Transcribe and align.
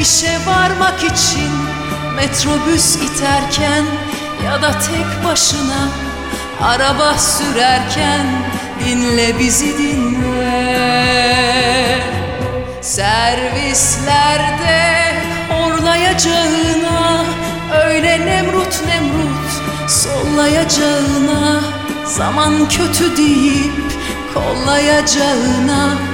işe 0.00 0.38
varmak 0.46 1.04
için 1.04 1.50
metrobüs 2.16 2.96
iterken 2.96 3.84
ya 4.44 4.62
da 4.62 4.70
tek 4.72 5.24
başına 5.24 5.88
araba 6.62 7.18
sürerken 7.18 8.26
dinle 8.84 9.38
bizi 9.38 9.78
dinle. 9.78 10.90
Servislerde 12.80 13.94
horlayacağına 15.48 17.24
öyle 17.84 18.26
nemrut 18.26 18.80
nemrut 18.86 19.50
sollayacağına 19.88 21.60
zaman 22.04 22.68
kötü 22.68 23.16
deyip 23.16 23.72
kollayacağına 24.34 26.09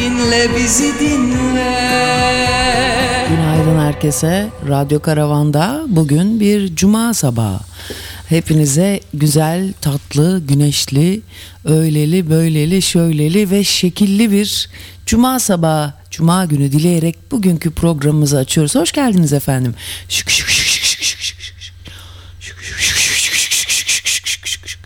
dinle 0.00 0.48
bizi 0.56 0.92
dinle 1.00 1.98
Günaydın 3.28 3.80
herkese. 3.80 4.48
Radyo 4.68 5.00
Karavan'da 5.00 5.84
bugün 5.88 6.40
bir 6.40 6.76
cuma 6.76 7.14
sabahı. 7.14 7.60
Hepinize 8.28 9.00
güzel, 9.14 9.72
tatlı, 9.80 10.42
güneşli, 10.48 11.20
öyleli, 11.64 12.30
böyleli, 12.30 12.82
şöyleli 12.82 13.50
ve 13.50 13.64
şekilli 13.64 14.30
bir 14.30 14.68
cuma 15.06 15.40
sabahı, 15.40 15.92
cuma 16.10 16.44
günü 16.44 16.72
dileyerek 16.72 17.30
bugünkü 17.30 17.70
programımızı 17.70 18.38
açıyoruz. 18.38 18.74
Hoş 18.74 18.92
geldiniz 18.92 19.32
efendim. 19.32 19.74
Şık 20.08 20.30
şık 20.30 20.48
şık 20.48 20.66
şık 20.66 20.84
şık 20.84 20.96
şık 20.96 21.02
şık 24.46 24.68
şık. 24.68 24.78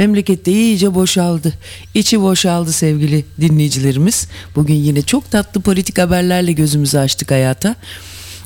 Memlekette 0.00 0.52
iyice 0.52 0.94
boşaldı. 0.94 1.52
İçi 1.94 2.20
boşaldı 2.20 2.72
sevgili 2.72 3.24
dinleyicilerimiz. 3.40 4.28
Bugün 4.56 4.74
yine 4.74 5.02
çok 5.02 5.30
tatlı 5.30 5.60
politik 5.60 5.98
haberlerle 5.98 6.52
gözümüzü 6.52 6.98
açtık 6.98 7.30
hayata. 7.30 7.76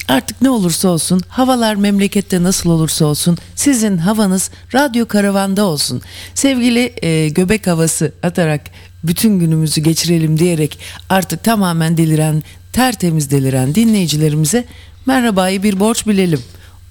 Artık 0.09 0.42
ne 0.42 0.50
olursa 0.50 0.88
olsun, 0.88 1.20
havalar 1.28 1.74
memlekette 1.74 2.42
nasıl 2.42 2.70
olursa 2.70 3.04
olsun, 3.04 3.38
sizin 3.54 3.98
havanız 3.98 4.51
radyo 4.74 5.06
karavanda 5.06 5.64
olsun. 5.64 6.02
Sevgili 6.34 6.95
e, 7.02 7.29
göbek 7.29 7.66
havası 7.66 8.12
atarak 8.23 8.60
bütün 9.04 9.38
günümüzü 9.38 9.80
geçirelim 9.80 10.38
diyerek 10.38 10.79
artık 11.09 11.45
tamamen 11.45 11.96
deliren, 11.96 12.42
tertemiz 12.73 13.30
deliren 13.30 13.74
dinleyicilerimize 13.74 14.64
merhabayı 15.07 15.62
bir 15.62 15.80
borç 15.80 16.07
bilelim. 16.07 16.40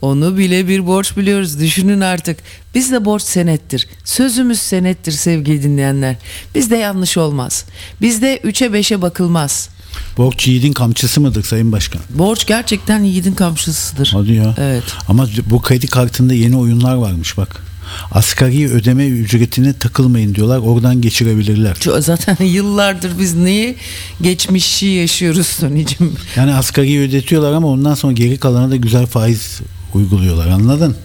Onu 0.04 0.38
bile 0.38 0.68
bir 0.68 0.88
borç 0.88 1.18
biliyoruz. 1.18 1.60
Düşünün 1.60 2.02
artık. 2.02 2.38
Bizde 2.76 3.06
borç 3.06 3.22
senettir. 3.22 3.88
Sözümüz 4.04 4.60
senettir 4.60 5.12
sevgili 5.12 5.64
dinleyenler. 5.64 6.16
Bizde 6.56 6.78
yanlış 6.78 7.18
olmaz. 7.18 7.66
Bizde 8.02 8.38
3'e 8.38 8.68
5'e 8.68 9.02
bakılmaz. 9.02 9.70
Borç 10.18 10.48
yiğidin 10.48 10.74
kamçısı 10.74 11.22
mıdır 11.22 11.44
Sayın 11.44 11.72
Başkan? 11.72 12.02
Borç 12.10 12.48
gerçekten 12.48 13.04
yiğidin 13.04 13.34
kamçısıdır. 13.34 14.10
Hadi 14.14 14.34
ya. 14.34 14.56
Evet. 14.58 14.84
Ama 15.08 15.28
bu 15.46 15.62
kredi 15.62 15.88
kartında 15.88 16.34
yeni 16.34 16.58
oyunlar 16.58 16.96
varmış 16.96 17.38
bak. 17.38 17.64
Asgari 18.12 18.72
ödeme 18.72 19.08
ücretine 19.08 19.74
takılmayın 19.74 20.36
diyorlar. 20.36 20.58
Oradan 20.58 21.02
geçirebilirler. 21.02 21.78
Zaten 22.00 22.38
yıllardır 22.46 23.20
biz 23.20 23.36
neyi 23.36 23.76
geçmişi 24.22 24.86
yaşıyoruz 24.86 25.48
Sonicim. 25.48 26.14
Yani 26.36 26.54
asgari 26.54 27.00
ödetiyorlar 27.00 27.54
ama 27.54 27.68
ondan 27.68 27.94
sonra 27.94 28.14
geri 28.14 28.38
kalana 28.38 28.72
da 28.72 28.76
güzel 28.76 29.06
faiz 29.06 29.62
uyguluyorlar. 29.96 30.48
Anladın? 30.48 30.96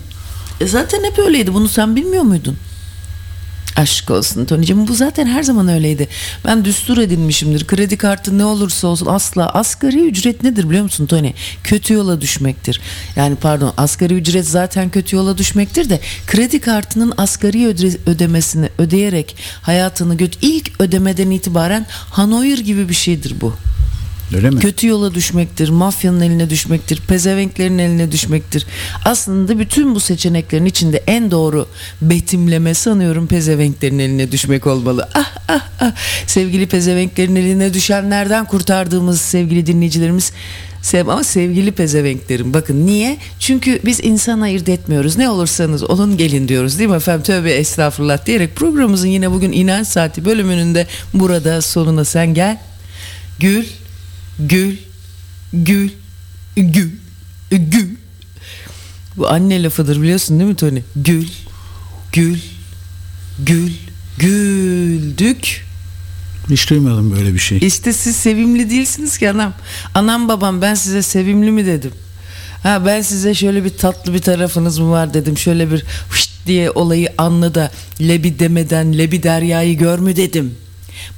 E 0.61 0.67
zaten 0.67 1.05
hep 1.05 1.19
öyleydi. 1.19 1.55
Bunu 1.55 1.69
sen 1.69 1.97
bilmiyor 1.97 2.23
muydun? 2.23 2.57
Aşk 3.77 4.11
olsun 4.11 4.45
Tony'cim 4.45 4.89
bu 4.89 4.95
zaten 4.95 5.27
her 5.27 5.43
zaman 5.43 5.69
öyleydi. 5.69 6.09
Ben 6.45 6.65
düstur 6.65 6.99
edinmişimdir. 6.99 7.67
Kredi 7.67 7.97
kartı 7.97 8.39
ne 8.39 8.45
olursa 8.45 8.89
olsun 8.89 9.07
asla 9.07 9.47
asgari 9.49 10.07
ücret 10.09 10.43
nedir 10.43 10.69
biliyor 10.69 10.83
musun 10.83 11.07
Tony? 11.07 11.33
Kötü 11.65 11.95
yola 11.95 12.21
düşmektir. 12.21 12.81
Yani 13.17 13.37
pardon 13.37 13.73
asgari 13.77 14.15
ücret 14.15 14.49
zaten 14.49 14.91
kötü 14.91 15.17
yola 15.17 15.39
düşmektir 15.39 15.91
de 15.91 16.01
kredi 16.27 16.61
kartının 16.61 17.13
asgari 17.17 17.67
öde- 17.67 17.99
ödemesini 18.11 18.69
ödeyerek 18.79 19.37
hayatını 19.63 20.17
göt 20.17 20.39
ilk 20.43 20.81
ödemeden 20.81 21.31
itibaren 21.31 21.87
Hanover 22.11 22.59
gibi 22.59 22.89
bir 22.89 22.95
şeydir 22.95 23.35
bu. 23.41 23.53
Öyle 24.35 24.51
mi? 24.51 24.61
Kötü 24.61 24.87
yola 24.87 25.15
düşmektir, 25.15 25.69
mafyanın 25.69 26.21
eline 26.21 26.51
düşmektir, 26.51 27.01
pezevenklerin 27.09 27.79
eline 27.79 28.13
düşmektir. 28.13 28.67
Aslında 29.05 29.59
bütün 29.59 29.95
bu 29.95 30.01
seçeneklerin 30.01 30.65
içinde 30.65 31.03
en 31.07 31.31
doğru 31.31 31.69
betimleme 32.03 32.75
sanıyorum 32.75 33.27
pezevenklerin 33.27 33.99
eline 33.99 34.33
düşmek 34.33 34.67
olmalı. 34.67 35.09
Ah 35.15 35.37
ah 35.49 35.69
ah. 35.81 35.93
Sevgili 36.27 36.67
pezevenklerin 36.67 37.37
eline 37.37 37.75
düşenlerden 37.75 38.45
kurtardığımız 38.45 39.21
sevgili 39.21 39.67
dinleyicilerimiz 39.67 40.33
Sev 40.83 41.07
ama 41.07 41.25
sevgili 41.25 41.73
pezevenklerim 41.73 42.55
bakın 42.55 42.87
niye? 42.87 43.17
Çünkü 43.39 43.81
biz 43.85 44.01
insan 44.03 44.41
ayırt 44.41 44.69
etmiyoruz. 44.69 45.17
Ne 45.17 45.29
olursanız 45.29 45.83
olun 45.83 46.17
gelin 46.17 46.49
diyoruz 46.49 46.79
değil 46.79 46.91
mi 46.91 46.97
efendim? 46.97 47.23
Tövbe 47.23 47.53
estağfurullah 47.53 48.27
diyerek 48.27 48.57
programımızın 48.57 49.09
yine 49.09 49.31
bugün 49.31 49.53
inanç 49.53 49.87
saati 49.87 50.25
bölümünün 50.25 50.75
de 50.75 50.87
burada 51.15 51.63
sonuna 51.63 52.05
sen 52.05 52.35
gel. 52.35 52.59
Gül, 53.41 53.65
gül, 54.39 54.77
gül, 55.53 55.91
gül, 56.57 56.91
gül. 57.51 57.89
Bu 59.17 59.29
anne 59.29 59.63
lafıdır 59.63 60.03
biliyorsun 60.03 60.39
değil 60.39 60.51
mi 60.51 60.57
Tony? 60.57 60.83
Gül, 60.97 61.27
gül, 62.13 62.39
gül, 63.39 63.73
güldük. 64.19 65.65
Hiç 66.51 66.71
duymadım 66.71 67.17
böyle 67.17 67.35
bir 67.35 67.39
şey. 67.39 67.59
İşte 67.59 67.93
siz 67.93 68.17
sevimli 68.17 68.71
değilsiniz 68.71 69.19
ki 69.19 69.31
anam. 69.31 69.53
Anam 69.95 70.29
babam 70.29 70.63
ben 70.63 70.75
size 70.75 71.03
sevimli 71.03 71.51
mi 71.51 71.67
dedim. 71.67 71.93
Ha 72.63 72.87
ben 72.87 73.03
size 73.03 73.35
şöyle 73.35 73.65
bir 73.65 73.79
tatlı 73.79 74.15
bir 74.15 74.19
tarafınız 74.19 74.79
mı 74.79 74.91
var 74.91 75.15
dedim. 75.15 75.39
Şöyle 75.39 75.71
bir 75.71 75.85
hışt 76.11 76.31
diye 76.47 76.71
olayı 76.71 77.13
anla 77.19 77.55
da 77.55 77.71
lebi 78.01 78.39
demeden 78.39 78.99
lebi 78.99 79.23
deryayı 79.23 79.79
gör 79.79 79.99
mü 79.99 80.17
dedim. 80.17 80.55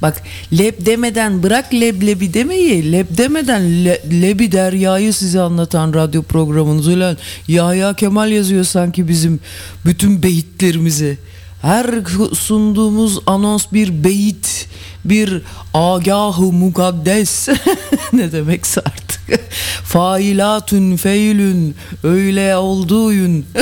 Bak 0.01 0.23
leb 0.57 0.85
demeden 0.85 1.43
bırak 1.43 1.73
leblebi 1.73 2.33
demeyi 2.33 2.91
leb 2.91 3.17
demeden 3.17 3.85
le, 3.85 4.01
lebi 4.11 4.51
deryayı 4.51 5.13
size 5.13 5.41
anlatan 5.41 5.93
radyo 5.93 6.23
programınız 6.23 6.87
ulan 6.87 7.17
Yahya 7.47 7.93
Kemal 7.93 8.31
yazıyor 8.31 8.63
sanki 8.63 9.07
bizim 9.07 9.39
bütün 9.85 10.23
beyitlerimizi. 10.23 11.17
Her 11.61 11.85
sunduğumuz 12.33 13.19
anons 13.25 13.65
bir 13.73 14.03
beyit, 14.03 14.67
bir 15.05 15.41
agahı 15.73 16.51
mukaddes 16.51 17.49
ne 18.13 18.31
demekse 18.31 18.81
artık. 18.81 19.39
Failatün 19.83 20.97
feylün 20.97 21.75
öyle 22.03 22.55
olduğuyun. 22.57 23.45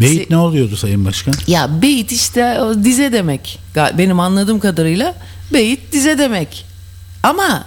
Beyit 0.00 0.30
ne 0.30 0.36
oluyordu 0.36 0.76
Sayın 0.76 1.04
Başkan? 1.04 1.34
Ya 1.46 1.82
beyit 1.82 2.12
işte 2.12 2.60
dize 2.84 3.12
demek. 3.12 3.58
Benim 3.98 4.20
anladığım 4.20 4.60
kadarıyla 4.60 5.14
beyit 5.52 5.92
dize 5.92 6.18
demek. 6.18 6.64
Ama 7.22 7.64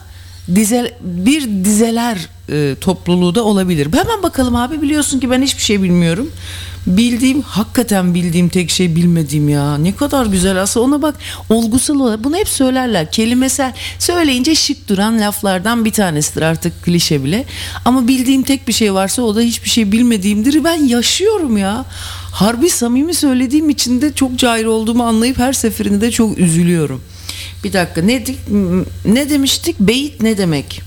dize 0.55 0.97
bir 1.01 1.65
dizeler 1.65 2.17
e, 2.49 2.75
topluluğu 2.81 3.35
da 3.35 3.43
olabilir. 3.43 3.87
Hemen 3.93 4.23
bakalım 4.23 4.55
abi 4.55 4.81
biliyorsun 4.81 5.19
ki 5.19 5.31
ben 5.31 5.41
hiçbir 5.41 5.61
şey 5.61 5.83
bilmiyorum. 5.83 6.31
Bildiğim 6.87 7.41
hakikaten 7.41 8.13
bildiğim 8.13 8.49
tek 8.49 8.69
şey 8.69 8.95
bilmediğim 8.95 9.49
ya. 9.49 9.77
Ne 9.77 9.95
kadar 9.95 10.25
güzel 10.25 10.61
aslında 10.61 10.85
ona 10.85 11.01
bak 11.01 11.15
olgusal 11.49 11.95
olarak 11.99 12.23
bunu 12.23 12.37
hep 12.37 12.49
söylerler. 12.49 13.11
Kelimesel 13.11 13.73
söyleyince 13.99 14.55
şık 14.55 14.89
duran 14.89 15.21
laflardan 15.21 15.85
bir 15.85 15.91
tanesidir 15.91 16.41
artık 16.41 16.83
klişe 16.83 17.23
bile. 17.23 17.45
Ama 17.85 18.07
bildiğim 18.07 18.43
tek 18.43 18.67
bir 18.67 18.73
şey 18.73 18.93
varsa 18.93 19.21
o 19.21 19.35
da 19.35 19.41
hiçbir 19.41 19.69
şey 19.69 19.91
bilmediğimdir. 19.91 20.63
Ben 20.63 20.75
yaşıyorum 20.75 21.57
ya. 21.57 21.85
Harbi 22.31 22.69
samimi 22.69 23.13
söylediğim 23.13 23.69
için 23.69 24.01
de 24.01 24.13
çok 24.13 24.35
cahil 24.35 24.65
olduğumu 24.65 25.03
anlayıp 25.03 25.37
her 25.37 25.53
seferinde 25.53 26.01
de 26.01 26.11
çok 26.11 26.37
üzülüyorum. 26.37 27.01
Bir 27.63 27.73
dakika 27.73 28.01
ne, 28.01 28.23
ne 29.05 29.29
demiştik? 29.29 29.79
Beyit 29.79 30.21
ne 30.21 30.37
demek? 30.37 30.81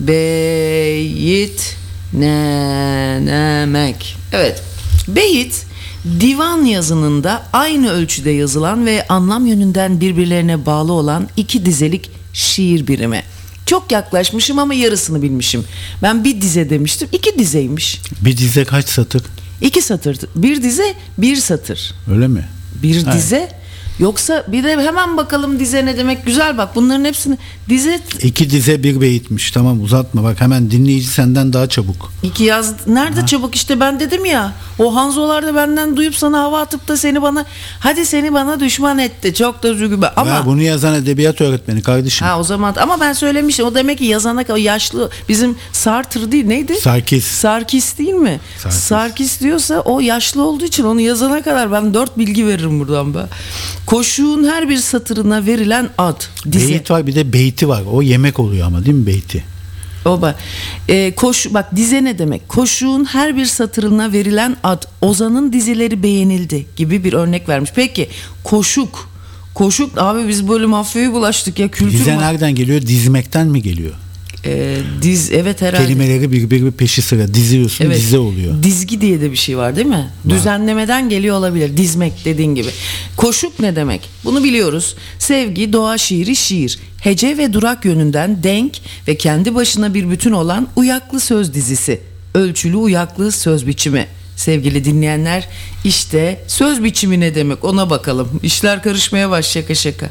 Beyit 0.00 1.76
ne 2.12 3.20
demek? 3.26 4.16
Evet. 4.32 4.62
Beyit 5.08 5.66
divan 6.20 6.64
yazınında 6.64 7.42
aynı 7.52 7.90
ölçüde 7.90 8.30
yazılan 8.30 8.86
ve 8.86 9.06
anlam 9.08 9.46
yönünden 9.46 10.00
birbirlerine 10.00 10.66
bağlı 10.66 10.92
olan 10.92 11.28
iki 11.36 11.66
dizelik 11.66 12.10
şiir 12.32 12.86
birimi. 12.86 13.22
Çok 13.66 13.92
yaklaşmışım 13.92 14.58
ama 14.58 14.74
yarısını 14.74 15.22
bilmişim. 15.22 15.64
Ben 16.02 16.24
bir 16.24 16.40
dize 16.40 16.70
demiştim. 16.70 17.08
iki 17.12 17.38
dizeymiş. 17.38 18.00
Bir 18.20 18.36
dize 18.36 18.64
kaç 18.64 18.88
satır? 18.88 19.22
İki 19.60 19.82
satır. 19.82 20.18
Bir 20.36 20.62
dize 20.62 20.94
bir 21.18 21.36
satır. 21.36 21.94
Öyle 22.10 22.28
mi? 22.28 22.48
Bir 22.82 22.94
Evet. 23.04 23.14
dize 23.14 23.59
Yoksa 24.00 24.44
bir 24.48 24.64
de 24.64 24.76
hemen 24.82 25.16
bakalım 25.16 25.58
dize 25.58 25.86
ne 25.86 25.96
demek 25.96 26.26
güzel 26.26 26.58
bak 26.58 26.74
bunların 26.74 27.04
hepsini 27.04 27.38
dize 27.68 28.00
İki 28.22 28.50
dize 28.50 28.82
bir 28.82 29.00
beyitmiş. 29.00 29.50
Tamam 29.50 29.82
uzatma 29.82 30.22
bak 30.22 30.40
hemen 30.40 30.70
dinleyici 30.70 31.06
senden 31.06 31.52
daha 31.52 31.68
çabuk. 31.68 32.12
iki 32.22 32.44
yaz 32.44 32.86
nerede 32.86 33.26
çabuk 33.26 33.54
işte 33.54 33.80
ben 33.80 34.00
dedim 34.00 34.24
ya 34.24 34.52
o 34.78 34.94
Hanzolar 34.94 35.46
da 35.46 35.54
benden 35.54 35.96
duyup 35.96 36.16
sana 36.16 36.38
hava 36.38 36.60
atıp 36.60 36.88
da 36.88 36.96
seni 36.96 37.22
bana 37.22 37.44
hadi 37.80 38.06
seni 38.06 38.34
bana 38.34 38.60
düşman 38.60 38.98
etti 38.98 39.34
çok 39.34 39.62
da 39.62 39.68
üzücü 39.68 40.00
ama 40.16 40.30
Ya 40.30 40.46
bunu 40.46 40.62
yazan 40.62 40.94
edebiyat 40.94 41.40
öğretmeni 41.40 41.82
kardeşim. 41.82 42.26
Ha 42.26 42.40
o 42.40 42.42
zaman 42.42 42.74
ama 42.82 43.00
ben 43.00 43.12
söylemiştim 43.12 43.66
o 43.66 43.74
demek 43.74 43.98
ki 43.98 44.04
yazana 44.04 44.44
o 44.50 44.56
yaşlı 44.56 45.10
bizim 45.28 45.56
Sartre 45.72 46.32
değil 46.32 46.46
neydi? 46.46 46.74
Sarkis. 46.74 47.24
Sarkis 47.24 47.98
değil 47.98 48.12
mi? 48.14 48.40
Sarkis. 48.58 48.80
Sarkis 48.80 49.40
diyorsa 49.40 49.80
o 49.80 50.00
yaşlı 50.00 50.42
olduğu 50.42 50.64
için 50.64 50.84
onu 50.84 51.00
yazana 51.00 51.42
kadar 51.42 51.72
ben 51.72 51.94
dört 51.94 52.18
bilgi 52.18 52.46
veririm 52.46 52.80
buradan 52.80 53.14
be. 53.14 53.18
Koşuğun 53.90 54.44
her 54.44 54.68
bir 54.68 54.76
satırına 54.76 55.46
verilen 55.46 55.90
ad. 55.98 56.22
Dizi. 56.52 56.68
Beyit 56.68 56.90
var 56.90 57.06
bir 57.06 57.14
de 57.14 57.32
beyti 57.32 57.68
var. 57.68 57.82
O 57.92 58.02
yemek 58.02 58.38
oluyor 58.38 58.66
ama 58.66 58.84
değil 58.84 58.96
mi 58.96 59.06
beyti? 59.06 59.44
Oba. 60.04 60.36
Ee, 60.88 61.14
koş 61.14 61.54
bak 61.54 61.76
dize 61.76 62.04
ne 62.04 62.18
demek? 62.18 62.48
Koşuğun 62.48 63.04
her 63.04 63.36
bir 63.36 63.46
satırına 63.46 64.12
verilen 64.12 64.56
ad. 64.62 64.82
Ozan'ın 65.00 65.52
dizileri 65.52 66.02
beğenildi 66.02 66.66
gibi 66.76 67.04
bir 67.04 67.12
örnek 67.12 67.48
vermiş. 67.48 67.70
Peki 67.74 68.08
koşuk. 68.44 69.10
Koşuk 69.54 69.98
abi 69.98 70.28
biz 70.28 70.48
böyle 70.48 70.66
mafyaya 70.66 71.12
bulaştık 71.12 71.58
ya 71.58 71.68
kültür 71.68 71.98
Dize 71.98 72.18
nereden 72.18 72.54
geliyor? 72.54 72.82
Dizmekten 72.82 73.46
mi 73.46 73.62
geliyor? 73.62 73.94
Ee, 74.44 74.76
diz 75.02 75.32
evet 75.32 75.62
herhalde. 75.62 75.84
Kelimeleri 75.84 76.32
birbiri 76.32 76.70
peşi 76.70 77.02
sıra 77.02 77.34
diziyorsun 77.34 77.84
Evet. 77.84 77.96
dize 77.96 78.18
oluyor. 78.18 78.62
Dizgi 78.62 79.00
diye 79.00 79.20
de 79.20 79.30
bir 79.32 79.36
şey 79.36 79.56
var 79.56 79.76
değil 79.76 79.86
mi? 79.86 80.10
Düzenlemeden 80.28 81.08
geliyor 81.08 81.36
olabilir. 81.36 81.76
Dizmek 81.76 82.24
dediğin 82.24 82.54
gibi. 82.54 82.68
Koşuk 83.16 83.60
ne 83.60 83.76
demek? 83.76 84.00
Bunu 84.24 84.44
biliyoruz. 84.44 84.96
Sevgi, 85.18 85.72
doğa 85.72 85.98
şiiri, 85.98 86.36
şiir. 86.36 86.78
Hece 87.00 87.38
ve 87.38 87.52
durak 87.52 87.84
yönünden 87.84 88.42
denk 88.42 88.72
ve 89.08 89.16
kendi 89.16 89.54
başına 89.54 89.94
bir 89.94 90.10
bütün 90.10 90.32
olan 90.32 90.68
uyaklı 90.76 91.20
söz 91.20 91.54
dizisi. 91.54 92.00
Ölçülü 92.34 92.76
uyaklı 92.76 93.32
söz 93.32 93.66
biçimi. 93.66 94.06
Sevgili 94.36 94.84
dinleyenler 94.84 95.48
işte 95.84 96.44
söz 96.46 96.84
biçimi 96.84 97.20
ne 97.20 97.34
demek 97.34 97.64
ona 97.64 97.90
bakalım. 97.90 98.40
İşler 98.42 98.82
karışmaya 98.82 99.30
baş 99.30 99.46
şaka 99.46 99.74
şaka. 99.74 100.10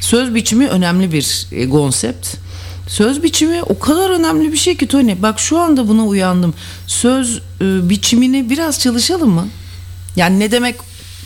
Söz 0.00 0.34
biçimi 0.34 0.68
önemli 0.68 1.12
bir 1.12 1.46
e, 1.52 1.68
konsept. 1.68 2.41
Söz 2.86 3.22
biçimi 3.22 3.62
o 3.62 3.78
kadar 3.78 4.10
önemli 4.10 4.52
bir 4.52 4.56
şey 4.56 4.76
ki 4.76 4.86
Tony. 4.86 5.22
Bak 5.22 5.40
şu 5.40 5.58
anda 5.58 5.88
buna 5.88 6.06
uyandım. 6.06 6.54
Söz 6.86 7.38
e, 7.38 7.88
biçimini 7.90 8.50
biraz 8.50 8.78
çalışalım 8.78 9.30
mı? 9.30 9.48
Yani 10.16 10.38
ne 10.38 10.50
demek 10.50 10.76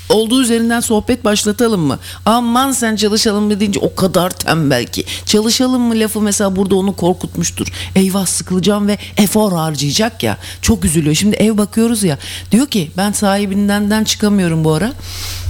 olduğu 0.08 0.42
üzerinden 0.42 0.80
sohbet 0.80 1.24
başlatalım 1.24 1.80
mı? 1.80 1.98
Aman 2.26 2.72
sen 2.72 2.96
çalışalım 2.96 3.44
mı 3.44 3.60
deyince 3.60 3.80
o 3.80 3.94
kadar 3.94 4.30
tembel 4.30 4.86
ki. 4.86 5.04
Çalışalım 5.26 5.82
mı 5.82 5.94
lafı 5.96 6.20
mesela 6.20 6.56
burada 6.56 6.76
onu 6.76 6.96
korkutmuştur. 6.96 7.66
Eyvah 7.94 8.26
sıkılacağım 8.26 8.88
ve 8.88 8.98
efor 9.16 9.52
harcayacak 9.52 10.22
ya. 10.22 10.38
Çok 10.62 10.84
üzülüyor. 10.84 11.14
Şimdi 11.14 11.36
ev 11.36 11.58
bakıyoruz 11.58 12.02
ya. 12.02 12.18
Diyor 12.52 12.66
ki 12.66 12.90
ben 12.96 13.12
sahibinden 13.12 14.04
çıkamıyorum 14.04 14.64
bu 14.64 14.72
ara. 14.72 14.92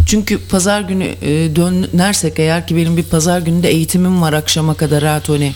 Çünkü 0.06 0.38
pazar 0.38 0.80
günü 0.80 1.04
e, 1.04 1.56
dönersek 1.56 2.38
eğer 2.38 2.66
ki 2.66 2.76
benim 2.76 2.96
bir 2.96 3.02
pazar 3.02 3.40
gününde 3.40 3.68
eğitimim 3.68 4.22
var 4.22 4.32
akşama 4.32 4.74
kadar 4.74 5.04
ha 5.04 5.20
Tony. 5.20 5.52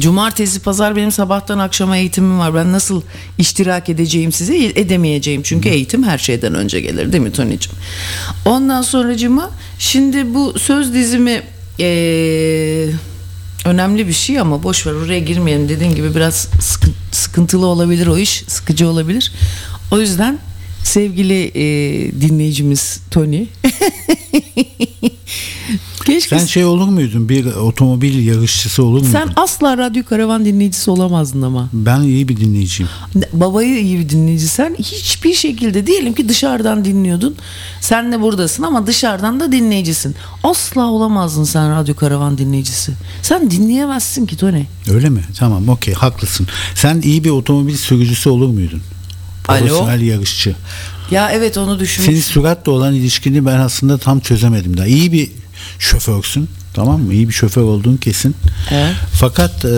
Cumartesi 0.00 0.60
pazar 0.60 0.96
benim 0.96 1.12
sabahtan 1.12 1.58
akşama 1.58 1.96
eğitimim 1.96 2.38
var. 2.38 2.54
Ben 2.54 2.72
nasıl 2.72 3.02
iştirak 3.38 3.88
edeceğim 3.88 4.32
size 4.32 4.56
edemeyeceğim. 4.64 5.42
Çünkü 5.42 5.68
eğitim 5.68 6.02
her 6.04 6.18
şeyden 6.18 6.54
önce 6.54 6.80
gelir 6.80 7.12
değil 7.12 7.22
mi 7.22 7.32
Tony'cim? 7.32 7.72
Ondan 8.44 8.82
sonra 8.82 9.16
cuma 9.16 9.50
şimdi 9.78 10.34
bu 10.34 10.58
söz 10.58 10.94
dizimi 10.94 11.42
eee, 11.78 12.88
önemli 13.64 14.08
bir 14.08 14.12
şey 14.12 14.40
ama 14.40 14.62
boş 14.62 14.86
ver 14.86 14.92
oraya 14.92 15.20
girmeyelim. 15.20 15.68
Dediğim 15.68 15.94
gibi 15.94 16.14
biraz 16.14 16.34
sıkı- 16.60 16.90
sıkıntılı 17.12 17.66
olabilir 17.66 18.06
o 18.06 18.18
iş. 18.18 18.44
Sıkıcı 18.48 18.88
olabilir. 18.88 19.32
O 19.90 20.00
yüzden 20.00 20.38
sevgili 20.84 21.34
eee, 21.48 22.20
dinleyicimiz 22.20 23.00
Tony 23.10 23.46
Keşke 26.04 26.38
Sen 26.38 26.46
şey 26.46 26.64
olur 26.64 26.88
muydun? 26.88 27.28
Bir 27.28 27.46
otomobil 27.46 28.26
yarışçısı 28.26 28.82
olur 28.84 29.00
muydun? 29.00 29.12
sen 29.12 29.28
asla 29.36 29.78
radyo 29.78 30.04
karavan 30.04 30.44
dinleyicisi 30.44 30.90
olamazdın 30.90 31.42
ama. 31.42 31.68
Ben 31.72 32.00
iyi 32.00 32.28
bir 32.28 32.36
dinleyiciyim. 32.36 32.90
Babayı 33.32 33.80
iyi 33.80 33.98
bir 33.98 34.08
dinleyici 34.08 34.48
sen 34.48 34.76
hiçbir 34.78 35.34
şekilde 35.34 35.86
diyelim 35.86 36.14
ki 36.14 36.28
dışarıdan 36.28 36.84
dinliyordun. 36.84 37.34
Sen 37.80 38.12
de 38.12 38.20
buradasın 38.20 38.62
ama 38.62 38.86
dışarıdan 38.86 39.40
da 39.40 39.52
dinleyicisin. 39.52 40.14
Asla 40.42 40.86
olamazdın 40.86 41.44
sen 41.44 41.76
radyo 41.76 41.94
karavan 41.94 42.38
dinleyicisi. 42.38 42.92
Sen 43.22 43.50
dinleyemezsin 43.50 44.26
ki 44.26 44.36
Tony. 44.36 44.62
Öyle 44.90 45.10
mi? 45.10 45.20
Tamam 45.38 45.68
okey 45.68 45.94
haklısın. 45.94 46.46
Sen 46.74 47.00
iyi 47.02 47.24
bir 47.24 47.30
otomobil 47.30 47.76
sürücüsü 47.76 48.28
olur 48.28 48.48
muydun? 48.48 48.80
Alo? 49.48 49.58
Profesyonel 49.58 50.00
yarışçı. 50.00 50.54
Ya 51.10 51.30
evet 51.30 51.58
onu 51.58 51.66
Senin 51.70 51.80
düşünmüş. 51.80 52.24
süratle 52.24 52.70
olan 52.70 52.94
ilişkini 52.94 53.46
ben 53.46 53.58
aslında 53.58 53.98
tam 53.98 54.20
çözemedim 54.20 54.76
daha. 54.76 54.86
İyi 54.86 55.12
bir 55.12 55.30
şoförsün. 55.78 56.48
Tamam 56.74 57.00
mı? 57.02 57.12
İyi 57.14 57.28
bir 57.28 57.34
şoför 57.34 57.62
olduğun 57.62 57.96
kesin. 57.96 58.34
Evet. 58.70 58.94
Fakat 59.12 59.64
e, 59.64 59.68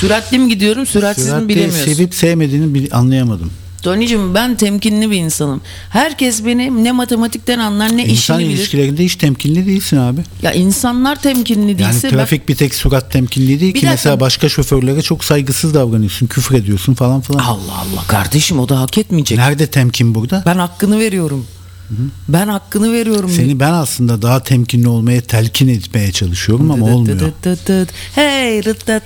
Süratli 0.00 0.38
mi 0.38 0.48
gidiyorum 0.48 0.86
süratsiz 0.86 1.32
mi 1.32 1.48
bilemiyorsun. 1.48 1.84
sevip 1.92 2.14
sevmediğini 2.14 2.74
bil- 2.74 2.88
anlayamadım. 2.92 3.50
Tony'cim 3.82 4.34
ben 4.34 4.54
temkinli 4.56 5.10
bir 5.10 5.16
insanım. 5.16 5.60
Herkes 5.90 6.44
beni 6.44 6.84
ne 6.84 6.92
matematikten 6.92 7.58
anlar 7.58 7.96
ne 7.96 8.04
İnsan 8.06 8.12
işini 8.38 8.48
bilir. 8.48 8.58
ilişkilerinde 8.58 9.04
hiç 9.04 9.16
temkinli 9.16 9.66
değilsin 9.66 9.96
abi. 9.96 10.20
Ya 10.42 10.52
insanlar 10.52 11.22
temkinli 11.22 11.70
Yani 11.70 11.78
değilse 11.78 12.08
ben- 12.10 12.16
trafik 12.16 12.48
bir 12.48 12.54
tek 12.56 12.74
surat 12.74 13.12
temkinli 13.12 13.48
değil 13.48 13.60
Bir 13.60 13.66
ki. 13.80 13.86
dakika. 13.86 13.90
Mesela 13.90 14.20
başka 14.20 14.48
şoförlere 14.48 15.02
çok 15.02 15.24
saygısız 15.24 15.74
davranıyorsun. 15.74 16.26
Küfür 16.26 16.54
ediyorsun 16.54 16.94
falan 16.94 17.20
filan. 17.20 17.38
Allah 17.38 17.74
Allah 17.78 18.04
kardeşim 18.08 18.58
o 18.60 18.68
da 18.68 18.80
hak 18.80 18.98
etmeyecek. 18.98 19.38
Nerede 19.38 19.66
temkin 19.66 20.14
burada? 20.14 20.42
Ben 20.46 20.56
hakkını 20.56 20.98
veriyorum. 20.98 21.46
Ben 22.28 22.48
hakkını 22.48 22.92
veriyorum. 22.92 23.30
Seni 23.30 23.60
ben 23.60 23.72
aslında 23.72 24.22
daha 24.22 24.42
temkinli 24.42 24.88
olmaya 24.88 25.20
telkin 25.20 25.68
etmeye 25.68 26.12
çalışıyorum 26.12 26.70
ama 26.70 26.86
Dıt 26.86 26.94
olmuyor. 26.94 27.18
dıt 27.20 27.42
dıt 27.44 27.66
dıt. 27.68 27.88
Hey 28.14 28.64
dıt 28.64 28.86
dıt 28.86 29.02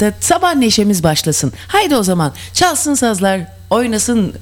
dıt. 0.00 0.14
Sabah 0.20 0.54
neşemiz 0.54 1.02
başlasın. 1.02 1.52
Haydi 1.68 1.96
o 1.96 2.02
zaman 2.02 2.32
çalsın 2.54 2.94
sazlar, 2.94 3.40
oynasın 3.70 4.32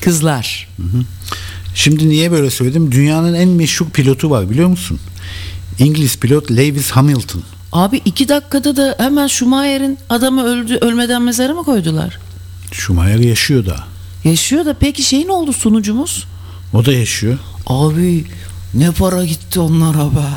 kızlar. 0.00 0.68
Şimdi 1.74 2.08
niye 2.08 2.30
böyle 2.32 2.50
söyledim? 2.50 2.92
Dünyanın 2.92 3.34
en 3.34 3.48
meşhur 3.48 3.90
pilotu 3.90 4.30
var 4.30 4.50
biliyor 4.50 4.68
musun? 4.68 5.00
İngiliz 5.78 6.16
pilot 6.18 6.50
Lewis 6.50 6.90
Hamilton. 6.90 7.42
Abi 7.72 8.00
iki 8.04 8.28
dakikada 8.28 8.76
da 8.76 8.94
hemen 8.98 9.26
Schumacher'in 9.26 9.98
adamı 10.10 10.44
öldü 10.44 10.74
ölmeden 10.80 11.22
mezara 11.22 11.54
mı 11.54 11.64
koydular? 11.64 12.18
Schumacher 12.72 13.18
yaşıyor 13.18 13.66
da. 13.66 13.76
Yaşıyor 14.24 14.64
da 14.64 14.74
peki 14.74 15.02
şey 15.02 15.26
ne 15.26 15.32
oldu 15.32 15.52
sunucumuz? 15.52 16.26
O 16.74 16.84
da 16.84 16.92
yaşıyor. 16.92 17.38
Abi 17.66 18.24
ne 18.74 18.90
para 18.90 19.24
gitti 19.24 19.60
onlara 19.60 20.04
be. 20.04 20.28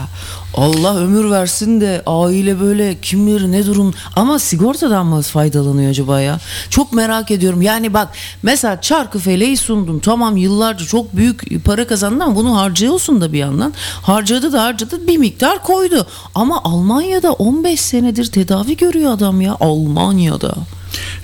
Allah 0.53 0.97
ömür 0.97 1.31
versin 1.31 1.81
de 1.81 2.03
aile 2.05 2.59
böyle 2.59 2.97
kim 3.01 3.27
bilir 3.27 3.51
ne 3.51 3.65
durum 3.65 3.93
ama 4.15 4.39
sigortadan 4.39 5.05
mı 5.05 5.21
faydalanıyor 5.21 5.89
acaba 5.89 6.21
ya? 6.21 6.39
Çok 6.69 6.93
merak 6.93 7.31
ediyorum. 7.31 7.61
Yani 7.61 7.93
bak 7.93 8.09
mesela 8.43 8.81
Çarkıfele'yi 8.81 9.57
sundum. 9.57 9.99
Tamam 9.99 10.37
yıllarca 10.37 10.85
çok 10.85 11.15
büyük 11.15 11.65
para 11.65 11.87
kazandı 11.87 12.23
ama 12.23 12.35
bunu 12.35 12.57
harcıyorsun 12.57 13.21
da 13.21 13.33
bir 13.33 13.39
yandan. 13.39 13.73
Harcadı 14.01 14.53
da 14.53 14.63
harcadı 14.63 15.07
bir 15.07 15.17
miktar 15.17 15.63
koydu. 15.63 16.07
Ama 16.35 16.61
Almanya'da 16.63 17.33
15 17.33 17.81
senedir 17.81 18.25
tedavi 18.25 18.77
görüyor 18.77 19.11
adam 19.11 19.41
ya. 19.41 19.57
Almanya'da. 19.59 20.55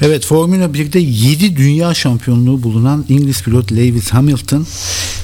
Evet 0.01 0.25
Formula 0.25 0.65
1'de 0.65 0.99
7 0.99 1.57
dünya 1.57 1.93
şampiyonluğu 1.93 2.63
bulunan 2.63 3.05
İngiliz 3.09 3.43
pilot 3.43 3.71
Lewis 3.71 4.09
Hamilton 4.09 4.67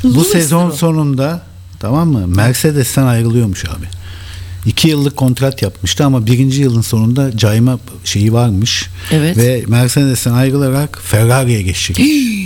bu 0.03 0.07
Uzun 0.07 0.23
sezon 0.23 0.69
ister 0.69 0.75
o. 0.75 0.77
sonunda 0.77 1.43
tamam 1.79 2.09
mı 2.11 2.27
Mercedes'ten 2.27 3.03
ayrılıyormuş 3.03 3.65
abi. 3.65 3.85
2 4.65 4.87
yıllık 4.87 5.17
kontrat 5.17 5.61
yapmıştı 5.61 6.05
ama 6.05 6.25
birinci 6.25 6.61
yılın 6.61 6.81
sonunda 6.81 7.37
cayma 7.37 7.79
şeyi 8.03 8.33
varmış. 8.33 8.89
Evet. 9.11 9.37
Ve 9.37 9.63
Mercedes'ten 9.67 10.33
ayrılarak 10.33 10.99
Ferrari'ye 11.03 11.61
geçecek. 11.61 11.99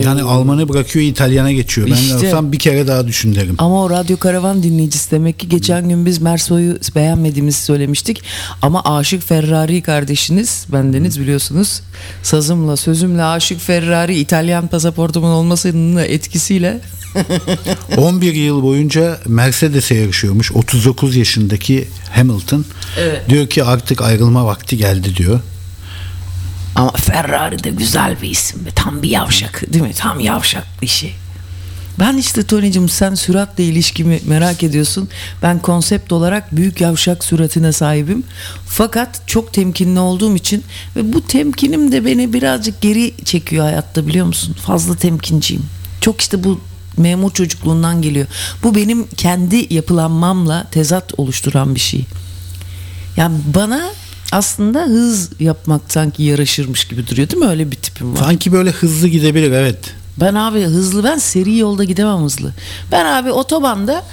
yani 0.00 0.22
Alman'ı 0.22 0.68
bırakıyor 0.68 1.04
İtalyan'a 1.04 1.52
geçiyor. 1.52 1.86
Ben 1.86 1.94
İşte. 1.94 2.16
olsam 2.16 2.52
bir 2.52 2.58
kere 2.58 2.86
daha 2.86 3.06
düşün 3.06 3.34
derim. 3.34 3.54
Ama 3.58 3.84
o 3.84 3.90
radyo 3.90 4.16
karavan 4.16 4.62
dinleyicisi 4.62 5.10
demek 5.10 5.38
ki 5.38 5.48
geçen 5.48 5.88
gün 5.88 6.06
biz 6.06 6.20
Merso'yu 6.20 6.78
beğenmediğimizi 6.94 7.62
söylemiştik. 7.62 8.22
Ama 8.62 8.82
Aşık 8.84 9.22
Ferrari 9.22 9.82
kardeşiniz 9.82 10.66
bendeniz 10.72 11.20
biliyorsunuz. 11.20 11.80
Sazımla 12.22 12.76
sözümle 12.76 13.24
Aşık 13.24 13.60
Ferrari 13.60 14.18
İtalyan 14.18 14.66
pasaportumun 14.66 15.30
olmasının 15.30 15.96
etkisiyle 15.96 16.80
11 17.96 18.34
yıl 18.34 18.62
boyunca 18.62 19.18
Mercedes'e 19.26 19.94
yarışıyormuş. 19.94 20.52
39 20.52 21.16
yaşındaki 21.16 21.88
Hamilton. 22.10 22.64
Evet. 22.98 23.22
Diyor 23.28 23.46
ki 23.46 23.64
artık 23.64 24.02
ayrılma 24.02 24.46
vakti 24.46 24.76
geldi 24.76 25.16
diyor. 25.16 25.40
Ama 26.74 26.92
Ferrari 26.92 27.64
de 27.64 27.70
güzel 27.70 28.22
bir 28.22 28.30
isim 28.30 28.64
be. 28.64 28.70
Tam 28.74 29.02
bir 29.02 29.10
yavşak 29.10 29.72
değil 29.72 29.84
mi? 29.84 29.92
Tam 29.94 30.20
yavşak 30.20 30.66
bir 30.82 30.86
şey. 30.86 31.14
Ben 31.98 32.16
işte 32.16 32.42
Tony'cim 32.42 32.88
sen 32.88 33.14
süratle 33.14 33.64
ilişkimi 33.64 34.20
merak 34.26 34.62
ediyorsun. 34.62 35.08
Ben 35.42 35.58
konsept 35.58 36.12
olarak 36.12 36.56
büyük 36.56 36.80
yavşak 36.80 37.24
süratine 37.24 37.72
sahibim. 37.72 38.24
Fakat 38.66 39.28
çok 39.28 39.52
temkinli 39.52 40.00
olduğum 40.00 40.36
için 40.36 40.64
ve 40.96 41.12
bu 41.12 41.26
temkinim 41.26 41.92
de 41.92 42.04
beni 42.04 42.32
birazcık 42.32 42.80
geri 42.80 43.14
çekiyor 43.24 43.64
hayatta 43.64 44.06
biliyor 44.06 44.26
musun? 44.26 44.56
Fazla 44.66 44.96
temkinciyim. 44.96 45.62
Çok 46.00 46.20
işte 46.20 46.44
bu 46.44 46.60
memur 46.96 47.30
çocukluğundan 47.30 48.02
geliyor. 48.02 48.26
Bu 48.62 48.74
benim 48.74 49.06
kendi 49.06 49.74
yapılanmamla 49.74 50.66
tezat 50.70 51.12
oluşturan 51.18 51.74
bir 51.74 51.80
şey. 51.80 52.04
Yani 53.16 53.38
bana 53.54 53.90
aslında 54.32 54.82
hız 54.82 55.30
yapmak 55.40 55.80
sanki 55.88 56.22
yaraşırmış 56.22 56.84
gibi 56.84 57.06
duruyor 57.06 57.30
değil 57.30 57.42
mi? 57.42 57.48
Öyle 57.48 57.70
bir 57.70 57.76
tipim 57.76 58.12
var. 58.12 58.18
Sanki 58.18 58.52
böyle 58.52 58.70
hızlı 58.70 59.08
gidebilir 59.08 59.50
evet. 59.50 59.78
Ben 60.20 60.34
abi 60.34 60.62
hızlı 60.62 61.04
ben 61.04 61.18
seri 61.18 61.56
yolda 61.56 61.84
gidemem 61.84 62.18
hızlı. 62.24 62.52
Ben 62.92 63.04
abi 63.06 63.32
otobanda 63.32 64.04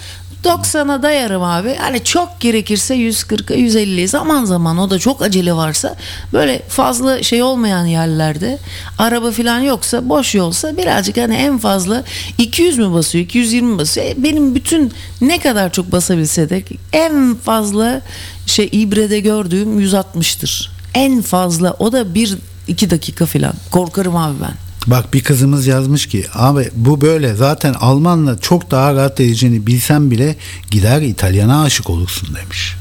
90'a 0.43 1.03
dayarım 1.03 1.43
abi. 1.43 1.75
Hani 1.75 2.03
çok 2.03 2.39
gerekirse 2.39 2.95
140'a 2.95 3.55
150'ye 3.57 4.07
zaman 4.07 4.45
zaman 4.45 4.77
o 4.77 4.89
da 4.89 4.99
çok 4.99 5.21
acele 5.21 5.53
varsa 5.53 5.95
böyle 6.33 6.61
fazla 6.67 7.23
şey 7.23 7.43
olmayan 7.43 7.85
yerlerde 7.85 8.57
araba 8.97 9.31
falan 9.31 9.59
yoksa 9.59 10.09
boş 10.09 10.35
yolsa 10.35 10.77
birazcık 10.77 11.17
hani 11.17 11.35
en 11.35 11.57
fazla 11.57 12.03
200 12.37 12.77
mü 12.77 12.93
basıyor 12.93 13.25
220 13.25 13.71
mi 13.73 13.77
basıyor. 13.79 14.07
E, 14.07 14.23
Benim 14.23 14.55
bütün 14.55 14.93
ne 15.21 15.39
kadar 15.39 15.71
çok 15.71 15.91
basabilse 15.91 16.49
de 16.49 16.63
en 16.93 17.35
fazla 17.35 18.01
şey 18.45 18.69
ibrede 18.71 19.19
gördüğüm 19.19 19.81
160'tır. 19.81 20.69
En 20.93 21.21
fazla 21.21 21.75
o 21.79 21.91
da 21.91 22.01
1-2 22.01 22.89
dakika 22.89 23.25
falan. 23.25 23.53
Korkarım 23.71 24.15
abi 24.15 24.35
ben. 24.41 24.68
Bak 24.87 25.13
bir 25.13 25.23
kızımız 25.23 25.67
yazmış 25.67 26.07
ki 26.07 26.25
abi 26.33 26.69
bu 26.75 27.01
böyle 27.01 27.33
zaten 27.33 27.73
Almanla 27.73 28.39
çok 28.39 28.71
daha 28.71 28.95
rahat 28.95 29.19
edeceğini 29.19 29.67
bilsen 29.67 30.11
bile 30.11 30.35
gider 30.71 31.01
İtalyana 31.01 31.61
aşık 31.61 31.89
olursun 31.89 32.35
demiş. 32.35 32.75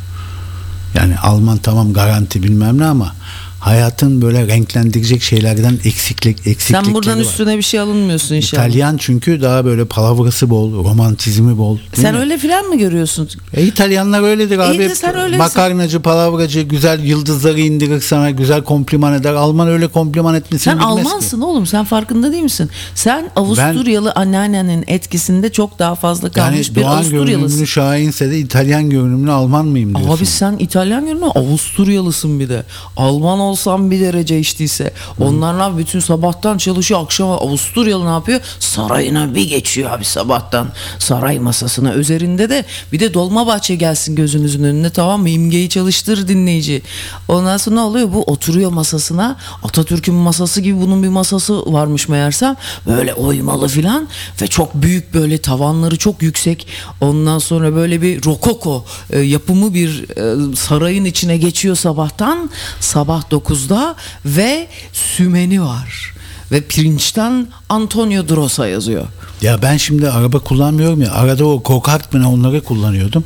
Yani 0.94 1.18
Alman 1.18 1.58
tamam 1.58 1.92
garanti 1.92 2.42
bilmem 2.42 2.78
ne 2.78 2.84
ama 2.84 3.14
hayatın 3.58 4.22
böyle 4.22 4.46
renklendirecek 4.46 5.22
şeylerden 5.22 5.78
eksiklik 5.84 6.46
eksiklikleri 6.46 6.84
Sen 6.84 6.94
buradan 6.94 7.16
var. 7.18 7.22
üstüne 7.24 7.56
bir 7.56 7.62
şey 7.62 7.80
alınmıyorsun 7.80 8.34
inşallah. 8.34 8.66
İtalyan 8.66 8.96
çünkü 8.96 9.42
daha 9.42 9.64
böyle 9.64 9.84
palavrası 9.84 10.50
bol, 10.50 10.84
romantizmi 10.84 11.58
bol. 11.58 11.78
Sen 11.94 12.14
mi? 12.14 12.20
öyle 12.20 12.38
filan 12.38 12.64
mı 12.64 12.76
görüyorsun? 12.78 13.28
E, 13.54 13.66
İtalyanlar 13.66 14.22
öyledir 14.22 14.58
abi. 14.58 14.78
de 14.78 14.94
sen 14.94 15.16
öylesin. 15.18 15.38
Makarnacı, 15.38 16.00
palavracı, 16.02 16.60
güzel 16.60 17.04
yıldızları 17.04 17.60
indirir 17.60 18.00
sana, 18.00 18.30
güzel 18.30 18.62
kompliman 18.64 19.12
eder. 19.14 19.32
Alman 19.34 19.68
öyle 19.68 19.88
kompliman 19.88 20.34
etmesini 20.34 20.60
Sen 20.74 20.78
bilmez 20.78 20.94
ki. 21.04 21.08
Almansın 21.08 21.40
oğlum 21.40 21.66
sen 21.66 21.84
farkında 21.84 22.32
değil 22.32 22.42
misin? 22.42 22.70
Sen 22.94 23.30
Avusturyalı 23.36 24.12
anneannenin 24.12 24.84
etkisinde 24.86 25.52
çok 25.52 25.78
daha 25.78 25.94
fazla 25.94 26.30
kalmış 26.32 26.68
Yani 26.68 26.76
bir 26.76 26.82
Doğan 26.82 26.96
Avusturyalısın. 26.96 27.38
görünümlü 27.48 27.66
şahinse 27.66 28.30
de 28.30 28.38
İtalyan 28.38 28.90
görünümlü 28.90 29.30
Alman 29.32 29.66
mıyım 29.66 29.94
diyorsun. 29.94 30.16
Abi 30.16 30.26
sen 30.26 30.56
İtalyan 30.58 31.04
görünümlü 31.06 31.24
Avusturyalısın 31.26 32.40
bir 32.40 32.48
de. 32.48 32.62
Alman 32.96 33.47
olsan 33.48 33.90
bir 33.90 34.00
derece 34.00 34.38
içtiyse. 34.38 34.92
Onlar 35.20 35.58
ne 35.58 35.62
yapıyor? 35.62 35.78
Bütün 35.78 36.00
sabahtan 36.00 36.58
çalışıyor 36.58 37.02
akşama 37.02 37.36
Avusturyalı 37.36 38.06
ne 38.06 38.10
yapıyor? 38.10 38.40
Sarayına 38.60 39.34
bir 39.34 39.48
geçiyor 39.48 39.90
abi 39.90 40.04
sabahtan. 40.04 40.68
Saray 40.98 41.38
masasına 41.38 41.94
üzerinde 41.94 42.50
de 42.50 42.64
bir 42.92 43.00
de 43.00 43.14
Dolmabahçe 43.14 43.74
gelsin 43.74 44.16
gözünüzün 44.16 44.64
önüne 44.64 44.90
tamam 44.90 45.20
mı? 45.20 45.28
İmgeyi 45.28 45.68
çalıştır 45.68 46.28
dinleyici. 46.28 46.82
Ondan 47.28 47.56
sonra 47.56 47.74
ne 47.74 47.80
oluyor? 47.80 48.12
Bu 48.12 48.22
oturuyor 48.22 48.72
masasına. 48.72 49.36
Atatürk'ün 49.62 50.14
masası 50.14 50.60
gibi 50.60 50.80
bunun 50.80 51.02
bir 51.02 51.08
masası 51.08 51.72
varmış 51.72 52.08
meğersem. 52.08 52.56
Böyle 52.86 53.14
oymalı 53.14 53.68
filan 53.68 54.08
ve 54.42 54.46
çok 54.46 54.74
büyük 54.74 55.14
böyle 55.14 55.38
tavanları 55.38 55.96
çok 55.96 56.22
yüksek. 56.22 56.66
Ondan 57.00 57.38
sonra 57.38 57.74
böyle 57.74 58.02
bir 58.02 58.24
rokoko 58.24 58.84
e, 59.10 59.18
yapımı 59.18 59.74
bir 59.74 60.04
e, 60.16 60.56
sarayın 60.56 61.04
içine 61.04 61.36
geçiyor 61.36 61.76
sabahtan. 61.76 62.50
Sabah 62.80 63.30
9'da 63.38 63.96
ve 64.24 64.68
sümeni 64.92 65.62
var. 65.62 66.14
Ve 66.52 66.60
pirinçten 66.60 67.46
Antonio 67.68 68.28
Drosa 68.28 68.66
yazıyor. 68.68 69.06
Ya 69.42 69.62
ben 69.62 69.76
şimdi 69.76 70.10
araba 70.10 70.38
kullanmıyorum 70.38 71.02
ya 71.02 71.12
arada 71.12 71.44
o 71.46 71.62
go-kart 71.62 72.12
mı 72.14 72.30
onları 72.30 72.60
kullanıyordum. 72.60 73.24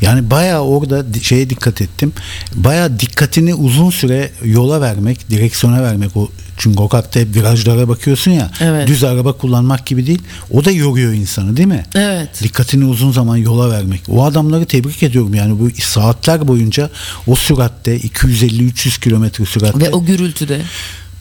Yani 0.00 0.30
bayağı 0.30 0.60
orada 0.60 1.04
şeye 1.22 1.50
dikkat 1.50 1.82
ettim. 1.82 2.12
Bayağı 2.54 3.00
dikkatini 3.00 3.54
uzun 3.54 3.90
süre 3.90 4.30
yola 4.44 4.80
vermek, 4.80 5.30
direksiyona 5.30 5.82
vermek 5.82 6.16
o 6.16 6.28
çünkü 6.62 6.76
go-kartta 6.76 7.20
hep 7.20 7.36
virajlara 7.36 7.88
bakıyorsun 7.88 8.30
ya. 8.30 8.50
Evet. 8.60 8.88
Düz 8.88 9.04
araba 9.04 9.32
kullanmak 9.32 9.86
gibi 9.86 10.06
değil. 10.06 10.22
O 10.50 10.64
da 10.64 10.70
yoruyor 10.70 11.12
insanı 11.12 11.56
değil 11.56 11.68
mi? 11.68 11.84
Evet. 11.94 12.28
Dikkatini 12.42 12.84
uzun 12.84 13.12
zaman 13.12 13.36
yola 13.36 13.70
vermek. 13.70 14.00
O 14.08 14.24
adamları 14.24 14.64
tebrik 14.64 15.02
ediyorum 15.02 15.34
yani 15.34 15.60
bu 15.60 15.82
saatler 15.82 16.48
boyunca 16.48 16.90
o 17.26 17.36
süratte 17.36 17.96
250-300 17.96 19.00
kilometre 19.00 19.44
süratte 19.44 19.80
Ve 19.80 19.90
o 19.90 20.04
gürültüde. 20.04 20.60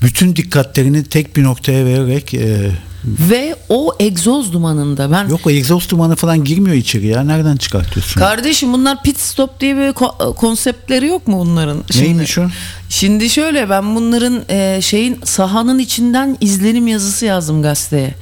Bütün 0.02 0.36
dikkatlerini 0.36 1.04
tek 1.04 1.36
bir 1.36 1.44
noktaya 1.44 1.86
vererek 1.86 2.34
e, 2.34 2.72
Ve 3.06 3.56
o 3.70 3.94
egzoz 4.00 4.54
dumanında 4.54 5.12
ben 5.12 5.28
yok 5.28 5.48
o 5.48 5.50
egzoz 5.50 5.90
dumanı 5.90 6.16
falan 6.16 6.44
girmiyor 6.44 6.76
içeri 6.76 7.08
ya. 7.08 7.24
Nereden 7.24 7.58
çıkartıyorsun? 7.58 8.20
Kardeşim 8.20 8.74
bunlar 8.74 9.04
pit 9.04 9.20
stop 9.20 9.60
diye 9.60 9.76
bir 9.76 9.82
ko- 9.82 10.36
konseptleri 10.36 11.08
yok 11.08 11.28
mu 11.28 11.40
bunların? 11.40 11.84
Neymiş 12.00 12.38
o? 12.38 12.48
Şimdi 12.90 13.30
şöyle 13.30 13.70
ben 13.70 13.96
bunların 13.96 14.42
e, 14.50 14.80
şeyin 14.82 15.20
sahanın 15.24 15.80
içinden 15.80 16.38
izlenim 16.42 16.88
yazısı 16.88 17.26
yazdım 17.26 17.62
gazeteye. 17.62 18.16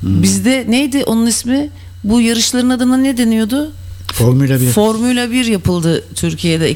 Hmm. 0.00 0.22
Bizde 0.22 0.64
neydi 0.68 1.04
onun 1.04 1.26
ismi? 1.26 1.70
Bu 2.04 2.20
yarışların 2.20 2.70
adına 2.70 2.96
ne 2.96 3.16
deniyordu? 3.16 3.72
Formula 4.12 4.60
1. 4.60 4.66
Formula 4.66 5.30
1 5.30 5.44
yapıldı 5.44 6.04
Türkiye'de 6.14 6.70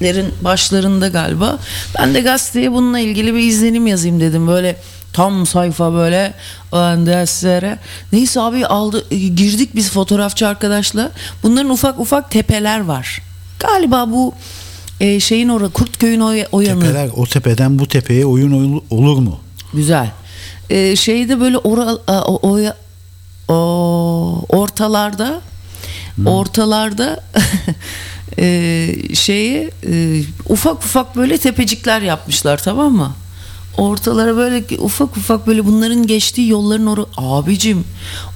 2000'lerin 0.00 0.26
başlarında 0.42 1.08
galiba. 1.08 1.58
Ben 1.98 2.14
de 2.14 2.20
gazeteye 2.20 2.72
bununla 2.72 2.98
ilgili 2.98 3.34
bir 3.34 3.40
izlenim 3.40 3.86
yazayım 3.86 4.20
dedim. 4.20 4.48
Böyle 4.48 4.76
tam 5.12 5.46
sayfa 5.46 5.92
böyle 5.94 6.34
öndesere. 6.72 7.78
Neyse 8.12 8.40
abi 8.40 8.66
aldı 8.66 9.04
e, 9.10 9.16
girdik 9.18 9.74
biz 9.74 9.90
fotoğrafçı 9.90 10.48
arkadaşla. 10.48 11.10
Bunların 11.42 11.70
ufak 11.70 12.00
ufak 12.00 12.30
tepeler 12.30 12.80
var. 12.80 13.22
Galiba 13.60 14.10
bu 14.10 14.34
e, 15.00 15.20
şeyin 15.20 15.48
orada 15.48 15.68
Kurtköy'ün 15.68 16.20
o, 16.20 16.34
o 16.52 16.60
yanı. 16.60 16.80
Tepeler, 16.80 17.08
o 17.16 17.26
tepeden 17.26 17.78
bu 17.78 17.88
tepeye 17.88 18.26
oyun 18.26 18.52
ol- 18.76 18.82
olur 18.90 19.18
mu? 19.18 19.40
Güzel. 19.74 20.10
Ee, 20.70 20.96
şeyde 20.96 21.40
böyle 21.40 21.58
ora, 21.58 21.82
a- 22.06 22.24
o, 22.24 22.40
o, 22.50 22.58
o- 23.54 24.44
ortalarda 24.48 25.40
ortalarda 26.26 27.20
e, 28.38 28.94
şeyi 29.14 29.70
e, 29.86 30.22
ufak 30.48 30.74
ufak 30.74 31.16
böyle 31.16 31.38
tepecikler 31.38 32.02
yapmışlar 32.02 32.62
tamam 32.62 32.92
mı? 32.92 33.12
Ortalara 33.78 34.36
böyle 34.36 34.64
ufak 34.78 35.16
ufak 35.16 35.46
böyle 35.46 35.66
bunların 35.66 36.06
geçtiği 36.06 36.48
yolların 36.48 36.86
oru 36.86 37.08
abicim 37.16 37.84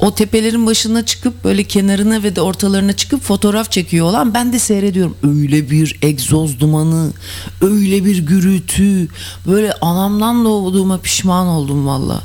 o 0.01 0.15
tepelerin 0.15 0.67
başına 0.67 1.07
çıkıp 1.07 1.45
böyle 1.45 1.65
kenarına 1.65 2.23
ve 2.23 2.37
de 2.37 2.41
ortalarına 2.41 2.93
çıkıp 2.93 3.23
fotoğraf 3.23 3.71
çekiyor 3.71 4.07
olan 4.07 4.35
ben 4.35 4.53
de 4.53 4.59
seyrediyorum. 4.59 5.17
Öyle 5.23 5.71
bir 5.71 5.99
egzoz 6.03 6.61
dumanı 6.61 7.13
öyle 7.61 8.05
bir 8.05 8.19
gürültü 8.19 9.09
böyle 9.47 9.73
anamdan 9.73 10.45
doğduğuma 10.45 10.99
pişman 10.99 11.47
oldum 11.47 11.87
valla 11.87 12.23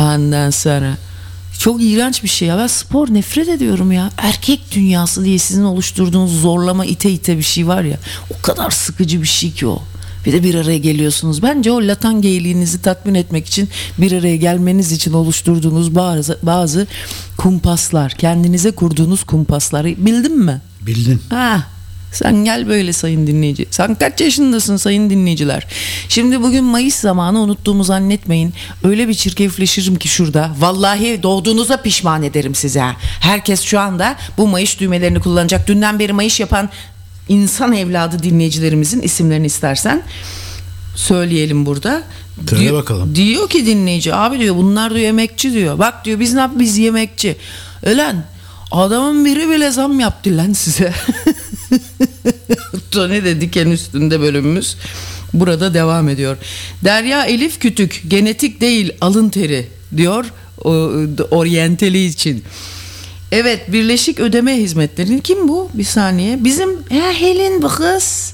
ondan 0.00 0.50
sonra 0.50 0.96
çok 1.58 1.82
iğrenç 1.82 2.22
bir 2.22 2.28
şey 2.28 2.48
ya 2.48 2.58
ben 2.58 2.66
spor 2.66 3.14
nefret 3.14 3.48
ediyorum 3.48 3.92
ya 3.92 4.10
erkek 4.16 4.60
dünyası 4.74 5.24
diye 5.24 5.38
sizin 5.38 5.64
oluşturduğunuz 5.64 6.40
zorlama 6.40 6.84
ite 6.86 7.10
ite 7.10 7.38
bir 7.38 7.42
şey 7.42 7.66
var 7.66 7.82
ya 7.82 7.96
o 8.38 8.42
kadar 8.42 8.70
sıkıcı 8.70 9.22
bir 9.22 9.26
şey 9.26 9.52
ki 9.52 9.66
o 9.66 9.82
bir 10.26 10.32
de 10.32 10.42
bir 10.42 10.54
araya 10.54 10.78
geliyorsunuz. 10.78 11.42
Bence 11.42 11.70
o 11.70 11.76
latan 11.76 12.22
geyliğinizi 12.22 12.82
tatmin 12.82 13.14
etmek 13.14 13.46
için 13.46 13.68
bir 13.98 14.12
araya 14.12 14.36
gelmeniz 14.36 14.92
için 14.92 15.12
oluşturduğunuz 15.12 15.94
bazı 15.94 16.38
bazı 16.42 16.86
kumpaslar, 17.36 18.12
kendinize 18.12 18.70
kurduğunuz 18.70 19.24
kumpaslar. 19.24 19.86
Bildin 19.86 20.38
mi? 20.38 20.60
Bildin. 20.86 21.22
Ha, 21.30 21.66
sen 22.12 22.44
gel 22.44 22.68
böyle 22.68 22.92
sayın 22.92 23.26
dinleyici. 23.26 23.66
Sen 23.70 23.94
kaç 23.94 24.20
yaşındasın 24.20 24.76
sayın 24.76 25.10
dinleyiciler? 25.10 25.66
Şimdi 26.08 26.42
bugün 26.42 26.64
Mayıs 26.64 26.94
zamanı 26.94 27.38
unuttuğumu 27.40 27.84
zannetmeyin. 27.84 28.54
Öyle 28.84 29.08
bir 29.08 29.14
çirkefleşirim 29.14 29.96
ki 29.96 30.08
şurada. 30.08 30.50
Vallahi 30.58 31.22
doğduğunuza 31.22 31.76
pişman 31.76 32.22
ederim 32.22 32.54
size. 32.54 32.84
Herkes 33.20 33.62
şu 33.62 33.80
anda 33.80 34.16
bu 34.38 34.46
Mayıs 34.46 34.78
düğmelerini 34.78 35.20
kullanacak. 35.20 35.68
Dünden 35.68 35.98
beri 35.98 36.12
Mayıs 36.12 36.40
yapan 36.40 36.68
insan 37.28 37.72
evladı 37.72 38.22
dinleyicilerimizin 38.22 39.00
isimlerini 39.00 39.46
istersen 39.46 40.02
söyleyelim 40.96 41.66
burada. 41.66 42.02
Söyle 42.50 42.62
Diyor- 42.62 42.74
bakalım. 42.82 43.14
Diyor 43.14 43.48
ki 43.48 43.66
dinleyici 43.66 44.14
abi 44.14 44.38
diyor 44.38 44.56
bunlar 44.56 44.94
diyor 44.94 45.08
emekçi 45.08 45.52
diyor. 45.52 45.78
Bak 45.78 46.04
diyor 46.04 46.20
biz 46.20 46.34
ne 46.34 46.40
yap 46.40 46.50
biz 46.54 46.78
yemekçi. 46.78 47.36
Ölen 47.82 48.24
adamın 48.70 49.24
biri 49.24 49.50
bile 49.50 49.70
zam 49.70 50.00
yaptı 50.00 50.36
lan 50.36 50.52
size. 50.52 50.92
Tony 52.90 53.24
de 53.24 53.40
diken 53.40 53.70
üstünde 53.70 54.20
bölümümüz 54.20 54.76
burada 55.32 55.74
devam 55.74 56.08
ediyor. 56.08 56.36
Derya 56.84 57.24
Elif 57.24 57.60
Kütük 57.60 58.02
genetik 58.08 58.60
değil 58.60 58.92
alın 59.00 59.28
teri 59.28 59.66
diyor. 59.96 60.24
o, 60.64 60.90
oryantali 61.30 62.04
için. 62.04 62.44
Evet 63.32 63.72
Birleşik 63.72 64.20
Ödeme 64.20 64.56
Hizmetleri 64.56 65.20
kim 65.20 65.48
bu? 65.48 65.70
Bir 65.74 65.84
saniye. 65.84 66.44
Bizim 66.44 66.76
ha, 66.76 67.12
Helen 67.12 67.62
bu 67.62 67.68
kız. 67.68 68.32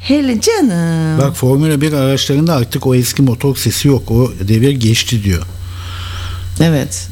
Helen 0.00 0.40
canım. 0.40 1.18
Bak 1.18 1.36
Formula 1.36 1.80
1 1.80 1.92
araçlarında 1.92 2.54
artık 2.54 2.86
o 2.86 2.94
eski 2.94 3.22
motor 3.22 3.56
sesi 3.56 3.88
yok. 3.88 4.10
O 4.10 4.32
devir 4.48 4.70
geçti 4.70 5.24
diyor. 5.24 5.42
Evet. 6.60 7.08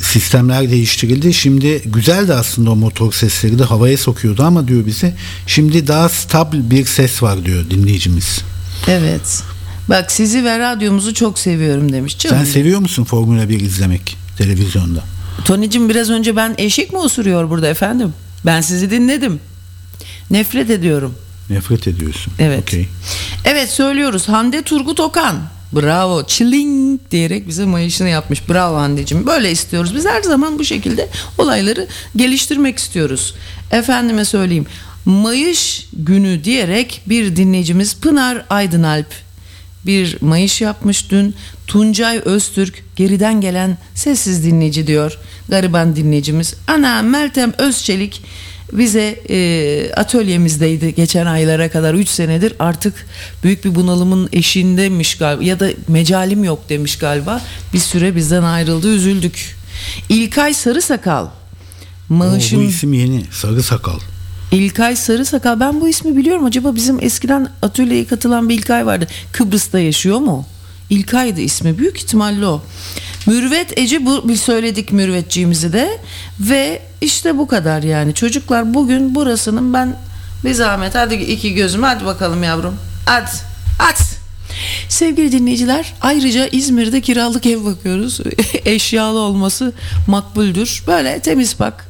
Sistemler 0.00 0.70
değiştirildi. 0.70 1.34
Şimdi 1.34 1.82
güzeldi 1.84 2.34
aslında 2.34 2.70
o 2.70 2.76
motor 2.76 3.12
sesleri 3.12 3.58
de 3.58 3.64
havaya 3.64 3.96
sokuyordu 3.98 4.42
ama 4.42 4.68
diyor 4.68 4.86
bize 4.86 5.16
şimdi 5.46 5.86
daha 5.86 6.08
stabil 6.08 6.70
bir 6.70 6.84
ses 6.86 7.22
var 7.22 7.44
diyor 7.44 7.70
dinleyicimiz. 7.70 8.40
Evet. 8.88 9.42
Bak 9.88 10.12
sizi 10.12 10.44
ve 10.44 10.58
radyomuzu 10.58 11.14
çok 11.14 11.38
seviyorum 11.38 11.92
demiş. 11.92 12.18
Canım. 12.18 12.36
Sen 12.36 12.44
seviyor 12.44 12.80
musun 12.80 13.04
Formula 13.04 13.48
1 13.48 13.60
izlemek 13.60 14.16
televizyonda? 14.38 15.04
Tony'cim 15.44 15.88
biraz 15.88 16.10
önce 16.10 16.36
ben 16.36 16.54
eşek 16.58 16.92
mi 16.92 16.98
osuruyor 16.98 17.50
burada 17.50 17.68
efendim? 17.68 18.12
Ben 18.46 18.60
sizi 18.60 18.90
dinledim. 18.90 19.40
Nefret 20.30 20.70
ediyorum. 20.70 21.14
Nefret 21.50 21.88
ediyorsun. 21.88 22.32
Evet. 22.38 22.62
Okey. 22.62 22.88
Evet 23.44 23.70
söylüyoruz. 23.70 24.28
Hande 24.28 24.62
Turgut 24.62 25.00
Okan. 25.00 25.36
Bravo. 25.74 26.26
Çiling 26.26 27.00
diyerek 27.10 27.48
bize 27.48 27.64
mayışını 27.64 28.08
yapmış. 28.08 28.48
Bravo 28.48 28.76
Hande'cim. 28.76 29.26
Böyle 29.26 29.50
istiyoruz. 29.50 29.94
Biz 29.94 30.06
her 30.06 30.22
zaman 30.22 30.58
bu 30.58 30.64
şekilde 30.64 31.08
olayları 31.38 31.88
geliştirmek 32.16 32.78
istiyoruz. 32.78 33.34
Efendime 33.70 34.24
söyleyeyim. 34.24 34.66
Mayış 35.04 35.88
günü 35.92 36.44
diyerek 36.44 37.02
bir 37.06 37.36
dinleyicimiz 37.36 37.96
Pınar 37.96 38.44
Aydınalp 38.50 39.06
bir 39.86 40.16
mayış 40.20 40.60
yapmış 40.60 41.10
dün. 41.10 41.34
Tuncay 41.66 42.20
Öztürk 42.24 42.84
geriden 42.96 43.40
gelen 43.40 43.78
sessiz 43.94 44.44
dinleyici 44.44 44.86
diyor. 44.86 45.18
Gariban 45.48 45.96
dinleyicimiz. 45.96 46.54
Ana 46.68 47.02
Meltem 47.02 47.52
Özçelik 47.58 48.22
bize 48.72 49.20
e, 49.30 49.92
atölyemizdeydi 49.96 50.94
geçen 50.94 51.26
aylara 51.26 51.70
kadar 51.70 51.94
3 51.94 52.08
senedir 52.08 52.54
artık 52.58 53.06
büyük 53.44 53.64
bir 53.64 53.74
bunalımın 53.74 54.28
eşiğindeymiş 54.32 55.18
galiba 55.18 55.44
ya 55.44 55.60
da 55.60 55.68
mecalim 55.88 56.44
yok 56.44 56.68
demiş 56.68 56.98
galiba 56.98 57.42
bir 57.72 57.78
süre 57.78 58.16
bizden 58.16 58.42
ayrıldı 58.42 58.94
üzüldük 58.94 59.56
İlkay 60.08 60.54
Sarısakal 60.54 61.24
Oo, 61.24 61.30
bu 62.10 62.14
Maaşım 62.14 62.68
isim 62.68 62.92
yeni. 62.92 63.24
Sarı 63.30 63.62
sakal. 63.62 63.98
İlkay 64.52 64.96
Sarısakal 64.96 65.60
ben 65.60 65.80
bu 65.80 65.88
ismi 65.88 66.16
biliyorum 66.16 66.44
acaba 66.44 66.74
bizim 66.74 67.04
eskiden 67.04 67.48
atölyeye 67.62 68.06
katılan 68.06 68.48
bir 68.48 68.54
İlkay 68.58 68.86
vardı 68.86 69.06
Kıbrıs'ta 69.32 69.78
yaşıyor 69.78 70.18
mu? 70.18 70.46
İlkay'dı 70.90 71.40
ismi 71.40 71.78
büyük 71.78 71.96
ihtimalle 71.96 72.46
o. 72.46 72.62
Mürvet 73.26 73.78
Ece 73.78 74.06
bu 74.06 74.28
bir 74.28 74.36
söyledik 74.36 74.92
mürvetçiğimizi 74.92 75.72
de. 75.72 75.98
Ve 76.40 76.82
işte 77.00 77.38
bu 77.38 77.46
kadar 77.46 77.82
yani. 77.82 78.14
Çocuklar 78.14 78.74
bugün 78.74 79.14
burasının 79.14 79.74
ben 79.74 79.96
bir 80.44 80.52
zahmet 80.52 80.94
hadi 80.94 81.14
iki 81.14 81.54
gözüm 81.54 81.82
hadi 81.82 82.04
bakalım 82.04 82.42
yavrum. 82.42 82.76
Hadi 83.06 83.30
hadi. 83.78 84.14
Sevgili 84.88 85.32
dinleyiciler 85.32 85.94
ayrıca 86.00 86.46
İzmir'de 86.46 87.00
kiralık 87.00 87.46
ev 87.46 87.64
bakıyoruz. 87.64 88.20
Eşyalı 88.64 89.18
olması 89.18 89.72
makbuldür. 90.06 90.82
Böyle 90.86 91.20
temiz 91.20 91.60
bak 91.60 91.86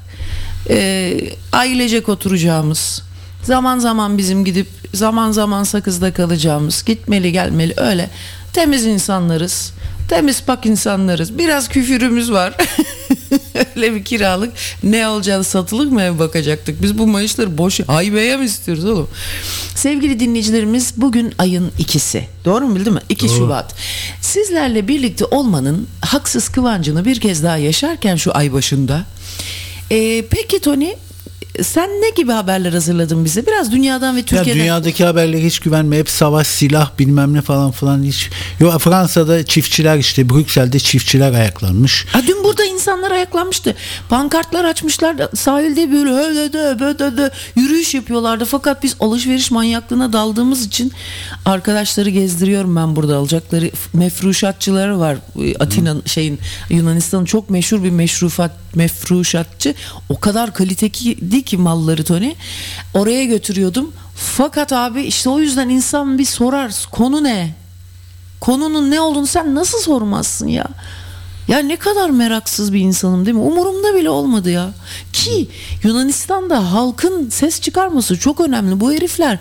e, 0.70 1.16
ailecek 1.52 2.08
oturacağımız 2.08 3.02
zaman 3.42 3.78
zaman 3.78 4.18
bizim 4.18 4.44
gidip 4.44 4.66
zaman 4.94 5.32
zaman 5.32 5.62
sakızda 5.64 6.12
kalacağımız 6.12 6.84
gitmeli 6.84 7.32
gelmeli 7.32 7.74
öyle 7.76 8.10
temiz 8.52 8.86
insanlarız 8.86 9.72
temiz 10.08 10.42
pak 10.42 10.66
insanlarız. 10.66 11.38
Biraz 11.38 11.68
küfürümüz 11.68 12.32
var. 12.32 12.54
Öyle 13.76 13.94
bir 13.94 14.04
kiralık. 14.04 14.52
Ne 14.82 15.08
olacağını 15.08 15.44
satılık 15.44 15.92
mı 15.92 16.02
ev 16.02 16.18
bakacaktık? 16.18 16.82
Biz 16.82 16.98
bu 16.98 17.06
maaşları 17.06 17.58
boş 17.58 17.80
haybeye 17.80 18.36
mi 18.36 18.44
istiyoruz 18.44 18.84
oğlum? 18.84 19.08
Sevgili 19.74 20.20
dinleyicilerimiz 20.20 20.92
bugün 20.96 21.34
ayın 21.38 21.72
ikisi. 21.78 22.28
Doğru 22.44 22.66
mu 22.66 22.76
bildim 22.76 22.94
mi? 22.94 23.00
2 23.08 23.28
Doğru. 23.28 23.36
Şubat. 23.36 23.74
Sizlerle 24.20 24.88
birlikte 24.88 25.24
olmanın 25.24 25.88
haksız 26.00 26.48
kıvancını 26.48 27.04
bir 27.04 27.20
kez 27.20 27.42
daha 27.42 27.56
yaşarken 27.56 28.16
şu 28.16 28.36
ay 28.36 28.52
başında 28.52 29.04
ee, 29.90 30.24
peki 30.30 30.60
Tony 30.60 30.92
sen 31.62 31.90
ne 31.90 32.10
gibi 32.10 32.32
haberler 32.32 32.72
hazırladın 32.72 33.24
bize? 33.24 33.46
Biraz 33.46 33.72
dünyadan 33.72 34.14
ve 34.14 34.18
Ya 34.20 34.24
Türkiye'den. 34.26 34.62
dünyadaki 34.62 35.04
haberlere 35.04 35.44
hiç 35.44 35.58
güvenme. 35.58 35.98
Hep 35.98 36.10
savaş, 36.10 36.46
silah 36.46 36.90
bilmem 36.98 37.34
ne 37.34 37.42
falan 37.42 37.70
filan 37.70 38.02
hiç. 38.02 38.30
Yo 38.60 38.78
Fransa'da 38.78 39.44
çiftçiler 39.44 39.98
işte 39.98 40.28
Brüksel'de 40.30 40.78
çiftçiler 40.78 41.32
ayaklanmış. 41.32 42.06
Ha, 42.12 42.20
dün 42.26 42.44
burada 42.44 42.64
insanlar 42.64 43.10
ayaklanmıştı. 43.10 43.74
Pankartlar 44.08 44.64
açmışlar. 44.64 45.16
Sahilde 45.34 45.92
böyle 45.92 46.10
öyle 46.10 46.52
de 46.52 46.76
böyle 46.80 47.16
de 47.16 47.30
yürüyüş 47.56 47.94
yapıyorlardı. 47.94 48.44
Fakat 48.44 48.82
biz 48.82 48.96
alışveriş 49.00 49.50
manyaklığına 49.50 50.12
daldığımız 50.12 50.66
için 50.66 50.92
arkadaşları 51.44 52.10
gezdiriyorum 52.10 52.76
ben 52.76 52.96
burada 52.96 53.16
alacakları 53.16 53.70
mefruşatçıları 53.92 55.00
var. 55.00 55.16
Atina 55.60 55.96
şeyin 56.06 56.38
Yunanistan'ın 56.70 57.24
çok 57.24 57.50
meşhur 57.50 57.84
bir 57.84 57.90
meşrufat 57.90 58.50
mefruşatçı. 58.74 59.74
O 60.08 60.20
kadar 60.20 60.54
kaliteli 60.54 61.43
ki 61.46 61.56
malları 61.56 62.04
Tony. 62.04 62.34
Oraya 62.94 63.24
götürüyordum. 63.24 63.92
Fakat 64.16 64.72
abi 64.72 65.02
işte 65.02 65.30
o 65.30 65.38
yüzden 65.38 65.68
insan 65.68 66.18
bir 66.18 66.24
sorar 66.24 66.86
konu 66.92 67.24
ne? 67.24 67.54
Konunun 68.40 68.90
ne 68.90 69.00
olduğunu 69.00 69.26
sen 69.26 69.54
nasıl 69.54 69.78
sormazsın 69.78 70.48
ya? 70.48 70.66
Ya 71.48 71.58
ne 71.58 71.76
kadar 71.76 72.10
meraksız 72.10 72.72
bir 72.72 72.80
insanım 72.80 73.26
değil 73.26 73.36
mi? 73.36 73.42
Umurumda 73.42 73.94
bile 73.94 74.10
olmadı 74.10 74.50
ya. 74.50 74.70
Ki 75.12 75.48
Yunanistan'da 75.82 76.72
halkın 76.72 77.30
ses 77.30 77.60
çıkarması 77.60 78.18
çok 78.18 78.40
önemli. 78.40 78.80
Bu 78.80 78.92
herifler 78.92 79.38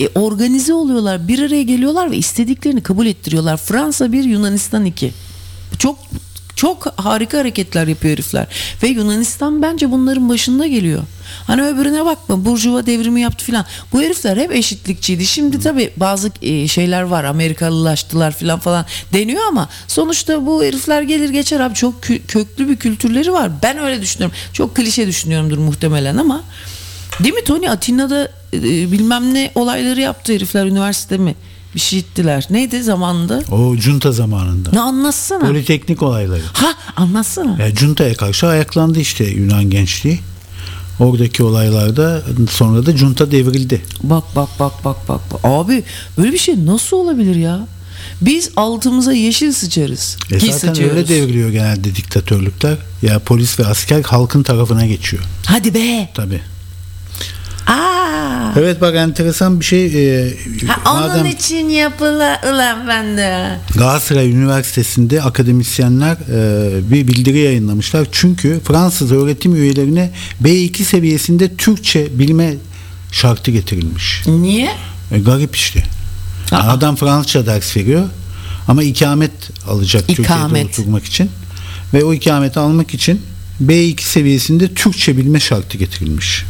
e, 0.00 0.08
organize 0.08 0.74
oluyorlar, 0.74 1.28
bir 1.28 1.38
araya 1.38 1.62
geliyorlar 1.62 2.10
ve 2.10 2.16
istediklerini 2.16 2.82
kabul 2.82 3.06
ettiriyorlar. 3.06 3.56
Fransa 3.56 4.12
bir, 4.12 4.24
Yunanistan 4.24 4.84
iki. 4.84 5.12
Çok 5.78 5.98
çok 6.56 6.86
harika 6.96 7.38
hareketler 7.38 7.86
yapıyor 7.86 8.12
herifler. 8.12 8.46
Ve 8.82 8.88
Yunanistan 8.88 9.62
bence 9.62 9.90
bunların 9.90 10.28
başında 10.28 10.66
geliyor. 10.66 11.02
Hani 11.46 11.62
öbürüne 11.62 12.04
bakma 12.04 12.44
Burjuva 12.44 12.86
devrimi 12.86 13.20
yaptı 13.20 13.44
filan. 13.44 13.64
Bu 13.92 14.02
herifler 14.02 14.36
hep 14.36 14.52
eşitlikçiydi. 14.52 15.26
Şimdi 15.26 15.60
tabii 15.60 15.90
bazı 15.96 16.30
e, 16.42 16.68
şeyler 16.68 17.02
var 17.02 17.24
Amerikalılaştılar 17.24 18.32
filan 18.36 18.58
falan 18.58 18.86
deniyor 19.12 19.42
ama 19.48 19.68
sonuçta 19.88 20.46
bu 20.46 20.64
herifler 20.64 21.02
gelir 21.02 21.30
geçer 21.30 21.60
abi 21.60 21.74
çok 21.74 22.04
kö- 22.04 22.26
köklü 22.26 22.68
bir 22.68 22.76
kültürleri 22.76 23.32
var. 23.32 23.50
Ben 23.62 23.78
öyle 23.78 24.02
düşünüyorum. 24.02 24.36
Çok 24.52 24.76
klişe 24.76 25.06
düşünüyorumdur 25.06 25.58
muhtemelen 25.58 26.16
ama 26.16 26.44
değil 27.20 27.34
mi 27.34 27.44
Tony 27.44 27.68
Atina'da 27.70 28.28
e, 28.54 28.62
bilmem 28.92 29.34
ne 29.34 29.50
olayları 29.54 30.00
yaptı 30.00 30.32
herifler 30.32 30.66
üniversite 30.66 31.18
mi? 31.18 31.34
Bir 31.76 31.80
şey 31.80 31.98
ettiler. 31.98 32.46
Neydi 32.50 32.82
zamanında? 32.82 33.42
O 33.52 33.76
junta 33.76 34.12
zamanında. 34.12 34.70
Ne 34.72 34.80
anlatsana. 34.80 35.40
Politeknik 35.40 36.02
olayları. 36.02 36.42
Ha 36.52 36.72
anlatsana. 36.96 37.62
Ya 37.62 37.74
junta'ya 37.76 38.14
karşı 38.14 38.46
ayaklandı 38.46 38.98
işte 39.00 39.24
Yunan 39.24 39.70
gençliği. 39.70 40.20
Oradaki 41.00 41.42
olaylarda 41.42 42.22
sonra 42.50 42.86
da 42.86 42.96
junta 42.96 43.30
devrildi. 43.30 43.82
Bak 44.02 44.24
bak 44.36 44.48
bak 44.58 44.72
bak 44.84 44.96
bak. 45.08 45.20
bak. 45.32 45.40
Abi 45.44 45.84
böyle 46.18 46.32
bir 46.32 46.38
şey 46.38 46.66
nasıl 46.66 46.96
olabilir 46.96 47.34
ya? 47.36 47.66
Biz 48.20 48.50
altımıza 48.56 49.12
yeşil 49.12 49.52
sıçarız. 49.52 50.16
E 50.30 50.38
Ki 50.38 50.52
zaten 50.52 50.68
sıçıyoruz. 50.68 50.96
öyle 50.96 51.08
devriliyor 51.08 51.50
genelde 51.50 51.96
diktatörlükler. 51.96 52.76
Ya 53.02 53.18
polis 53.18 53.58
ve 53.60 53.66
asker 53.66 54.02
halkın 54.02 54.42
tarafına 54.42 54.86
geçiyor. 54.86 55.22
Hadi 55.46 55.74
be. 55.74 56.08
Tabii. 56.14 56.40
Evet 58.56 58.80
bak 58.80 58.94
enteresan 58.94 59.60
bir 59.60 59.64
şey. 59.64 59.86
E, 59.86 60.34
Ha, 60.66 60.92
onun 60.92 61.08
madem 61.08 61.26
için 61.26 61.68
yapıla 61.68 62.40
ulan 62.52 62.88
ben 62.88 63.16
de. 63.16 63.56
Galatasaray 63.74 64.30
Üniversitesi'nde 64.30 65.22
akademisyenler 65.22 66.16
e, 66.32 66.90
bir 66.90 67.08
bildiri 67.08 67.38
yayınlamışlar. 67.38 68.06
Çünkü 68.12 68.60
Fransız 68.64 69.12
öğretim 69.12 69.56
üyelerine 69.56 70.10
B2 70.44 70.82
seviyesinde 70.82 71.56
Türkçe 71.56 72.18
bilme 72.18 72.54
şartı 73.12 73.50
getirilmiş. 73.50 74.22
Niye? 74.26 74.70
E, 75.12 75.18
garip 75.18 75.56
işte. 75.56 75.82
Yani 76.52 76.62
adam 76.62 76.96
Fransızca 76.96 77.46
ders 77.46 77.76
veriyor 77.76 78.08
ama 78.68 78.82
ikamet 78.82 79.32
alacak 79.68 80.10
İkamet. 80.10 80.50
Türkiye'de 80.50 80.68
oturmak 80.68 81.04
için. 81.04 81.30
Ve 81.94 82.04
o 82.04 82.14
ikameti 82.14 82.60
almak 82.60 82.94
için 82.94 83.22
B2 83.64 84.00
seviyesinde 84.00 84.74
Türkçe 84.74 85.16
bilme 85.16 85.40
şartı 85.40 85.78
getirilmiş. 85.78 86.44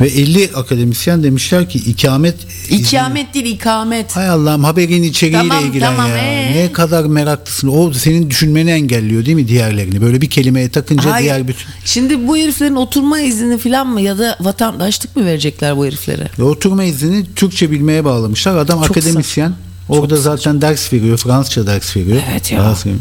Ve 0.00 0.08
50 0.08 0.50
akademisyen 0.54 1.22
demişler 1.22 1.68
ki 1.68 1.78
ikamet 1.78 2.34
İkamet 2.70 3.34
değil 3.34 3.46
ikamet. 3.46 4.16
Hay 4.16 4.28
Allah'ım 4.28 4.64
haberin 4.64 5.02
içeriğiyle 5.02 5.48
Tamam, 5.48 5.66
ilgilen 5.66 5.96
tamam, 5.96 6.10
ya. 6.10 6.16
ee? 6.16 6.52
Ne 6.56 6.72
kadar 6.72 7.04
meraklısın. 7.04 7.68
O 7.68 7.92
senin 7.92 8.30
düşünmeni 8.30 8.70
engelliyor 8.70 9.26
değil 9.26 9.36
mi 9.36 9.48
diğerlerini? 9.48 10.00
Böyle 10.00 10.20
bir 10.20 10.30
kelimeye 10.30 10.68
takınca 10.68 11.12
Hayır. 11.12 11.24
diğer 11.24 11.48
bütün 11.48 11.66
Şimdi 11.84 12.28
bu 12.28 12.36
heriflerin 12.36 12.74
oturma 12.76 13.20
izni 13.20 13.58
falan 13.58 13.86
mı 13.86 14.00
ya 14.00 14.18
da 14.18 14.36
vatandaşlık 14.40 15.16
mı 15.16 15.24
verecekler 15.26 15.76
bu 15.76 15.86
heriflere? 15.86 16.28
Ve 16.38 16.42
oturma 16.42 16.84
iznini 16.84 17.34
Türkçe 17.34 17.70
bilmeye 17.70 18.04
bağlamışlar. 18.04 18.56
Adam 18.56 18.82
Çok 18.82 18.96
akademisyen. 18.96 19.52
Orada 19.88 20.16
zaten 20.16 20.60
ders 20.60 20.92
veriyor. 20.92 21.18
Fransızca 21.18 21.66
ders 21.66 21.96
veriyor. 21.96 22.22
Evet 22.32 22.52
ya. 22.52 22.58
Fransızca. 22.58 22.96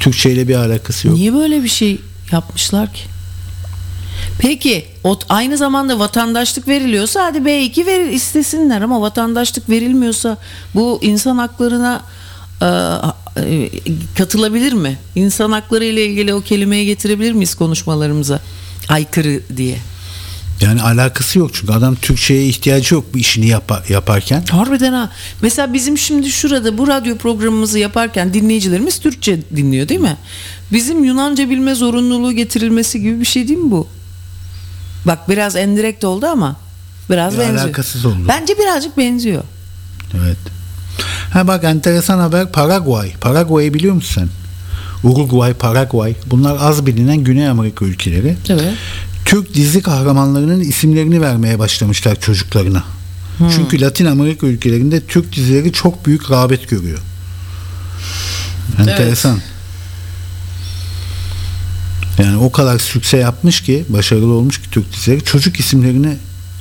Türkçe 0.00 0.30
ile 0.32 0.48
bir 0.48 0.54
alakası 0.54 1.08
yok. 1.08 1.16
Niye 1.16 1.34
böyle 1.34 1.62
bir 1.62 1.68
şey 1.68 2.00
yapmışlar 2.32 2.92
ki? 2.94 3.00
Peki 4.38 4.84
o 5.04 5.18
aynı 5.28 5.56
zamanda 5.56 5.98
vatandaşlık 5.98 6.68
veriliyorsa 6.68 7.24
hadi 7.24 7.38
B2 7.38 7.86
verir 7.86 8.10
istesinler 8.10 8.80
ama 8.80 9.00
vatandaşlık 9.00 9.68
verilmiyorsa 9.68 10.38
bu 10.74 10.98
insan 11.02 11.38
haklarına 11.38 12.02
e, 12.62 12.66
e, 13.36 13.70
katılabilir 14.18 14.72
mi? 14.72 14.98
İnsan 15.14 15.52
hakları 15.52 15.84
ile 15.84 16.06
ilgili 16.06 16.34
o 16.34 16.40
kelimeyi 16.40 16.86
getirebilir 16.86 17.32
miyiz 17.32 17.54
konuşmalarımıza? 17.54 18.40
Aykırı 18.88 19.40
diye. 19.56 19.78
Yani 20.60 20.82
alakası 20.82 21.38
yok 21.38 21.50
çünkü 21.54 21.72
adam 21.72 21.94
Türkçe'ye 21.94 22.46
ihtiyacı 22.46 22.94
yok 22.94 23.04
bu 23.14 23.18
işini 23.18 23.46
yapar, 23.46 23.84
yaparken. 23.88 24.44
Harbiden 24.50 24.92
ha. 24.92 25.10
Mesela 25.42 25.72
bizim 25.72 25.98
şimdi 25.98 26.30
şurada 26.30 26.78
bu 26.78 26.88
radyo 26.88 27.16
programımızı 27.16 27.78
yaparken 27.78 28.34
dinleyicilerimiz 28.34 28.98
Türkçe 28.98 29.38
dinliyor 29.56 29.88
değil 29.88 30.00
mi? 30.00 30.16
Bizim 30.72 31.04
Yunanca 31.04 31.50
bilme 31.50 31.74
zorunluluğu 31.74 32.32
getirilmesi 32.32 33.00
gibi 33.00 33.20
bir 33.20 33.24
şey 33.24 33.48
değil 33.48 33.58
mi 33.58 33.70
bu? 33.70 33.88
Bak 35.04 35.28
biraz 35.28 35.56
endirekt 35.56 36.04
oldu 36.04 36.26
ama 36.26 36.56
biraz 37.10 37.34
Ya, 37.34 37.40
benziyor. 37.40 37.64
alakasız 37.64 38.04
oldu. 38.04 38.18
Bence 38.28 38.58
birazcık 38.58 38.98
benziyor. 38.98 39.42
Evet. 40.18 40.36
Ha 41.32 41.46
bak 41.46 41.64
enteresan 41.64 42.18
haber 42.18 42.52
Paraguay. 42.52 43.12
Paraguay'ı 43.20 43.74
biliyor 43.74 43.94
musun 43.94 44.14
sen? 44.14 44.28
Uruguay, 45.10 45.54
Paraguay. 45.54 46.14
Bunlar 46.26 46.56
az 46.60 46.86
bilinen 46.86 47.16
Güney 47.24 47.48
Amerika 47.48 47.84
ülkeleri. 47.84 48.36
Evet. 48.48 48.72
Türk 49.24 49.54
dizi 49.54 49.82
kahramanlarının 49.82 50.60
isimlerini 50.60 51.20
vermeye 51.20 51.58
başlamışlar 51.58 52.20
çocuklarına. 52.20 52.84
Çünkü 53.56 53.80
Latin 53.80 54.06
Amerika 54.06 54.46
ülkelerinde 54.46 55.00
Türk 55.00 55.32
dizileri 55.36 55.72
çok 55.72 56.06
büyük 56.06 56.30
rağbet 56.30 56.68
görüyor. 56.68 56.98
Enteresan. 58.78 59.38
Yani 62.18 62.36
o 62.36 62.52
kadar 62.52 62.78
sükse 62.78 63.16
yapmış 63.16 63.60
ki, 63.60 63.84
başarılı 63.88 64.32
olmuş 64.32 64.62
ki 64.62 64.70
Türk 64.70 64.92
dizileri. 64.92 65.24
Çocuk 65.24 65.60
isimlerini 65.60 66.16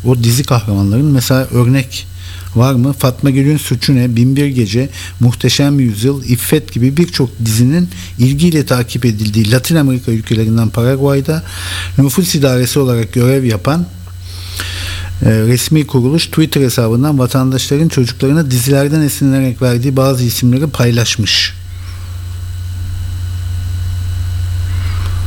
o 0.06 0.24
dizi 0.24 0.44
kahramanların 0.44 1.06
mesela 1.06 1.48
örnek 1.52 2.08
var 2.56 2.74
mı? 2.74 2.94
Fatma 2.94 3.30
Gül'ün 3.30 3.58
Suçu 3.58 3.96
Binbir 3.96 4.48
Gece, 4.48 4.90
Muhteşem 5.20 5.80
Yüzyıl, 5.80 6.24
İffet 6.24 6.74
gibi 6.74 6.98
birçok 6.98 7.30
dizinin 7.46 7.90
ilgiyle 8.20 8.66
takip 8.66 9.06
edildiği 9.06 9.52
Latin 9.52 9.76
Amerika 9.76 10.12
ülkelerinden 10.12 10.70
Paraguay'da 10.70 11.44
nüfus 11.98 12.36
idaresi 12.36 12.80
olarak 12.80 13.14
görev 13.14 13.44
yapan 13.44 13.86
e, 15.26 15.30
resmi 15.30 15.88
kuruluş 15.88 16.28
Twitter 16.28 16.62
hesabından 16.62 17.20
vatandaşların 17.20 17.88
çocuklarına 17.88 18.52
dizilerden 18.52 19.02
esinlenerek 19.02 19.62
verdiği 19.62 19.96
bazı 19.96 20.24
isimleri 20.24 20.68
paylaşmış. 20.68 21.57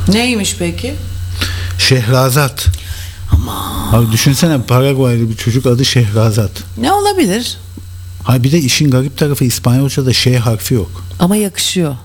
Neymiş 0.07 0.55
peki? 0.59 0.93
Şehrazat. 1.77 2.67
Abi 3.91 4.11
düşünsene 4.11 4.61
Paraguaylı 4.61 5.29
bir 5.29 5.35
çocuk 5.35 5.65
adı 5.65 5.85
Şehrazat. 5.85 6.51
Ne 6.77 6.91
olabilir? 6.91 7.57
Ha 8.23 8.43
bir 8.43 8.51
de 8.51 8.59
işin 8.59 8.91
garip 8.91 9.17
tarafı 9.17 9.45
İspanyolca'da 9.45 10.13
şey 10.13 10.35
harfi 10.35 10.73
yok. 10.73 11.03
Ama 11.19 11.35
yakışıyor. 11.35 11.95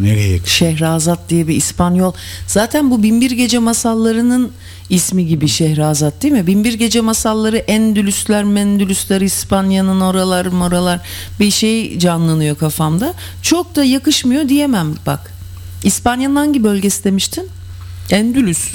Nereye 0.00 0.28
yakışıyor? 0.32 0.70
Şehrazat 0.72 1.28
diye 1.28 1.48
bir 1.48 1.56
İspanyol. 1.56 2.12
Zaten 2.46 2.90
bu 2.90 3.02
Binbir 3.02 3.30
Gece 3.30 3.58
masallarının 3.58 4.52
ismi 4.90 5.26
gibi 5.26 5.48
Şehrazat 5.48 6.22
değil 6.22 6.34
mi? 6.34 6.46
Binbir 6.46 6.74
Gece 6.74 7.00
masalları 7.00 7.56
Endülüsler, 7.56 8.44
Mendülüsler, 8.44 9.20
İspanya'nın 9.20 10.00
oralar 10.00 10.46
moralar 10.46 11.00
bir 11.40 11.50
şey 11.50 11.98
canlanıyor 11.98 12.56
kafamda. 12.56 13.14
Çok 13.42 13.76
da 13.76 13.84
yakışmıyor 13.84 14.48
diyemem 14.48 14.94
bak. 15.06 15.32
İspanya'nın 15.84 16.36
hangi 16.36 16.64
bölgesi 16.64 17.04
demiştin? 17.04 17.48
Endülüs. 18.10 18.72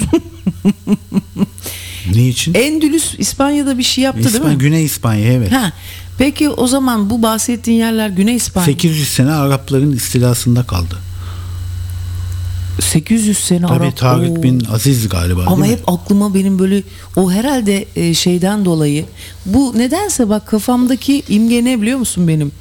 Niçin? 2.14 2.54
Endülüs 2.54 3.14
İspanya'da 3.18 3.78
bir 3.78 3.82
şey 3.82 4.04
yaptı 4.04 4.24
değil 4.24 4.34
İspanya, 4.34 4.54
mi? 4.54 4.58
Güney 4.58 4.84
İspanya 4.84 5.32
evet. 5.32 5.52
Ha. 5.52 5.72
Peki 6.18 6.48
o 6.50 6.66
zaman 6.66 7.10
bu 7.10 7.22
bahsettiğin 7.22 7.78
yerler 7.78 8.08
Güney 8.08 8.36
İspanya. 8.36 8.66
800 8.66 9.08
sene 9.08 9.32
Arapların 9.32 9.92
istilasında 9.92 10.62
kaldı. 10.62 10.98
800 12.80 13.38
sene 13.38 13.66
Tabii 13.66 13.84
Arap. 13.84 13.96
Tarık 13.96 14.38
Oo. 14.38 14.42
bin 14.42 14.64
Aziz 14.72 15.08
galiba 15.08 15.42
Ama 15.46 15.64
değil 15.64 15.74
mi? 15.74 15.78
hep 15.78 15.88
aklıma 15.88 16.34
benim 16.34 16.58
böyle 16.58 16.82
o 17.16 17.30
herhalde 17.32 17.86
e, 17.96 18.14
şeyden 18.14 18.64
dolayı 18.64 19.04
bu 19.46 19.78
nedense 19.78 20.28
bak 20.28 20.46
kafamdaki 20.46 21.22
imge 21.28 21.64
ne 21.64 21.82
biliyor 21.82 21.98
musun 21.98 22.28
benim? 22.28 22.52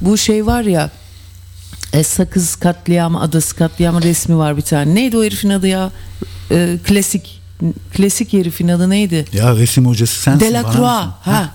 Bu 0.00 0.18
şey 0.18 0.46
var 0.46 0.62
ya 0.62 0.90
e, 1.92 2.02
Sakız 2.02 2.56
katliamı 2.56 3.20
adası 3.20 3.56
katliamı 3.56 4.02
resmi 4.02 4.38
var 4.38 4.56
bir 4.56 4.62
tane. 4.62 4.94
Neydi 4.94 5.16
o 5.18 5.24
herifin 5.24 5.50
adı 5.50 5.66
ya? 5.68 5.90
E, 6.50 6.78
klasik 6.84 7.40
klasik 7.94 8.32
herifin 8.32 8.68
adı 8.68 8.90
neydi? 8.90 9.24
Ya 9.32 9.56
resim 9.56 9.86
hocası 9.86 10.22
sensin. 10.22 10.40
Delacroix. 10.40 10.76
mısın? 10.76 11.12
Ha. 11.22 11.50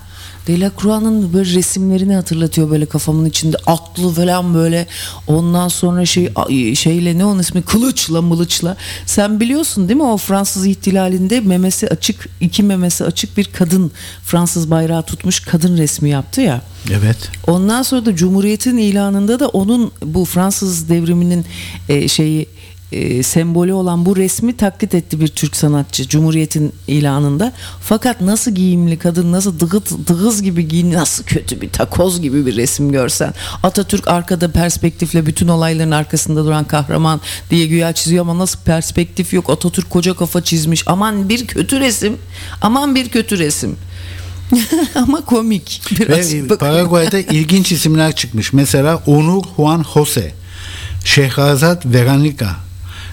Delacroix'ın 0.48 1.34
böyle 1.34 1.54
resimlerini 1.54 2.16
hatırlatıyor 2.16 2.70
böyle 2.70 2.86
kafamın 2.86 3.26
içinde. 3.26 3.58
Aklı 3.66 4.14
falan 4.14 4.54
böyle. 4.54 4.88
Ondan 5.28 5.68
sonra 5.68 6.06
şey 6.06 6.34
şeyle 6.76 7.18
ne 7.18 7.26
onun 7.26 7.40
ismi? 7.40 7.62
Kılıçla 7.62 8.22
mılıçla. 8.22 8.78
Sen 9.06 9.40
biliyorsun 9.40 9.88
değil 9.88 9.98
mi 9.98 10.04
o 10.04 10.18
Fransız 10.18 10.66
ihtilalinde 10.66 11.40
memesi 11.40 11.88
açık 11.88 12.30
iki 12.40 12.64
memesi 12.64 13.04
açık 13.04 13.38
bir 13.38 13.46
kadın 13.46 13.92
Fransız 14.24 14.72
bayrağı 14.72 15.04
tutmuş 15.04 15.40
kadın 15.40 15.78
resmi 15.78 16.10
yaptı 16.10 16.42
ya. 16.42 16.62
Evet. 16.92 17.18
ondan 17.48 17.82
sonra 17.82 18.06
da 18.06 18.16
Cumhuriyet'in 18.16 18.78
ilanında 18.78 19.40
da 19.40 19.48
onun 19.48 19.92
bu 20.06 20.26
Fransız 20.26 20.90
devriminin 20.90 21.46
e, 21.90 22.08
şeyi 22.08 22.48
e, 22.92 23.24
sembolü 23.24 23.74
olan 23.74 24.06
bu 24.06 24.16
resmi 24.16 24.58
taklit 24.58 24.96
etti 24.96 25.20
bir 25.20 25.28
Türk 25.28 25.56
sanatçı 25.56 26.08
Cumhuriyet'in 26.08 26.74
ilanında. 26.88 27.54
Fakat 27.82 28.22
nasıl 28.22 28.52
giyimli 28.52 29.00
kadın 29.00 29.32
nasıl 29.32 29.60
dıgıt, 29.60 30.08
dıgız 30.08 30.42
gibi 30.42 30.68
giyin 30.68 30.94
nasıl 30.94 31.24
kötü 31.24 31.62
bir 31.62 31.70
takoz 31.70 32.22
gibi 32.22 32.46
bir 32.46 32.56
resim 32.56 32.92
görsen. 32.92 33.34
Atatürk 33.64 34.08
arkada 34.08 34.52
perspektifle 34.52 35.26
bütün 35.26 35.48
olayların 35.48 35.92
arkasında 35.92 36.46
duran 36.46 36.64
kahraman 36.64 37.22
diye 37.50 37.66
güya 37.68 37.94
çiziyor 37.94 38.22
ama 38.22 38.38
nasıl 38.38 38.60
perspektif 38.60 39.34
yok. 39.34 39.50
Atatürk 39.50 39.90
koca 39.90 40.14
kafa 40.14 40.44
çizmiş. 40.44 40.84
Aman 40.88 41.30
bir 41.30 41.48
kötü 41.48 41.80
resim. 41.80 42.18
Aman 42.62 42.96
bir 42.96 43.10
kötü 43.10 43.40
resim. 43.40 43.76
ama 44.96 45.26
komik. 45.26 45.82
Biraz 46.00 46.34
Ve 46.34 46.50
bak- 46.50 46.60
Paraguay'da 46.60 47.20
ilginç 47.34 47.72
isimler 47.72 48.16
çıkmış. 48.16 48.54
Mesela 48.54 49.04
Onur 49.06 49.44
Juan 49.58 49.86
Jose, 49.94 50.34
Şehrazat 51.06 51.86
Veronica, 51.86 52.50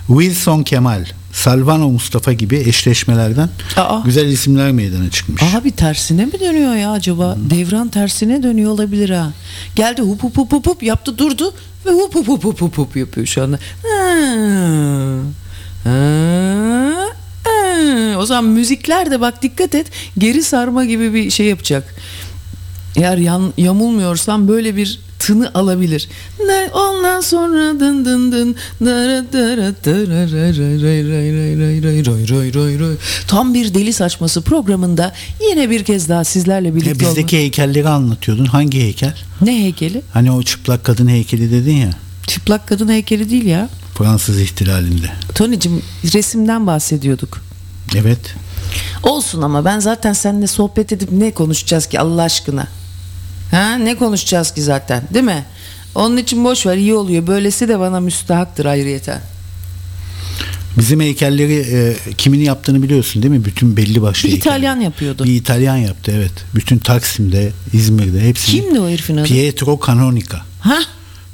Wilson 0.08 0.62
Kemal, 0.62 1.04
Salvano 1.32 1.88
Mustafa 1.88 2.32
gibi 2.32 2.56
eşleşmelerden 2.56 3.48
Aa. 3.76 4.00
güzel 4.04 4.26
isimler 4.26 4.72
meydana 4.72 5.10
çıkmış. 5.10 5.42
Abi 5.54 5.70
tersine 5.70 6.24
mi 6.24 6.40
dönüyor 6.40 6.74
ya 6.74 6.92
acaba? 6.92 7.36
Devran 7.50 7.88
tersine 7.88 8.42
dönüyor 8.42 8.70
olabilir 8.70 9.10
ha. 9.10 9.32
Geldi 9.76 10.02
hup 10.02 10.22
hup 10.22 10.36
hup 10.36 10.52
hup 10.52 10.66
hup 10.66 10.82
yaptı 10.82 11.18
durdu 11.18 11.54
ve 11.86 11.90
hup 11.90 12.14
hup 12.14 12.28
hup 12.28 12.44
hup 12.44 12.60
hup 12.60 12.78
hup 12.78 12.96
yapıyor 12.96 13.26
şu 13.26 13.42
anda. 13.42 13.58
Ha. 13.82 15.18
Ha. 15.84 15.90
Ha. 17.44 18.18
O 18.18 18.26
zaman 18.26 18.44
müzikler 18.44 19.10
de 19.10 19.20
bak 19.20 19.42
dikkat 19.42 19.74
et 19.74 19.86
geri 20.18 20.42
sarma 20.42 20.84
gibi 20.84 21.14
bir 21.14 21.30
şey 21.30 21.46
yapacak. 21.46 21.94
Eğer 22.96 23.16
yan, 23.16 23.52
yamulmuyorsam 23.56 24.48
böyle 24.48 24.76
bir 24.76 25.00
tını 25.18 25.50
alabilir. 25.54 26.08
Ne 26.46 26.70
ondan 26.74 27.20
sonra 27.20 27.80
dın 27.80 28.04
dın 28.04 28.32
dın 28.32 28.56
Tam 33.28 33.54
bir 33.54 33.74
deli 33.74 33.92
saçması 33.92 34.42
programında 34.42 35.12
yine 35.50 35.70
bir 35.70 35.84
kez 35.84 36.08
daha 36.08 36.24
sizlerle 36.24 36.74
birlikte 36.74 36.90
ya 36.90 36.94
bizdeki 36.94 37.18
olmak... 37.18 37.32
heykelleri 37.32 37.88
anlatıyordun. 37.88 38.44
Hangi 38.44 38.80
heykel? 38.80 39.14
Ne 39.40 39.62
heykeli? 39.62 40.02
Hani 40.12 40.32
o 40.32 40.42
çıplak 40.42 40.84
kadın 40.84 41.08
heykeli 41.08 41.50
dedin 41.50 41.76
ya. 41.76 41.90
Çıplak 42.26 42.68
kadın 42.68 42.88
heykeli 42.88 43.30
değil 43.30 43.46
ya. 43.46 43.68
Fransız 43.94 44.40
ihtilalinde. 44.40 45.10
Tony'cim 45.34 45.82
resimden 46.14 46.66
bahsediyorduk. 46.66 47.42
Evet. 47.96 48.34
Olsun 49.02 49.42
ama 49.42 49.64
ben 49.64 49.78
zaten 49.78 50.12
seninle 50.12 50.46
sohbet 50.46 50.92
edip 50.92 51.12
ne 51.12 51.30
konuşacağız 51.30 51.86
ki 51.86 52.00
Allah 52.00 52.22
aşkına? 52.22 52.68
Ha 53.50 53.74
ne 53.74 53.96
konuşacağız 53.96 54.54
ki 54.54 54.62
zaten 54.62 55.02
değil 55.14 55.24
mi? 55.24 55.44
Onun 55.94 56.16
için 56.16 56.44
boş 56.44 56.66
ver 56.66 56.76
iyi 56.76 56.94
oluyor. 56.94 57.26
Böylesi 57.26 57.68
de 57.68 57.78
bana 57.80 58.00
müstahaktır 58.00 58.64
ayrıyeten. 58.64 59.20
Bizim 60.78 61.00
heykelleri 61.00 61.54
e, 61.54 61.96
kimin 62.18 62.40
yaptığını 62.40 62.82
biliyorsun 62.82 63.22
değil 63.22 63.34
mi? 63.34 63.44
Bütün 63.44 63.76
belli 63.76 64.02
başlı 64.02 64.28
Bir 64.28 64.32
heykeller. 64.32 64.56
İtalyan 64.56 64.80
yapıyordu. 64.80 65.24
Bir 65.24 65.34
İtalyan 65.34 65.76
yaptı 65.76 66.12
evet. 66.16 66.32
Bütün 66.54 66.78
Taksim'de, 66.78 67.52
İzmir'de 67.72 68.20
hepsini. 68.20 68.60
Kimdi 68.60 68.80
o 68.80 68.88
herifin 68.88 69.16
adı? 69.16 69.24
Pietro 69.28 69.80
Canonica. 69.86 70.38
Ha? 70.60 70.78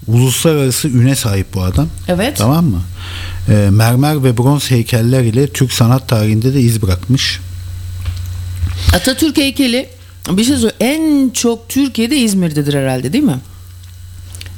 Uluslararası 0.07 0.89
üne 0.89 1.15
sahip 1.15 1.55
bu 1.55 1.63
adam. 1.63 1.89
Evet. 2.09 2.37
Tamam 2.37 2.65
mı? 2.65 2.83
E, 3.49 3.69
mermer 3.71 4.25
ve 4.25 4.39
bronz 4.39 4.71
heykeller 4.71 5.23
ile 5.23 5.47
Türk 5.47 5.73
sanat 5.73 6.09
tarihinde 6.09 6.55
de 6.55 6.61
iz 6.61 6.83
bırakmış. 6.83 7.41
Atatürk 8.95 9.37
heykeli 9.37 9.89
bir 10.31 10.45
şey 10.45 10.57
söyle 10.57 10.75
en 10.81 11.31
çok 11.31 11.69
Türkiye'de 11.69 12.17
İzmir'dedir 12.17 12.75
herhalde 12.75 13.13
değil 13.13 13.25
mi? 13.25 13.39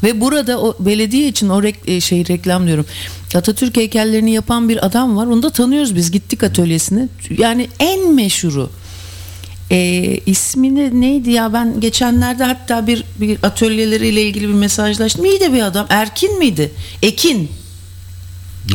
Ve 0.03 0.21
burada 0.21 0.61
o 0.61 0.77
belediye 0.81 1.29
için 1.29 1.49
o 1.49 1.63
rek- 1.63 1.91
e, 1.97 2.01
şey 2.01 2.29
reklam 2.29 2.67
diyorum. 2.67 2.87
Atatürk 3.35 3.77
heykellerini 3.77 4.33
yapan 4.33 4.69
bir 4.69 4.87
adam 4.87 5.17
var. 5.17 5.27
Onu 5.27 5.43
da 5.43 5.51
tanıyoruz 5.51 5.95
biz. 5.97 6.11
Gittik 6.11 6.43
atölyesine. 6.45 7.09
Yani 7.39 7.69
en 7.79 8.15
meşhuru. 8.15 8.71
E, 9.71 9.79
ismini 10.27 11.01
neydi 11.01 11.31
ya 11.31 11.53
ben 11.53 11.81
geçenlerde 11.81 12.45
hatta 12.45 12.87
bir, 12.87 13.05
bir 13.21 13.39
atölyeleriyle 13.43 14.23
ilgili 14.23 14.49
bir 14.49 14.55
mesajlaştım. 14.55 15.25
İyi 15.25 15.41
bir 15.53 15.63
adam. 15.63 15.87
Erkin 15.89 16.39
miydi? 16.39 16.73
Ekin. 17.03 17.51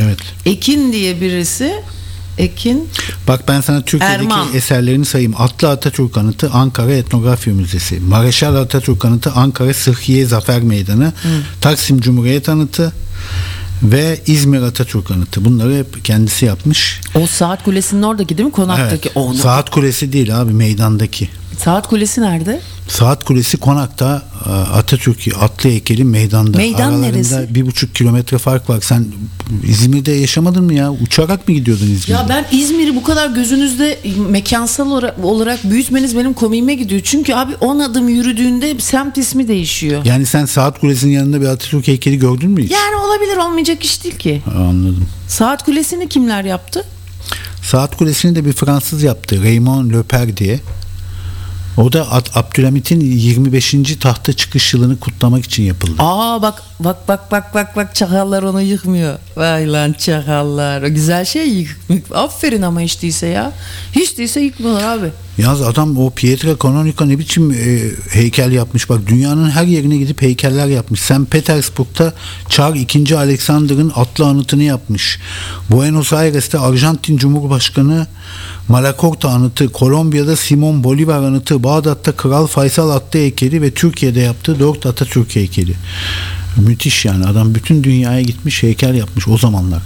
Evet. 0.02 0.20
Ekin 0.46 0.94
diye 0.94 1.22
birisi. 1.22 1.74
Ekin. 2.38 2.90
Bak 3.28 3.48
ben 3.48 3.62
sana 3.62 3.82
Türkiye'deki 3.82 4.22
Erman. 4.24 4.48
eserlerini 4.54 5.06
sayayım. 5.06 5.34
Atlı 5.38 5.70
Atatürk 5.70 6.18
Anıtı 6.18 6.50
Ankara 6.54 6.92
Etnografya 6.92 7.54
Müzesi. 7.54 8.00
Mareşal 8.00 8.56
Atatürk 8.56 9.06
Anıtı 9.06 9.32
Ankara 9.32 9.74
Sıhhiye 9.74 10.26
Zafer 10.26 10.62
Meydanı. 10.62 11.14
Taksim 11.62 12.02
Cumhuriyet 12.02 12.50
Anıtı 12.50 12.94
ve 13.84 14.20
İzmir 14.28 14.62
Atatürk 14.62 15.12
Anıtı. 15.12 15.46
Bunları 15.46 15.76
hep 15.78 16.06
kendisi 16.06 16.46
yapmış. 16.46 17.00
O 17.16 17.28
saat 17.28 17.64
kulesinin 17.64 18.04
oradaki 18.04 18.38
değil 18.38 18.46
mi? 18.48 18.52
Konaktaki. 18.54 19.08
Evet. 19.08 19.18
Onu- 19.18 19.38
Saat 19.38 19.70
Kulesi 19.70 20.14
değil 20.14 20.42
abi 20.42 20.54
meydandaki. 20.54 21.30
saat 21.64 21.88
kulesi 21.90 22.22
nerede? 22.22 22.62
Saat 22.88 23.24
Kulesi 23.24 23.58
Konak'ta 23.58 24.24
e, 24.46 24.50
Atatürk 24.50 25.28
atlı 25.40 25.70
heykeli 25.70 26.04
meydanda. 26.04 26.58
Meydan 26.58 26.80
Aralarında 26.94 27.08
neresi? 27.08 27.56
bir 27.56 27.66
buçuk 27.66 27.96
kilometre 27.96 28.38
fark 28.38 28.70
var. 28.70 28.82
Sen 28.82 29.06
İzmir'de 29.68 30.12
yaşamadın 30.12 30.64
mı 30.64 30.74
ya? 30.74 30.92
Uçarak 30.92 31.48
mı 31.48 31.54
gidiyordun 31.54 31.86
İzmir'de? 31.86 32.12
Ya 32.12 32.26
ben 32.30 32.46
İzmir'i 32.52 32.96
bu 32.96 33.04
kadar 33.04 33.30
gözünüzde 33.30 34.00
mekansal 34.30 34.92
olarak, 35.24 35.64
büyütmeniz 35.64 36.18
benim 36.18 36.34
komiğime 36.34 36.74
gidiyor. 36.76 37.02
Çünkü 37.04 37.34
abi 37.34 37.56
10 37.56 37.80
adım 37.80 38.10
yürüdüğünde 38.10 38.80
semt 38.80 39.18
ismi 39.18 39.48
değişiyor. 39.48 40.06
Yani 40.06 40.26
sen 40.26 40.46
Saat 40.46 40.80
Kulesi'nin 40.80 41.12
yanında 41.12 41.42
bir 41.42 41.46
Atatürk 41.46 41.88
heykeli 41.88 42.20
gördün 42.20 42.50
mü 42.52 42.64
hiç? 42.64 42.72
Yani 42.72 42.96
olabilir 42.96 43.38
olmayacak 43.38 43.84
iş 43.84 44.04
değil 44.04 44.18
ki. 44.18 44.42
Anladım. 44.58 45.08
Saat 45.28 45.66
kulesini 45.66 46.10
kimler 46.10 46.44
yaptı? 46.44 46.86
Saat 47.64 47.98
Kulesi'ni 47.98 48.36
de 48.36 48.46
bir 48.46 48.54
Fransız 48.54 49.04
yaptı. 49.04 49.44
Raymond 49.44 49.94
Leper 49.94 50.38
diye. 50.38 50.60
O 51.78 51.94
da 51.94 52.08
Abdülhamit'in 52.36 53.00
25. 53.00 53.76
tahta 54.00 54.34
çıkış 54.34 54.74
yılını 54.74 55.00
kutlamak 55.00 55.46
için 55.46 55.64
yapıldı. 55.64 55.94
Aa 56.00 56.42
bak 56.42 56.64
bak 56.80 57.08
bak 57.08 57.32
bak 57.32 57.54
bak 57.54 57.76
bak 57.76 57.96
çakallar 57.96 58.44
onu 58.44 58.62
yıkmıyor. 58.62 59.20
Vay 59.36 59.72
lan 59.72 59.94
çakallar. 59.94 60.82
O 60.82 60.94
güzel 60.94 61.26
şey 61.26 61.50
yık. 61.50 61.80
Aferin 62.14 62.62
ama 62.62 62.80
hiç 62.82 63.02
değilse 63.02 63.28
ya. 63.28 63.52
Hiç 63.96 64.18
değilse 64.18 64.40
yıkmıyorlar 64.40 64.98
abi. 64.98 65.12
Yalnız 65.38 65.62
adam 65.62 65.98
o 65.98 66.10
Pietra 66.10 66.50
Canonica 66.64 67.06
ne 67.06 67.20
biçim 67.20 67.52
e, 67.52 67.82
heykel 68.10 68.52
yapmış. 68.52 68.90
Bak 68.90 69.00
dünyanın 69.08 69.50
her 69.50 69.64
yerine 69.64 69.98
gidip 69.98 70.22
heykeller 70.22 70.68
yapmış. 70.68 71.02
Sen 71.02 71.26
Petersburg'da 71.26 72.14
Çar 72.50 72.76
2. 72.76 73.18
Alexander'ın 73.18 73.92
atlı 73.96 74.26
anıtını 74.26 74.64
yapmış. 74.64 75.20
Buenos 75.70 76.14
Aires'te 76.14 76.60
Arjantin 76.60 77.18
Cumhurbaşkanı 77.18 78.08
Malakorta 78.72 79.30
anıtı, 79.30 79.70
Kolombiya'da 79.70 80.36
Simon 80.36 80.84
Bolivar 80.84 81.18
anıtı, 81.18 81.64
Bağdat'ta 81.64 82.12
Kral 82.12 82.48
Faysal 82.48 82.90
atlı 82.90 83.20
heykeli 83.20 83.62
ve 83.62 83.72
Türkiye'de 83.72 84.20
yaptığı 84.20 84.60
4 84.60 84.86
Atatürk 84.86 85.36
heykeli. 85.36 85.76
Müthiş 86.58 87.06
yani 87.06 87.26
adam 87.26 87.56
bütün 87.56 87.84
dünyaya 87.84 88.22
gitmiş 88.22 88.64
heykel 88.64 88.96
yapmış 88.96 89.28
o 89.28 89.38
zamanlar. 89.38 89.82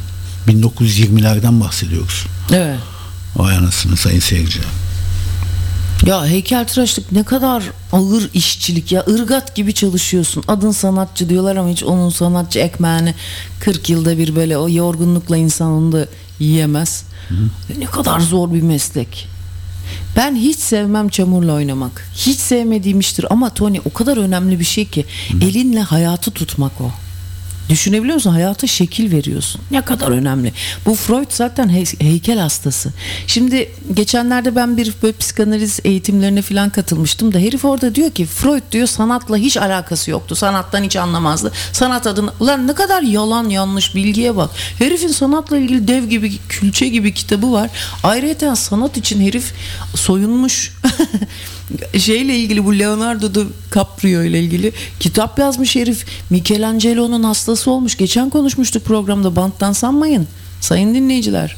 1920'lerden 0.47 1.61
bahsediyoruz. 1.61 2.25
Evet. 2.53 2.79
Vay 3.35 3.57
anasını 3.57 3.97
sayın 3.97 4.19
seyirciler. 4.19 4.67
Ya 6.05 6.25
heykeltıraşlık 6.25 7.11
ne 7.11 7.23
kadar 7.23 7.63
ağır 7.91 8.29
işçilik 8.33 8.91
ya 8.91 9.05
ırgat 9.09 9.55
gibi 9.55 9.73
çalışıyorsun. 9.73 10.43
Adın 10.47 10.71
sanatçı 10.71 11.29
diyorlar 11.29 11.55
ama 11.55 11.69
hiç 11.69 11.83
onun 11.83 12.09
sanatçı 12.09 12.59
ekmeğini 12.59 13.15
40 13.59 13.89
yılda 13.89 14.17
bir 14.17 14.35
böyle 14.35 14.57
o 14.57 14.69
yorgunlukla 14.69 15.37
insan 15.37 15.71
onu 15.71 15.91
da 15.91 16.07
yiyemez. 16.39 17.03
Ne 17.77 17.85
kadar 17.85 18.19
zor 18.19 18.53
bir 18.53 18.61
meslek. 18.61 19.27
Ben 20.15 20.35
hiç 20.35 20.59
sevmem 20.59 21.09
çamurla 21.09 21.53
oynamak. 21.53 22.09
Hiç 22.15 22.39
sevmediğim 22.39 22.99
iştir 22.99 23.25
ama 23.29 23.49
Tony 23.49 23.79
o 23.85 23.93
kadar 23.93 24.17
önemli 24.17 24.59
bir 24.59 24.65
şey 24.65 24.85
ki 24.85 25.05
elinle 25.41 25.81
hayatı 25.81 26.31
tutmak 26.31 26.81
o. 26.81 26.91
Düşünebiliyor 27.69 28.15
musun? 28.15 28.31
Hayata 28.31 28.67
şekil 28.67 29.11
veriyorsun. 29.11 29.61
Ne 29.71 29.81
kadar 29.81 30.11
önemli. 30.11 30.53
Bu 30.85 30.95
Freud 30.95 31.25
zaten 31.29 31.69
hey- 31.69 31.99
heykel 31.99 32.39
hastası. 32.39 32.93
Şimdi 33.27 33.71
geçenlerde 33.93 34.55
ben 34.55 34.77
bir 34.77 34.93
böyle 35.03 35.17
psikanaliz 35.17 35.79
eğitimlerine 35.83 36.41
falan 36.41 36.69
katılmıştım 36.69 37.33
da 37.33 37.39
herif 37.39 37.65
orada 37.65 37.95
diyor 37.95 38.11
ki 38.11 38.25
Freud 38.25 38.63
diyor 38.71 38.87
sanatla 38.87 39.37
hiç 39.37 39.57
alakası 39.57 40.11
yoktu. 40.11 40.35
Sanattan 40.35 40.83
hiç 40.83 40.95
anlamazdı. 40.95 41.51
Sanat 41.71 42.07
adına 42.07 42.33
ulan 42.39 42.67
ne 42.67 42.73
kadar 42.73 43.01
yalan 43.01 43.49
yanlış 43.49 43.95
bilgiye 43.95 44.35
bak. 44.35 44.49
Herifin 44.79 45.07
sanatla 45.07 45.57
ilgili 45.57 45.87
dev 45.87 46.03
gibi 46.03 46.37
külçe 46.49 46.87
gibi 46.87 47.13
kitabı 47.13 47.51
var. 47.51 47.69
Ayrıca 48.03 48.55
sanat 48.55 48.97
için 48.97 49.21
herif 49.21 49.53
soyunmuş. 49.95 50.73
şeyle 51.99 52.35
ilgili 52.35 52.65
bu 52.65 52.79
Leonardo 52.79 53.29
DiCaprio 53.33 54.23
ile 54.23 54.39
ilgili 54.39 54.71
kitap 54.99 55.39
yazmış 55.39 55.75
herif. 55.75 56.05
Michelangelo'nun 56.29 57.23
hastası 57.23 57.54
olmuş. 57.71 57.97
Geçen 57.97 58.29
konuşmuştuk 58.29 58.85
programda 58.85 59.35
banttan 59.35 59.73
sanmayın. 59.73 60.27
Sayın 60.61 60.95
dinleyiciler. 60.95 61.55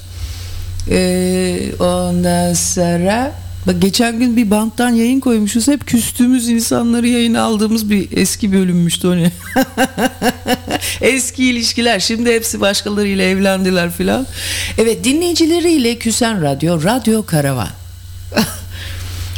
Ee, 0.89 1.71
ondan 1.79 2.53
sonra 2.53 3.31
bak 3.67 3.81
geçen 3.81 4.19
gün 4.19 4.37
bir 4.37 4.51
banttan 4.51 4.89
yayın 4.89 5.19
koymuşuz. 5.19 5.67
Hep 5.67 5.87
küstüğümüz 5.87 6.49
insanları 6.49 7.07
yayına 7.07 7.41
aldığımız 7.41 7.89
bir 7.89 8.17
eski 8.17 8.53
bölünmüştü 8.53 9.07
o 9.07 9.17
ne? 9.17 9.31
Eski 11.01 11.45
ilişkiler. 11.45 11.99
Şimdi 11.99 12.33
hepsi 12.33 12.61
başkalarıyla 12.61 13.25
evlendiler 13.25 13.91
filan. 13.91 14.27
Evet 14.77 15.03
dinleyicileriyle 15.03 15.97
küsen 15.97 16.41
radyo, 16.41 16.83
Radyo 16.83 17.25
Karavan. 17.25 17.69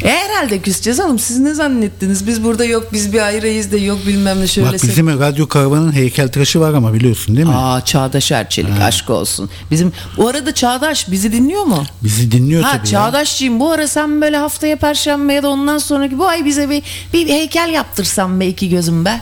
E 0.02 0.08
herhalde 0.08 0.58
küseceğiz 0.58 1.00
oğlum. 1.00 1.18
Siz 1.18 1.38
ne 1.38 1.54
zannettiniz? 1.54 2.26
Biz 2.26 2.44
burada 2.44 2.64
yok 2.64 2.92
biz 2.92 3.12
bir 3.12 3.20
ayrıyız 3.20 3.72
da 3.72 3.76
yok 3.76 3.98
bilmem 4.06 4.40
ne 4.40 4.46
şöyle. 4.46 4.68
Bak 4.68 4.82
bizim 4.82 5.20
radyo 5.20 5.48
karavanın 5.48 5.92
heykeltıraşı 5.92 6.60
var 6.60 6.74
ama 6.74 6.94
biliyorsun 6.94 7.36
değil 7.36 7.46
mi? 7.46 7.54
Aa 7.54 7.84
Çağdaş 7.84 8.32
Erçelik 8.32 8.80
aşk 8.80 9.10
olsun. 9.10 9.50
Bizim 9.70 9.92
bu 10.16 10.28
arada 10.28 10.54
Çağdaş 10.54 11.10
bizi 11.10 11.32
dinliyor 11.32 11.64
mu? 11.64 11.84
Bizi 12.02 12.32
dinliyor 12.32 12.62
Ha 12.62 12.70
tabii 12.70 12.78
ya. 12.80 12.84
Çağdaşçıyım 12.86 13.60
bu 13.60 13.70
ara 13.72 13.88
sen 13.88 14.20
böyle 14.20 14.36
haftaya 14.36 14.76
perşembe 14.76 15.32
ya 15.32 15.42
da 15.42 15.48
ondan 15.48 15.78
sonraki 15.78 16.18
bu 16.18 16.26
ay 16.28 16.44
bize 16.44 16.70
bir, 16.70 16.82
bir 17.12 17.28
heykel 17.28 17.68
yaptırsam 17.68 18.40
be 18.40 18.46
iki 18.46 18.68
gözüm 18.68 19.04
be. 19.04 19.20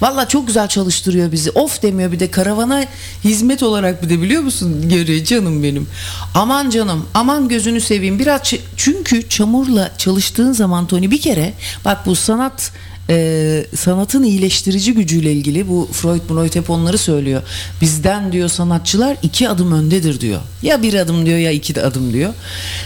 Valla 0.00 0.28
çok 0.28 0.46
güzel 0.46 0.68
çalıştırıyor 0.68 1.32
bizi. 1.32 1.50
Of 1.50 1.82
demiyor 1.82 2.12
bir 2.12 2.20
de 2.20 2.30
karavana 2.30 2.84
hizmet 3.24 3.62
olarak 3.62 4.02
bir 4.02 4.10
de 4.10 4.22
biliyor 4.22 4.42
musun? 4.42 4.88
Görüyor 4.88 5.24
canım 5.24 5.62
benim. 5.62 5.88
Aman 6.34 6.70
canım 6.70 7.06
aman 7.14 7.48
gözünü 7.48 7.80
seveyim. 7.80 8.18
Biraz 8.18 8.40
çünkü 8.76 9.28
çamurla 9.28 9.90
çalıştığın 9.98 10.52
zaman 10.52 10.86
Tony 10.86 11.10
bir 11.10 11.20
kere 11.20 11.54
bak 11.84 12.06
bu 12.06 12.16
sanat 12.16 12.72
e, 13.10 13.66
sanatın 13.76 14.22
iyileştirici 14.22 14.92
gücüyle 14.94 15.32
ilgili 15.32 15.68
bu 15.68 15.88
Freud 15.92 16.20
Freud 16.28 16.54
hep 16.54 16.70
onları 16.70 16.98
söylüyor. 16.98 17.42
Bizden 17.80 18.32
diyor 18.32 18.48
sanatçılar 18.48 19.16
iki 19.22 19.48
adım 19.48 19.72
öndedir 19.72 20.20
diyor. 20.20 20.40
Ya 20.62 20.82
bir 20.82 20.94
adım 20.94 21.26
diyor 21.26 21.38
ya 21.38 21.50
iki 21.50 21.82
adım 21.82 22.12
diyor. 22.12 22.34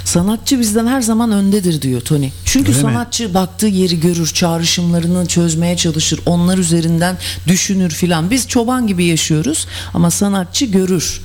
Sanatçı 0.04 0.60
bizden 0.60 0.86
her 0.86 1.02
zaman 1.02 1.32
öndedir 1.32 1.82
diyor 1.82 2.00
Tony. 2.00 2.28
Çünkü 2.44 2.68
Öyle 2.72 2.82
mi? 2.82 2.92
sanatçı 2.92 3.34
baktığı 3.34 3.66
yeri 3.66 4.00
görür, 4.00 4.26
çağrışımlarını 4.34 5.26
çözmeye 5.26 5.76
çalışır, 5.76 6.20
onlar 6.26 6.58
üzerinden 6.58 7.16
düşünür 7.46 7.90
filan. 7.90 8.30
Biz 8.30 8.48
çoban 8.48 8.86
gibi 8.86 9.04
yaşıyoruz 9.04 9.66
ama 9.94 10.10
sanatçı 10.10 10.64
görür. 10.64 11.20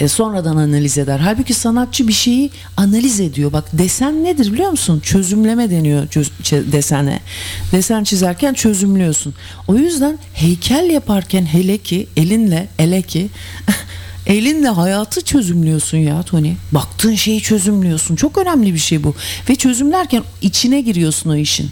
E, 0.00 0.08
sonradan 0.08 0.56
analiz 0.56 0.98
eder. 0.98 1.18
Halbuki 1.18 1.54
sanatçı 1.54 2.08
bir 2.08 2.12
şeyi 2.12 2.50
analiz 2.76 3.20
ediyor. 3.20 3.52
Bak 3.52 3.64
desen 3.72 4.24
nedir 4.24 4.52
biliyor 4.52 4.70
musun? 4.70 5.00
Çözümleme 5.00 5.70
deniyor 5.70 6.06
çöz- 6.08 6.30
çe- 6.42 6.72
desene. 6.72 7.20
Desen 7.72 8.04
çizerken 8.04 8.43
çözümlüyorsun. 8.52 9.34
O 9.68 9.74
yüzden 9.74 10.18
heykel 10.34 10.90
yaparken 10.90 11.46
hele 11.46 11.78
ki 11.78 12.06
elinle 12.16 12.68
ele 12.78 13.02
ki 13.02 13.28
Elinle 14.26 14.68
hayatı 14.68 15.20
çözümlüyorsun 15.20 15.98
ya 15.98 16.22
Tony. 16.22 16.52
Baktığın 16.72 17.14
şeyi 17.14 17.40
çözümlüyorsun. 17.40 18.16
Çok 18.16 18.38
önemli 18.38 18.74
bir 18.74 18.78
şey 18.78 19.04
bu. 19.04 19.14
Ve 19.48 19.56
çözümlerken 19.56 20.22
içine 20.42 20.80
giriyorsun 20.80 21.30
o 21.30 21.36
işin. 21.36 21.70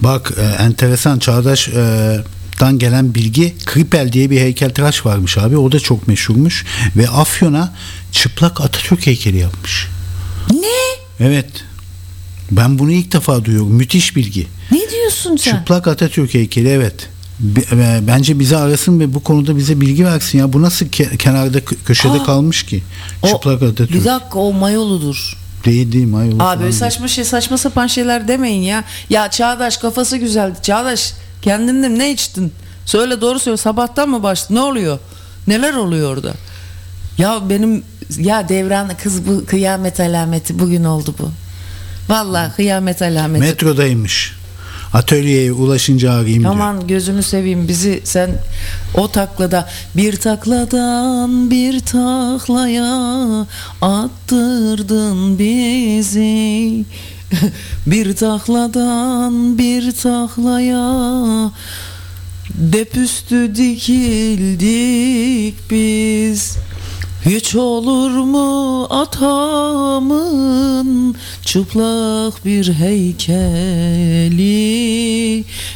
Bak 0.00 0.32
e, 0.38 0.62
enteresan 0.62 1.18
Çağdaş 1.18 1.68
e, 1.68 2.18
dan 2.60 2.78
gelen 2.78 3.14
bilgi 3.14 3.54
Kripel 3.66 4.12
diye 4.12 4.30
bir 4.30 4.40
heykeltıraş 4.40 5.06
varmış 5.06 5.38
abi. 5.38 5.56
O 5.56 5.72
da 5.72 5.80
çok 5.80 6.08
meşhurmuş 6.08 6.64
ve 6.96 7.08
Afyon'a 7.08 7.74
çıplak 8.12 8.60
Atatürk 8.60 9.06
heykeli 9.06 9.38
yapmış. 9.38 9.88
Ne? 10.50 11.26
Evet. 11.26 11.64
Ben 12.50 12.78
bunu 12.78 12.92
ilk 12.92 13.12
defa 13.12 13.44
duyuyorum. 13.44 13.72
Müthiş 13.72 14.16
bilgi. 14.16 14.46
Ne 14.72 14.90
diyorsun 14.90 15.36
sen? 15.36 15.56
Çıplak 15.56 15.88
Atatürk 15.88 16.34
heykeli 16.34 16.68
evet. 16.68 17.08
E, 17.72 18.00
Bence 18.08 18.38
bizi 18.38 18.56
arasın 18.56 19.00
ve 19.00 19.14
bu 19.14 19.22
konuda 19.22 19.56
bize 19.56 19.80
bilgi 19.80 20.04
versin 20.06 20.38
ya. 20.38 20.52
Bu 20.52 20.62
nasıl 20.62 20.86
ke- 20.86 21.16
kenarda 21.16 21.58
kö- 21.58 21.84
köşede 21.84 22.20
Aa, 22.20 22.24
kalmış 22.24 22.62
ki? 22.62 22.82
O- 23.22 23.28
Çıplak 23.28 23.62
Atatürk. 23.62 23.92
Bir 23.92 24.04
dakika 24.04 24.38
o 24.38 24.52
mayoludur. 24.52 25.36
Değil 25.64 25.92
değil 25.92 26.12
o 26.12 26.42
Abi 26.44 26.60
böyle 26.62 26.72
saçma 26.72 27.08
şey 27.08 27.24
saçma 27.24 27.58
sapan 27.58 27.86
şeyler 27.86 28.28
demeyin 28.28 28.62
ya. 28.62 28.84
Ya 29.10 29.30
Çağdaş 29.30 29.76
kafası 29.76 30.16
güzeldi. 30.16 30.58
Çağdaş 30.62 31.12
kendinde 31.42 31.98
ne 31.98 32.12
içtin? 32.12 32.52
Söyle 32.86 33.20
doğru 33.20 33.38
söyle 33.38 33.56
sabahtan 33.56 34.08
mı 34.08 34.22
başladı? 34.22 34.54
Ne 34.54 34.60
oluyor? 34.60 34.98
Neler 35.46 35.74
oluyor 35.74 36.12
orada? 36.16 36.34
Ya 37.18 37.40
benim 37.50 37.82
ya 38.18 38.48
devran 38.48 38.90
kız 39.02 39.26
bu 39.26 39.46
kıyamet 39.46 40.00
alameti 40.00 40.58
bugün 40.58 40.84
oldu 40.84 41.14
bu. 41.18 41.30
Vallahi 42.08 42.56
kıyamet 42.56 43.02
alameti. 43.02 43.44
Metrodaymış. 43.44 44.32
Atölyeye 44.92 45.52
ulaşınca 45.52 46.12
arayayım 46.12 46.42
diyor. 46.42 46.52
Aman 46.52 46.86
gözünü 46.86 47.22
seveyim 47.22 47.68
bizi 47.68 48.00
sen 48.04 48.30
o 48.94 49.10
taklada 49.10 49.68
bir 49.96 50.16
takladan 50.16 51.50
bir 51.50 51.80
taklaya 51.80 53.46
attırdın 53.82 55.38
bizi. 55.38 56.84
bir 57.86 58.16
takladan 58.16 59.58
bir 59.58 59.92
taklaya 59.92 61.50
depüstü 62.54 63.54
dikildik 63.54 65.54
biz. 65.70 66.56
Hiç 67.26 67.54
olur 67.54 68.10
mu 68.10 68.84
atamın 68.90 70.36
çıplak 71.42 72.44
bir 72.44 72.72
heykeli 72.72 74.46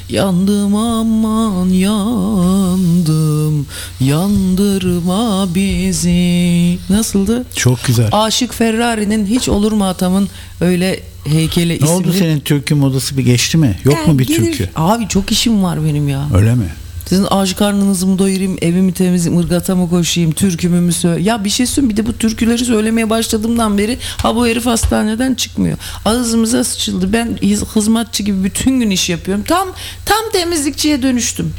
Yandım 0.08 0.74
aman 0.74 1.68
yandım 1.68 3.66
yandırma 4.00 5.48
bizi 5.54 6.78
Nasıldı? 6.90 7.44
Çok 7.56 7.84
güzel. 7.84 8.08
Aşık 8.12 8.54
Ferrari'nin 8.54 9.26
hiç 9.26 9.48
olur 9.48 9.72
mu 9.72 9.84
atamın 9.88 10.28
öyle 10.60 11.00
heykeli 11.26 11.68
ne 11.72 11.74
isimli. 11.74 11.90
oldu 11.90 12.12
senin 12.12 12.40
türkü 12.40 12.74
modası 12.74 13.18
bir 13.18 13.22
geçti 13.22 13.58
mi? 13.58 13.78
Yok 13.84 14.06
mu 14.08 14.18
bir 14.18 14.26
gelir. 14.26 14.38
türkü? 14.38 14.68
Abi 14.76 15.08
çok 15.08 15.32
işim 15.32 15.62
var 15.62 15.84
benim 15.84 16.08
ya. 16.08 16.28
Öyle 16.34 16.54
mi? 16.54 16.66
Sizin 17.10 17.24
aç 17.30 17.56
karnınızı 17.56 18.06
mı 18.06 18.18
doyurayım, 18.18 18.58
evimi 18.62 18.94
temizleyeyim, 18.94 19.44
ırgata 19.44 19.74
mı 19.76 19.90
koşayım, 19.90 20.32
türkümü 20.32 20.80
mü 20.80 20.92
söyle. 20.92 21.22
Ya 21.22 21.44
bir 21.44 21.50
şey 21.50 21.66
söyleyeyim 21.66 21.90
bir 21.90 21.96
de 21.96 22.06
bu 22.06 22.12
türküleri 22.12 22.64
söylemeye 22.64 23.10
başladığımdan 23.10 23.78
beri 23.78 23.98
ha 24.22 24.36
bu 24.36 24.46
herif 24.46 24.66
hastaneden 24.66 25.34
çıkmıyor. 25.34 25.78
Ağzımıza 26.04 26.64
sıçıldı. 26.64 27.12
Ben 27.12 27.38
hiz- 27.42 27.76
hizmetçi 27.76 28.24
gibi 28.24 28.44
bütün 28.44 28.80
gün 28.80 28.90
iş 28.90 29.10
yapıyorum. 29.10 29.44
Tam 29.44 29.68
tam 30.06 30.30
temizlikçiye 30.32 31.02
dönüştüm. 31.02 31.52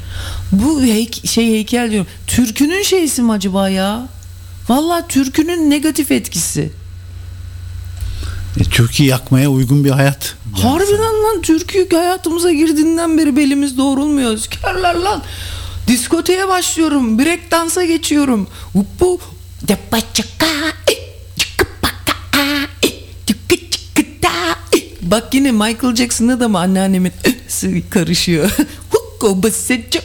Bu 0.51 0.81
heyk, 0.83 1.27
şey 1.27 1.45
heykel 1.47 1.91
diyorum. 1.91 2.07
Türkünün 2.27 2.83
şeysi 2.83 3.21
mi 3.21 3.31
acaba 3.31 3.69
ya? 3.69 4.07
Vallahi 4.69 5.07
türkünün 5.09 5.69
negatif 5.69 6.11
etkisi. 6.11 6.71
E, 8.59 8.63
türkü 8.63 9.03
yakmaya 9.03 9.49
uygun 9.49 9.85
bir 9.85 9.89
hayat. 9.89 10.35
Harbiden 10.53 11.23
lan 11.23 11.41
türkü 11.41 11.89
hayatımıza 11.95 12.51
girdiğinden 12.51 13.17
beri 13.17 13.35
belimiz 13.35 13.77
doğrulmuyor. 13.77 14.37
Sikerler 14.37 14.95
lan. 14.95 15.23
Diskoteye 15.87 16.47
başlıyorum. 16.47 17.19
Break 17.19 17.51
dansa 17.51 17.85
geçiyorum. 17.85 18.47
Uppu. 18.73 19.19
Depa 19.67 19.97
çaka. 20.13 20.45
eh, 20.91 20.97
paka, 21.81 22.13
eh, 22.43 22.67
eh. 22.83 22.91
Bak 25.01 25.33
yine 25.33 25.51
Michael 25.51 25.95
Jackson'da 25.95 26.39
da 26.39 26.47
mı 26.47 26.59
anneannemin 26.59 27.11
karışıyor. 27.89 28.51
Hukko 28.91 29.43
basıcık. 29.43 30.03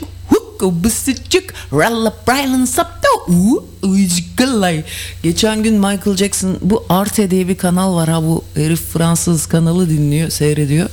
Hukko 0.56 0.84
basıcık. 0.84 1.54
Ralla 1.72 2.12
Brian 2.28 2.64
sapta. 2.64 3.08
Uuu. 3.28 3.66
Uyucukalay. 3.82 4.84
Geçen 5.22 5.62
gün 5.62 5.74
Michael 5.74 6.16
Jackson 6.16 6.56
bu 6.62 6.84
Arte 6.88 7.30
diye 7.30 7.48
bir 7.48 7.56
kanal 7.56 7.94
var 7.94 8.08
ha 8.08 8.22
bu 8.22 8.44
herif 8.54 8.80
Fransız 8.92 9.46
kanalı 9.46 9.90
dinliyor 9.90 10.30
seyrediyor. 10.30 10.90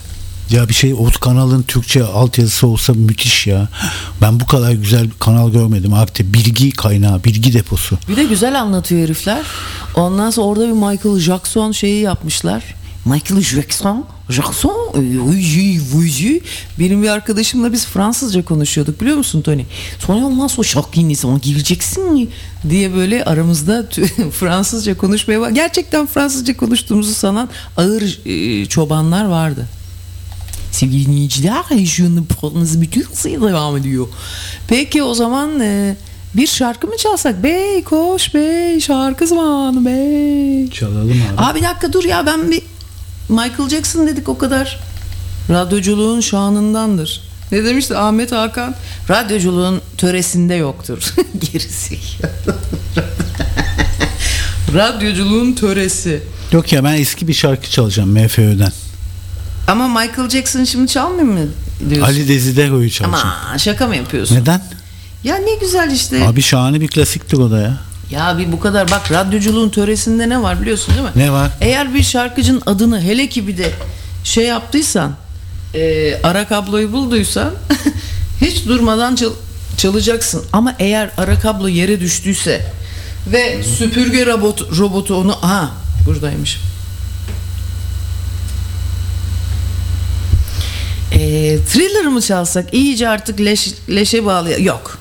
Ya 0.50 0.70
bir 0.70 0.74
şey 0.74 0.94
o 0.94 1.10
kanalın 1.22 1.64
Türkçe 1.64 2.04
altyazısı 2.04 2.68
olsa 2.68 2.94
müthiş 2.94 3.48
ya. 3.48 3.70
Ben 4.22 4.40
bu 4.40 4.46
kadar 4.46 4.72
güzel 4.72 5.04
bir 5.04 5.20
kanal 5.20 5.52
görmedim. 5.52 5.94
Artık 5.94 6.34
bilgi 6.34 6.72
kaynağı, 6.72 7.24
bilgi 7.24 7.54
deposu. 7.54 7.98
Bir 8.10 8.16
de 8.16 8.24
güzel 8.24 8.62
anlatıyor 8.62 9.02
herifler. 9.02 9.42
Ondan 9.96 10.30
sonra 10.30 10.48
orada 10.48 10.68
bir 10.68 10.74
Michael 10.74 11.20
Jackson 11.20 11.72
şeyi 11.72 12.02
yapmışlar. 12.02 12.64
Michael 13.06 13.42
Jackson, 13.42 14.06
Jackson, 14.34 14.94
vuji, 15.20 15.80
vuji. 15.94 16.42
Benim 16.80 17.04
bir 17.04 17.10
arkadaşımla 17.10 17.74
biz 17.74 17.86
Fransızca 17.86 18.46
konuşuyorduk 18.46 19.02
biliyor 19.02 19.18
musun 19.18 19.42
Tony? 19.42 19.64
Sonra 20.00 20.26
ondan 20.26 20.48
sonra 20.48 20.68
şarkıyı 20.68 21.16
zaman 21.16 21.42
gireceksin 21.42 22.30
diye 22.70 22.94
böyle 22.94 23.26
aramızda 23.26 23.90
Fransızca 24.40 24.98
konuşmaya 24.98 25.42
var. 25.42 25.50
Gerçekten 25.50 26.06
Fransızca 26.06 26.58
konuştuğumuzu 26.58 27.14
sanan 27.14 27.50
ağır 27.78 28.20
e, 28.26 28.66
çobanlar 28.66 29.26
vardı. 29.26 29.68
Sevgili 30.72 31.06
dinleyiciler, 31.06 31.86
şunu 31.86 32.26
programımız 32.26 32.82
bütün 32.82 33.02
hızıyla 33.02 33.50
devam 33.50 33.78
ediyor. 33.78 34.08
Peki 34.68 35.04
o 35.04 35.14
zaman 35.14 35.60
e, 35.60 35.96
bir 36.34 36.48
şarkı 36.48 36.88
mı 36.88 36.98
çalsak? 36.98 37.44
Bey 37.44 37.84
koş 37.84 38.34
bey 38.34 38.80
şarkı 38.80 39.28
zamanı 39.28 39.86
bey. 39.86 40.70
Çalalım 40.70 41.22
abi. 41.38 41.46
Abi 41.46 41.60
bir 41.60 41.64
dakika 41.66 41.94
dur 41.94 42.04
ya 42.04 42.26
ben 42.26 42.52
bir 42.52 42.62
Michael 43.30 43.70
Jackson 43.70 44.08
dedik 44.08 44.30
o 44.30 44.38
kadar. 44.38 44.80
Radyoculuğun 45.50 46.20
şanındandır. 46.22 47.22
Ne 47.52 47.64
demişti 47.66 47.98
Ahmet 47.98 48.32
Hakan? 48.32 48.76
Radyoculuğun 49.10 49.82
töresinde 49.98 50.54
yoktur. 50.56 51.14
Gerisi. 51.52 52.00
Radyoculuğun 54.74 55.54
töresi. 55.54 56.24
Yok 56.52 56.74
ya 56.74 56.84
ben 56.84 56.94
eski 56.94 57.28
bir 57.28 57.34
şarkı 57.34 57.70
çalacağım 57.70 58.24
MFÖ'den. 58.24 58.72
Ama 59.68 59.88
Michael 59.88 60.30
Jackson 60.30 60.64
şimdi 60.64 60.92
çalmıyor 60.92 61.28
mu 61.28 61.40
diyorsun? 61.90 62.14
Ali 62.14 62.28
Desidero'yu 62.28 62.90
çalacağım. 62.90 63.26
Ama 63.50 63.58
şaka 63.58 63.88
mı 63.88 63.96
yapıyorsun? 63.96 64.36
Neden? 64.36 64.62
Ya 65.24 65.36
ne 65.36 65.56
güzel 65.56 65.92
işte. 65.92 66.28
Abi 66.28 66.42
şahane 66.42 66.82
bir 66.82 66.88
klasiktir 66.88 67.38
o 67.38 67.52
da 67.52 67.60
ya. 67.62 67.78
Ya 68.12 68.38
bir 68.38 68.52
bu 68.52 68.60
kadar 68.60 68.92
bak 68.92 69.12
radyoculuğun 69.12 69.70
töresinde 69.70 70.30
ne 70.30 70.42
var 70.42 70.62
biliyorsun 70.62 70.94
değil 70.96 71.06
mi? 71.06 71.12
Ne 71.16 71.32
var? 71.32 71.52
Eğer 71.62 71.94
bir 71.94 72.04
şarkıcının 72.04 72.62
adını 72.66 73.02
hele 73.02 73.30
ki 73.30 73.48
bir 73.48 73.58
de 73.58 73.72
şey 74.24 74.46
yaptıysan 74.46 75.16
e, 75.76 76.14
ara 76.24 76.48
kabloyu 76.48 76.92
bulduysan 76.92 77.52
hiç 78.42 78.66
durmadan 78.66 79.16
çal- 79.16 79.34
çalacaksın. 79.78 80.44
Ama 80.54 80.76
eğer 80.80 81.10
ara 81.18 81.40
kablo 81.40 81.68
yere 81.68 82.00
düştüyse 82.00 82.72
ve 83.28 83.64
süpürge 83.64 84.26
robot, 84.26 84.78
robotu 84.78 85.16
onu 85.16 85.32
ha 85.42 85.70
buradaymış. 86.06 86.60
E, 91.12 91.20
thriller 91.74 92.06
mı 92.06 92.22
çalsak 92.22 92.74
iyice 92.74 93.10
artık 93.10 93.40
leş, 93.40 93.68
leşe 93.90 94.26
bağlı 94.26 94.62
yok 94.62 94.98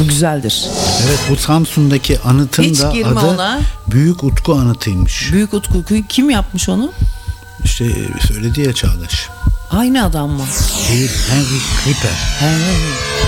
bu 0.00 0.08
güzeldir. 0.08 0.64
Evet 1.06 1.18
bu 1.30 1.36
Samsun'daki 1.36 2.20
anıtın 2.20 2.62
Hiç 2.62 2.80
da 2.80 2.88
adı 2.88 3.26
ona. 3.26 3.60
Büyük 3.86 4.24
Utku 4.24 4.54
Anıtı'ymış. 4.54 5.32
Büyük 5.32 5.54
Utku 5.54 5.84
kim 6.08 6.30
yapmış 6.30 6.68
onu? 6.68 6.92
İşte 7.64 7.84
söyledi 8.28 8.60
ya 8.60 8.72
Çağdaş. 8.72 9.28
Aynı 9.70 10.04
adam 10.04 10.30
mı? 10.30 10.44
Değil 10.92 11.10
Henry 11.30 11.60
Creeper. 11.84 12.10
As 12.10 13.25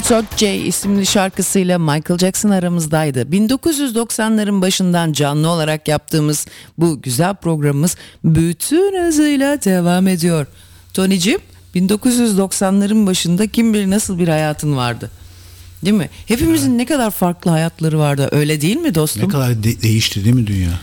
Talk 0.00 0.24
J 0.36 0.56
isimli 0.56 1.06
şarkısıyla 1.06 1.78
Michael 1.78 2.18
Jackson 2.18 2.50
aramızdaydı. 2.50 3.22
1990'ların 3.22 4.60
başından 4.60 5.12
canlı 5.12 5.48
olarak 5.48 5.88
yaptığımız 5.88 6.46
bu 6.78 7.02
güzel 7.02 7.34
programımız 7.34 7.96
bütün 8.24 9.04
hızıyla 9.04 9.64
devam 9.64 10.08
ediyor. 10.08 10.46
Tony'cim 10.94 11.38
1990'ların 11.74 13.06
başında 13.06 13.46
kim 13.46 13.74
bilir 13.74 13.90
nasıl 13.90 14.18
bir 14.18 14.28
hayatın 14.28 14.76
vardı? 14.76 15.10
Değil 15.84 15.96
mi? 15.96 16.10
Hepimizin 16.26 16.70
evet. 16.70 16.78
ne 16.78 16.86
kadar 16.86 17.10
farklı 17.10 17.50
hayatları 17.50 17.98
vardı 17.98 18.28
öyle 18.32 18.60
değil 18.60 18.76
mi 18.76 18.94
dostum? 18.94 19.22
Ne 19.22 19.28
kadar 19.28 19.62
de- 19.62 19.82
değişti 19.82 20.24
değil 20.24 20.36
mi 20.36 20.46
dünya? 20.46 20.80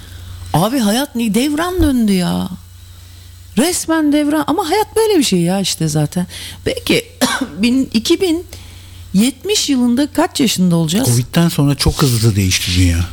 Abi 0.54 0.80
hayat 0.80 1.16
ne 1.16 1.34
devran 1.34 1.82
döndü 1.82 2.12
ya. 2.12 2.50
Resmen 3.58 4.14
devran 4.14 4.44
ama 4.48 4.70
hayat 4.70 4.96
böyle 4.96 5.20
bir 5.20 5.24
şey 5.24 5.40
ya 5.40 5.60
işte 5.60 5.88
zaten. 5.88 6.28
Belki 6.66 7.06
2000 7.94 8.46
70 9.14 9.70
yılında 9.70 10.08
kaç 10.14 10.40
yaşında 10.40 10.76
olacağız? 10.76 11.08
Covid'den 11.08 11.50
sonra 11.50 11.76
çok 11.76 12.02
hızlı 12.02 12.36
değişti 12.36 12.72
dünya. 12.78 13.06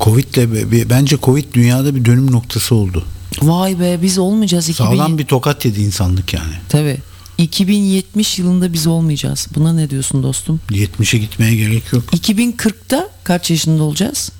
Covid'le 0.00 0.90
bence 0.90 1.16
Covid 1.22 1.54
dünyada 1.54 1.94
bir 1.94 2.04
dönüm 2.04 2.32
noktası 2.32 2.74
oldu. 2.74 3.04
Vay 3.42 3.80
be 3.80 4.02
biz 4.02 4.18
olmayacağız. 4.18 4.68
2000... 4.68 4.86
Sağlam 4.88 5.18
bir 5.18 5.24
tokat 5.24 5.64
yedi 5.64 5.80
insanlık 5.82 6.34
yani. 6.34 6.54
Tabii. 6.68 6.98
2070 7.38 8.38
yılında 8.38 8.72
biz 8.72 8.86
olmayacağız. 8.86 9.48
Buna 9.54 9.72
ne 9.72 9.90
diyorsun 9.90 10.22
dostum? 10.22 10.60
70'e 10.70 11.18
gitmeye 11.18 11.56
gerek 11.56 11.92
yok. 11.92 12.04
2040'ta 12.12 13.08
kaç 13.24 13.50
yaşında 13.50 13.82
olacağız? 13.82 14.32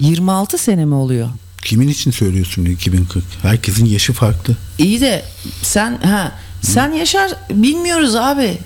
26 0.00 0.58
sene 0.58 0.84
mi 0.84 0.94
oluyor? 0.94 1.28
Kimin 1.62 1.88
için 1.88 2.10
söylüyorsun 2.10 2.64
2040? 2.64 3.24
Herkesin 3.42 3.84
yaşı 3.86 4.12
farklı. 4.12 4.56
İyi 4.78 5.00
de 5.00 5.24
sen 5.62 5.98
ha 6.02 6.32
sen 6.62 6.92
Hı. 6.92 6.96
yaşar 6.96 7.30
bilmiyoruz 7.50 8.14
abi. 8.14 8.58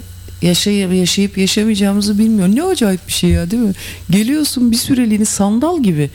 Yaşayıp 0.43 0.95
yaşayıp 0.95 1.39
yaşamayacağımızı 1.39 2.19
bilmiyor. 2.19 2.49
Ne 2.49 2.63
acayip 2.63 3.09
bir 3.09 3.13
şey 3.13 3.31
ya 3.31 3.51
değil 3.51 3.63
mi? 3.63 3.73
Geliyorsun 4.11 4.71
bir 4.71 4.77
süreliğini 4.77 5.27
sandal 5.27 5.83
gibi. 5.83 6.11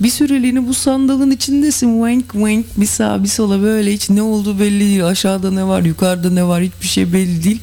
Bir 0.00 0.10
süreliğini 0.10 0.68
bu 0.68 0.74
sandalın 0.74 1.30
içindesin. 1.30 1.94
Wank 1.94 2.32
wank 2.32 2.80
bir 2.80 2.86
sağa 2.86 3.22
bir 3.22 3.28
sola 3.28 3.62
böyle 3.62 3.92
hiç 3.92 4.10
ne 4.10 4.22
olduğu 4.22 4.60
belli 4.60 4.80
değil. 4.80 5.06
Aşağıda 5.06 5.50
ne 5.50 5.64
var 5.64 5.82
yukarıda 5.82 6.30
ne 6.30 6.44
var 6.44 6.62
hiçbir 6.62 6.86
şey 6.86 7.12
belli 7.12 7.44
değil. 7.44 7.60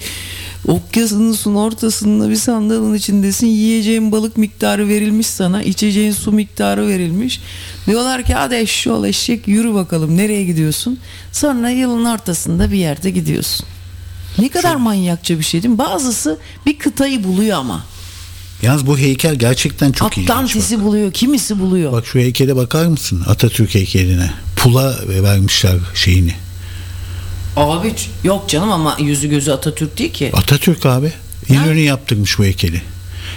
Okyanusun 0.68 1.56
ortasında 1.56 2.30
bir 2.30 2.36
sandalın 2.36 2.94
içindesin. 2.94 3.48
Yiyeceğin 3.48 4.12
balık 4.12 4.38
miktarı 4.38 4.88
verilmiş 4.88 5.28
sana. 5.28 5.64
içeceğin 5.64 6.12
su 6.12 6.32
miktarı 6.32 6.88
verilmiş. 6.88 7.42
Diyorlar 7.88 8.24
ki 8.24 8.34
hadi 8.34 8.56
eşşoğlu 8.56 9.08
eşek 9.08 9.48
yürü 9.48 9.74
bakalım 9.74 10.18
nereye 10.18 10.46
gidiyorsun? 10.46 11.00
Sonra 11.32 11.70
yılın 11.70 12.06
ortasında 12.06 12.72
bir 12.72 12.78
yerde 12.78 13.10
gidiyorsun. 13.10 13.66
Ne 14.40 14.50
kadar 14.50 14.76
manyakça 14.76 15.40
bir 15.40 15.44
şey 15.44 15.64
değil 15.64 15.72
mi? 15.72 15.78
Bazısı 15.78 16.38
bir 16.66 16.80
kıtayı 16.80 17.24
buluyor 17.24 17.58
ama. 17.58 17.84
Yalnız 18.62 18.88
bu 18.88 18.98
heykel 18.98 19.36
gerçekten 19.36 19.92
çok 19.92 20.18
ilginç. 20.18 20.30
Atlantis'i 20.30 20.84
buluyor, 20.84 21.12
kimisi 21.14 21.60
buluyor. 21.60 21.92
Bak 21.92 22.06
şu 22.08 22.20
heykele 22.20 22.56
bakar 22.56 22.86
mısın? 22.86 23.24
Atatürk 23.28 23.76
heykeline. 23.76 24.32
Pula 24.56 24.96
vermişler 25.08 25.76
şeyini. 25.96 26.34
Abi 27.58 27.94
yok 28.24 28.50
canım 28.50 28.72
ama 28.72 28.98
yüzü 29.00 29.30
gözü 29.30 29.52
Atatürk 29.52 29.98
değil 29.98 30.14
ki. 30.14 30.32
Atatürk 30.34 30.86
abi. 30.86 31.14
İnönü 31.50 31.80
yaptırmış 31.80 32.40
bu 32.40 32.44
heykeli. 32.44 32.82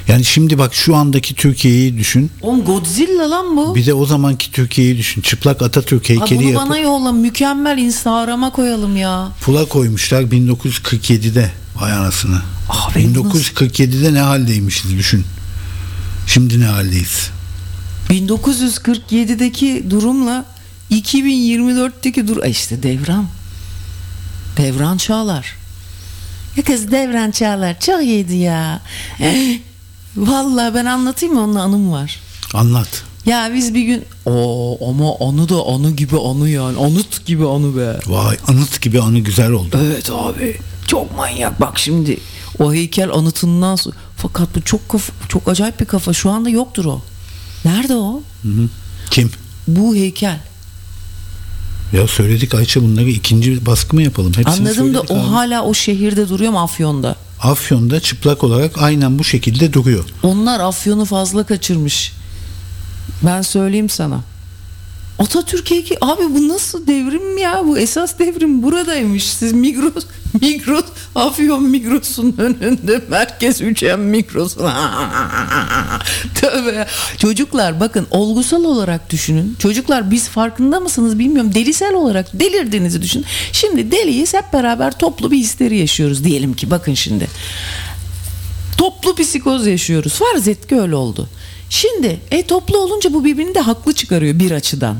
Yani 0.08 0.24
şimdi 0.24 0.58
bak 0.58 0.74
şu 0.74 0.96
andaki 0.96 1.34
Türkiye'yi 1.34 1.98
düşün. 1.98 2.30
Oğlum 2.42 2.64
Godzilla 2.64 3.30
lan 3.30 3.56
bu. 3.56 3.74
Bir 3.74 3.86
de 3.86 3.94
o 3.94 4.06
zamanki 4.06 4.52
Türkiye'yi 4.52 4.98
düşün. 4.98 5.22
Çıplak 5.22 5.62
Atatürk 5.62 6.08
heykeli 6.08 6.38
bunu 6.38 6.48
yapıp 6.48 6.68
bana 6.68 6.78
yolla 6.78 7.12
mükemmel 7.12 7.78
Instagram'a 7.78 8.50
koyalım 8.52 8.96
ya. 8.96 9.28
pula 9.40 9.64
koymuşlar 9.64 10.22
1947'de. 10.22 11.50
Vay 11.80 11.92
anasını. 11.92 12.42
Abi 12.68 12.98
1947'de 12.98 14.14
ne 14.14 14.20
haldeymişiz 14.20 14.96
düşün. 14.98 15.24
Şimdi 16.26 16.60
ne 16.60 16.64
haldeyiz? 16.66 17.30
1947'deki 18.10 19.84
durumla 19.90 20.44
2024'teki 20.90 22.28
dur 22.28 22.42
Ay 22.42 22.50
işte 22.50 22.82
devran. 22.82 23.26
Devran 24.56 24.96
Çağlar. 24.96 25.56
Ya 26.56 26.62
kız 26.62 26.90
Devran 26.90 27.30
Çağlar 27.30 27.80
çok 27.80 28.02
iyiydi 28.02 28.34
ya. 28.34 28.80
Vallahi 30.16 30.74
ben 30.74 30.84
anlatayım 30.84 31.34
mı 31.34 31.40
onun 31.44 31.54
anım 31.54 31.92
var. 31.92 32.20
Anlat. 32.54 33.02
Ya 33.26 33.50
biz 33.54 33.74
bir 33.74 33.82
gün 33.82 34.04
o 34.26 34.78
ama 34.90 35.28
anı 35.28 35.48
da 35.48 35.54
anı 35.66 35.90
gibi 35.90 36.18
anı 36.18 36.48
yani 36.48 36.78
anıt 36.78 37.26
gibi 37.26 37.46
anı 37.46 37.76
be. 37.76 38.00
Vay 38.06 38.36
anıt 38.48 38.80
gibi 38.82 39.00
anı 39.00 39.18
güzel 39.18 39.50
oldu. 39.50 39.78
Evet 39.84 40.10
abi 40.10 40.56
çok 40.86 41.16
manyak 41.16 41.60
bak 41.60 41.78
şimdi 41.78 42.18
o 42.58 42.72
heykel 42.74 43.10
anıtından 43.12 43.76
sonra 43.76 43.96
fakat 44.16 44.56
bu 44.56 44.62
çok 44.62 44.88
kafa, 44.88 45.12
çok 45.28 45.48
acayip 45.48 45.80
bir 45.80 45.84
kafa 45.84 46.12
şu 46.12 46.30
anda 46.30 46.50
yoktur 46.50 46.84
o. 46.84 47.02
Nerede 47.64 47.96
o? 47.96 48.22
Hı 48.42 48.48
hı. 48.48 48.68
Kim? 49.10 49.30
Bu 49.68 49.94
heykel. 49.94 50.40
Ya 51.92 52.08
söyledik 52.08 52.54
Ayça 52.54 52.82
bunları 52.82 53.10
ikinci 53.10 53.66
baskı 53.66 53.96
mı 53.96 54.02
yapalım? 54.02 54.32
Hepsini 54.36 54.68
Anladım 54.68 54.94
da 54.94 55.00
o 55.00 55.14
abi. 55.14 55.20
hala 55.26 55.62
o 55.64 55.74
şehirde 55.74 56.28
duruyor 56.28 56.52
mu 56.52 56.60
Afyon'da? 56.62 57.16
Afyon'da 57.44 58.00
çıplak 58.00 58.44
olarak 58.44 58.82
aynen 58.82 59.18
bu 59.18 59.24
şekilde 59.24 59.72
duruyor. 59.72 60.04
Onlar 60.22 60.60
Afyon'u 60.60 61.04
fazla 61.04 61.44
kaçırmış. 61.44 62.12
Ben 63.22 63.42
söyleyeyim 63.42 63.88
sana. 63.88 64.20
Atatürk 65.18 65.70
heykeli 65.70 65.98
abi 66.00 66.22
bu 66.22 66.48
nasıl 66.48 66.86
devrim 66.86 67.38
ya? 67.38 67.62
Bu 67.66 67.78
esas 67.78 68.18
devrim 68.18 68.62
buradaymış. 68.62 69.26
Siz 69.32 69.52
Migros 69.52 70.04
Migros 70.40 70.84
Afyon 71.14 71.62
Migros'un 71.62 72.34
önünde 72.38 73.00
merkez 73.08 73.60
üçen 73.60 74.00
Migros 74.00 74.56
tövbe. 76.34 76.86
Çocuklar 77.18 77.80
bakın 77.80 78.06
olgusal 78.10 78.64
olarak 78.64 79.10
düşünün. 79.10 79.56
Çocuklar 79.58 80.10
biz 80.10 80.28
farkında 80.28 80.80
mısınız 80.80 81.18
bilmiyorum. 81.18 81.54
Delisel 81.54 81.94
olarak 81.94 82.40
delirdiğinizi 82.40 83.02
düşünün. 83.02 83.26
Şimdi 83.52 83.90
deliyiz 83.90 84.34
hep 84.34 84.52
beraber 84.52 84.98
toplu 84.98 85.30
bir 85.30 85.38
histeri 85.38 85.78
yaşıyoruz. 85.78 86.24
Diyelim 86.24 86.54
ki 86.54 86.70
bakın 86.70 86.94
şimdi. 86.94 87.26
Toplu 88.78 89.14
psikoz 89.14 89.66
yaşıyoruz. 89.66 90.12
Farz 90.12 90.48
et 90.48 90.68
ki 90.68 90.80
öyle 90.80 90.94
oldu. 90.94 91.28
Şimdi 91.74 92.20
e 92.30 92.42
toplu 92.46 92.78
olunca 92.78 93.12
bu 93.12 93.24
birbirini 93.24 93.54
de 93.54 93.60
haklı 93.60 93.92
çıkarıyor 93.92 94.38
bir 94.38 94.50
açıdan. 94.50 94.96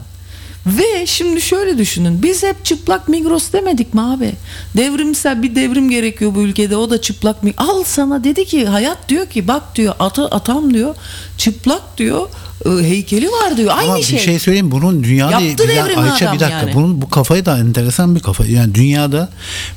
Ve 0.67 1.07
şimdi 1.07 1.41
şöyle 1.41 1.79
düşünün. 1.79 2.23
Biz 2.23 2.43
hep 2.43 2.65
çıplak 2.65 3.09
Migros 3.09 3.53
demedik 3.53 3.95
mi 3.95 4.01
abi? 4.01 4.33
Devrimsel 4.77 5.43
bir 5.43 5.55
devrim 5.55 5.91
gerekiyor 5.91 6.35
bu 6.35 6.43
ülkede. 6.43 6.77
O 6.77 6.91
da 6.91 7.01
çıplak 7.01 7.43
mi? 7.43 7.55
Al 7.57 7.85
sana 7.85 8.25
dedi 8.25 8.45
ki 8.45 8.67
hayat 8.67 9.09
diyor 9.09 9.27
ki 9.27 9.49
bak 9.49 9.77
diyor 9.77 9.95
ata, 9.99 10.27
atam 10.27 10.75
diyor 10.75 10.95
çıplak 11.39 11.99
diyor 11.99 12.29
e, 12.67 12.71
heykeli 12.71 13.29
var 13.29 13.57
diyor. 13.57 13.73
Aynı 13.77 13.93
Ama 13.93 14.03
şey. 14.03 14.19
bir 14.19 14.23
şey 14.25 14.39
söyleyeyim 14.39 14.71
bunun 14.71 15.05
dünyada 15.05 15.41
Yaptı 15.41 15.69
dünya- 15.69 15.85
Ayça 15.85 16.33
bir 16.33 16.41
dakika 16.41 16.59
yani. 16.61 16.75
bunun 16.75 17.03
bu 17.03 17.11
kafayı 17.11 17.47
da 17.47 17.59
enteresan 17.59 18.15
bir 18.15 18.21
kafa. 18.21 18.45
Yani 18.45 18.75
dünyada 18.75 19.29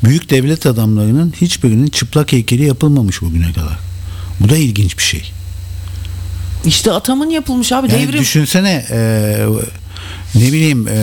büyük 0.04 0.30
devlet 0.30 0.66
adamlarının 0.66 1.34
hiçbirinin 1.41 1.88
çıplak 1.88 2.32
heykeli 2.32 2.66
yapılmamış 2.66 3.22
bugüne 3.22 3.54
kadar. 3.54 3.80
Bu 4.39 4.50
da 4.50 4.58
ilginç 4.58 4.98
bir 4.98 5.04
şey. 5.04 5.36
İşte 6.68 6.91
atamın 6.91 7.30
yapılmış 7.30 7.72
abi 7.72 7.91
Yani 7.91 8.07
devrim. 8.07 8.20
düşünsene 8.20 8.86
e, 8.91 8.99
ne 10.36 10.41
bileyim 10.47 10.88
e, 10.88 10.93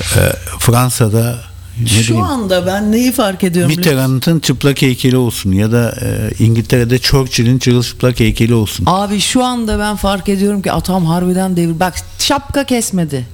e, 0.00 0.32
Fransa'da 0.58 1.38
ne 1.82 1.86
Şu 1.88 1.98
bileyim 2.00 2.22
anda 2.22 2.66
ben 2.66 2.92
neyi 2.92 3.12
fark 3.12 3.44
ediyorum? 3.44 3.76
Mitterrand'ın 3.76 4.40
çıplak 4.40 4.82
heykeli 4.82 5.16
olsun 5.16 5.52
ya 5.52 5.72
da 5.72 5.94
e, 6.02 6.30
İngiltere'de 6.44 6.98
Churchill'in 6.98 7.58
çıplak 7.58 8.20
heykeli 8.20 8.54
olsun. 8.54 8.84
Abi 8.88 9.20
şu 9.20 9.44
anda 9.44 9.78
ben 9.78 9.96
fark 9.96 10.28
ediyorum 10.28 10.62
ki 10.62 10.72
atam 10.72 11.06
harbiden 11.06 11.56
devir. 11.56 11.80
Bak 11.80 11.94
şapka 12.18 12.64
kesmedi. 12.64 13.26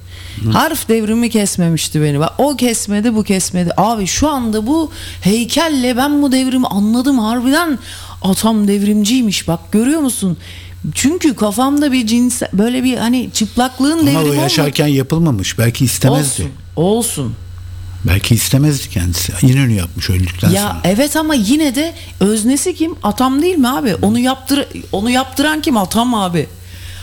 Harf 0.53 0.89
devrimi 0.89 1.29
kesmemişti 1.29 2.01
beni. 2.01 2.19
Bak 2.19 2.33
o 2.37 2.55
kesmedi 2.55 3.15
bu 3.15 3.23
kesmedi. 3.23 3.71
Abi 3.77 4.07
şu 4.07 4.29
anda 4.29 4.67
bu 4.67 4.91
heykelle 5.21 5.97
ben 5.97 6.21
bu 6.21 6.31
devrimi 6.31 6.67
anladım. 6.67 7.19
Harbiden 7.19 7.79
atam 8.21 8.67
devrimciymiş. 8.67 9.47
Bak 9.47 9.71
görüyor 9.71 9.99
musun? 10.01 10.37
Çünkü 10.95 11.35
kafamda 11.35 11.91
bir 11.91 12.07
cins 12.07 12.41
böyle 12.53 12.83
bir 12.83 12.97
hani 12.97 13.29
çıplaklığın 13.33 13.91
Ama 13.91 14.01
devrimi 14.01 14.17
o 14.17 14.21
olmadı. 14.21 14.35
yaşarken 14.41 14.87
yapılmamış. 14.87 15.59
Belki 15.59 15.85
istemezdi. 15.85 16.41
Olsun. 16.41 16.51
Olsun. 16.75 17.35
Belki 18.07 18.35
istemezdi 18.35 18.89
kendisi. 18.89 19.33
İnönü 19.41 19.73
yapmış 19.73 20.09
öldükten 20.09 20.49
Ya 20.49 20.61
sonra. 20.61 20.81
evet 20.83 21.15
ama 21.15 21.33
yine 21.35 21.75
de 21.75 21.93
öznesi 22.19 22.75
kim? 22.75 22.95
Atam 23.03 23.41
değil 23.41 23.55
mi 23.57 23.67
abi? 23.69 23.95
Onu 23.95 24.19
yaptır 24.19 24.65
onu 24.91 25.09
yaptıran 25.09 25.61
kim? 25.61 25.77
Atam 25.77 26.13
abi. 26.15 26.47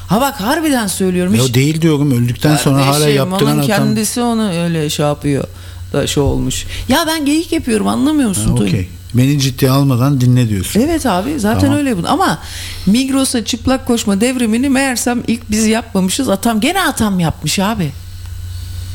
Ha 0.08 0.20
bak 0.20 0.40
harbiden 0.40 0.86
söylüyorum. 0.86 1.34
Ya 1.34 1.42
hiç- 1.42 1.50
o 1.50 1.54
değil 1.54 1.82
diyorum 1.82 2.10
öldükten 2.24 2.56
sonra 2.56 2.86
hala 2.86 2.92
Kardeşim, 2.92 3.16
yaptıran 3.16 3.58
onun 3.58 3.66
kendisi 3.66 4.20
onu 4.22 4.50
öyle 4.64 4.90
şey 4.90 5.06
yapıyor. 5.06 5.44
Da 5.92 6.06
şey 6.06 6.22
olmuş. 6.22 6.64
Ya 6.88 7.04
ben 7.06 7.26
geyik 7.26 7.52
yapıyorum 7.52 7.86
anlamıyor 7.88 8.28
musun? 8.28 8.56
Ha? 8.56 8.66
Beni 9.14 9.40
ciddiye 9.40 9.70
almadan 9.70 10.20
dinle 10.20 10.48
diyorsun. 10.48 10.80
Evet 10.80 11.06
abi 11.06 11.40
zaten 11.40 11.60
Tamam. 11.60 11.76
öyle 11.76 11.96
bu. 11.98 12.08
Ama 12.08 12.38
Migros'a 12.86 13.44
çıplak 13.44 13.86
koşma 13.86 14.20
devrimini 14.20 14.68
meğersem 14.68 15.22
ilk 15.26 15.50
biz 15.50 15.66
yapmamışız. 15.66 16.28
Atam 16.28 16.60
gene 16.60 16.82
atam 16.82 17.20
yapmış 17.20 17.58
abi. 17.58 17.92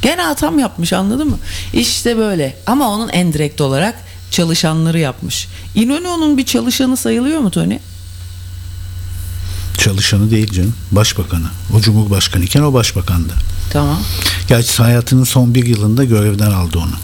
Gene 0.01 0.26
atam 0.26 0.59
yapmış 0.59 0.93
anladın 0.93 1.28
mı? 1.30 1.38
İşte 1.74 2.17
böyle. 2.17 2.57
Ama 2.67 2.89
onun 2.89 3.09
en 3.09 3.34
direkt 3.34 3.61
olarak 3.61 3.95
çalışanları 4.32 4.99
yapmış. 4.99 5.47
İnönü 5.76 6.07
onun 6.07 6.38
bir 6.38 6.45
çalışanı 6.45 6.97
sayılıyor 6.97 7.39
mu 7.39 7.51
Tony? 7.51 7.78
Çalışanı 9.78 10.32
değil 10.32 10.51
canım. 10.51 10.74
Başbakanı. 10.91 11.47
O 11.78 11.82
Cumhurbaşkanı 11.82 12.43
iken 12.43 12.61
o 12.61 12.74
başbakandı. 12.74 13.34
Tamam. 13.74 13.99
Gerçi 14.47 14.84
hayatının 14.84 15.24
son 15.24 15.55
bir 15.55 15.65
yılında 15.65 16.03
görevden 16.03 16.51
aldı 16.51 16.78
onu. 16.80 16.95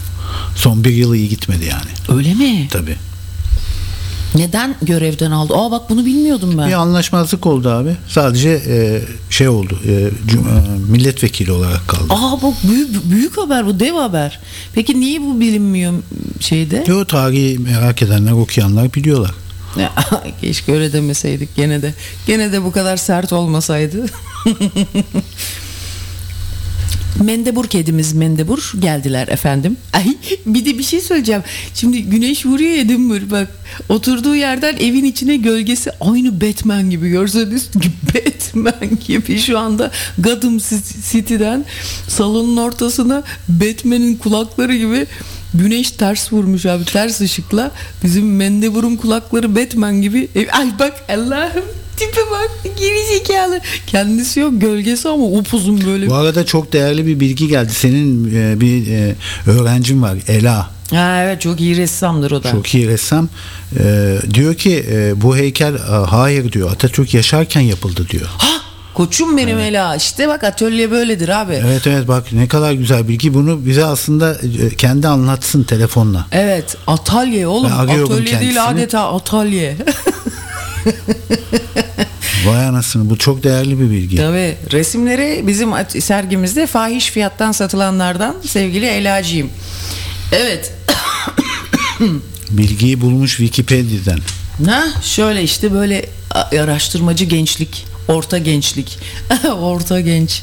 Son 0.56 0.84
bir 0.84 0.92
yılı 0.92 1.18
iyi 1.18 1.30
gitmedi 1.30 1.66
yani. 1.66 2.18
Öyle 2.20 2.34
mi? 2.34 2.68
Tabii. 2.72 2.96
Neden 4.36 4.76
görevden 4.82 5.32
aldı? 5.32 5.54
Aa 5.56 5.72
bak 5.72 5.90
bunu 5.90 6.06
bilmiyordum 6.06 6.58
ben. 6.58 6.68
Bir 6.68 6.74
anlaşmazlık 6.74 7.46
oldu 7.46 7.70
abi. 7.70 7.96
Sadece 8.08 8.50
e, 8.68 9.02
şey 9.30 9.48
oldu. 9.48 9.80
E, 9.88 9.92
cum- 10.32 10.48
e, 10.48 10.92
milletvekili 10.92 11.52
olarak 11.52 11.88
kaldı. 11.88 12.04
Aa 12.10 12.42
bu 12.42 12.54
büyük, 12.70 13.12
büyük 13.12 13.38
haber 13.38 13.66
bu 13.66 13.80
dev 13.80 13.94
haber. 13.94 14.40
Peki 14.74 15.00
niye 15.00 15.22
bu 15.22 15.40
bilinmiyor 15.40 15.94
şeyde? 16.40 16.84
Yo 16.88 17.06
tarihi 17.06 17.60
merak 17.60 18.02
edenler, 18.02 18.32
okuyanlar 18.32 18.94
biliyorlar. 18.94 19.32
Ya, 19.80 19.94
Keşke 20.42 20.72
öyle 20.74 20.94
demeseydik 20.94 21.56
gene 21.56 21.82
de. 21.82 21.94
Gene 22.28 22.52
de 22.52 22.64
bu 22.64 22.72
kadar 22.72 22.98
sert 22.98 23.34
olmasaydı. 23.34 24.06
Mendebur 27.24 27.68
kedimiz 27.68 28.14
Mendebur 28.14 28.72
geldiler 28.80 29.28
efendim. 29.28 29.78
Ay 29.94 30.18
bir 30.46 30.66
de 30.66 30.78
bir 30.78 30.84
şey 30.84 31.02
söyleyeceğim. 31.02 31.44
Şimdi 31.74 32.04
güneş 32.04 32.46
vuruyor 32.46 32.72
ya 32.72 32.78
Edinburgh 32.82 33.32
bak. 33.32 33.48
Oturduğu 33.90 34.36
yerden 34.36 34.78
evin 34.78 35.04
içine 35.06 35.36
gölgesi 35.36 35.92
aynı 36.02 36.42
Batman 36.42 36.90
gibi 36.90 37.10
görseniz 37.10 37.70
Batman 38.16 39.00
gibi 39.08 39.40
şu 39.40 39.60
anda 39.60 39.92
Gotham 40.20 40.58
City'den 41.12 41.66
salonun 42.08 42.58
ortasına 42.58 43.24
Batman'in 43.50 44.16
kulakları 44.16 44.76
gibi 44.76 45.06
Güneş 45.54 45.92
ters 45.92 46.34
vurmuş 46.34 46.66
abi 46.66 46.86
ters 46.86 47.22
ışıkla 47.22 47.72
bizim 48.04 48.36
Mendebur'un 48.36 48.96
kulakları 48.96 49.56
Batman 49.56 50.02
gibi 50.02 50.30
E, 50.36 50.50
ay 50.50 50.80
bak 50.80 50.94
Allah'ım 51.10 51.66
tipe 51.98 52.22
bak 52.32 52.52
geri 52.80 53.08
kendisi 53.88 54.40
yok 54.40 54.54
gölgesi 54.62 55.10
ama 55.10 55.24
upuzun 55.24 55.86
böyle 55.86 56.10
Bu 56.10 56.16
arada 56.16 56.46
çok 56.46 56.74
değerli 56.74 57.06
bir 57.08 57.20
bilgi 57.20 57.48
geldi. 57.48 57.74
Senin 57.74 58.36
e, 58.36 58.62
bir 58.62 58.88
e, 58.92 59.16
öğrencin 59.48 60.02
var 60.02 60.18
Ela. 60.28 60.70
ha, 60.92 61.24
evet 61.24 61.42
çok 61.42 61.62
iyi 61.62 61.78
ressamdır 61.78 62.32
o 62.32 62.44
da 62.44 62.52
Çok 62.52 62.76
iyi 62.76 62.88
ressam. 62.88 63.30
E, 63.80 64.16
diyor 64.34 64.56
ki 64.56 64.86
e, 64.92 65.22
bu 65.22 65.38
heykel 65.38 65.74
e, 65.76 65.78
hayır 66.10 66.52
diyor 66.52 66.72
Atatürk 66.72 67.14
yaşarken 67.14 67.62
yapıldı 67.62 68.08
diyor. 68.10 68.26
ha 68.38 68.48
koçum 68.94 69.38
benim 69.38 69.60
Ela 69.60 69.96
işte 69.96 70.28
bak 70.28 70.44
atölye 70.44 70.92
böyledir 70.92 71.30
abi 71.30 71.54
Evet 71.54 71.88
evet 71.88 72.08
bak 72.08 72.24
ne 72.32 72.48
kadar 72.48 72.72
güzel 72.72 73.08
bilgi. 73.08 73.34
Bunu 73.34 73.66
bize 73.66 73.86
aslında 73.86 74.34
e, 74.62 74.70
kendi 74.76 75.08
anlatsın 75.08 75.64
telefonla. 75.64 76.26
Evet 76.32 76.78
atölye 76.88 77.48
oğlum 77.48 77.72
atölye 77.80 78.06
değil 78.18 78.26
kendisini. 78.32 78.62
adeta 78.62 79.14
atölye 79.14 79.78
Vay 82.46 82.66
anasını 82.66 83.10
bu 83.10 83.18
çok 83.18 83.44
değerli 83.44 83.80
bir 83.80 83.90
bilgi. 83.90 84.18
Tabii 84.18 84.56
resimleri 84.72 85.44
bizim 85.48 85.70
sergimizde 86.00 86.68
fahiş 86.68 87.10
fiyattan 87.12 87.52
satılanlardan 87.52 88.36
sevgili 88.48 88.86
Ela'cığım 88.86 89.50
evet 90.32 90.74
Bilgiyi 92.50 93.02
bulmuş 93.02 93.38
Wikipedia'dan. 93.38 94.20
Ha 94.66 94.84
şöyle 95.04 95.44
işte 95.44 95.74
böyle 95.74 96.06
araştırmacı 96.60 97.26
gençlik, 97.26 97.86
orta 98.08 98.38
gençlik, 98.38 99.00
orta 99.60 100.00
genç. 100.00 100.42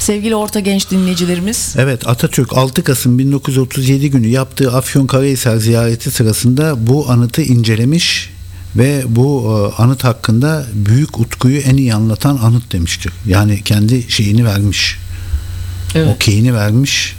Sevgili 0.00 0.36
orta 0.36 0.60
genç 0.60 0.90
dinleyicilerimiz. 0.90 1.74
Evet 1.78 2.08
Atatürk 2.08 2.52
6 2.56 2.84
Kasım 2.84 3.18
1937 3.18 4.10
günü 4.10 4.26
yaptığı 4.26 4.72
Afyonkarahisar 4.72 5.56
ziyareti 5.56 6.10
sırasında 6.10 6.86
bu 6.86 7.10
anıtı 7.10 7.42
incelemiş 7.42 8.35
ve 8.76 9.02
bu 9.08 9.44
e, 9.78 9.82
anıt 9.82 10.04
hakkında 10.04 10.66
büyük 10.74 11.20
utkuyu 11.20 11.58
en 11.58 11.76
iyi 11.76 11.94
anlatan 11.94 12.36
anıt 12.42 12.72
demiştir. 12.72 13.12
Yani 13.26 13.62
kendi 13.62 14.12
şeyini 14.12 14.44
vermiş. 14.44 14.96
Evet. 15.94 16.14
Okeyini 16.16 16.54
vermiş. 16.54 17.14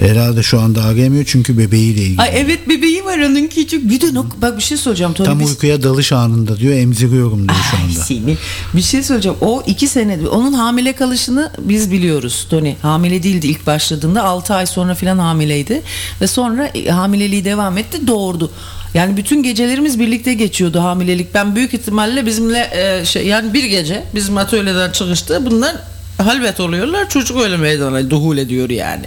Herhalde 0.00 0.42
şu 0.42 0.60
anda 0.60 0.82
arayamıyor 0.84 1.24
çünkü 1.24 1.58
bebeğiyle 1.58 2.02
ilgili. 2.02 2.20
Ay 2.22 2.30
evet 2.34 2.68
bebeği 2.68 3.04
var 3.04 3.18
onun 3.18 3.46
küçük. 3.46 3.90
Bir 3.90 4.00
de 4.00 4.06
nok- 4.06 4.42
bak 4.42 4.56
bir 4.58 4.62
şey 4.62 4.76
söyleyeceğim. 4.78 5.12
Tony, 5.12 5.26
Tam 5.26 5.40
biz- 5.40 5.48
uykuya 5.50 5.82
dalış 5.82 6.12
anında 6.12 6.56
diyor 6.58 6.74
emziriyorum 6.74 7.48
diyor 7.48 7.60
şu 7.70 7.76
Ay 7.76 7.82
anda. 7.82 8.00
seni. 8.04 8.36
Bir 8.74 8.82
şey 8.82 9.02
söyleyeceğim. 9.02 9.38
O 9.40 9.62
iki 9.66 9.88
sene 9.88 10.28
onun 10.28 10.52
hamile 10.52 10.92
kalışını 10.92 11.52
biz 11.58 11.90
biliyoruz 11.90 12.46
Tony. 12.50 12.74
Hamile 12.82 13.22
değildi 13.22 13.46
ilk 13.46 13.66
başladığında 13.66 14.22
6 14.24 14.54
ay 14.54 14.66
sonra 14.66 14.94
filan 14.94 15.18
hamileydi. 15.18 15.82
Ve 16.20 16.26
sonra 16.26 16.66
e, 16.66 16.88
hamileliği 16.90 17.44
devam 17.44 17.78
etti 17.78 18.06
doğurdu. 18.06 18.50
Yani 18.96 19.16
bütün 19.16 19.42
gecelerimiz 19.42 20.00
birlikte 20.00 20.34
geçiyordu 20.34 20.80
hamilelik. 20.80 21.34
Ben 21.34 21.56
büyük 21.56 21.74
ihtimalle 21.74 22.26
bizimle 22.26 22.70
e, 22.72 23.04
şey 23.04 23.26
yani 23.26 23.54
bir 23.54 23.64
gece 23.64 24.04
bizim 24.14 24.36
atölyeden 24.36 24.90
çıkıştı. 24.92 25.46
Bunlar 25.46 25.76
halvet 26.18 26.60
oluyorlar. 26.60 27.08
Çocuk 27.08 27.40
öyle 27.40 27.56
meydana 27.56 28.10
duhul 28.10 28.38
ediyor 28.38 28.70
yani. 28.70 29.04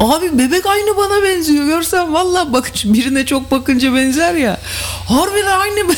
Abi 0.00 0.38
bebek 0.38 0.66
aynı 0.66 0.96
bana 0.96 1.22
benziyor. 1.22 1.66
Görsen 1.66 2.14
vallahi 2.14 2.52
bak 2.52 2.72
birine 2.84 3.26
çok 3.26 3.50
bakınca 3.50 3.94
benzer 3.94 4.34
ya. 4.34 4.58
Harbiden 5.08 5.58
aynı 5.60 5.88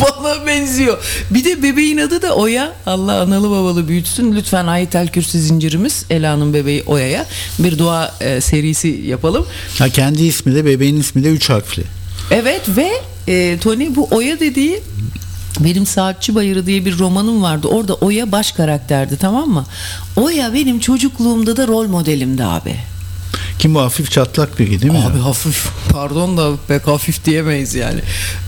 bana 0.00 0.46
benziyor. 0.46 0.98
Bir 1.30 1.44
de 1.44 1.62
bebeğin 1.62 1.98
adı 1.98 2.22
da 2.22 2.34
Oya. 2.34 2.72
Allah 2.86 3.20
analı 3.20 3.50
babalı 3.50 3.88
büyütsün. 3.88 4.36
Lütfen 4.36 4.66
Ayetel 4.66 5.08
Kürsi 5.08 5.40
zincirimiz 5.40 6.04
Ela'nın 6.10 6.54
bebeği 6.54 6.82
Oya'ya 6.86 7.26
bir 7.58 7.78
dua 7.78 8.14
e, 8.20 8.40
serisi 8.40 8.88
yapalım. 8.88 9.46
Ha, 9.78 9.88
kendi 9.88 10.22
ismi 10.22 10.54
de 10.54 10.64
bebeğin 10.64 11.00
ismi 11.00 11.24
de 11.24 11.28
3 11.28 11.50
harfli. 11.50 11.99
Evet 12.30 12.62
ve 12.76 12.90
e, 13.28 13.58
Tony 13.58 13.94
bu 13.96 14.08
Oya 14.10 14.40
dediği 14.40 14.80
benim 15.60 15.86
Saatçi 15.86 16.34
Bayırı 16.34 16.66
diye 16.66 16.84
bir 16.84 16.98
romanım 16.98 17.42
vardı. 17.42 17.68
Orada 17.68 17.94
Oya 17.94 18.32
baş 18.32 18.52
karakterdi 18.52 19.16
tamam 19.16 19.48
mı? 19.48 19.64
Oya 20.16 20.54
benim 20.54 20.80
çocukluğumda 20.80 21.56
da 21.56 21.66
rol 21.66 21.86
modelimdi 21.88 22.44
abi. 22.44 22.76
Kim 23.58 23.74
bu 23.74 23.80
hafif 23.80 24.10
çatlak 24.10 24.58
biri 24.58 24.82
değil 24.82 24.92
mi? 24.92 24.98
Abi 24.98 25.18
ya? 25.18 25.24
hafif 25.24 25.68
pardon 25.92 26.36
da 26.36 26.50
pek 26.68 26.86
hafif 26.86 27.24
diyemeyiz 27.24 27.74
yani. 27.74 28.00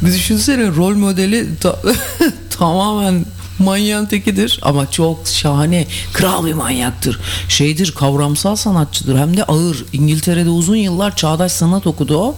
Bir 0.03 0.12
düşünsene 0.12 0.66
rol 0.66 0.95
modeli 0.95 1.47
ta- 1.61 1.78
tamamen 2.59 3.24
manyağın 3.63 4.07
tekidir 4.07 4.59
ama 4.63 4.91
çok 4.91 5.29
şahane 5.29 5.87
kral 6.13 6.47
bir 6.47 6.53
manyaktır. 6.55 7.21
Şeydir 7.49 7.93
kavramsal 7.93 8.57
sanatçıdır 8.57 9.19
hem 9.19 9.37
de 9.37 9.45
ağır. 9.45 9.85
İngiltere'de 9.93 10.49
uzun 10.51 10.77
yıllar 10.77 11.17
çağdaş 11.17 11.53
sanat 11.53 11.87
okudu 11.87 12.17
o. 12.19 12.35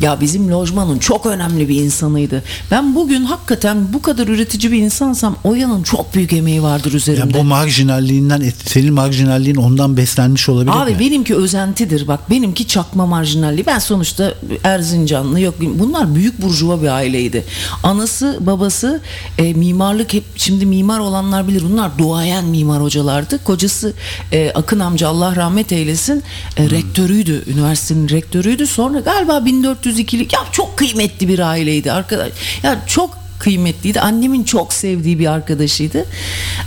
Ya 0.00 0.20
bizim 0.20 0.50
lojmanın 0.52 0.98
çok 0.98 1.26
önemli 1.26 1.68
bir 1.68 1.76
insanıydı. 1.82 2.42
Ben 2.70 2.94
bugün 2.94 3.24
hakikaten 3.24 3.92
bu 3.92 4.02
kadar 4.02 4.28
üretici 4.28 4.72
bir 4.72 4.78
insansam 4.78 5.36
Oya'nın 5.44 5.82
çok 5.82 6.14
büyük 6.14 6.32
emeği 6.32 6.62
vardır 6.62 6.90
Ya 6.92 6.96
üzerimde. 6.96 7.34
bu 7.38 7.44
marjinalliğinden 7.44 8.52
senin 8.66 8.94
marjinalliğin 8.94 9.56
ondan 9.56 9.96
beslenmiş 9.96 10.48
olabilir 10.48 10.72
Abi 10.76 10.90
mi? 10.92 11.00
benimki 11.00 11.34
özentidir 11.36 12.08
bak 12.08 12.30
benimki 12.30 12.66
çakma 12.66 13.06
marjinalliği 13.06 13.66
ben 13.66 13.78
sonuçta 13.78 14.34
Erzincanlı 14.64 15.40
yok 15.40 15.54
bunlar 15.60 16.14
büyük 16.14 16.42
burjuva 16.42 16.82
bir 16.82 16.88
aileydi 16.88 17.44
anası 17.82 18.38
babası 18.40 19.00
e, 19.38 19.52
mimarlık 19.54 20.12
hep 20.12 20.24
şimdi 20.36 20.55
mimar 20.64 20.98
olanlar 20.98 21.48
bilir. 21.48 21.62
Bunlar 21.70 21.98
duayen 21.98 22.44
mimar 22.44 22.82
hocalardı. 22.82 23.44
Kocası 23.44 23.92
e, 24.32 24.50
Akın 24.50 24.80
amca 24.80 25.08
Allah 25.08 25.36
rahmet 25.36 25.72
eylesin 25.72 26.22
e, 26.56 26.70
rektörüydü 26.70 27.44
üniversitenin 27.46 28.08
rektörüydü. 28.08 28.66
Sonra 28.66 29.00
galiba 29.00 29.32
1402'lik 29.32 30.32
ya 30.32 30.40
çok 30.52 30.76
kıymetli 30.76 31.28
bir 31.28 31.38
aileydi 31.38 31.92
arkadaş. 31.92 32.32
Ya 32.62 32.80
çok 32.86 33.25
kıymetliydi. 33.38 34.00
Annemin 34.00 34.44
çok 34.44 34.72
sevdiği 34.72 35.18
bir 35.18 35.26
arkadaşıydı. 35.26 36.04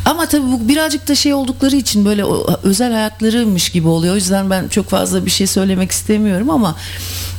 Ama 0.05 0.26
tabii 0.26 0.51
bu 0.51 0.70
birazcık 0.70 1.07
da 1.07 1.15
şey 1.15 1.34
oldukları 1.34 1.76
için 1.76 2.05
böyle 2.05 2.24
özel 2.63 2.93
hayatlarıymış 2.93 3.70
gibi 3.70 3.88
oluyor. 3.88 4.13
O 4.13 4.15
yüzden 4.15 4.49
ben 4.49 4.67
çok 4.67 4.89
fazla 4.89 5.26
bir 5.26 5.32
şey 5.32 5.47
söylemek 5.47 5.91
istemiyorum 5.91 6.49
ama 6.49 6.76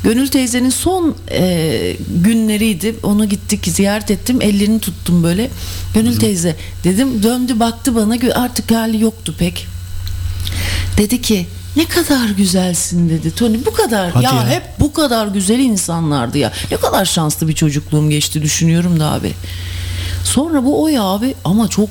Gönül 0.05 0.29
teyzenin 0.29 0.71
son 0.71 1.15
e, 1.31 1.97
günleriydi. 2.23 2.95
Onu 3.03 3.29
gittik 3.29 3.67
ziyaret 3.67 4.11
ettim. 4.11 4.43
Ellerini 4.43 4.81
tuttum 4.81 5.23
böyle. 5.23 5.51
Gönül 5.95 6.19
teyze 6.19 6.57
dedim 6.85 7.23
döndü 7.23 7.61
baktı 7.61 7.95
bana 7.95 8.15
artık 8.35 8.71
hali 8.71 9.03
yoktu 9.03 9.35
pek. 9.39 9.67
Dedi 10.99 11.23
ki 11.23 11.47
ne 11.77 11.85
kadar 11.85 12.29
güzelsin 12.29 13.09
dedi. 13.09 13.35
Tony 13.35 13.59
bu 13.67 13.73
kadar 13.73 14.11
Hadi 14.11 14.25
ya, 14.25 14.33
ya. 14.33 14.49
hep 14.49 14.63
bu 14.81 14.93
kadar 14.93 15.27
güzel 15.27 15.59
insanlardı 15.59 16.39
ya. 16.39 16.53
Ne 16.71 16.77
kadar 16.77 17.05
şanslı 17.05 17.49
bir 17.49 17.55
çocukluğum 17.55 18.11
geçti 18.11 18.43
düşünüyorum 18.43 19.01
da 19.01 19.13
abi. 19.13 19.33
Sonra 20.25 20.65
bu 20.65 20.83
o 20.83 20.89
ya 20.89 21.03
abi 21.03 21.35
ama 21.45 21.69
çok 21.69 21.89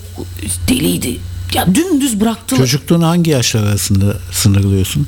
deliydi. 0.68 1.20
Ya 1.54 1.76
dümdüz 1.76 2.20
bıraktılar. 2.20 2.60
Çocukluğunu 2.60 3.08
hangi 3.08 3.32
yaşlar 3.32 3.64
arasında 3.64 4.18
sınırlıyorsun? 4.32 5.08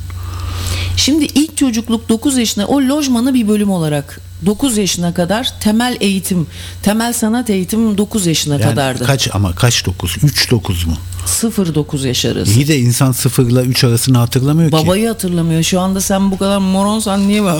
Şimdi 0.97 1.25
ilk 1.25 1.57
çocukluk 1.57 2.09
9 2.09 2.37
yaşına 2.37 2.65
o 2.65 2.81
lojmanı 2.81 3.33
bir 3.33 3.47
bölüm 3.47 3.71
olarak 3.71 4.19
9 4.45 4.77
yaşına 4.77 5.13
kadar 5.13 5.49
temel 5.59 5.97
eğitim, 5.99 6.47
temel 6.83 7.13
sanat 7.13 7.49
eğitim 7.49 7.97
9 7.97 8.25
yaşına 8.27 8.53
Yani 8.53 8.63
kadardı. 8.63 9.05
kaç 9.05 9.29
ama 9.33 9.55
kaç 9.55 9.85
9? 9.85 10.15
3 10.23 10.51
9 10.51 10.85
mu? 10.85 10.97
0-9 11.25 12.07
yaş 12.07 12.25
arası. 12.25 12.51
İyi 12.51 12.67
de 12.67 12.77
insan 12.77 13.11
0 13.11 13.49
ile 13.49 13.59
3 13.61 13.83
arasını 13.83 14.17
hatırlamıyor 14.17 14.71
ki. 14.71 14.77
Babayı 14.77 15.07
hatırlamıyor. 15.07 15.63
Şu 15.63 15.79
anda 15.79 16.01
sen 16.01 16.31
bu 16.31 16.37
kadar 16.37 16.57
moronsan 16.57 17.27
niye 17.27 17.41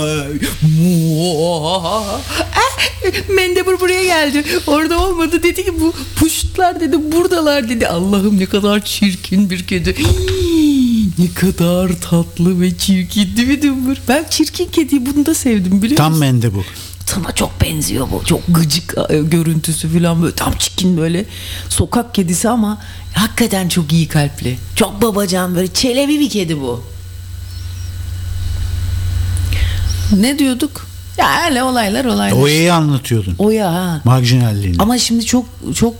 Mendebur 3.35 3.79
buraya 3.79 4.03
geldi. 4.03 4.43
Orada 4.67 4.99
olmadı 4.99 5.43
dedi 5.43 5.65
ki 5.65 5.81
bu 5.81 5.93
puştlar 6.15 6.79
dedi 6.79 7.11
buradalar 7.11 7.69
dedi. 7.69 7.87
Allah'ım 7.87 8.39
ne 8.39 8.45
kadar 8.45 8.85
çirkin 8.85 9.49
bir 9.49 9.67
kedi. 9.67 9.95
Ne 11.19 11.33
kadar 11.33 11.89
tatlı 12.01 12.61
ve 12.61 12.77
çirkin 12.77 13.37
değil 13.37 13.47
mi 13.47 13.61
Dümbür? 13.61 13.97
Ben 14.07 14.25
çirkin 14.29 14.65
kediyi 14.65 15.05
bunu 15.05 15.25
da 15.25 15.35
sevdim 15.35 15.81
biliyor 15.81 15.97
Tam 15.97 16.11
musun? 16.11 16.19
mendebur. 16.25 16.63
Sana 17.05 17.31
çok 17.31 17.61
benziyor 17.61 18.07
bu. 18.11 18.25
Çok 18.25 18.41
gıcık 18.47 18.95
e, 19.09 19.17
görüntüsü 19.19 19.99
falan 19.99 20.21
böyle 20.23 20.35
tam 20.35 20.53
çirkin 20.57 20.97
böyle 20.97 21.25
sokak 21.69 22.15
kedisi 22.15 22.49
ama 22.49 22.81
hakikaten 23.13 23.69
çok 23.69 23.93
iyi 23.93 24.07
kalpli. 24.07 24.57
Çok 24.75 25.01
babacan 25.01 25.55
böyle 25.55 25.73
çelebi 25.73 26.19
bir 26.19 26.29
kedi 26.29 26.61
bu. 26.61 26.83
Ne 30.19 30.39
diyorduk? 30.39 30.85
Ya 31.17 31.27
öyle 31.49 31.63
olaylar 31.63 32.05
olaylar. 32.05 32.37
Oya'yı 32.41 32.73
anlatıyordun. 32.73 33.35
Oya 33.39 33.73
ha. 33.73 34.01
Marjinalliğini. 34.03 34.75
Ama 34.79 34.97
şimdi 34.97 35.25
çok 35.25 35.45
çok 35.75 35.93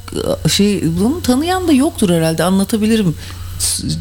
şey 0.51 0.83
bunu 0.99 1.21
tanıyan 1.21 1.67
da 1.67 1.71
yoktur 1.73 2.09
herhalde 2.09 2.43
anlatabilirim. 2.43 3.15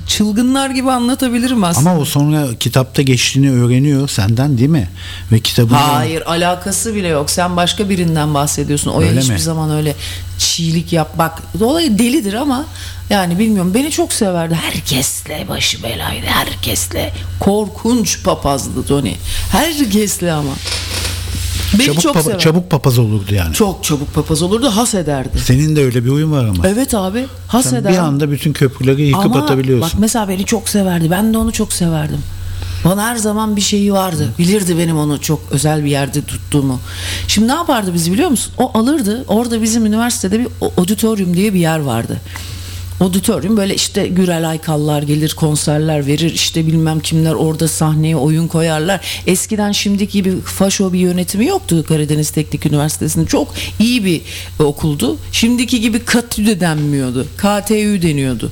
Çılgınlar 0.07 0.71
gibi 0.71 0.91
anlatabilirim 0.91 1.65
aslında. 1.65 1.91
Ama 1.91 2.01
o 2.01 2.05
sonra 2.05 2.47
kitapta 2.61 3.03
geçtiğini 3.03 3.51
öğreniyor 3.53 4.09
senden 4.09 4.59
değil 4.59 4.71
mi? 4.71 4.89
Ve 5.33 5.41
kitabını 5.41 5.77
Hayır 5.77 6.23
alakası 6.27 6.95
bile 6.95 7.09
yok. 7.09 7.31
Sen 7.31 7.57
başka 7.57 7.89
birinden 7.89 8.35
bahsediyorsun. 8.35 8.91
O 8.91 9.01
Öyle 9.03 9.21
hiçbir 9.21 9.33
mi? 9.35 9.41
zaman 9.41 9.71
öyle 9.71 9.95
çiğlik 10.39 10.93
yap. 10.93 11.19
Bak 11.19 11.43
dolayı 11.61 11.99
delidir 11.99 12.35
ama 12.35 12.65
yani 13.11 13.39
bilmiyorum 13.39 13.75
beni 13.75 13.91
çok 13.91 14.13
severdi. 14.13 14.55
Herkesle 14.55 15.47
başı 15.49 15.83
belaydı. 15.83 16.27
Herkesle. 16.27 17.13
Korkunç 17.41 18.23
papazdı 18.25 18.87
Tony. 18.87 19.15
Herkesle 19.53 20.33
ama. 20.33 20.53
Beni 21.79 21.87
çabuk, 21.87 22.01
çok 22.01 22.15
papa- 22.15 22.23
sever. 22.25 22.39
çabuk 22.39 22.71
papaz 22.71 22.99
olurdu 22.99 23.35
yani. 23.35 23.55
Çok 23.55 23.85
çabuk 23.85 24.15
papaz 24.15 24.43
olurdu. 24.43 24.71
Has 24.71 24.95
ederdi. 24.95 25.39
Senin 25.45 25.77
de 25.77 25.85
öyle 25.85 26.05
bir 26.05 26.11
huyun 26.11 26.33
var 26.33 26.45
ama. 26.45 26.69
Evet 26.69 26.95
abi. 26.95 27.27
Has 27.49 27.67
Sen 27.71 27.77
eder. 27.77 27.93
bir 27.93 27.99
anda 27.99 28.31
bütün 28.31 28.53
köprüleri 28.53 29.03
yıkıp 29.03 29.25
Ama 29.25 29.43
atabiliyorsun. 29.43 29.91
bak 29.93 30.01
mesela 30.01 30.29
beni 30.29 30.45
çok 30.45 30.69
severdi. 30.69 31.11
Ben 31.11 31.35
de 31.35 31.39
onu 31.39 31.53
çok 31.53 31.73
severdim. 31.73 32.19
Bana 32.85 33.03
her 33.07 33.17
zaman 33.17 33.57
bir 33.57 33.61
şeyi 33.61 33.93
vardı. 33.93 34.29
Bilirdi 34.39 34.79
benim 34.79 34.99
onu 34.99 35.21
çok 35.21 35.41
özel 35.51 35.85
bir 35.85 35.91
yerde 35.91 36.23
tuttuğumu. 36.23 36.81
Şimdi 37.29 37.49
ne 37.49 37.53
yapardı 37.53 37.95
bizi 37.95 38.13
biliyor 38.13 38.31
musun? 38.31 38.53
O 38.59 38.79
alırdı. 38.79 39.25
Orada 39.29 39.63
bizim 39.63 39.87
üniversitede 39.87 40.41
bir 40.41 40.47
auditorium 40.79 41.35
diye 41.37 41.55
bir 41.55 41.61
yer 41.61 41.79
vardı. 41.79 42.21
Auditorium 43.01 43.57
böyle 43.57 43.75
işte 43.75 44.07
Gürel 44.07 44.49
Aykallar 44.49 45.03
gelir 45.03 45.35
konserler 45.35 46.07
verir 46.07 46.35
işte 46.35 46.67
bilmem 46.67 47.01
kimler 47.01 47.33
orada 47.35 47.69
sahneye 47.69 48.17
oyun 48.17 48.49
koyarlar. 48.49 49.01
Eskiden 49.27 49.73
şimdiki 49.73 50.13
gibi 50.13 50.41
faşo 50.41 50.93
bir 50.93 50.99
yönetimi 50.99 51.47
yoktu 51.47 51.85
Karadeniz 51.89 52.31
Teknik 52.31 52.67
Üniversitesi'nde. 52.67 53.27
Çok 53.27 53.55
iyi 53.79 54.05
bir 54.05 54.21
okuldu. 54.59 55.17
Şimdiki 55.33 55.81
gibi 55.81 55.99
KATÜ 56.05 56.47
de 56.47 56.61
denmiyordu. 56.61 57.27
KTÜ 57.37 58.03
deniyordu. 58.03 58.51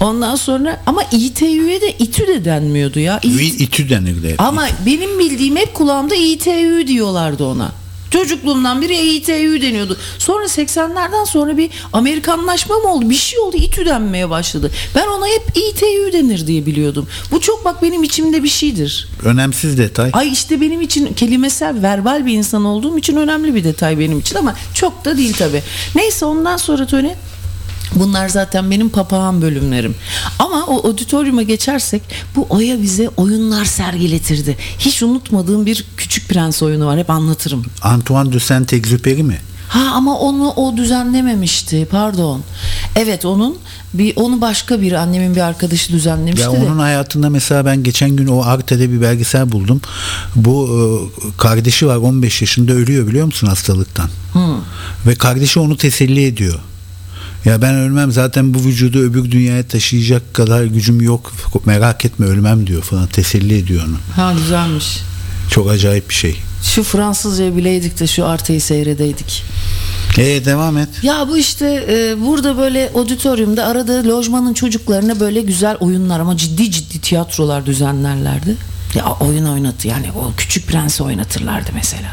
Ondan 0.00 0.36
sonra 0.36 0.80
ama 0.86 1.02
İTÜ'ye 1.12 1.80
de 1.80 1.92
İTÜ 1.98 2.26
de 2.26 2.44
denmiyordu 2.44 2.98
ya. 3.00 3.20
İ- 3.22 3.62
İTÜ 3.62 3.90
denirdi 3.90 4.28
hep. 4.28 4.40
ama 4.40 4.66
benim 4.86 5.18
bildiğim 5.18 5.56
hep 5.56 5.74
kulağımda 5.74 6.14
İTÜ 6.14 6.84
diyorlardı 6.86 7.44
ona. 7.44 7.72
Çocukluğumdan 8.10 8.82
beri 8.82 9.16
İTÜ 9.16 9.62
deniyordu. 9.62 9.96
Sonra 10.18 10.44
80'lerden 10.44 11.24
sonra 11.24 11.56
bir 11.56 11.70
Amerikanlaşma 11.92 12.78
mı 12.78 12.92
oldu? 12.92 13.10
Bir 13.10 13.14
şey 13.14 13.38
oldu. 13.38 13.56
İTÜ 13.56 13.86
denmeye 13.86 14.30
başladı. 14.30 14.70
Ben 14.94 15.06
ona 15.06 15.26
hep 15.26 15.42
İTÜ 15.56 16.12
denir 16.12 16.46
diye 16.46 16.66
biliyordum. 16.66 17.08
Bu 17.30 17.40
çok 17.40 17.64
bak 17.64 17.82
benim 17.82 18.02
içimde 18.02 18.42
bir 18.42 18.48
şeydir. 18.48 19.08
Önemsiz 19.24 19.78
detay. 19.78 20.10
Ay 20.12 20.32
işte 20.32 20.60
benim 20.60 20.80
için 20.80 21.12
kelimesel, 21.12 21.82
verbal 21.82 22.26
bir 22.26 22.32
insan 22.32 22.64
olduğum 22.64 22.98
için 22.98 23.16
önemli 23.16 23.54
bir 23.54 23.64
detay 23.64 23.98
benim 23.98 24.18
için 24.18 24.36
ama 24.36 24.54
çok 24.74 25.04
da 25.04 25.16
değil 25.16 25.34
tabii. 25.38 25.62
Neyse 25.94 26.24
ondan 26.24 26.56
sonra 26.56 26.86
Tony 26.86 27.10
Bunlar 27.94 28.28
zaten 28.28 28.70
benim 28.70 28.88
papağan 28.88 29.42
bölümlerim. 29.42 29.94
Ama 30.38 30.64
o 30.66 30.86
auditoriuma 30.88 31.42
geçersek 31.42 32.02
bu 32.36 32.46
Oya 32.50 32.82
bize 32.82 33.08
oyunlar 33.08 33.64
sergiletirdi. 33.64 34.56
Hiç 34.78 35.02
unutmadığım 35.02 35.66
bir 35.66 35.84
Küçük 35.96 36.28
Prens 36.28 36.62
oyunu 36.62 36.86
var. 36.86 36.98
Hep 36.98 37.10
anlatırım. 37.10 37.64
Antoine 37.82 38.32
de 38.32 38.36
Saint-Exupéry 38.36 39.22
mi? 39.22 39.38
Ha 39.68 39.90
ama 39.94 40.18
onu 40.18 40.50
o 40.50 40.76
düzenlememişti. 40.76 41.88
Pardon. 41.90 42.42
Evet 42.96 43.24
onun 43.24 43.58
bir 43.94 44.16
onu 44.16 44.40
başka 44.40 44.80
bir 44.80 44.92
annemin 44.92 45.34
bir 45.36 45.40
arkadaşı 45.40 45.92
düzenlemişti 45.92 46.42
Ya 46.46 46.52
de. 46.52 46.56
onun 46.56 46.78
hayatında 46.78 47.30
mesela 47.30 47.66
ben 47.66 47.82
geçen 47.82 48.10
gün 48.10 48.26
o 48.26 48.42
Arte'de 48.42 48.92
bir 48.92 49.00
belgesel 49.02 49.52
buldum. 49.52 49.80
Bu 50.36 50.68
e, 50.68 50.82
kardeşi 51.38 51.86
var 51.86 51.96
15 51.96 52.40
yaşında 52.40 52.72
ölüyor 52.72 53.06
biliyor 53.06 53.26
musun 53.26 53.46
hastalıktan. 53.46 54.10
Ve 55.06 55.14
kardeşi 55.14 55.60
onu 55.60 55.76
teselli 55.76 56.24
ediyor. 56.26 56.58
Ya 57.44 57.62
ben 57.62 57.74
ölmem 57.74 58.12
zaten 58.12 58.54
bu 58.54 58.58
vücudu 58.58 58.98
öbür 58.98 59.30
dünyaya 59.30 59.68
taşıyacak 59.68 60.34
kadar 60.34 60.64
gücüm 60.64 61.00
yok. 61.00 61.32
Merak 61.64 62.04
etme 62.04 62.26
ölmem 62.26 62.66
diyor 62.66 62.82
falan 62.82 63.06
teselli 63.06 63.58
ediyor 63.58 63.84
onu. 63.88 63.96
Ha 64.16 64.32
güzelmiş. 64.32 64.98
Çok 65.50 65.70
acayip 65.70 66.08
bir 66.08 66.14
şey. 66.14 66.36
Şu 66.62 66.82
Fransızca 66.82 67.56
bileydik 67.56 68.00
de 68.00 68.06
şu 68.06 68.26
Arte'yi 68.26 68.60
seyredeydik. 68.60 69.42
E 70.18 70.44
devam 70.44 70.78
et. 70.78 70.88
Ya 71.02 71.28
bu 71.28 71.36
işte 71.36 71.86
e, 71.88 72.20
burada 72.26 72.58
böyle 72.58 72.90
auditoriumda 72.94 73.66
arada 73.66 74.04
lojmanın 74.08 74.54
çocuklarına 74.54 75.20
böyle 75.20 75.40
güzel 75.40 75.76
oyunlar 75.76 76.20
ama 76.20 76.36
ciddi 76.36 76.70
ciddi 76.70 77.00
tiyatrolar 77.00 77.66
düzenlerlerdi. 77.66 78.56
Ya 78.94 79.04
oyun 79.20 79.44
oynatı 79.44 79.88
yani 79.88 80.06
o 80.12 80.32
Küçük 80.36 80.66
Prens'i 80.68 81.02
oynatırlardı 81.02 81.70
mesela. 81.74 82.10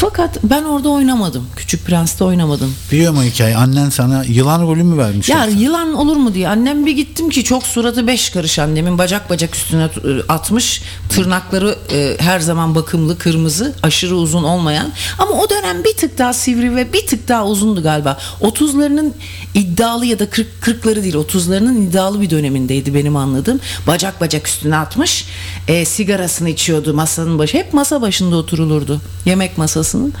Fakat 0.00 0.38
ben 0.44 0.64
orada 0.64 0.88
oynamadım. 0.88 1.46
Küçük 1.56 1.86
Prens'te 1.86 2.24
oynamadım. 2.24 2.74
Biliyor 2.92 3.12
musun 3.12 3.26
hikaye? 3.26 3.56
Annen 3.56 3.90
sana 3.90 4.24
yılan 4.24 4.62
rolü 4.62 4.82
mü 4.82 4.98
vermiş? 4.98 5.28
Ya 5.28 5.44
yılan 5.46 5.94
olur 5.94 6.16
mu 6.16 6.34
diye. 6.34 6.48
Annem 6.48 6.86
bir 6.86 6.92
gittim 6.92 7.30
ki 7.30 7.44
çok 7.44 7.62
suratı 7.62 8.06
beş 8.06 8.30
karış 8.30 8.58
annemin. 8.58 8.98
Bacak 8.98 9.30
bacak 9.30 9.54
üstüne 9.54 9.82
e, 9.84 9.88
atmış. 10.28 10.82
Tırnakları 11.08 11.76
e, 11.92 12.16
her 12.20 12.40
zaman 12.40 12.74
bakımlı 12.74 13.18
kırmızı 13.18 13.74
aşırı 13.82 14.16
uzun 14.16 14.42
olmayan. 14.42 14.92
Ama 15.18 15.30
o 15.30 15.50
dönem 15.50 15.84
bir 15.84 15.96
tık 15.96 16.18
daha 16.18 16.32
sivri 16.32 16.76
ve 16.76 16.92
bir 16.92 17.06
tık 17.06 17.28
daha 17.28 17.46
uzundu 17.46 17.82
galiba. 17.82 18.18
30'larının 18.40 19.12
iddialı 19.54 20.06
ya 20.06 20.18
da 20.18 20.30
40 20.30 20.46
40'ları 20.62 21.02
değil 21.02 21.14
30'larının 21.14 21.88
iddialı 21.88 22.20
bir 22.20 22.30
dönemindeydi 22.30 22.94
benim 22.94 23.16
anladığım. 23.16 23.60
Bacak 23.86 24.20
bacak 24.20 24.48
üstüne 24.48 24.76
atmış. 24.76 25.24
E, 25.68 25.84
sigarasını 25.84 26.48
içiyordu 26.48 26.94
masanın 26.94 27.38
başı. 27.38 27.58
Hep 27.58 27.74
masa 27.74 28.02
başında 28.02 28.36
oturulurdu. 28.36 29.00
Yemek 29.24 29.58
masasının 29.94 30.14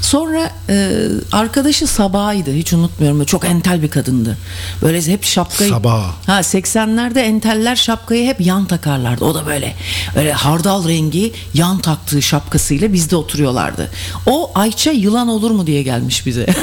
Sonra 0.00 0.50
e, 0.68 0.98
arkadaşı 1.32 1.86
Sabah'ydı 1.86 2.52
hiç 2.52 2.72
unutmuyorum. 2.72 3.24
Çok 3.24 3.44
entel 3.44 3.82
bir 3.82 3.90
kadındı. 3.90 4.38
Böyle 4.82 5.06
hep 5.06 5.24
şapkayı... 5.24 5.70
Sabah. 5.70 6.14
Ha 6.26 6.40
80'lerde 6.40 7.20
enteller 7.20 7.76
şapkayı 7.76 8.26
hep 8.26 8.40
yan 8.40 8.66
takarlardı. 8.66 9.24
O 9.24 9.34
da 9.34 9.46
böyle 9.46 9.74
böyle 10.16 10.32
hardal 10.32 10.88
rengi 10.88 11.32
yan 11.54 11.78
taktığı 11.78 12.22
şapkasıyla 12.22 12.92
bizde 12.92 13.16
oturuyorlardı. 13.16 13.90
O 14.26 14.50
Ayça 14.54 14.90
yılan 14.90 15.28
olur 15.28 15.50
mu 15.50 15.66
diye 15.66 15.82
gelmiş 15.82 16.26
bize. 16.26 16.46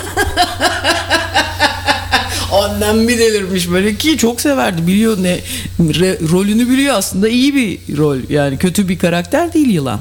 Annem 2.64 3.08
bir 3.08 3.18
delirmiş 3.20 3.70
böyle 3.72 3.95
ki 3.95 4.18
çok 4.18 4.41
severdi 4.41 4.88
biliyor 4.88 5.24
ne 5.24 5.39
re- 5.80 6.32
rolünü 6.32 6.70
biliyor 6.70 6.95
aslında 6.95 7.30
iyi 7.30 7.55
bir 7.55 7.97
rol 7.97 8.18
yani 8.30 8.58
kötü 8.58 8.89
bir 8.89 8.99
karakter 8.99 9.53
değil 9.53 9.70
yılan. 9.70 9.99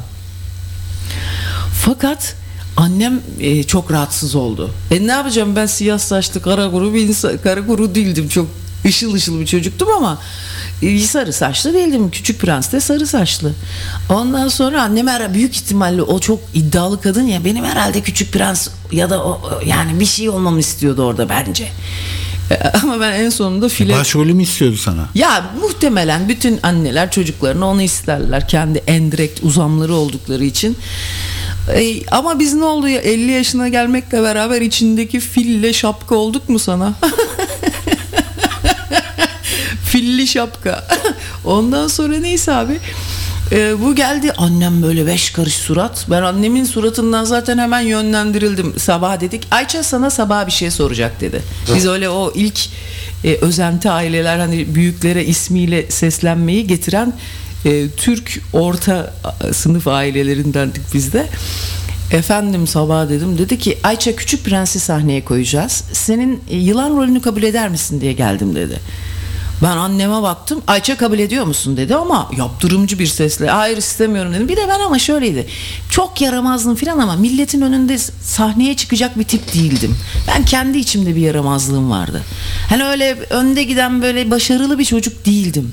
Fakat 1.85 2.37
annem 2.77 3.21
e, 3.41 3.63
çok 3.63 3.93
rahatsız 3.93 4.35
oldu. 4.35 4.71
E 4.91 5.07
ne 5.07 5.13
yapacağım 5.13 5.57
ben 5.57 5.67
siyah 5.67 5.99
saçlı 5.99 6.43
kara 6.43 6.71
kuru 6.71 6.95
bir 6.95 7.01
insan, 7.09 7.39
kara 7.39 7.67
kuru 7.67 7.95
değildim 7.95 8.29
çok 8.29 8.47
ışıl 8.87 9.15
ışıl 9.15 9.41
bir 9.41 9.47
çocuktum 9.47 9.89
ama 9.97 10.19
e, 10.83 10.99
sarı 11.01 11.33
saçlı 11.33 11.75
değildim. 11.75 12.11
Küçük 12.11 12.41
Prens 12.41 12.73
de 12.73 12.81
sarı 12.81 13.07
saçlı. 13.07 13.53
Ondan 14.09 14.49
sonra 14.49 14.83
annem 14.83 15.07
her 15.07 15.35
büyük 15.35 15.57
ihtimalle 15.57 16.03
o 16.03 16.19
çok 16.19 16.41
iddialı 16.55 17.01
kadın 17.01 17.23
ya 17.23 17.45
benim 17.45 17.65
herhalde 17.65 18.01
Küçük 18.01 18.33
Prens 18.33 18.69
ya 18.93 19.11
da 19.11 19.25
o, 19.25 19.61
yani 19.67 20.01
bir 20.01 20.07
şey 20.07 20.29
olmamı 20.29 20.61
istiyordu 20.61 21.03
orada 21.03 21.29
bence. 21.29 21.69
E, 22.51 22.55
Ama 22.83 23.01
ben 23.01 23.13
en 23.13 23.31
sonunda 23.31 23.69
file... 23.69 23.93
Başrolü 23.99 24.35
mü 24.35 24.43
istiyordu 24.43 24.77
sana? 24.77 25.09
Ya 25.15 25.51
muhtemelen 25.61 26.29
bütün 26.29 26.61
anneler 26.63 27.11
çocuklarına 27.11 27.67
onu 27.67 27.83
isterler. 27.83 28.49
Kendi 28.49 28.79
endirekt 28.79 29.41
uzamları 29.43 29.95
oldukları 29.95 30.45
için. 30.45 30.77
Ama 32.11 32.39
biz 32.39 32.55
ne 32.55 32.65
oldu 32.65 32.89
ya 32.89 33.01
50 33.01 33.31
yaşına 33.31 33.69
gelmekle 33.69 34.23
beraber 34.23 34.61
içindeki 34.61 35.21
fille 35.21 35.73
şapka 35.73 36.15
olduk 36.15 36.49
mu 36.49 36.59
sana? 36.59 36.93
Filli 39.85 40.27
şapka. 40.27 40.87
Ondan 41.45 41.89
sonra 41.89 42.19
neyse 42.19 42.53
abi. 42.53 42.79
Ee, 43.53 43.83
bu 43.83 43.95
geldi 43.95 44.33
annem 44.37 44.83
böyle 44.83 45.07
beş 45.07 45.31
karış 45.31 45.55
surat. 45.55 46.07
Ben 46.11 46.23
annemin 46.23 46.65
suratından 46.65 47.25
zaten 47.25 47.59
hemen 47.59 47.81
yönlendirildim. 47.81 48.79
Sabah 48.79 49.21
dedik 49.21 49.43
Ayça 49.51 49.83
sana 49.83 50.11
sabah 50.11 50.47
bir 50.47 50.53
şey 50.53 50.71
soracak 50.71 51.21
dedi. 51.21 51.43
Biz 51.75 51.87
öyle 51.87 52.09
o 52.09 52.33
ilk 52.35 52.61
e, 53.25 53.35
özenti 53.35 53.91
aileler 53.91 54.39
hani 54.39 54.75
büyüklere 54.75 55.25
ismiyle 55.25 55.91
seslenmeyi 55.91 56.67
getiren 56.67 57.13
e, 57.67 57.89
Türk 57.97 58.43
orta 58.53 59.15
sınıf 59.53 59.89
ailelerindendik 59.89 60.83
biz 60.95 61.13
de. 61.13 61.27
Efendim 62.13 62.67
sabah 62.67 63.09
dedim. 63.09 63.39
Dedi 63.39 63.59
ki 63.59 63.79
Ayça 63.83 64.17
Küçük 64.17 64.45
Prens'i 64.45 64.81
sahneye 64.81 65.25
koyacağız. 65.25 65.85
Senin 65.93 66.43
e, 66.51 66.57
yılan 66.57 66.97
rolünü 66.97 67.21
kabul 67.21 67.43
eder 67.43 67.69
misin 67.69 68.01
diye 68.01 68.13
geldim 68.13 68.55
dedi. 68.55 68.81
Ben 69.63 69.77
anneme 69.77 70.23
baktım. 70.23 70.63
Ayça 70.67 70.97
kabul 70.97 71.19
ediyor 71.19 71.45
musun 71.45 71.77
dedi 71.77 71.95
ama 71.95 72.31
yaptırımcı 72.37 72.99
bir 72.99 73.07
sesle. 73.07 73.49
Hayır 73.49 73.77
istemiyorum 73.77 74.35
dedim. 74.35 74.49
Bir 74.49 74.57
de 74.57 74.69
ben 74.69 74.81
ama 74.81 74.99
şöyleydi. 74.99 75.47
Çok 75.91 76.21
yaramazdım 76.21 76.75
filan 76.75 76.99
ama 76.99 77.17
milletin 77.17 77.61
önünde 77.61 77.99
sahneye 78.23 78.77
çıkacak 78.77 79.19
bir 79.19 79.25
tip 79.25 79.55
değildim. 79.55 79.97
Ben 80.29 80.45
kendi 80.45 80.79
içimde 80.79 81.17
bir 81.17 81.21
yaramazlığım 81.21 81.91
vardı. 81.91 82.23
Hani 82.69 82.85
öyle 82.85 83.17
önde 83.31 83.63
giden 83.63 84.03
böyle 84.03 84.31
başarılı 84.31 84.79
bir 84.79 84.85
çocuk 84.85 85.27
değildim. 85.27 85.73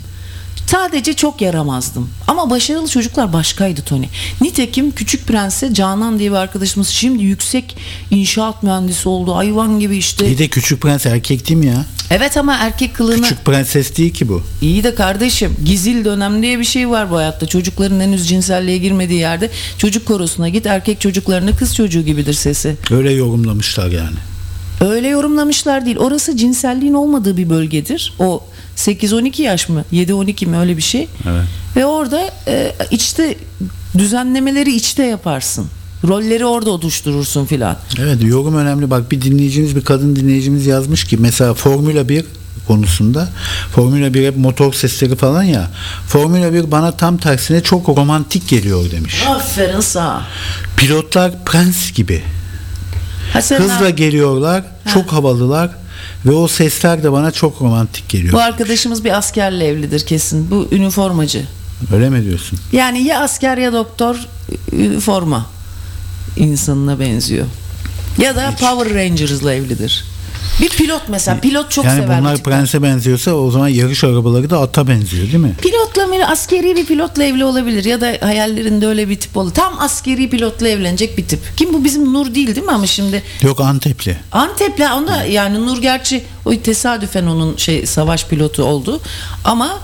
Sadece 0.68 1.14
çok 1.14 1.42
yaramazdım. 1.42 2.10
Ama 2.28 2.50
başarılı 2.50 2.88
çocuklar 2.88 3.34
başkaydı 3.34 3.82
Tony. 3.82 4.06
Nitekim 4.42 4.92
Küçük 4.92 5.28
Prens'e 5.28 5.74
Canan 5.74 6.20
diye 6.20 6.32
bir 6.32 6.36
arkadaşımız 6.36 6.88
şimdi 6.88 7.24
yüksek 7.24 7.78
inşaat 8.12 8.64
mühendisi 8.64 9.10
oldu. 9.10 9.36
Hayvan 9.36 9.80
gibi 9.80 9.98
işte. 9.98 10.30
Bir 10.32 10.38
de 10.38 10.48
küçük 10.48 10.82
prens 10.82 11.06
erkek 11.06 11.50
değil 11.50 11.60
mi 11.60 11.66
ya? 11.66 11.86
Evet 12.10 12.38
ama 12.38 12.56
erkek 12.56 12.96
kılığını 12.96 13.22
Küçük 13.22 13.46
prenses 13.46 13.98
değil 13.98 14.14
ki 14.14 14.30
bu. 14.30 14.42
İyi 14.62 14.84
de 14.84 14.96
kardeşim 14.96 15.56
gizil 15.66 16.06
dönem 16.06 16.42
diye 16.42 16.60
bir 16.60 16.66
şey 16.66 16.90
var 16.90 17.12
bu 17.12 17.18
hayatta. 17.18 17.46
Çocukların 17.46 18.00
henüz 18.00 18.28
cinselliğe 18.30 18.78
girmediği 18.78 19.20
yerde 19.20 19.50
çocuk 19.78 20.06
korosuna 20.06 20.50
git 20.50 20.66
erkek 20.66 21.02
çocuklarına 21.02 21.52
kız 21.52 21.76
çocuğu 21.76 22.02
gibidir 22.02 22.34
sesi. 22.34 22.76
Öyle 22.92 23.12
yorumlamışlar 23.12 23.92
yani. 23.92 24.16
Öyle 24.82 25.08
yorumlamışlar 25.08 25.86
değil. 25.86 25.98
Orası 25.98 26.38
cinselliğin 26.38 26.94
olmadığı 26.94 27.38
bir 27.38 27.50
bölgedir. 27.50 28.14
O 28.20 28.44
8-12 28.78 29.42
yaş 29.42 29.70
mı 29.70 29.84
7-12 29.94 30.46
mi 30.46 30.58
öyle 30.58 30.78
bir 30.78 30.82
şey. 30.82 31.08
Evet. 31.30 31.44
Ve 31.76 31.86
orada 31.86 32.32
e, 32.48 32.76
içte 32.92 33.36
düzenlemeleri 33.98 34.76
içte 34.76 35.04
yaparsın. 35.04 35.68
Rolleri 36.08 36.46
orada 36.46 36.70
oluşturursun 36.70 37.46
filan. 37.46 37.78
Evet 38.00 38.24
yorum 38.24 38.56
önemli. 38.56 38.90
Bak 38.90 39.12
bir 39.12 39.22
dinleyicimiz 39.22 39.76
bir 39.76 39.82
kadın 39.82 40.16
dinleyicimiz 40.16 40.66
yazmış 40.66 41.04
ki 41.04 41.18
mesela 41.18 41.54
Formula 41.54 42.10
1 42.10 42.26
konusunda 42.68 43.30
Formula 43.76 44.14
1 44.14 44.28
hep 44.28 44.38
motor 44.38 44.74
sesleri 44.74 45.16
falan 45.16 45.44
ya. 45.44 45.70
Formula 46.08 46.54
1 46.54 46.72
bana 46.72 46.92
tam 46.92 47.18
tersine 47.18 47.64
çok 47.64 47.90
romantik 47.90 48.48
geliyor 48.50 48.92
demiş. 48.92 49.24
Aferin 49.28 49.80
sağ. 49.80 50.22
Pilotlar 50.78 51.46
prens 51.46 51.92
gibi. 51.92 52.24
Ha 53.34 53.40
Hızla 53.40 53.90
geliyorlar. 53.90 54.64
Çok 54.94 55.14
havalılar. 55.14 55.70
Ve 56.26 56.32
o 56.32 56.48
sesler 56.48 57.04
de 57.04 57.12
bana 57.12 57.32
çok 57.32 57.62
romantik 57.62 58.10
geliyor. 58.10 58.34
bu 58.34 58.40
arkadaşımız 58.40 59.04
bir 59.04 59.18
askerle 59.18 59.68
evlidir 59.68 60.06
kesin. 60.06 60.52
Bu 60.52 60.68
üniformacı. 60.72 61.46
Öyle 61.94 62.10
mi 62.10 62.26
diyorsun? 62.26 62.60
Yani 62.72 63.04
ya 63.04 63.20
asker 63.20 63.58
ya 63.58 63.74
doktor 63.74 64.16
üniforma 64.72 65.46
insanına 66.38 67.00
benziyor. 67.00 67.46
Ya 68.18 68.36
da 68.36 68.56
Power 68.60 68.96
Rangers'la 68.96 69.54
evlidir. 69.54 70.06
Bir 70.62 70.70
pilot 70.70 71.02
mesela 71.10 71.40
pilot 71.40 71.72
çok 71.72 71.86
yani 71.86 72.02
sever. 72.02 72.18
bu 72.18 72.22
bunlar 72.22 72.38
prense 72.38 72.84
benziyorsa 72.84 73.32
o 73.34 73.52
zaman 73.52 73.68
yarış 73.68 74.04
arabaları 74.04 74.50
da 74.50 74.60
ata 74.60 74.88
benziyor 74.88 75.24
değil 75.24 75.36
mi? 75.36 75.56
Pilotla 75.62 76.08
mı 76.08 76.28
askeri 76.28 76.76
bir 76.76 76.86
pilotla 76.86 77.24
evli 77.24 77.46
olabilir 77.46 77.86
ya 77.86 78.02
da 78.02 78.18
hayallerinde 78.22 78.88
öyle 78.88 79.10
bir 79.10 79.20
tip 79.20 79.38
olur. 79.38 79.52
Tam 79.52 79.80
askeri 79.80 80.30
pilotla 80.30 80.68
evlenecek 80.68 81.18
bir 81.18 81.26
tip. 81.26 81.40
Kim 81.58 81.74
bu 81.74 81.84
bizim 81.84 82.14
Nur 82.14 82.36
değil 82.36 82.56
değil 82.56 82.66
mi 82.66 82.72
ama 82.72 82.88
şimdi 82.88 83.24
Yok 83.42 83.62
Antepli. 83.62 84.18
Antep'le 84.32 84.92
onda 84.96 85.24
yani 85.24 85.66
Nur 85.66 85.82
gerçi 85.82 86.24
o 86.46 86.56
tesadüfen 86.56 87.26
onun 87.26 87.58
şey 87.58 87.86
savaş 87.86 88.26
pilotu 88.26 88.64
oldu 88.64 89.02
ama 89.44 89.80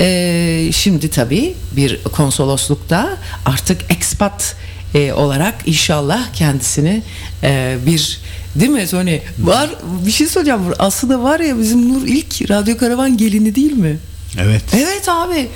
e, 0.00 0.70
şimdi 0.72 1.10
tabii 1.10 1.54
bir 1.76 2.02
konsoloslukta 2.02 3.16
artık 3.46 3.90
expat 3.90 4.56
e, 4.94 5.12
olarak 5.12 5.54
inşallah 5.66 6.32
kendisini 6.34 7.02
e, 7.42 7.76
bir 7.86 8.20
değil 8.54 8.70
mi 8.70 8.86
Tony 8.86 9.18
var 9.38 9.70
bir 10.06 10.10
şey 10.10 10.26
söyleyeceğim 10.26 10.60
aslında 10.78 11.22
var 11.22 11.40
ya 11.40 11.58
bizim 11.58 11.94
Nur 11.94 12.06
ilk 12.06 12.50
radyo 12.50 12.76
karavan 12.78 13.16
gelini 13.16 13.54
değil 13.54 13.72
mi? 13.72 13.98
Evet. 14.38 14.62
Evet 14.74 15.08
abi. 15.08 15.48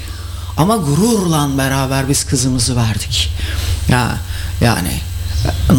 Ama 0.56 0.76
gururla 0.76 1.58
beraber 1.58 2.08
biz 2.08 2.24
kızımızı 2.24 2.76
verdik. 2.76 3.30
Ya 3.88 4.18
yani 4.60 4.90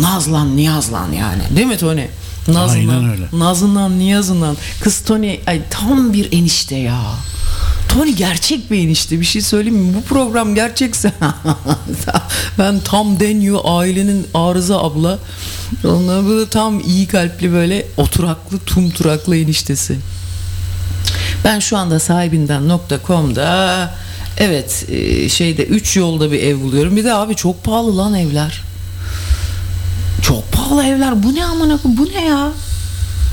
Nazlan 0.01 0.57
Niyazlan 0.57 1.11
yani. 1.11 1.43
Değil 1.55 1.67
mi 1.67 1.77
Tony? 1.77 2.05
Nazlan, 2.47 2.75
Aynen 2.75 3.09
öyle. 3.11 3.23
Nazından 3.33 3.99
Niyazından. 3.99 4.57
Kız 4.81 4.99
Tony 4.99 5.39
ay 5.47 5.61
tam 5.69 6.13
bir 6.13 6.31
enişte 6.31 6.75
ya. 6.75 7.01
Tony 7.95 8.11
gerçek 8.11 8.71
bir 8.71 8.79
enişte. 8.79 9.19
Bir 9.19 9.25
şey 9.25 9.41
söyleyeyim 9.41 9.77
mi? 9.77 9.93
Bu 9.93 10.01
program 10.01 10.55
gerçekse 10.55 11.11
ben 12.59 12.79
tam 12.79 13.19
deniyor 13.19 13.59
ailenin 13.63 14.27
arıza 14.33 14.79
abla. 14.79 15.19
Onlar 15.83 16.27
böyle 16.27 16.49
tam 16.49 16.79
iyi 16.79 17.07
kalpli 17.07 17.51
böyle 17.51 17.87
oturaklı 17.97 18.59
tumturaklı 18.59 19.37
eniştesi. 19.37 19.97
Ben 21.43 21.59
şu 21.59 21.77
anda 21.77 21.99
sahibinden.com'da 21.99 23.93
evet 24.37 24.85
e, 24.89 25.29
şeyde 25.29 25.65
3 25.65 25.97
yolda 25.97 26.31
bir 26.31 26.39
ev 26.39 26.61
buluyorum. 26.61 26.95
Bir 26.95 27.03
de 27.03 27.13
abi 27.13 27.35
çok 27.35 27.63
pahalı 27.63 27.97
lan 27.97 28.13
evler. 28.13 28.61
Çok 30.21 30.51
pahalı 30.51 30.83
evler. 30.83 31.23
Bu 31.23 31.35
ne 31.35 31.45
amına? 31.45 31.79
Bu 31.83 32.05
ne 32.05 32.25
ya? 32.25 32.51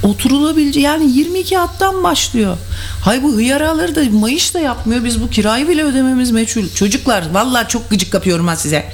Oturulabileceği 0.03 0.84
yani 0.84 1.11
22 1.12 1.57
hattan 1.57 2.03
başlıyor. 2.03 2.57
Hay 3.05 3.22
bu 3.22 3.36
hıyaraları 3.36 3.94
da 3.94 4.11
mayış 4.11 4.55
da 4.55 4.61
yapmıyor. 4.61 5.05
Biz 5.05 5.20
bu 5.22 5.30
kirayı 5.30 5.68
bile 5.68 5.84
ödememiz 5.84 6.30
meçhul. 6.30 6.68
Çocuklar 6.74 7.24
vallahi 7.32 7.68
çok 7.68 7.90
gıcık 7.90 8.12
kapıyorum 8.12 8.46
ha 8.48 8.57
size. 8.57 8.92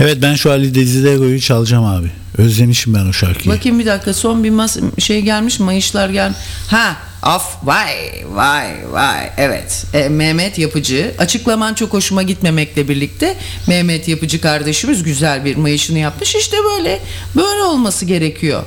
Evet 0.00 0.18
ben 0.22 0.34
şu 0.34 0.50
Ali 0.50 0.74
Desidero'yu 0.74 1.40
çalacağım 1.40 1.84
abi. 1.84 2.10
Özlemişim 2.38 2.94
ben 2.94 3.06
o 3.06 3.12
şarkıyı. 3.12 3.54
Bakayım 3.54 3.78
bir 3.78 3.86
dakika 3.86 4.14
son 4.14 4.44
bir 4.44 4.50
mas 4.50 4.76
şey 4.98 5.20
gelmiş 5.20 5.60
mayışlar 5.60 6.08
gel. 6.08 6.32
Ha 6.68 6.96
af 7.22 7.56
vay 7.62 8.24
vay 8.32 8.66
vay 8.92 9.30
evet 9.36 9.84
E, 9.94 10.08
Mehmet 10.08 10.58
Yapıcı 10.58 11.14
açıklaman 11.18 11.74
çok 11.74 11.92
hoşuma 11.92 12.22
gitmemekle 12.22 12.88
birlikte 12.88 13.36
Mehmet 13.66 14.08
Yapıcı 14.08 14.40
kardeşimiz 14.40 15.02
güzel 15.02 15.44
bir 15.44 15.56
mayışını 15.56 15.98
yapmış 15.98 16.34
işte 16.34 16.56
böyle 16.74 17.00
böyle 17.36 17.62
olması 17.62 18.04
gerekiyor. 18.04 18.62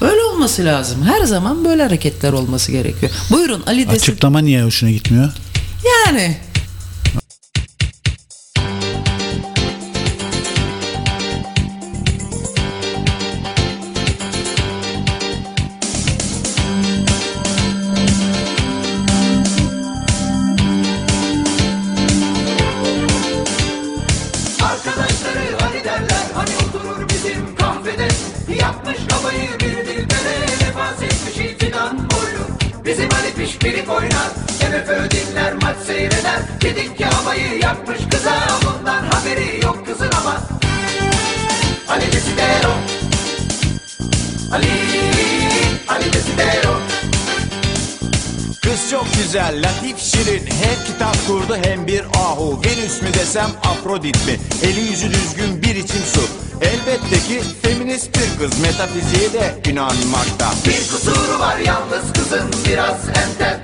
Öyle 0.00 0.22
olması 0.22 0.64
lazım. 0.64 1.02
Her 1.02 1.24
zaman 1.24 1.64
böyle 1.64 1.82
hareketler 1.82 2.32
olması 2.32 2.72
gerekiyor. 2.72 3.12
Buyurun 3.30 3.62
Ali 3.66 3.86
Desi. 3.86 3.96
Açıklama 3.96 4.38
niye 4.38 4.62
hoşuna 4.62 4.90
gitmiyor? 4.90 5.32
Yani 6.06 6.36
desem 53.32 53.50
Afrodit 53.64 54.26
mi? 54.26 54.36
Eli 54.62 54.80
yüzü 54.80 55.10
düzgün 55.10 55.62
bir 55.62 55.74
içim 55.74 56.02
su. 56.14 56.20
Elbette 56.60 57.18
ki 57.28 57.40
feminist 57.62 58.10
bir 58.14 58.38
kız. 58.38 58.60
Metafiziğe 58.60 59.32
de 59.32 59.70
inanmakta. 59.70 60.50
Bir 60.66 60.88
kusuru 60.88 61.40
var 61.40 61.56
yalnız 61.58 62.12
kızın. 62.12 62.50
Biraz 62.66 63.08
entel 63.08 63.61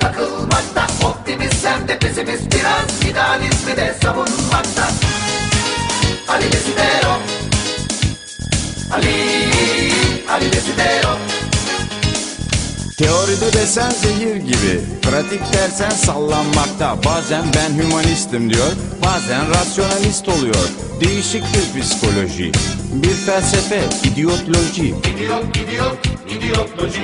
desen 13.61 13.90
zehir 13.90 14.36
gibi. 14.36 14.80
Pratik 15.02 15.52
dersen 15.52 15.90
sallanmakta. 15.90 16.96
Bazen 17.04 17.44
ben 17.54 17.82
hümanistim 17.82 18.50
diyor 18.50 18.72
Bazen 19.04 19.50
rasyonalist 19.50 20.28
oluyor. 20.28 20.68
Değişik 21.00 21.44
bir 21.54 21.80
psikoloji 21.80 22.52
Bir 22.92 23.14
felsefe, 23.14 23.80
idiotloji. 24.04 24.86
İdiot, 24.86 25.56
idiot, 25.56 26.06
idiotloji. 26.28 27.02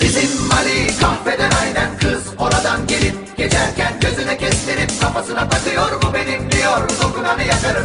Bizim 0.00 0.52
Ali 0.52 0.96
kahveden 1.00 1.50
aynen 1.62 1.98
kız 1.98 2.22
oradan 2.38 2.86
gelip 2.86 3.36
geçerken 3.36 3.92
gözüne 4.00 4.38
kestirip 4.38 5.00
kafasına 5.00 5.48
takıyor 5.48 5.63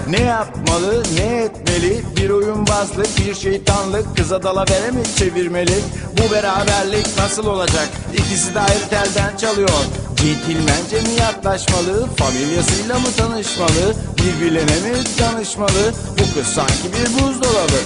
Ne 0.09 0.21
yapmalı, 0.21 1.03
ne 1.15 1.43
etmeli? 1.43 2.01
Bir 2.17 2.29
oyunbazlık, 2.29 3.17
bir 3.17 3.35
şeytanlık 3.35 4.17
Kıza 4.17 4.43
dalavere 4.43 4.91
mi 4.91 5.03
çevirmeli? 5.17 5.75
Bu 6.17 6.31
beraberlik 6.33 7.07
nasıl 7.17 7.45
olacak? 7.45 7.89
İkisi 8.13 8.55
de 8.55 8.59
ayrı 8.59 8.89
telden 8.89 9.37
çalıyor 9.37 9.69
Centilmence 10.15 11.01
mi 11.01 11.19
yaklaşmalı? 11.19 12.07
Familyasıyla 12.17 12.99
mı 12.99 13.07
tanışmalı? 13.17 13.93
Birbirlerine 14.17 14.89
mi 14.89 14.97
danışmalı? 15.19 15.93
Bu 16.19 16.33
kız 16.33 16.47
sanki 16.47 16.93
bir 16.93 17.13
buzdolabı 17.13 17.79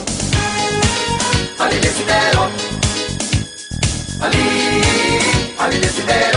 Ali 1.60 1.84
Desidero 1.84 2.42
Ali, 4.22 4.44
Ali 5.60 5.84
Desidero 5.84 6.33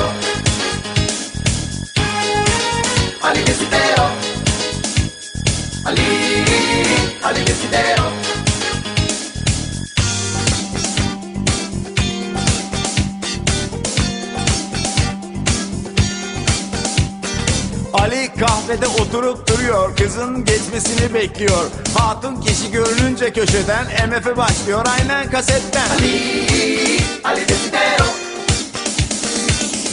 oturup 19.17 19.49
duruyor 19.49 19.97
Kızın 19.97 20.45
geçmesini 20.45 21.15
bekliyor. 21.15 21.67
Hatun 21.99 22.41
kişi 22.41 22.71
görününce 22.71 23.33
köşeden 23.33 23.87
MF 24.09 24.37
başlıyor 24.37 24.85
aynen 24.99 25.31
kasetten. 25.31 25.89
Ali 27.25 27.49
Desidero 27.49 28.07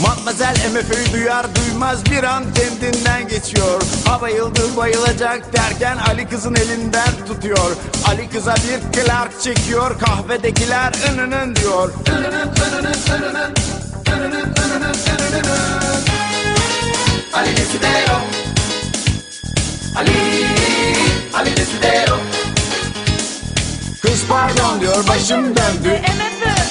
Matmazel 0.02 0.56
MF'yi 0.74 1.14
duyar 1.14 1.46
duymaz 1.56 2.06
bir 2.06 2.24
an 2.24 2.44
kendinden 2.54 3.28
geçiyor. 3.28 3.82
Ha 4.06 4.22
bayıldı 4.22 4.78
bayılacak 4.78 5.54
derken 5.54 5.98
Ali 5.98 6.30
kızın 6.30 6.56
elinden 6.56 7.26
tutuyor. 7.28 7.76
Ali 8.08 8.30
kıza 8.30 8.56
bir 8.56 9.02
Clark 9.02 9.42
çekiyor 9.42 10.00
kahvedekiler 10.00 10.94
ınının 11.14 11.56
diyor. 11.56 11.94
Ali 17.34 17.58
Desidero 17.58 18.43
Ali, 19.96 20.12
Ali 21.34 21.58
Desidero 21.58 22.18
Kız 24.02 24.24
pardon 24.30 24.82
diyor 24.82 25.08
başım 25.08 25.44
döndü 25.44 26.02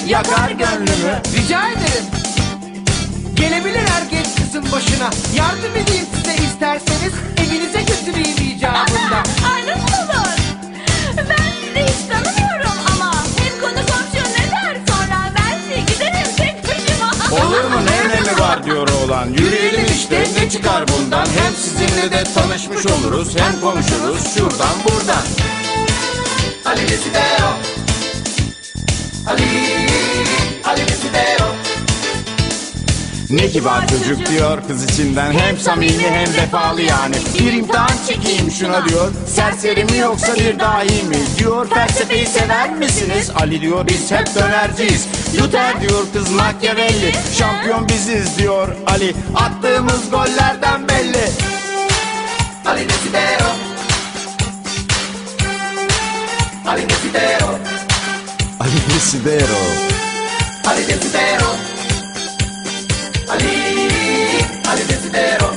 Yakar 0.07 0.49
gönlümü 0.51 1.21
Rica 1.35 1.69
ederim. 1.69 2.05
Gelebilir 3.33 3.83
erkek 4.01 4.27
kızın 4.37 4.71
başına. 4.71 5.09
Yardım 5.35 5.71
edeyim 5.71 6.05
size 6.15 6.35
isterseniz. 6.45 7.13
Evinize 7.37 7.81
götüreyim 7.81 8.55
icabında. 8.55 9.23
Ay 9.53 9.61
nasıl 9.67 10.09
olur? 10.09 10.37
Ben 11.17 11.51
sizi 11.61 11.85
hiç 11.85 12.07
tanımıyorum 12.09 12.77
ama 12.93 13.13
hem 13.37 13.61
konu 13.61 13.85
komşu 13.85 14.29
ne 14.29 14.51
der 14.51 14.77
sonra 14.87 15.31
ben 15.35 15.59
size 15.61 15.93
giderim 15.93 16.35
tek 16.37 16.63
başıma. 16.63 17.45
Olur 17.45 17.63
mu 17.63 17.85
ne 17.85 18.02
var 18.43 18.63
diyor 18.63 18.87
oğlan. 18.87 19.27
Yürüyelim 19.29 19.85
işte 19.95 20.23
ne 20.39 20.49
çıkar 20.49 20.85
bundan? 20.87 21.25
Hem 21.25 21.53
sizinle 21.55 22.11
de 22.11 22.23
tanışmış 22.23 22.85
oluruz 22.85 23.35
Hem 23.37 23.61
konuşuruz 23.61 24.33
şuradan 24.35 24.75
buradan. 24.85 25.23
Ali 26.65 26.89
Desidero 26.89 27.49
Ali, 29.27 29.43
Ali 30.65 30.87
Desidero 30.87 31.42
Ne 33.29 33.49
kibar 33.49 33.87
çocuk 33.87 34.25
diyor 34.29 34.57
kız 34.67 34.83
içinden. 34.83 35.31
Hem 35.31 35.57
samimi 35.57 36.03
hem 36.09 36.33
vefalı 36.33 36.81
yani. 36.81 37.15
Bir 37.39 37.53
imtihan 37.53 37.91
çekeyim 38.07 38.51
şuna 38.51 38.89
diyor. 38.89 39.11
Serseri 39.27 39.85
mi 39.85 39.97
yoksa 39.97 40.35
bir 40.35 40.59
dahi 40.59 41.03
mi? 41.03 41.17
Diyor 41.37 41.69
felsefeyi 41.69 42.25
sever 42.25 42.75
misiniz? 42.75 43.31
Ali 43.35 43.61
diyor 43.61 43.87
biz 43.87 44.11
hep 44.11 44.35
dönerciyiz. 44.35 45.07
Luther 45.41 45.81
diyor 45.81 46.03
kız 46.13 46.31
Machiavelli. 46.31 47.13
Şampiyon 47.37 47.87
biziz 47.89 48.37
diyor 48.37 48.67
Ali. 48.87 49.15
Attığımız 49.35 50.09
gollerden 50.11 50.87
belli. 50.87 51.29
Ali 52.65 52.89
Desidero 52.89 53.49
Ali 56.67 56.89
Desidero 56.89 57.59
Ali 58.59 58.71
Desidero 58.95 59.59
Ali 60.65 60.87
Desidero 60.87 61.72
Ali, 63.33 63.47
Ali 64.69 64.89
Desidero 64.89 65.53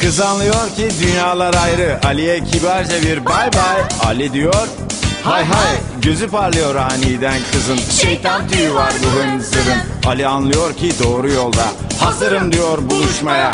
Kız 0.00 0.20
anlıyor 0.20 0.68
ki 0.76 0.88
dünyalar 1.00 1.54
ayrı. 1.54 2.00
Ali'ye 2.04 2.44
kibarca 2.44 3.02
bir 3.02 3.24
bay 3.24 3.52
bay 3.52 3.82
Ali 4.04 4.32
diyor 4.32 4.68
Hay 5.24 5.44
hay 5.44 5.76
gözü 6.02 6.28
parlıyor 6.28 6.74
aniden 6.74 7.40
kızın. 7.52 7.78
Şeytan 8.02 8.48
tüyü 8.48 8.74
var 8.74 8.92
bu 9.04 9.20
hınzırın 9.20 9.78
Ali 10.06 10.26
anlıyor 10.26 10.76
ki 10.76 10.92
doğru 11.04 11.30
yolda. 11.30 11.66
Hazırım 12.00 12.52
diyor 12.52 12.90
buluşmaya. 12.90 13.52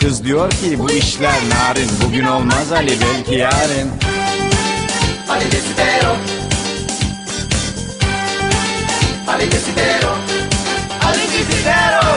Kız 0.00 0.24
diyor 0.24 0.50
ki 0.50 0.78
bu 0.78 0.90
işler 0.90 1.34
narin. 1.50 1.90
Bugün 2.06 2.24
olmaz 2.24 2.72
Ali 2.72 2.98
belki 3.00 3.34
yarın. 3.34 3.90
Ali 5.28 5.52
Desidero 5.52 6.16
Ali 9.28 9.52
Desidero 9.52 10.13
Desidero 11.64 12.10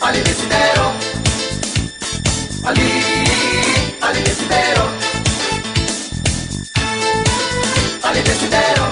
Ali 0.00 0.18
Desidero 0.24 0.92
Ali, 2.64 2.90
Ali 4.02 4.20
Desidero 4.26 4.84
Ali 8.02 8.20
Desidero 8.26 8.86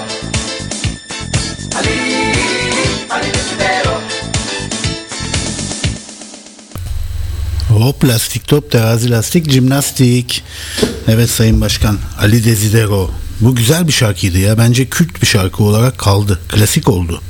Ali, 1.79 1.97
Ali 3.11 3.29
Desidero 3.35 4.03
Hop 7.69 8.05
lastik 8.05 8.49
top 8.49 8.71
terazi 8.71 9.11
lastik 9.11 9.51
jimnastik. 9.51 10.45
Evet 11.09 11.31
Sayın 11.31 11.61
Başkan 11.61 11.99
Ali 12.21 12.45
Desidero. 12.45 13.11
Bu 13.41 13.55
güzel 13.55 13.87
bir 13.87 13.93
şarkıydı 13.93 14.39
ya. 14.39 14.59
Bence 14.59 14.87
kült 14.89 15.23
bir 15.23 15.27
şarkı 15.27 15.65
olarak 15.65 15.99
kaldı. 15.99 16.41
Klasik 16.49 16.89
oldu. 16.89 17.23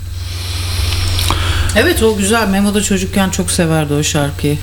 Evet 1.77 2.03
o 2.03 2.17
güzel. 2.17 2.49
Memo 2.49 2.75
da 2.75 2.83
çocukken 2.83 3.31
çok 3.31 3.51
severdi 3.51 3.93
o 3.95 4.03
şarkıyı. 4.03 4.59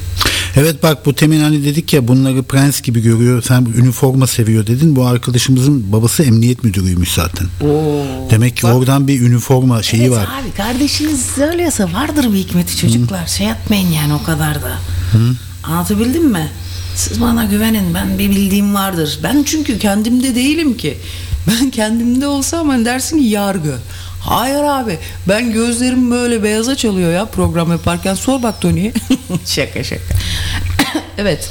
Evet 0.55 0.83
bak 0.83 1.05
bu 1.05 1.15
temin 1.15 1.39
hani 1.39 1.65
dedik 1.65 1.93
ya 1.93 2.07
bunları 2.07 2.43
prens 2.43 2.81
gibi 2.81 3.01
görüyor. 3.01 3.41
Sen 3.47 3.67
üniforma 3.77 4.27
seviyor 4.27 4.67
dedin. 4.67 4.95
Bu 4.95 5.05
arkadaşımızın 5.05 5.91
babası 5.91 6.23
emniyet 6.23 6.63
müdürüymüş 6.63 7.13
zaten. 7.13 7.47
Demek 8.29 8.57
ki 8.57 8.67
oradan 8.67 9.07
bir 9.07 9.21
üniforma 9.21 9.83
şeyi 9.83 10.01
Evet 10.03 10.11
var. 10.11 10.23
abi 10.41 10.51
kardeşiniz 10.57 11.25
söylüyorsa 11.25 11.93
vardır 11.93 12.33
bir 12.33 12.37
hikmeti 12.37 12.77
çocuklar. 12.77 13.27
Şey 13.27 13.47
yapmayın 13.47 13.91
yani 13.91 14.13
o 14.13 14.23
kadar 14.23 14.55
da. 14.63 14.71
Anlatabildim 15.63 16.25
mi? 16.31 16.51
Siz 16.95 17.21
bana 17.21 17.43
güvenin 17.43 17.93
ben 17.93 18.19
bir 18.19 18.29
bildiğim 18.29 18.73
vardır. 18.73 19.19
Ben 19.23 19.43
çünkü 19.45 19.79
kendimde 19.79 20.35
değilim 20.35 20.77
ki. 20.77 20.97
Ben 21.47 21.69
kendimde 21.69 22.27
olsam 22.27 22.69
hani 22.69 22.85
dersin 22.85 23.17
ki 23.17 23.23
yargı. 23.23 23.75
Hayır 24.23 24.63
abi 24.63 24.99
ben 25.27 25.51
gözlerim 25.51 26.11
böyle 26.11 26.43
beyaza 26.43 26.75
çalıyor 26.75 27.13
ya 27.13 27.25
program 27.25 27.71
yaparken 27.71 28.13
sor 28.13 28.43
bak 28.43 28.61
Tony'ye. 28.61 28.93
şaka 29.45 29.83
şaka. 29.83 30.01
evet. 31.17 31.49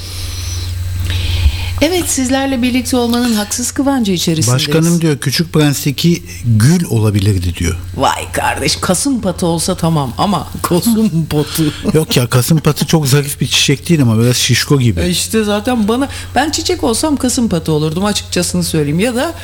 Evet 1.81 2.11
sizlerle 2.11 2.63
birlikte 2.63 2.97
olmanın 2.97 3.35
haksız 3.35 3.73
kıvancı 3.73 4.13
içerisindeyiz. 4.13 4.69
Başkanım 4.69 5.01
diyor 5.01 5.19
Küçük 5.19 5.53
Prens'teki 5.53 6.23
gül 6.45 6.85
olabilirdi 6.85 7.55
diyor. 7.55 7.77
Vay 7.97 8.33
kardeş 8.33 8.77
kasım 8.77 9.21
patı 9.21 9.47
olsa 9.47 9.75
tamam 9.77 10.13
ama 10.19 10.49
kasım 10.63 11.27
patı. 11.31 11.63
Yok 11.95 12.17
ya 12.17 12.27
kasımpatı 12.27 12.87
çok 12.87 13.09
zarif 13.09 13.41
bir 13.41 13.47
çiçek 13.47 13.89
değil 13.89 14.03
ama 14.03 14.19
biraz 14.23 14.37
şişko 14.37 14.81
E 14.81 14.83
gibi. 14.83 15.07
işte 15.07 15.45
zaten 15.45 15.89
bana 15.89 16.09
ben 16.35 16.51
çiçek 16.51 16.85
olsam 16.85 17.17
kasım 17.17 17.49
patı 17.49 17.73
olurdum 17.73 18.05
açıkçasını 18.05 18.65
söyleyeyim 18.65 19.01
ya 19.01 19.15
da 19.15 19.35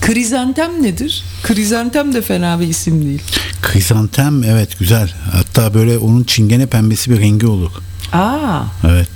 krizantem 0.00 0.82
nedir? 0.82 1.24
Krizantem 1.42 2.14
de 2.14 2.22
fena 2.22 2.60
bir 2.60 2.66
isim 2.66 3.04
değil. 3.06 3.22
Krizantem 3.62 4.44
evet 4.44 4.78
güzel. 4.78 5.12
Hatta 5.32 5.74
böyle 5.74 5.98
onun 5.98 6.24
çingene 6.24 6.66
pembesi 6.66 7.10
bir 7.10 7.20
rengi 7.20 7.46
olur. 7.46 7.70
Aa 8.12 8.60
Evet. 8.88 9.08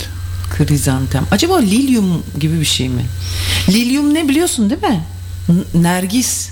Krizantem. 0.57 1.27
Acaba 1.31 1.59
lilyum 1.59 2.23
gibi 2.41 2.61
bir 2.61 2.65
şey 2.65 2.89
mi? 2.89 3.05
Lilyum 3.69 4.15
ne 4.15 4.29
biliyorsun 4.29 4.71
değil 4.71 4.83
mi? 4.83 5.05
N- 5.49 5.83
Nergis. 5.83 6.49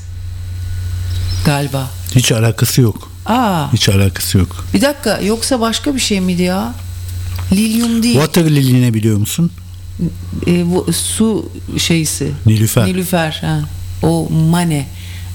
Galiba. 1.47 1.91
Hiç 2.15 2.33
alakası 2.33 2.81
yok. 2.81 3.11
Aa, 3.27 3.73
Hiç 3.73 3.89
alakası 3.89 4.39
yok. 4.39 4.65
bir 4.75 4.81
dakika 4.81 5.21
yoksa 5.21 5.61
başka 5.61 5.95
bir 5.95 6.01
şey 6.01 6.21
miydi 6.21 6.43
ya? 6.43 6.75
Lilyum 7.53 8.03
değil. 8.03 8.15
Water 8.15 8.47
lily 8.47 8.83
ne 8.83 8.95
biliyor 8.95 9.17
musun? 9.19 9.51
E, 10.47 10.71
bu 10.71 10.93
su 10.93 11.53
şeysi. 11.79 12.33
Nilüfer. 12.47 12.87
Nilüfer. 12.87 13.39
Ha. 13.41 13.61
O 14.03 14.29
mane. 14.51 14.87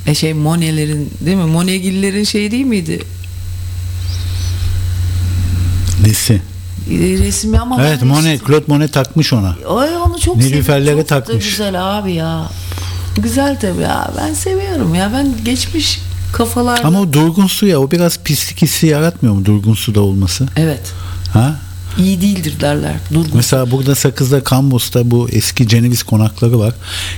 E 0.08 0.16
şey 0.16 0.34
Monelerin 0.34 1.12
değil 1.22 1.38
mi? 1.38 1.44
Monegillerin 1.46 2.24
şey 2.24 2.52
değil 2.52 2.66
miydi? 2.66 3.00
Nesi? 6.06 6.34
E, 6.92 6.98
resmi 6.98 7.60
ama 7.60 7.82
Evet 7.86 8.04
Monet, 8.04 8.42
hiç- 8.42 8.48
Claude 8.48 8.64
Monet 8.68 8.94
takmış 8.94 9.34
ona. 9.34 9.56
Ay 9.78 9.98
onu 9.98 10.20
çok 10.20 10.38
Nilüferlere. 10.38 10.92
Çok 11.00 11.10
da 11.10 11.20
takmış. 11.20 11.46
güzel 11.46 11.98
abi 11.98 12.14
ya. 12.14 12.50
Güzel 13.18 13.60
tabii 13.60 13.82
ya. 13.82 14.12
Ben 14.18 14.34
seviyorum 14.34 14.96
ya. 14.96 15.12
Ben 15.14 15.28
geçmiş 15.46 16.00
kafalar. 16.34 16.82
Ama 16.84 17.00
o 17.02 17.14
durgun 17.14 17.48
su 17.48 17.68
ya 17.68 17.80
o 17.80 17.92
biraz 17.92 18.20
pislik 18.24 18.62
hissi 18.62 18.88
yaratmıyor 18.88 19.36
mu 19.36 19.46
durgun 19.46 19.74
suda 19.74 20.02
olması? 20.02 20.48
Evet. 20.56 20.82
Ha? 21.34 21.60
İyi 21.98 22.22
değildir 22.22 22.54
derler. 22.62 22.96
Durgun. 23.14 23.32
Mesela 23.34 23.72
burada 23.72 23.96
Sakız'da 23.96 24.44
Kambos'ta 24.44 25.12
bu 25.12 25.30
eski 25.30 25.68
Ceneviz 25.68 26.04
konakları 26.04 26.60
var. 26.60 26.74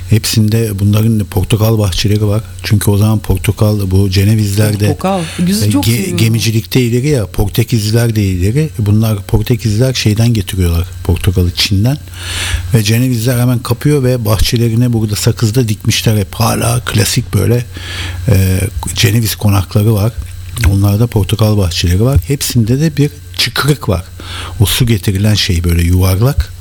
Hepsinde 0.09 0.80
bunların 0.80 1.19
portakal 1.19 1.78
bahçeleri 1.78 2.28
var. 2.28 2.43
Çünkü 2.63 2.91
o 2.91 2.97
zaman 2.97 3.19
portakal 3.19 3.91
bu 3.91 4.09
Cenevizler 4.09 4.80
de 4.80 4.88
Portakal. 4.88 5.21
E, 5.67 5.71
çok 5.71 5.86
seviyorum. 5.86 6.17
gemicilikte 6.17 6.82
ileri 6.82 7.07
ya 7.07 7.26
Portekizliler 7.26 8.15
de 8.15 8.23
ileri. 8.23 8.69
Bunlar 8.80 9.21
Portekizliler 9.21 9.93
şeyden 9.93 10.34
getiriyorlar 10.34 10.88
portakalı 11.03 11.51
Çin'den. 11.51 11.97
Ve 12.73 12.84
Cenevizler 12.84 13.39
hemen 13.39 13.59
kapıyor 13.59 14.03
ve 14.03 14.26
bahçelerine 14.26 14.93
burada 14.93 15.15
Sakız'da 15.15 15.67
dikmişler 15.67 16.17
hep. 16.17 16.36
Hala 16.36 16.80
klasik 16.86 17.34
böyle 17.34 17.65
e, 18.28 18.59
Ceneviz 18.95 19.36
konakları 19.36 19.93
var. 19.93 20.13
Onlarda 20.71 21.07
portakal 21.07 21.57
bahçeleri 21.57 22.03
var. 22.03 22.19
Hepsinde 22.28 22.82
de 22.82 22.97
bir 22.97 23.11
çıkırık 23.38 23.90
var. 23.90 24.04
O 24.60 24.66
su 24.66 24.86
getirilen 24.86 25.34
şey 25.34 25.64
böyle 25.64 25.84
yuvarlak. 25.84 26.56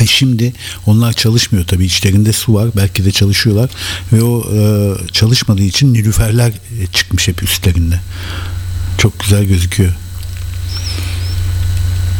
Ve 0.00 0.06
şimdi 0.06 0.52
onlar 0.86 1.12
çalışmıyor 1.12 1.66
tabii 1.66 1.84
içlerinde 1.84 2.32
su 2.32 2.54
var 2.54 2.68
belki 2.76 3.04
de 3.04 3.12
çalışıyorlar 3.12 3.70
ve 4.12 4.22
o 4.22 4.54
e, 4.54 4.94
çalışmadığı 5.12 5.62
için 5.62 5.94
nilüferler 5.94 6.48
e, 6.48 6.86
çıkmış 6.92 7.28
hep 7.28 7.42
üstlerinde. 7.42 8.00
Çok 8.98 9.20
güzel 9.20 9.44
gözüküyor. 9.44 9.92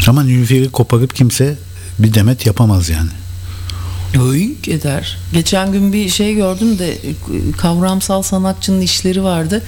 Ama 0.07 0.23
nilüferi 0.23 0.71
koparıp 0.71 1.15
kimse 1.17 1.59
bir 1.99 2.15
demet 2.15 2.47
yapamaz 2.47 2.89
yani. 2.89 3.11
Öynk 4.19 4.69
eder. 4.69 5.19
Geçen 5.33 5.73
gün 5.73 5.93
bir 5.93 6.09
şey 6.09 6.35
gördüm 6.35 6.79
de 6.79 6.97
kavramsal 7.59 8.23
sanatçının 8.23 8.81
işleri 8.81 9.23
vardı. 9.23 9.63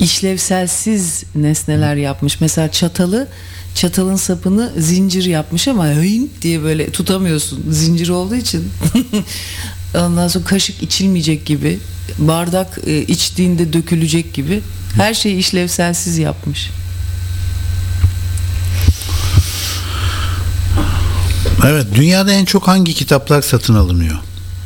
İşlevselsiz 0.00 1.24
nesneler 1.34 1.96
yapmış. 1.96 2.40
Mesela 2.40 2.72
çatalı 2.72 3.28
çatalın 3.74 4.16
sapını 4.16 4.72
zincir 4.78 5.24
yapmış 5.24 5.68
ama 5.68 5.88
öynk 5.88 6.42
diye 6.42 6.62
böyle 6.62 6.90
tutamıyorsun. 6.90 7.64
Zincir 7.70 8.08
olduğu 8.08 8.34
için. 8.36 8.68
Ondan 9.94 10.28
sonra 10.28 10.44
kaşık 10.44 10.82
içilmeyecek 10.82 11.46
gibi. 11.46 11.78
Bardak 12.18 12.78
e, 12.86 13.02
içtiğinde 13.02 13.72
dökülecek 13.72 14.34
gibi. 14.34 14.60
Her 14.96 15.14
şeyi 15.14 15.36
işlevselsiz 15.36 16.18
yapmış. 16.18 16.70
Evet 21.66 21.86
dünyada 21.94 22.32
en 22.32 22.44
çok 22.44 22.68
hangi 22.68 22.94
kitaplar 22.94 23.42
satın 23.42 23.74
alınıyor? 23.74 24.16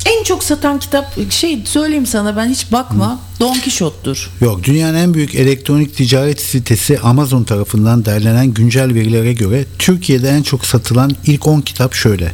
En 0.06 0.24
çok 0.24 0.44
satan 0.44 0.78
kitap 0.78 1.32
şey 1.32 1.62
söyleyeyim 1.66 2.06
sana 2.06 2.36
ben 2.36 2.48
hiç 2.48 2.72
bakma. 2.72 3.20
Don 3.40 3.54
Kişot'tur. 3.54 4.30
Yok 4.40 4.64
dünyanın 4.64 4.94
en 4.94 5.14
büyük 5.14 5.34
elektronik 5.34 5.96
ticaret 5.96 6.40
sitesi 6.40 7.00
Amazon 7.00 7.44
tarafından 7.44 8.04
derlenen 8.04 8.46
güncel 8.46 8.94
verilere 8.94 9.32
göre 9.32 9.64
Türkiye'de 9.78 10.28
en 10.28 10.42
çok 10.42 10.66
satılan 10.66 11.10
ilk 11.26 11.46
10 11.46 11.60
kitap 11.60 11.94
şöyle. 11.94 12.32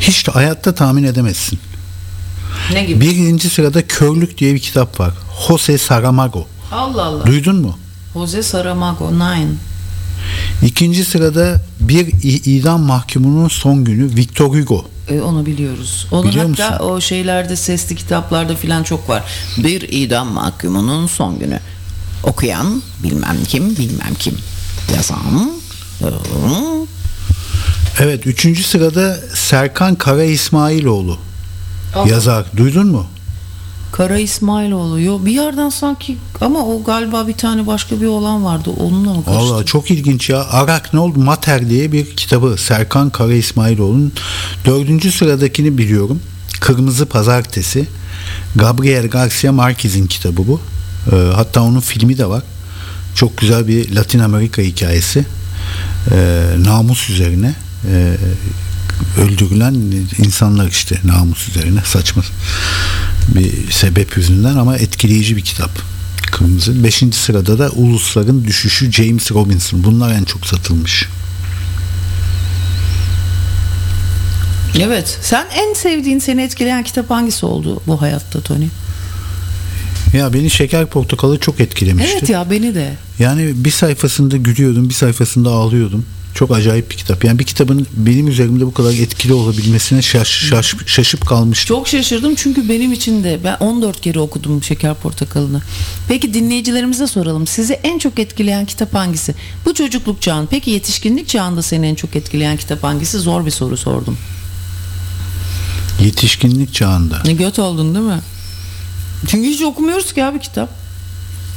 Hiç 0.00 0.26
de 0.26 0.30
hayatta 0.30 0.74
tahmin 0.74 1.04
edemezsin. 1.04 1.58
Ne 2.72 2.84
gibi? 2.84 3.00
Birinci 3.00 3.50
sırada 3.50 3.86
Körlük 3.86 4.38
diye 4.38 4.54
bir 4.54 4.60
kitap 4.60 5.00
var. 5.00 5.12
Jose 5.48 5.78
Saramago. 5.78 6.46
Allah 6.72 7.04
Allah. 7.04 7.26
Duydun 7.26 7.56
mu? 7.56 7.78
Jose 8.14 8.42
Saramago 8.42 9.12
Nine. 9.12 9.50
İkinci 10.62 11.04
sırada 11.04 11.60
bir 11.80 12.06
idam 12.22 12.82
mahkumunun 12.82 13.48
son 13.48 13.84
günü 13.84 14.16
Victor 14.16 14.54
Hugo. 14.54 14.84
E, 15.08 15.20
onu 15.20 15.46
biliyoruz. 15.46 16.06
Onu 16.10 16.28
Biliyor 16.28 16.48
hatta 16.48 16.70
musun? 16.70 16.84
o 16.84 17.00
şeylerde 17.00 17.56
sesli 17.56 17.96
kitaplarda 17.96 18.56
filan 18.56 18.82
çok 18.82 19.08
var. 19.08 19.24
Bir 19.56 19.82
idam 19.82 20.28
mahkumunun 20.28 21.06
son 21.06 21.38
günü. 21.38 21.60
Okuyan 22.24 22.82
bilmem 23.02 23.36
kim 23.48 23.76
bilmem 23.76 24.14
kim. 24.18 24.34
Yazan 24.96 25.18
ıı, 26.02 26.86
Evet 28.00 28.26
üçüncü 28.26 28.62
sırada 28.62 29.16
Serkan 29.34 29.94
Kara 29.94 30.24
İsmailoğlu. 30.24 31.18
Yazar. 32.06 32.46
Duydun 32.56 32.86
mu? 32.86 33.06
Kara 33.92 34.18
İsmailoğlu. 34.18 35.26
Bir 35.26 35.32
yerden 35.32 35.68
sanki 35.68 36.16
ama 36.40 36.58
o 36.66 36.84
galiba 36.84 37.26
bir 37.28 37.32
tane 37.32 37.66
başka 37.66 38.00
bir 38.00 38.06
olan 38.06 38.44
vardı. 38.44 38.70
Onunla 38.80 39.14
mı 39.14 39.24
karıştı? 39.24 39.44
Valla 39.44 39.64
çok 39.64 39.90
ilginç 39.90 40.30
ya. 40.30 40.44
Arak 40.50 40.94
ne 40.94 41.00
oldu? 41.00 41.18
Mater 41.18 41.70
diye 41.70 41.92
bir 41.92 42.16
kitabı. 42.16 42.56
Serkan 42.58 43.10
Kara 43.10 43.34
İsmailoğlu'nun. 43.34 44.12
Dördüncü 44.64 45.12
sıradakini 45.12 45.78
biliyorum. 45.78 46.20
Kırmızı 46.60 47.06
Pazartesi. 47.06 47.86
Gabriel 48.56 49.08
Garcia 49.08 49.52
Marquez'in 49.52 50.06
kitabı 50.06 50.46
bu. 50.48 50.60
Ee, 51.12 51.16
hatta 51.34 51.62
onun 51.62 51.80
filmi 51.80 52.18
de 52.18 52.26
var. 52.26 52.42
Çok 53.14 53.36
güzel 53.36 53.68
bir 53.68 53.94
Latin 53.94 54.18
Amerika 54.18 54.62
hikayesi. 54.62 55.26
Ee, 56.12 56.46
namus 56.64 57.10
üzerine. 57.10 57.54
Ee, 57.92 58.16
öldürülen 59.18 59.74
insanlar 60.18 60.68
işte 60.68 61.00
namus 61.04 61.48
üzerine 61.48 61.80
saçma 61.84 62.22
bir 63.28 63.72
sebep 63.72 64.16
yüzünden 64.16 64.56
ama 64.56 64.76
etkileyici 64.76 65.36
bir 65.36 65.44
kitap. 65.44 65.70
Kırmızı. 66.32 66.84
Beşinci 66.84 67.18
sırada 67.18 67.58
da 67.58 67.70
Ulusların 67.70 68.44
Düşüşü 68.44 68.92
James 68.92 69.32
Robinson. 69.32 69.84
Bunlar 69.84 70.12
en 70.12 70.24
çok 70.24 70.46
satılmış. 70.46 71.08
Evet. 74.80 75.18
Sen 75.22 75.46
en 75.54 75.74
sevdiğin 75.74 76.18
seni 76.18 76.42
etkileyen 76.42 76.82
kitap 76.84 77.10
hangisi 77.10 77.46
oldu 77.46 77.82
bu 77.86 78.02
hayatta 78.02 78.40
Tony? 78.40 78.66
Ya 80.12 80.32
beni 80.32 80.50
Şeker 80.50 80.86
Portakalı 80.86 81.38
çok 81.38 81.60
etkilemişti. 81.60 82.16
Evet 82.18 82.30
ya 82.30 82.50
beni 82.50 82.74
de. 82.74 82.94
Yani 83.18 83.52
bir 83.54 83.70
sayfasında 83.70 84.36
gülüyordum, 84.36 84.88
bir 84.88 84.94
sayfasında 84.94 85.50
ağlıyordum. 85.50 86.06
Çok 86.34 86.50
acayip 86.50 86.90
bir 86.90 86.96
kitap. 86.96 87.24
Yani 87.24 87.38
bir 87.38 87.44
kitabın 87.44 87.86
benim 87.96 88.28
üzerimde 88.28 88.66
bu 88.66 88.74
kadar 88.74 88.92
etkili 88.92 89.32
olabilmesine 89.32 90.02
şaş, 90.02 90.28
şaş, 90.28 90.74
şaşıp 90.86 91.26
kalmıştım. 91.26 91.76
Çok 91.76 91.88
şaşırdım 91.88 92.34
çünkü 92.34 92.68
benim 92.68 92.92
için 92.92 93.24
de 93.24 93.38
ben 93.44 93.56
14 93.60 94.00
kere 94.00 94.20
okudum 94.20 94.62
Şeker 94.62 94.94
Portakalı'nı. 94.94 95.62
Peki 96.08 96.34
dinleyicilerimize 96.34 97.06
soralım. 97.06 97.46
Sizi 97.46 97.72
en 97.72 97.98
çok 97.98 98.18
etkileyen 98.18 98.66
kitap 98.66 98.94
hangisi? 98.94 99.34
Bu 99.64 99.74
çocukluk 99.74 100.22
çağın. 100.22 100.46
Peki 100.46 100.70
yetişkinlik 100.70 101.28
çağında 101.28 101.62
seni 101.62 101.86
en 101.86 101.94
çok 101.94 102.16
etkileyen 102.16 102.56
kitap 102.56 102.82
hangisi? 102.82 103.18
Zor 103.18 103.46
bir 103.46 103.50
soru 103.50 103.76
sordum. 103.76 104.18
Yetişkinlik 106.04 106.74
çağında. 106.74 107.22
Ne 107.24 107.32
göt 107.32 107.58
oldun 107.58 107.94
değil 107.94 108.06
mi? 108.06 108.20
Çünkü 109.26 109.48
hiç 109.48 109.62
okumuyoruz 109.62 110.12
ki 110.12 110.24
abi 110.24 110.40
kitap. 110.40 110.70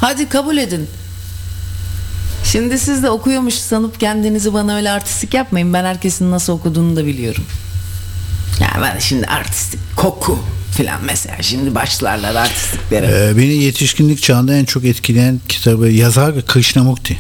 Hadi 0.02 0.30
kabul 0.30 0.58
edin. 0.58 0.88
Şimdi 2.44 2.80
siz 2.80 3.04
de 3.04 3.10
okuyormuş 3.10 3.54
sanıp 3.54 4.00
kendinizi 4.00 4.54
bana 4.54 4.76
öyle 4.76 4.92
artistik 4.92 5.34
yapmayın. 5.34 5.74
Ben 5.74 5.84
herkesin 5.84 6.32
nasıl 6.32 6.54
okuduğunu 6.54 6.96
da 6.96 7.06
biliyorum. 7.06 7.44
Ya 8.60 8.80
ben 8.82 9.00
şimdi 9.00 9.26
artistik 9.28 9.80
koku 9.96 10.40
filan 10.78 11.04
mesela 11.06 11.42
şimdi 11.42 11.76
başlarlar 11.76 12.36
artistliklere. 12.36 13.06
Ee, 13.06 13.38
beni 13.38 13.54
yetişkinlik 13.54 14.22
çağında 14.22 14.54
en 14.54 14.66
çok 14.66 14.86
etkileyen 14.86 15.40
kitabı 15.50 15.90
yazar 15.90 16.46
Krishnamurti. 16.46 17.20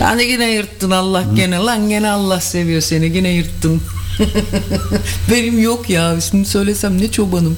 Hani 0.00 0.22
yine 0.24 0.50
yırttın 0.50 0.90
Allah 0.90 1.24
gene 1.34 1.56
lan 1.56 1.88
gene 1.88 2.10
Allah 2.10 2.40
seviyor 2.40 2.80
seni 2.80 3.16
yine 3.16 3.28
yırttın. 3.28 3.82
Benim 5.30 5.62
yok 5.62 5.90
ya 5.90 6.20
şimdi 6.30 6.48
söylesem 6.48 7.00
ne 7.02 7.10
çobanım. 7.10 7.56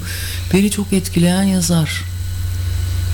Beni 0.54 0.70
çok 0.70 0.92
etkileyen 0.92 1.42
yazar. 1.42 2.11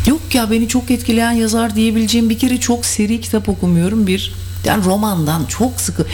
Yok 0.09 0.35
ya 0.35 0.51
beni 0.51 0.69
çok 0.69 0.91
etkileyen 0.91 1.33
yazar 1.33 1.75
diyebileceğim 1.75 2.31
bir 2.31 2.39
kere 2.39 2.61
çok 2.61 2.87
seri 2.87 3.21
kitap 3.21 3.49
okumuyorum 3.49 4.07
bir. 4.07 4.33
Yani 4.65 4.85
romandan 4.85 5.45
çok 5.45 5.81
sıkı. 5.81 6.07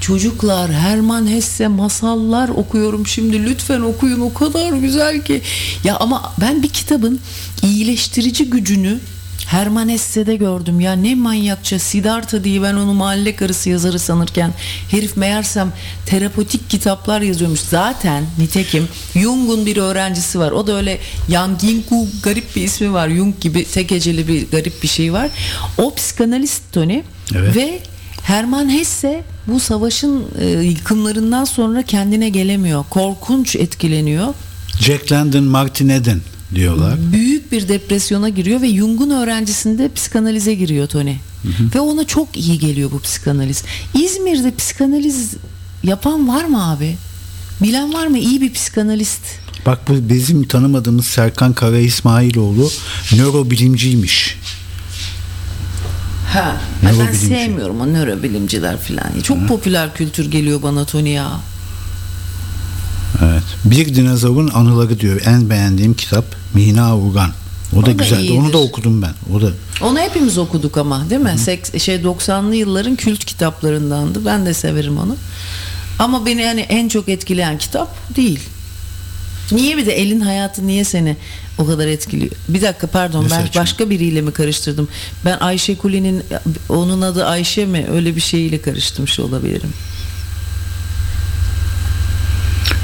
Çocuklar 0.00 0.72
Herman 0.72 1.26
Hesse 1.26 1.68
masallar 1.68 2.48
okuyorum 2.48 3.06
şimdi 3.06 3.44
lütfen 3.44 3.80
okuyun 3.80 4.20
o 4.20 4.34
kadar 4.34 4.72
güzel 4.72 5.24
ki. 5.24 5.42
Ya 5.84 5.96
ama 5.96 6.32
ben 6.40 6.62
bir 6.62 6.68
kitabın 6.68 7.20
iyileştirici 7.62 8.50
gücünü 8.50 8.98
Herman 9.46 9.88
Hesse'de 9.88 10.36
gördüm 10.36 10.80
ya 10.80 10.92
ne 10.92 11.14
manyakça 11.14 11.78
Siddhartha 11.78 12.44
diye 12.44 12.62
ben 12.62 12.74
onu 12.74 12.94
mahalle 12.94 13.36
karısı 13.36 13.70
yazarı 13.70 13.98
sanırken 13.98 14.54
herif 14.90 15.16
meğersem 15.16 15.72
terapotik 16.06 16.70
kitaplar 16.70 17.20
yazıyormuş. 17.20 17.60
Zaten 17.60 18.24
nitekim 18.38 18.88
Jung'un 19.14 19.66
bir 19.66 19.76
öğrencisi 19.76 20.38
var. 20.38 20.50
O 20.50 20.66
da 20.66 20.76
öyle 20.76 20.98
Yang 21.28 21.64
Yinku 21.64 22.06
garip 22.22 22.56
bir 22.56 22.62
ismi 22.62 22.92
var. 22.92 23.08
Jung 23.10 23.40
gibi 23.40 23.64
tek 23.64 23.90
heceli 23.90 24.28
bir 24.28 24.50
garip 24.50 24.82
bir 24.82 24.88
şey 24.88 25.12
var. 25.12 25.30
O 25.78 25.94
psikanalist 25.94 26.62
Tony 26.72 27.02
Evet. 27.34 27.56
ve 27.56 27.80
Herman 28.22 28.70
Hesse 28.70 29.24
bu 29.46 29.60
savaşın 29.60 30.24
e, 30.40 30.46
yıkımlarından 30.46 31.44
sonra 31.44 31.82
kendine 31.82 32.28
gelemiyor. 32.28 32.84
Korkunç 32.90 33.56
etkileniyor. 33.56 34.34
Jack 34.80 35.12
London 35.12 35.44
Martin 35.44 35.88
Eden 35.88 36.20
diyorlar. 36.54 36.98
Büyük 37.12 37.52
bir 37.52 37.68
depresyona 37.68 38.28
giriyor 38.28 38.62
ve 38.62 38.68
Jung'un 38.74 39.10
öğrencisinde 39.10 39.92
psikanalize 39.94 40.54
giriyor 40.54 40.86
Tony. 40.86 41.14
Ve 41.74 41.80
ona 41.80 42.06
çok 42.06 42.36
iyi 42.36 42.58
geliyor 42.58 42.90
bu 42.90 43.00
psikanaliz. 43.00 43.64
İzmir'de 43.94 44.54
psikanaliz 44.54 45.34
yapan 45.82 46.28
var 46.28 46.44
mı 46.44 46.70
abi? 46.70 46.96
Bilen 47.62 47.94
var 47.94 48.06
mı 48.06 48.18
iyi 48.18 48.40
bir 48.40 48.52
psikanalist? 48.52 49.20
Bak 49.66 49.88
bu 49.88 50.08
bizim 50.08 50.48
tanımadığımız 50.48 51.06
Serkan 51.06 51.52
Kara 51.52 51.78
İsmailoğlu 51.78 52.70
nörobilimciymiş. 53.12 54.38
Ha. 56.32 56.56
Ben 56.82 57.12
sevmiyorum 57.12 57.80
o 57.80 57.86
nörobilimciler 57.86 58.76
falan. 58.78 59.20
Çok 59.22 59.48
popüler 59.48 59.94
kültür 59.94 60.30
geliyor 60.30 60.62
bana 60.62 60.84
Tony 60.84 61.10
ya. 61.10 61.40
Evet. 63.24 63.42
Bir 63.64 63.94
dinozorun 63.94 64.48
anıları 64.48 65.00
diyor. 65.00 65.20
En 65.26 65.50
beğendiğim 65.50 65.94
kitap 65.94 66.24
Mina 66.54 66.96
Urgan. 66.98 67.30
O 67.72 67.76
da 67.76 67.80
O 67.80 67.86
da 67.86 67.92
güzeldi. 67.92 68.32
Onu 68.32 68.40
iyidir. 68.42 68.52
da 68.52 68.58
okudum 68.58 69.02
ben. 69.02 69.14
O 69.36 69.40
da 69.42 69.50
Onu 69.82 69.98
hepimiz 69.98 70.38
okuduk 70.38 70.76
ama 70.78 71.10
değil 71.10 71.20
mi? 71.20 71.34
Seks, 71.38 71.82
şey 71.84 71.96
90'lı 71.96 72.54
yılların 72.56 72.96
kült 72.96 73.24
kitaplarındandı. 73.24 74.24
Ben 74.24 74.46
de 74.46 74.54
severim 74.54 74.98
onu. 74.98 75.16
Ama 75.98 76.26
beni 76.26 76.40
yani 76.42 76.60
en 76.60 76.88
çok 76.88 77.08
etkileyen 77.08 77.58
kitap 77.58 78.16
değil. 78.16 78.40
Niye 79.52 79.76
bir 79.76 79.86
de 79.86 79.92
elin 79.92 80.20
hayatı 80.20 80.66
niye 80.66 80.84
seni 80.84 81.16
o 81.58 81.66
kadar 81.66 81.86
etkiliyor? 81.86 82.30
Bir 82.48 82.62
dakika 82.62 82.86
pardon 82.86 83.22
Mesela 83.22 83.40
ben 83.40 83.46
çünkü- 83.46 83.58
başka 83.58 83.90
biriyle 83.90 84.20
mi 84.20 84.32
karıştırdım? 84.32 84.88
Ben 85.24 85.38
Ayşe 85.40 85.76
Kuli'nin 85.76 86.22
onun 86.68 87.00
adı 87.02 87.26
Ayşe 87.26 87.66
mi 87.66 87.86
öyle 87.92 88.16
bir 88.16 88.20
şeyiyle 88.20 88.60
karıştırmış 88.62 89.20
olabilirim. 89.20 89.70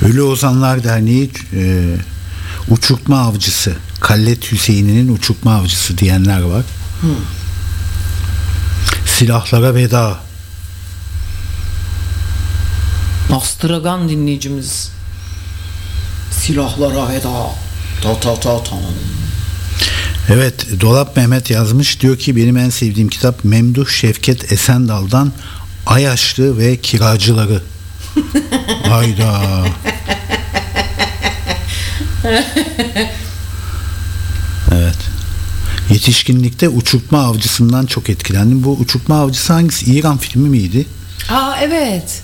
Ölü 0.03 0.23
Ozanlar 0.23 0.85
Derneği 0.85 1.31
e, 1.55 1.95
uçurtma 2.69 3.21
avcısı. 3.21 3.77
Kallet 4.01 4.53
Hüseyin'in 4.53 5.15
uçurtma 5.17 5.55
avcısı 5.55 5.99
diyenler 5.99 6.41
var. 6.41 6.65
Silahlara 9.07 9.75
veda. 9.75 10.21
Astragan 13.33 14.09
dinleyicimiz. 14.09 14.91
Silahlara 16.31 17.09
veda. 17.09 17.51
Ta 18.03 18.21
ta 18.21 18.41
ta 18.41 18.63
ta. 18.63 18.77
Evet 20.29 20.81
Dolap 20.81 21.17
Mehmet 21.17 21.51
yazmış. 21.51 22.01
Diyor 22.01 22.19
ki 22.19 22.37
benim 22.37 22.57
en 22.57 22.71
sevdiğim 22.71 23.09
kitap 23.09 23.45
Memduh 23.45 23.89
Şevket 23.89 24.53
Esendal'dan 24.53 25.33
Ayaşlı 25.87 26.59
ve 26.59 26.77
Kiracıları. 26.77 27.63
Hayda. 28.89 29.41
Evet. 34.73 34.97
Yetişkinlikte 35.91 36.69
uçurtma 36.69 37.25
avcısından 37.25 37.87
çok 37.87 38.11
etkilendim. 38.11 38.65
Bu 38.65 38.73
uçurtma 38.73 39.21
avcısı 39.21 39.53
hangisi? 39.53 39.95
İran 39.95 40.19
filmi 40.19 40.49
miydi? 40.49 40.87
Aa 41.31 41.57
evet. 41.63 42.23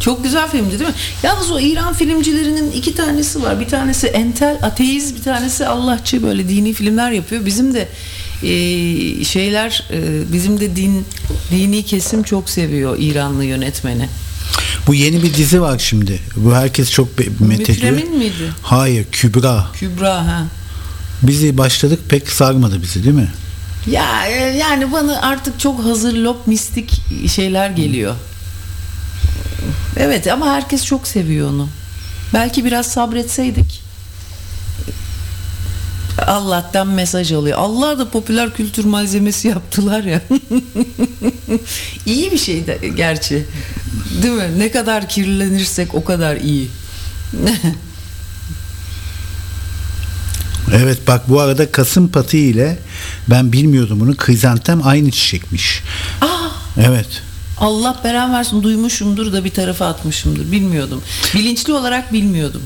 Çok 0.00 0.24
güzel 0.24 0.48
filmdi 0.50 0.70
değil 0.78 0.90
mi? 0.90 0.96
Yalnız 1.22 1.50
o 1.50 1.60
İran 1.60 1.94
filmcilerinin 1.94 2.72
iki 2.72 2.94
tanesi 2.94 3.42
var. 3.42 3.60
Bir 3.60 3.68
tanesi 3.68 4.06
entel 4.06 4.58
ateist, 4.62 5.16
bir 5.16 5.22
tanesi 5.22 5.66
Allahçı 5.66 6.22
böyle 6.22 6.48
dini 6.48 6.72
filmler 6.72 7.10
yapıyor. 7.10 7.46
Bizim 7.46 7.74
de 7.74 7.88
e, 8.42 9.24
şeyler 9.24 9.84
e, 9.90 10.32
bizim 10.32 10.60
de 10.60 10.76
din 10.76 11.04
dini 11.50 11.82
kesim 11.82 12.22
çok 12.22 12.50
seviyor 12.50 12.96
İranlı 12.98 13.44
yönetmeni. 13.44 14.08
Bu 14.86 14.94
yeni 14.94 15.22
bir 15.22 15.34
dizi 15.34 15.62
var 15.62 15.78
şimdi. 15.78 16.20
Bu 16.36 16.54
herkes 16.54 16.90
çok 16.90 17.18
be- 17.18 17.28
methediyor. 17.40 17.92
Müfremin 17.92 18.18
miydi? 18.18 18.52
Hayır, 18.62 19.06
Kübra. 19.12 19.66
Kübra 19.74 20.14
ha. 20.26 20.42
Bizi 21.22 21.58
başladık 21.58 22.00
pek 22.08 22.30
sarmadı 22.30 22.82
bizi 22.82 23.04
değil 23.04 23.14
mi? 23.14 23.28
Ya 23.86 24.26
e, 24.26 24.32
yani 24.56 24.92
bana 24.92 25.20
artık 25.22 25.60
çok 25.60 25.84
hazır 25.84 26.12
lop 26.16 26.46
mistik 26.46 26.92
şeyler 27.34 27.70
geliyor. 27.70 28.14
Evet 29.96 30.26
ama 30.26 30.46
herkes 30.46 30.84
çok 30.84 31.06
seviyor 31.06 31.50
onu. 31.50 31.68
Belki 32.34 32.64
biraz 32.64 32.86
sabretseydik. 32.92 33.83
Allah'tan 36.18 36.88
mesaj 36.88 37.32
alıyor. 37.32 37.58
Allah 37.58 37.98
da 37.98 38.08
popüler 38.10 38.54
kültür 38.54 38.84
malzemesi 38.84 39.48
yaptılar 39.48 40.04
ya. 40.04 40.22
iyi 42.06 42.32
bir 42.32 42.38
şey 42.38 42.66
de 42.66 42.78
gerçi. 42.96 43.46
Değil 44.22 44.34
mi? 44.34 44.58
Ne 44.58 44.70
kadar 44.70 45.08
kirlenirsek 45.08 45.94
o 45.94 46.04
kadar 46.04 46.36
iyi. 46.36 46.68
Evet 50.72 50.98
bak 51.08 51.28
bu 51.28 51.40
arada 51.40 51.72
Kasım 51.72 52.08
Patı 52.08 52.36
ile 52.36 52.78
ben 53.30 53.52
bilmiyordum 53.52 54.00
bunu 54.00 54.16
krizantem 54.16 54.86
aynı 54.86 55.10
çiçekmiş. 55.10 55.82
Aa, 56.20 56.26
Evet. 56.76 57.22
Allah 57.58 58.00
beren 58.04 58.32
versin 58.32 58.62
duymuşumdur 58.62 59.32
da 59.32 59.44
bir 59.44 59.50
tarafa 59.50 59.86
atmışımdır. 59.86 60.52
Bilmiyordum. 60.52 61.02
Bilinçli 61.34 61.72
olarak 61.72 62.12
bilmiyordum. 62.12 62.62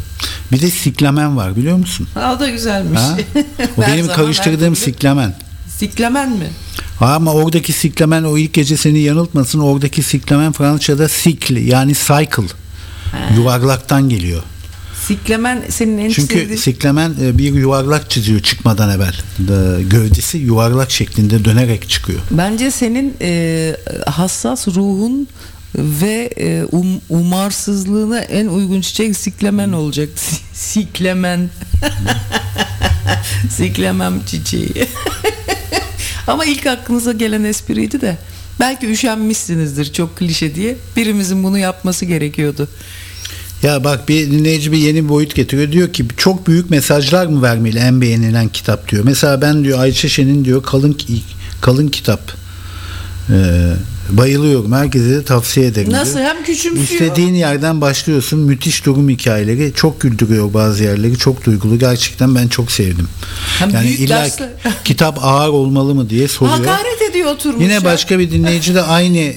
Bir 0.53 0.61
de 0.63 0.71
siklamen 0.71 1.37
var 1.37 1.57
biliyor 1.57 1.77
musun? 1.77 2.09
Ha, 2.15 2.35
o 2.37 2.41
da 2.41 2.49
güzelmiş. 2.49 3.01
Ha? 3.01 3.17
O 3.77 3.83
benim 3.83 4.07
karıştırdığım 4.09 4.77
siklamen. 4.77 5.35
Siklamen 5.69 6.31
mi? 6.31 6.51
Ha, 6.99 7.15
Ama 7.15 7.33
oradaki 7.33 7.73
siklamen 7.73 8.25
o 8.25 8.39
ilk 8.39 8.55
gece 8.55 8.77
seni 8.77 8.99
yanıltmasın. 8.99 9.61
Oradaki 9.61 10.03
siklamen 10.03 10.53
Fransızca'da 10.53 11.09
sikl 11.09 11.57
yani 11.57 11.95
cycle. 11.95 12.49
Yuvarlaktan 13.37 14.09
geliyor. 14.09 14.43
Siklamen 15.09 15.63
senin 15.69 15.99
en 15.99 16.11
Çünkü 16.11 16.35
sevdiğin... 16.35 16.59
siklamen 16.59 17.15
e, 17.23 17.39
bir 17.39 17.55
yuvarlak 17.55 18.11
çiziyor 18.11 18.41
çıkmadan 18.41 18.91
evvel. 18.97 19.15
Da- 19.49 19.83
Gövdesi 19.83 20.39
yuvarlak 20.39 20.91
şeklinde 20.91 21.45
dönerek 21.45 21.89
çıkıyor. 21.89 22.21
Bence 22.31 22.71
senin 22.71 23.15
e, 23.21 23.77
hassas 24.07 24.69
ruhun 24.69 25.29
ve 25.77 26.31
e, 26.37 26.65
um, 26.73 27.01
umarsızlığına 27.09 28.19
en 28.21 28.47
uygun 28.47 28.81
çiçek 28.81 29.17
siklemen 29.17 29.73
olacak. 29.73 30.09
siklemen. 30.53 31.51
siklemem 33.51 34.23
çiçeği. 34.27 34.87
Ama 36.27 36.45
ilk 36.45 36.67
aklınıza 36.67 37.13
gelen 37.13 37.45
espriydi 37.45 38.01
de. 38.01 38.17
Belki 38.61 38.87
üşenmişsinizdir 38.87 39.93
çok 39.93 40.17
klişe 40.17 40.55
diye. 40.55 40.77
Birimizin 40.97 41.45
bunu 41.45 41.59
yapması 41.59 42.05
gerekiyordu. 42.05 42.69
Ya 43.63 43.85
bak 43.85 44.09
bir 44.09 44.31
dinleyici 44.31 44.73
bir 44.73 44.79
yeni 44.79 45.05
bir 45.05 45.09
boyut 45.09 45.35
getiriyor. 45.35 45.73
Diyor 45.73 45.93
ki 45.93 46.05
çok 46.17 46.47
büyük 46.47 46.71
mesajlar 46.71 47.27
mı 47.27 47.43
vermeli 47.43 47.79
en 47.79 48.01
beğenilen 48.01 48.49
kitap 48.49 48.89
diyor. 48.89 49.05
Mesela 49.05 49.43
ben 49.43 49.65
diyor 49.65 49.79
Ayşe 49.79 50.09
Şen'in 50.09 50.45
diyor 50.45 50.63
kalın 50.63 50.99
kalın 51.61 51.89
kitap 51.89 52.21
ee, 53.31 53.73
bayılıyorum. 54.11 54.73
Herkese 54.73 55.11
de 55.11 55.25
tavsiye 55.25 55.67
ederim. 55.67 55.93
Nasıl 55.93 56.15
diyor. 56.15 56.25
hem 56.25 56.45
küçümsüyor. 56.45 56.85
İstediğin 56.85 57.35
yerden 57.35 57.81
başlıyorsun. 57.81 58.41
Müthiş 58.41 58.87
durum 58.87 59.09
hikayeleri. 59.09 59.73
Çok 59.75 60.01
güldürüyor 60.01 60.55
bazı 60.55 60.85
yerleri. 60.85 61.19
Çok 61.19 61.45
duygulu. 61.45 61.79
Gerçekten 61.79 62.35
ben 62.35 62.49
çok 62.49 62.73
sevdim. 62.73 63.09
Hem 63.59 63.71
yani 63.71 63.87
büyük 63.87 64.01
illa 64.01 64.17
dersler- 64.17 64.51
kitap 64.85 65.25
ağır 65.25 65.49
olmalı 65.49 65.95
mı 65.95 66.11
diye 66.11 66.29
soruyor. 66.29 66.59
Hakaret 66.59 67.03
ediyor 67.11 67.31
oturmuş. 67.31 67.63
Yine 67.63 67.73
ya. 67.73 67.85
başka 67.85 68.19
bir 68.19 68.31
dinleyici 68.31 68.75
de 68.75 68.83
aynı 68.83 69.33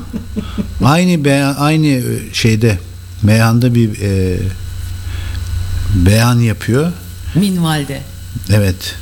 aynı 0.84 1.24
beyan, 1.24 1.54
aynı 1.58 2.02
şeyde 2.32 2.78
meyhanda 3.22 3.74
bir 3.74 4.00
e, 4.02 4.38
beyan 5.94 6.38
yapıyor. 6.38 6.92
Minvalde. 7.34 8.02
Evet. 8.52 8.94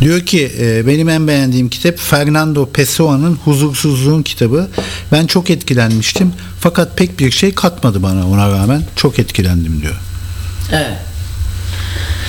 Diyor 0.00 0.20
ki 0.20 0.52
e, 0.60 0.86
benim 0.86 1.08
en 1.08 1.28
beğendiğim 1.28 1.68
kitap 1.68 1.98
Fernando 1.98 2.66
Pessoa'nın 2.66 3.34
Huzursuzluğun 3.44 4.22
kitabı. 4.22 4.68
Ben 5.12 5.26
çok 5.26 5.50
etkilenmiştim. 5.50 6.32
Fakat 6.60 6.96
pek 6.96 7.18
bir 7.18 7.30
şey 7.30 7.54
katmadı 7.54 8.02
bana 8.02 8.28
ona 8.28 8.52
rağmen. 8.52 8.82
Çok 8.96 9.18
etkilendim 9.18 9.82
diyor. 9.82 9.96
Evet. 10.72 10.98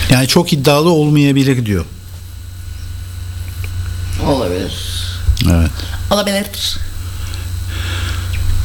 Yani 0.09 0.27
çok 0.27 0.53
iddialı 0.53 0.89
olmayabilir 0.89 1.65
diyor. 1.65 1.85
Olabilir. 4.27 4.73
Evet. 5.51 5.71
Olabilir. 6.11 6.45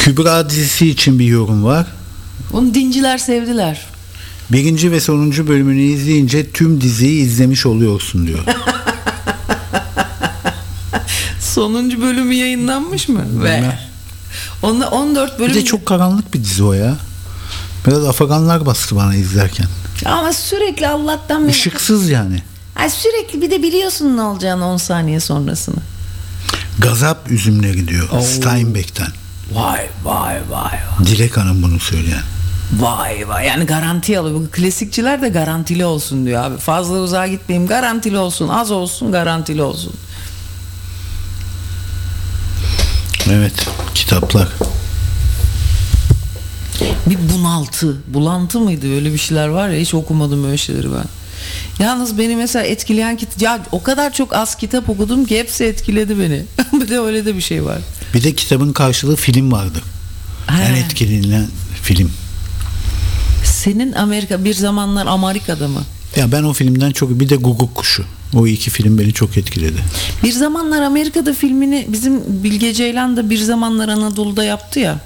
Kübra 0.05 0.51
dizisi 0.51 0.91
için 0.91 1.19
bir 1.19 1.25
yorum 1.25 1.65
var. 1.65 1.87
Onu 2.53 2.75
dinciler 2.75 3.19
sevdiler. 3.19 3.87
Birinci 4.53 4.93
ve 4.93 5.01
sonuncu 5.01 5.49
bölümünü 5.49 5.81
izleyince 5.83 6.51
tüm 6.51 6.81
diziyi 6.81 7.25
izlemiş 7.25 7.67
oluyorsun 7.67 8.27
diyor. 8.27 8.39
Sonuncu 11.41 12.03
bölümü 12.03 12.35
yayınlanmış 12.35 13.09
mı? 13.09 13.25
Ve 13.43 13.57
Bilmem. 13.57 13.79
Onda 14.63 14.91
14 14.91 15.39
bölüm. 15.39 15.51
Bir 15.51 15.55
de 15.55 15.65
çok 15.65 15.87
karanlık 15.87 16.35
bir 16.35 16.45
dizi 16.45 16.65
o 16.65 16.73
ya. 16.73 16.97
Biraz 17.87 18.05
afaganlar 18.05 18.67
bastı 18.67 18.97
bana 18.97 19.15
izlerken. 19.15 19.67
ama 20.05 20.33
sürekli 20.33 20.89
Allah'tan 20.89 21.45
bir 21.49 21.53
Işıksız 21.53 22.11
yani. 22.11 22.43
Ay 22.77 22.91
sürekli 22.91 23.43
bir 23.43 23.51
de 23.51 23.63
biliyorsun 23.63 24.17
ne 24.17 24.23
olacağını 24.23 24.67
10 24.67 24.77
saniye 24.77 25.21
sonrasını. 25.21 25.81
Gazap 26.79 27.31
üzümleri 27.31 27.89
diyor 27.89 28.09
Steinbeck'ten. 28.21 29.24
Vay 29.53 29.89
vay 30.05 30.37
vay. 30.51 30.79
Dilek 31.05 31.37
Hanım 31.37 31.63
bunu 31.63 31.81
söyleyen. 31.81 32.23
Vay 32.73 33.29
vay 33.29 33.47
yani 33.47 33.65
garanti 33.65 34.19
alıyor. 34.19 34.41
Bu 34.41 34.51
klasikçiler 34.51 35.23
de 35.23 35.29
garantili 35.29 35.85
olsun 35.85 36.27
diyor 36.27 36.45
abi. 36.45 36.57
Fazla 36.57 36.99
uzağa 36.99 37.27
gitmeyeyim 37.27 37.69
garantili 37.69 38.19
olsun. 38.19 38.49
Az 38.49 38.71
olsun 38.71 39.13
garantili 39.13 39.63
olsun. 39.63 39.93
Evet 43.31 43.69
kitaplar. 43.95 44.49
Bir 47.07 47.19
bunaltı. 47.35 47.97
Bulantı 48.07 48.61
mıydı? 48.61 48.95
Öyle 48.95 49.13
bir 49.13 49.19
şeyler 49.19 49.49
var 49.49 49.69
ya 49.69 49.81
hiç 49.81 49.95
okumadım 49.95 50.45
öyle 50.45 50.57
şeyleri 50.57 50.89
ben. 50.93 51.05
Yalnız 51.85 52.19
beni 52.19 52.37
mesela 52.37 52.65
etkileyen 52.65 53.17
kitap 53.17 53.43
ya 53.43 53.61
o 53.73 53.83
kadar 53.83 54.13
çok 54.13 54.35
az 54.35 54.55
kitap 54.55 54.91
okudum 54.91 55.25
ki 55.25 55.39
hepsi 55.39 55.65
etkiledi 55.65 56.19
beni. 56.19 56.43
bir 56.83 56.89
de 56.89 56.99
öyle 56.99 57.25
de 57.25 57.37
bir 57.37 57.41
şey 57.41 57.65
var. 57.65 57.79
Bir 58.15 58.23
de 58.23 58.35
kitabın 58.35 58.73
karşılığı 58.73 59.17
film 59.17 59.53
vardı. 59.53 59.79
En 60.49 60.75
He. 60.75 60.79
etkilenilen 60.79 61.47
film. 61.83 62.11
Senin 63.45 63.93
Amerika 63.93 64.45
bir 64.45 64.55
zamanlar 64.55 65.07
Amerika'da 65.07 65.69
mı? 65.69 65.83
Ya 66.17 66.33
ben 66.33 66.43
o 66.43 66.53
filmden 66.53 66.91
çok 66.91 67.21
bir 67.21 67.29
de 67.29 67.37
Guguk 67.37 67.75
Kuşu. 67.75 68.05
O 68.35 68.47
iki 68.47 68.71
film 68.71 68.99
beni 68.99 69.13
çok 69.13 69.37
etkiledi. 69.37 69.79
Bir 70.23 70.33
zamanlar 70.33 70.83
Amerika'da 70.83 71.35
filmini 71.35 71.87
bizim 71.89 72.45
Bilge 72.45 72.75
Ceylan 72.75 73.17
da 73.17 73.31
bir 73.31 73.39
zamanlar 73.39 73.89
Anadolu'da 73.89 74.45
yaptı 74.45 74.81
ya. 74.81 75.01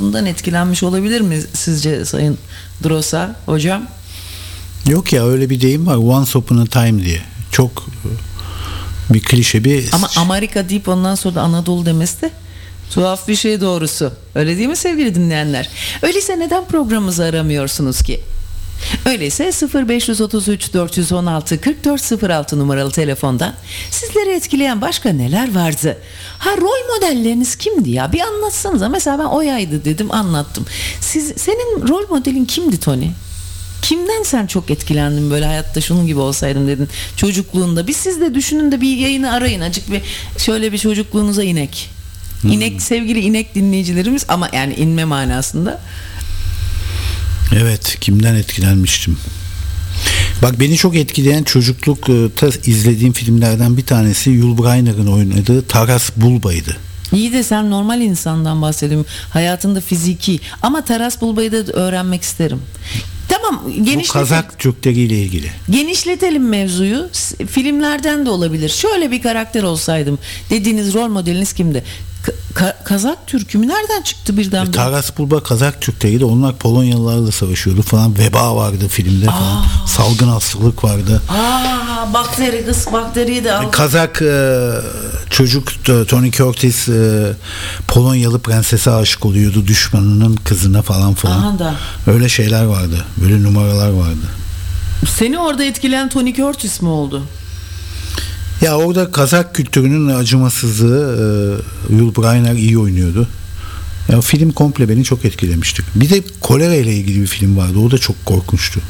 Ondan 0.00 0.26
etkilenmiş 0.26 0.82
olabilir 0.82 1.20
mi 1.20 1.40
sizce 1.52 2.04
Sayın 2.04 2.38
Drosa 2.84 3.36
hocam? 3.46 3.82
Yok 4.88 5.12
ya 5.12 5.26
öyle 5.26 5.50
bir 5.50 5.60
deyim 5.60 5.86
var. 5.86 5.96
Once 5.96 6.38
Upon 6.38 6.58
a 6.58 6.66
Time 6.66 7.04
diye. 7.04 7.22
Çok 7.52 7.86
e, 8.04 9.14
bir 9.14 9.22
klişe 9.22 9.64
bir 9.64 9.88
Ama 9.92 10.08
Amerika 10.16 10.68
deyip 10.68 10.88
ondan 10.88 11.14
sonra 11.14 11.34
da 11.34 11.42
Anadolu 11.42 11.86
demesi 11.86 12.22
de 12.22 12.30
tuhaf 12.94 13.28
bir 13.28 13.36
şey 13.36 13.60
doğrusu. 13.60 14.12
Öyle 14.34 14.56
değil 14.56 14.68
mi 14.68 14.76
sevgili 14.76 15.14
dinleyenler? 15.14 15.68
Öyleyse 16.02 16.38
neden 16.38 16.64
programımızı 16.64 17.24
aramıyorsunuz 17.24 18.02
ki? 18.02 18.20
Öyleyse 19.06 19.52
0533 19.88 20.74
416 20.74 21.62
4406 21.62 22.58
numaralı 22.58 22.90
telefondan 22.90 23.54
sizleri 23.90 24.30
etkileyen 24.30 24.80
başka 24.80 25.12
neler 25.12 25.54
vardı? 25.54 25.98
Ha 26.38 26.50
rol 26.56 26.94
modelleriniz 26.94 27.56
kimdi 27.56 27.90
ya? 27.90 28.12
Bir 28.12 28.20
anlatsanıza. 28.20 28.88
Mesela 28.88 29.18
ben 29.18 29.24
Oya'ydı 29.24 29.84
dedim 29.84 30.12
anlattım. 30.12 30.66
Siz, 31.00 31.32
senin 31.36 31.88
rol 31.88 32.08
modelin 32.10 32.44
kimdi 32.44 32.80
Tony? 32.80 33.08
Kimden 33.82 34.22
sen 34.22 34.46
çok 34.46 34.70
etkilendin 34.70 35.30
böyle 35.30 35.46
hayatta 35.46 35.80
şunun 35.80 36.06
gibi 36.06 36.20
olsaydım 36.20 36.68
dedin 36.68 36.88
çocukluğunda. 37.16 37.86
Bir 37.86 37.92
siz 37.92 38.20
de 38.20 38.34
düşünün 38.34 38.72
de 38.72 38.80
bir 38.80 38.96
yayını 38.96 39.32
arayın 39.32 39.60
acık 39.60 39.90
bir 39.92 40.02
şöyle 40.38 40.72
bir 40.72 40.78
çocukluğunuza 40.78 41.42
inek. 41.42 41.93
İnek 42.50 42.82
sevgili 42.82 43.20
inek 43.20 43.54
dinleyicilerimiz 43.54 44.24
ama 44.28 44.48
yani 44.52 44.74
inme 44.74 45.04
manasında. 45.04 45.80
Evet 47.56 47.96
kimden 48.00 48.34
etkilenmiştim? 48.34 49.18
Bak 50.42 50.60
beni 50.60 50.76
çok 50.76 50.96
etkileyen 50.96 51.42
çocuklukta 51.42 52.46
izlediğim 52.66 53.12
filmlerden 53.12 53.76
bir 53.76 53.86
tanesi 53.86 54.30
Yul 54.30 54.58
Brynner'ın 54.58 55.06
oynadığı 55.06 55.62
Taras 55.62 56.10
Bulba'ydı. 56.16 56.76
İyi 57.12 57.32
de 57.32 57.42
sen 57.42 57.70
normal 57.70 58.00
insandan 58.00 58.62
bahsediyorum. 58.62 59.06
Hayatında 59.30 59.80
fiziki 59.80 60.40
ama 60.62 60.84
Taras 60.84 61.20
Bulbay'ı 61.20 61.52
da 61.52 61.56
öğrenmek 61.72 62.22
isterim. 62.22 62.60
Tamam 63.28 63.62
Bu 63.64 63.70
genişletelim, 63.70 64.06
Kazak 64.12 64.58
Türkleriyle 64.58 65.18
ilgili. 65.22 65.50
genişletelim 65.70 66.48
mevzuyu. 66.48 67.08
Filmlerden 67.50 68.26
de 68.26 68.30
olabilir. 68.30 68.68
Şöyle 68.68 69.10
bir 69.10 69.22
karakter 69.22 69.62
olsaydım 69.62 70.18
dediğiniz 70.50 70.94
rol 70.94 71.08
modeliniz 71.08 71.52
kimdi? 71.52 71.84
Ka- 72.24 72.32
Ka- 72.54 72.84
Kazak 72.84 73.26
Türk'ü 73.26 73.58
mü? 73.58 73.68
Nereden 73.68 74.02
çıktı 74.02 74.36
birden? 74.36 74.70
Taras 74.72 75.18
Bulba 75.18 75.42
Kazak 75.42 75.80
Türkleriydi. 75.82 76.24
Onlar 76.24 76.56
Polonyalılarla 76.56 77.32
savaşıyordu 77.32 77.82
falan. 77.82 78.18
Veba 78.18 78.56
vardı 78.56 78.88
filmde 78.88 79.26
falan. 79.26 79.64
Salgın 79.86 80.28
hastalık 80.28 80.84
vardı. 80.84 81.22
Aa 81.28 82.12
bakteri 82.14 82.66
kız 82.66 82.86
bakteriyi 82.92 83.44
de 83.44 83.52
al. 83.52 83.70
Kazak 83.70 84.22
e, 84.22 84.70
çocuk 85.30 85.68
e, 85.88 86.04
Tony 86.04 86.30
Curtis 86.30 86.88
e, 86.88 87.32
Polonyalı 87.88 88.38
prensese 88.38 88.90
aşık 88.90 89.26
oluyordu 89.26 89.66
düşmanının 89.66 90.36
kızına 90.36 90.82
falan 90.82 91.14
falan. 91.14 91.38
Aha 91.38 91.58
da. 91.58 91.74
Öyle 92.06 92.28
şeyler 92.28 92.64
vardı. 92.64 93.04
Böyle 93.16 93.42
numaralar 93.42 93.90
vardı. 93.90 94.26
Seni 95.08 95.38
orada 95.38 95.64
etkileyen 95.64 96.08
Tony 96.08 96.34
Curtis 96.34 96.82
mi 96.82 96.88
oldu? 96.88 97.22
Ya 98.64 98.76
orada 98.76 99.10
Kazak 99.10 99.54
kültürünün 99.54 100.08
acımasızlığı 100.14 101.60
e, 101.90 101.94
Yul 101.94 102.14
Brynner 102.14 102.54
iyi 102.54 102.78
oynuyordu. 102.78 103.28
Ya 104.12 104.20
film 104.20 104.52
komple 104.52 104.88
beni 104.88 105.04
çok 105.04 105.24
etkilemişti. 105.24 105.82
Bir 105.94 106.10
de 106.10 106.22
kolera 106.40 106.74
ile 106.74 106.94
ilgili 106.94 107.20
bir 107.20 107.26
film 107.26 107.56
vardı. 107.56 107.78
O 107.78 107.90
da 107.90 107.98
çok 107.98 108.26
korkunçtu. 108.26 108.80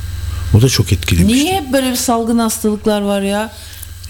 O 0.58 0.62
da 0.62 0.68
çok 0.68 0.92
etkilemişti. 0.92 1.44
Niye 1.44 1.64
böyle 1.72 1.90
bir 1.90 1.96
salgın 1.96 2.38
hastalıklar 2.38 3.00
var 3.00 3.22
ya? 3.22 3.52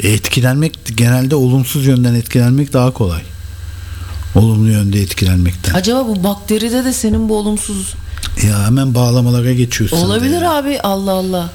E, 0.02 0.08
etkilenmek 0.08 0.78
genelde 0.96 1.34
olumsuz 1.34 1.86
yönden 1.86 2.14
etkilenmek 2.14 2.72
daha 2.72 2.90
kolay. 2.90 3.22
Olumlu 4.34 4.70
yönde 4.70 5.00
etkilenmekten. 5.00 5.74
Acaba 5.74 6.06
bu 6.08 6.24
bakteride 6.24 6.84
de 6.84 6.92
senin 6.92 7.28
bu 7.28 7.36
olumsuz 7.36 7.94
Ya 8.46 8.66
hemen 8.66 8.94
bağlamalara 8.94 9.52
geçiyorsun. 9.52 9.96
olabilir 9.96 10.42
abi 10.58 10.80
Allah 10.80 11.12
Allah. 11.12 11.50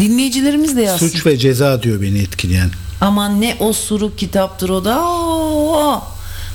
Dinleyicilerimiz 0.00 0.76
de 0.76 0.82
yazsın. 0.82 1.08
Suç 1.08 1.26
ve 1.26 1.38
ceza 1.38 1.82
diyor 1.82 2.02
beni 2.02 2.18
etkileyen. 2.18 2.70
Aman 3.00 3.40
ne 3.40 3.56
osuruk 3.60 4.18
kitaptır 4.18 4.68
o 4.68 4.84
da. 4.84 5.02
Oo, 5.04 6.02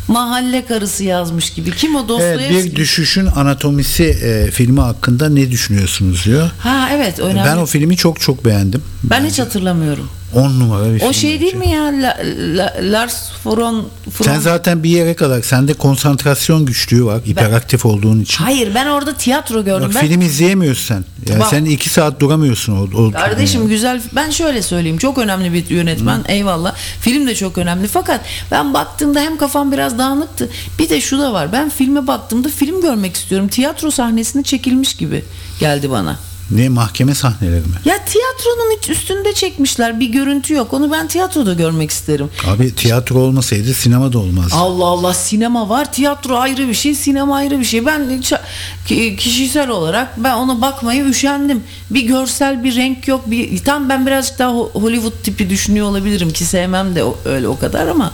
mahalle 0.07 0.65
karısı 0.65 1.03
yazmış 1.03 1.49
gibi. 1.49 1.71
Kim 1.71 1.95
o 1.95 1.99
Evet, 1.99 2.09
Dostoyevski? 2.09 2.71
bir 2.71 2.75
düşüşün 2.75 3.25
anatomisi 3.25 4.03
e, 4.03 4.51
filmi 4.51 4.81
hakkında 4.81 5.29
ne 5.29 5.51
düşünüyorsunuz 5.51 6.25
diyor. 6.25 6.49
ha 6.59 6.89
evet 6.93 7.19
önemli. 7.19 7.45
Ben 7.49 7.57
o 7.57 7.65
filmi 7.65 7.97
çok 7.97 8.19
çok 8.21 8.45
beğendim. 8.45 8.81
Ben 9.03 9.25
hiç 9.25 9.39
hatırlamıyorum. 9.39 10.09
10 10.35 10.59
numara 10.59 10.93
bir 10.93 10.99
film. 10.99 11.09
O 11.09 11.13
şey 11.13 11.39
değil 11.39 11.55
mi 11.55 11.69
ya? 11.69 11.83
La- 11.83 12.17
La- 12.57 12.73
Lars 12.81 13.31
von, 13.45 13.57
von 13.57 13.85
Sen 14.23 14.39
zaten 14.39 14.83
bir 14.83 14.89
yere 14.89 15.13
kadar 15.13 15.41
sende 15.41 15.73
konsantrasyon 15.73 16.65
güçlüğü 16.65 17.05
var 17.05 17.21
hiperaktif 17.21 17.85
olduğun 17.85 18.21
için. 18.21 18.43
Hayır 18.43 18.75
ben 18.75 18.85
orada 18.85 19.13
tiyatro 19.13 19.65
gördüm. 19.65 19.87
Bak 19.87 19.95
ben 19.95 20.07
film 20.07 20.21
izleyemiyorsun 20.21 20.87
sen. 20.87 21.05
Yani 21.29 21.39
Bak. 21.39 21.47
sen 21.49 21.65
iki 21.65 21.89
saat 21.89 22.19
duramıyorsun 22.19 22.73
o, 22.73 23.01
o 23.01 23.11
Kardeşim 23.11 23.67
güzel 23.67 24.01
ben 24.15 24.29
şöyle 24.29 24.61
söyleyeyim 24.61 24.97
çok 24.97 25.17
önemli 25.17 25.53
bir 25.53 25.69
yönetmen 25.69 26.21
eyvallah 26.27 26.75
film 27.01 27.27
de 27.27 27.35
çok 27.35 27.57
önemli 27.57 27.87
fakat 27.87 28.21
ben 28.51 28.73
baktığımda 28.73 29.19
hem 29.19 29.37
kafam 29.37 29.71
biraz 29.71 29.97
dağınıktı 29.97 30.49
bir 30.79 30.89
de 30.89 31.01
şu 31.01 31.19
da 31.19 31.33
var 31.33 31.51
ben 31.51 31.69
filme 31.69 32.07
baktığımda 32.07 32.49
film 32.49 32.81
görmek 32.81 33.15
istiyorum 33.15 33.47
tiyatro 33.47 33.91
sahnesinde 33.91 34.43
çekilmiş 34.43 34.93
gibi 34.93 35.25
geldi 35.59 35.91
bana. 35.91 36.19
Ne 36.51 36.69
mahkeme 36.69 37.15
sahneleri 37.15 37.59
mi? 37.59 37.75
Ya 37.85 37.95
tiyatronun 38.05 38.77
hiç 38.77 38.89
üstünde 38.89 39.33
çekmişler 39.33 39.99
bir 39.99 40.07
görüntü 40.07 40.53
yok 40.53 40.73
onu 40.73 40.91
ben 40.91 41.07
tiyatroda 41.07 41.53
görmek 41.53 41.91
isterim. 41.91 42.29
Abi 42.47 42.75
tiyatro 42.75 43.19
olmasaydı 43.19 43.73
sinema 43.73 44.13
da 44.13 44.19
olmazdı. 44.19 44.55
Allah 44.55 44.85
Allah 44.85 45.13
sinema 45.13 45.69
var 45.69 45.91
tiyatro 45.93 46.37
ayrı 46.37 46.67
bir 46.67 46.73
şey 46.73 46.95
sinema 46.95 47.35
ayrı 47.35 47.59
bir 47.59 47.65
şey 47.65 47.85
ben 47.85 48.21
kişisel 49.17 49.69
olarak 49.69 50.23
ben 50.23 50.33
ona 50.33 50.61
bakmaya 50.61 51.05
üşendim 51.05 51.63
bir 51.89 52.01
görsel 52.01 52.63
bir 52.63 52.75
renk 52.75 53.07
yok 53.07 53.31
bir 53.31 53.59
tam 53.63 53.89
ben 53.89 54.05
birazcık 54.05 54.39
daha 54.39 54.51
Ho- 54.51 54.71
Hollywood 54.81 55.13
tipi 55.23 55.49
düşünüyor 55.49 55.87
olabilirim 55.87 56.33
ki 56.33 56.45
sevmem 56.45 56.95
de 56.95 57.03
öyle 57.25 57.47
o 57.47 57.59
kadar 57.59 57.87
ama 57.87 58.11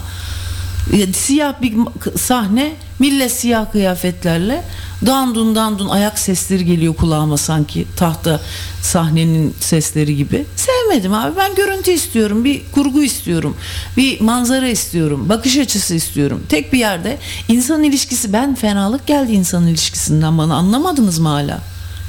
siyah 1.12 1.62
bir 1.62 1.74
sahne 2.18 2.72
millet 2.98 3.32
siyah 3.32 3.72
kıyafetlerle 3.72 4.64
dandun 5.06 5.54
dandun 5.54 5.88
ayak 5.88 6.18
sesleri 6.18 6.64
geliyor 6.64 6.94
kulağıma 6.94 7.36
sanki 7.36 7.86
tahta 7.96 8.40
sahnenin 8.82 9.54
sesleri 9.60 10.16
gibi. 10.16 10.44
Sevmedim 10.56 11.14
abi. 11.14 11.36
Ben 11.36 11.54
görüntü 11.54 11.90
istiyorum 11.90 12.44
bir 12.44 12.62
kurgu 12.72 13.02
istiyorum 13.02 13.56
bir 13.96 14.20
manzara 14.20 14.68
istiyorum 14.68 15.28
bakış 15.28 15.58
açısı 15.58 15.94
istiyorum. 15.94 16.42
Tek 16.48 16.72
bir 16.72 16.78
yerde 16.78 17.18
insan 17.48 17.82
ilişkisi 17.82 18.32
ben 18.32 18.54
fenalık 18.54 19.06
geldi 19.06 19.32
insan 19.32 19.66
ilişkisinden 19.66 20.38
bana. 20.38 20.54
Anlamadınız 20.54 21.18
mı 21.18 21.28
hala? 21.28 21.58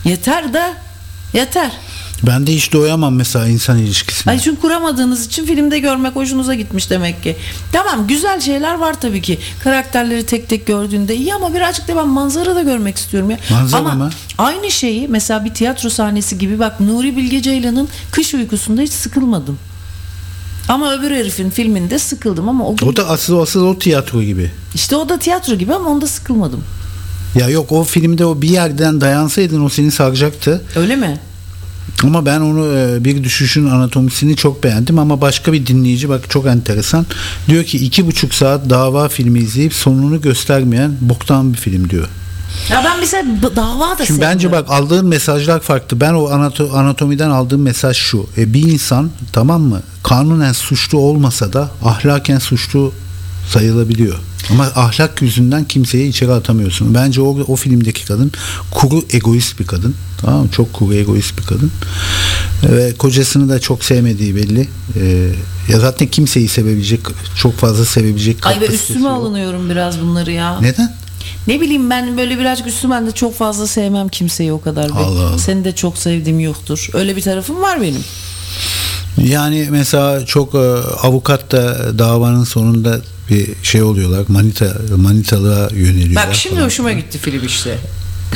Yeter 0.06 0.54
de 0.54 0.74
yeter 1.34 1.72
Ben 2.28 2.48
de 2.48 2.54
hiç 2.56 2.74
doyamam 2.74 3.16
mesela 3.16 3.48
insan 3.48 3.78
ilişkisine. 3.78 4.34
Ay 4.34 4.40
çünkü 4.40 4.62
kuramadığınız 4.62 5.26
için 5.26 5.46
filmde 5.46 5.80
görmek 5.80 6.16
hoşunuza 6.16 6.54
gitmiş 6.54 6.90
demek 6.90 7.24
ki. 7.24 7.36
Tamam 7.72 8.08
güzel 8.08 8.42
şeyler 8.42 8.76
var 8.76 9.02
tabii 9.02 9.22
ki. 9.22 9.40
Karakterleri 9.64 10.26
tek 10.26 10.50
tek 10.50 10.68
gördüğünde 10.68 11.16
iyi 11.16 11.34
ama 11.34 11.54
birazcık 11.54 11.88
da 11.88 11.96
ben 11.96 12.08
manzara 12.08 12.56
da 12.56 12.62
görmek 12.62 12.98
istiyorum 12.98 13.32
ya. 13.32 13.38
Manzara 13.52 13.82
ama 13.82 13.94
mı? 13.94 14.10
aynı 14.38 14.72
şeyi 14.72 15.08
mesela 15.08 15.46
bir 15.46 15.54
tiyatro 15.54 15.90
sahnesi 15.90 16.38
gibi 16.38 16.60
bak 16.60 16.80
Nuri 16.80 17.18
Bilge 17.18 17.42
Ceylan'ın 17.42 17.88
Kış 18.12 18.34
Uykusu'nda 18.34 18.82
hiç 18.82 18.92
sıkılmadım. 18.92 19.58
Ama 20.68 20.94
öbür 20.94 21.12
herifin 21.12 21.50
filminde 21.50 22.00
sıkıldım 22.00 22.50
ama 22.50 22.68
o, 22.68 22.76
gün, 22.76 22.88
O 22.88 22.96
da 22.96 23.10
asıl 23.10 23.40
asıl 23.40 23.66
o 23.66 23.80
tiyatro 23.80 24.24
gibi. 24.24 24.52
işte 24.76 24.96
o 24.96 25.10
da 25.10 25.20
tiyatro 25.20 25.56
gibi 25.56 25.74
ama 25.74 25.90
onda 25.90 26.08
sıkılmadım. 26.08 26.64
Ya 27.40 27.50
yok 27.50 27.72
o 27.72 27.84
filmde 27.84 28.26
o 28.26 28.42
bir 28.42 28.50
yerden 28.50 29.02
dayansaydın 29.02 29.66
o 29.66 29.70
seni 29.70 29.92
saracaktı. 29.92 30.62
Öyle 30.76 30.96
mi? 30.96 31.20
Ama 32.04 32.26
ben 32.26 32.40
onu 32.42 32.78
e, 32.78 33.04
bir 33.04 33.24
düşüşün 33.24 33.66
anatomisini 33.70 34.36
çok 34.36 34.64
beğendim 34.64 35.00
ama 35.00 35.22
başka 35.22 35.54
bir 35.54 35.66
dinleyici 35.68 36.10
bak 36.10 36.30
çok 36.30 36.46
enteresan. 36.46 37.06
Diyor 37.48 37.64
ki 37.64 37.78
iki 37.86 38.08
buçuk 38.08 38.34
saat 38.34 38.70
dava 38.70 39.10
filmi 39.10 39.40
izleyip 39.40 39.74
sonunu 39.74 40.22
göstermeyen 40.22 40.92
boktan 41.02 41.54
bir 41.54 41.58
film 41.58 41.90
diyor. 41.90 42.08
Ya 42.70 42.82
ben 42.86 43.00
mesela 43.00 43.24
b- 43.44 43.56
dava 43.56 43.98
da 44.00 44.06
Şimdi 44.06 44.22
bence 44.22 44.52
bak 44.52 44.66
aldığın 44.70 45.08
mesajlar 45.08 45.60
farklı. 45.60 46.00
Ben 46.00 46.14
o 46.14 46.24
anato- 46.24 46.72
anatomiden 46.72 47.30
aldığım 47.30 47.62
mesaj 47.62 47.98
şu. 47.98 48.26
E, 48.38 48.54
bir 48.54 48.62
insan 48.72 49.10
tamam 49.34 49.62
mı 49.62 49.82
kanunen 50.04 50.52
suçlu 50.54 50.98
olmasa 50.98 51.54
da 51.54 51.72
ahlaken 51.84 52.40
suçlu 52.40 52.94
sayılabiliyor. 53.50 54.20
Ama 54.52 54.64
ahlak 54.64 55.22
yüzünden 55.22 55.64
kimseyi 55.66 56.10
içeri 56.10 56.32
atamıyorsun. 56.32 56.96
Bence 56.96 57.22
o, 57.22 57.40
o 57.48 57.56
filmdeki 57.56 58.06
kadın 58.06 58.32
kuru 58.72 59.04
egoist 59.14 59.60
bir 59.60 59.68
kadın. 59.68 59.96
Tamam 60.22 60.42
mı? 60.42 60.50
Çok 60.52 60.74
kuru 60.74 60.94
egoist 60.94 61.38
bir 61.38 61.44
kadın. 61.44 61.72
Ve 62.64 62.94
kocasını 62.94 63.50
da 63.50 63.60
çok 63.60 63.84
sevmediği 63.84 64.36
belli. 64.36 64.68
E, 65.02 65.30
ya 65.70 65.80
zaten 65.80 66.08
kimseyi 66.08 66.48
sevebilecek, 66.48 67.00
çok 67.38 67.58
fazla 67.58 67.86
sevebilecek 67.86 68.46
Ay 68.46 68.54
kapasitesi 68.54 68.84
üstüme 68.84 69.10
yok. 69.10 69.18
alınıyorum 69.18 69.70
biraz 69.70 70.02
bunları 70.02 70.32
ya. 70.32 70.60
Neden? 70.60 70.96
Ne 71.48 71.62
bileyim 71.62 71.90
ben 71.90 72.18
böyle 72.18 72.40
birazcık 72.40 72.68
üstüme 72.68 72.96
ben 72.96 73.08
de 73.08 73.12
çok 73.12 73.36
fazla 73.36 73.68
sevmem 73.68 74.10
kimseyi 74.10 74.54
o 74.54 74.62
kadar. 74.62 74.90
Allah 74.90 75.28
Allah. 75.28 75.38
Seni 75.38 75.64
de 75.64 75.76
çok 75.76 75.98
sevdiğim 75.98 76.40
yoktur. 76.40 76.90
Öyle 76.94 77.16
bir 77.16 77.22
tarafım 77.22 77.62
var 77.62 77.82
benim. 77.82 78.02
Yani 79.18 79.68
mesela 79.72 80.26
çok 80.26 80.56
e, 80.56 80.58
avukat 81.04 81.52
da 81.52 81.78
davanın 82.00 82.44
sonunda 82.44 83.02
bir 83.32 83.48
şey 83.64 83.84
oluyorlar. 83.84 84.26
Manita 84.28 84.78
manitalığa 84.98 85.70
yöneliyorlar. 85.76 86.28
Bak 86.28 86.36
şimdi 86.36 86.56
falan. 86.56 86.66
hoşuma 86.66 86.92
gitti 86.92 87.18
film 87.18 87.46
işte. 87.46 87.78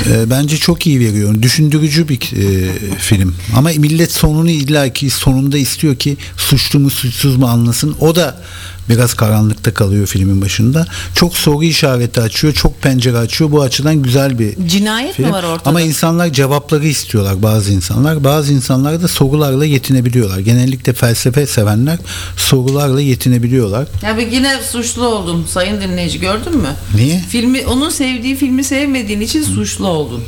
E, 0.10 0.30
bence 0.30 0.58
çok 0.58 0.88
iyi 0.88 1.00
veriyor. 1.00 1.42
Düşündürücü 1.42 2.08
bir 2.08 2.16
e, 2.16 2.70
film. 2.98 3.36
Ama 3.56 3.70
millet 3.78 4.12
sonunu 4.12 4.50
illaki 4.50 5.10
sonunda 5.10 5.58
istiyor 5.58 5.96
ki 5.96 6.18
suçlu 6.38 6.80
mu 6.80 6.90
suçsuz 6.90 7.36
mu 7.36 7.48
anlasın. 7.48 7.96
O 8.00 8.16
da 8.16 8.42
biraz 8.90 9.14
karanlıkta 9.14 9.74
kalıyor 9.74 10.08
filmin 10.08 10.42
başında. 10.42 10.88
Çok 11.16 11.38
soru 11.38 11.64
işareti 11.64 12.22
açıyor, 12.22 12.54
çok 12.54 12.82
pencere 12.82 13.18
açıyor. 13.18 13.52
Bu 13.52 13.62
açıdan 13.62 13.96
güzel 13.96 14.40
bir 14.40 14.68
Cinayet 14.68 15.14
film. 15.16 15.26
mi 15.28 15.34
var 15.34 15.44
ortada? 15.44 15.70
Ama 15.70 15.82
insanlar 15.82 16.34
cevapları 16.34 16.88
istiyorlar 16.88 17.44
bazı 17.44 17.72
insanlar. 17.74 18.24
Bazı 18.24 18.54
insanlar 18.54 19.02
da 19.04 19.08
sorularla 19.08 19.66
yetinebiliyorlar. 19.66 20.40
Genellikle 20.40 20.94
felsefe 20.94 21.48
sevenler 21.48 21.98
sorularla 22.38 23.02
yetinebiliyorlar. 23.02 23.88
Ya 24.04 24.18
bir 24.18 24.28
yine 24.32 24.62
suçlu 24.64 25.08
oldum 25.08 25.46
sayın 25.50 25.82
dinleyici 25.82 26.20
gördün 26.20 26.58
mü? 26.58 26.70
Niye? 26.96 27.24
Filmi 27.30 27.66
onun 27.68 27.90
sevdiği 27.90 28.36
filmi 28.36 28.64
sevmediğin 28.64 29.22
için 29.22 29.44
suçlu 29.44 29.88
oldun. 29.88 30.24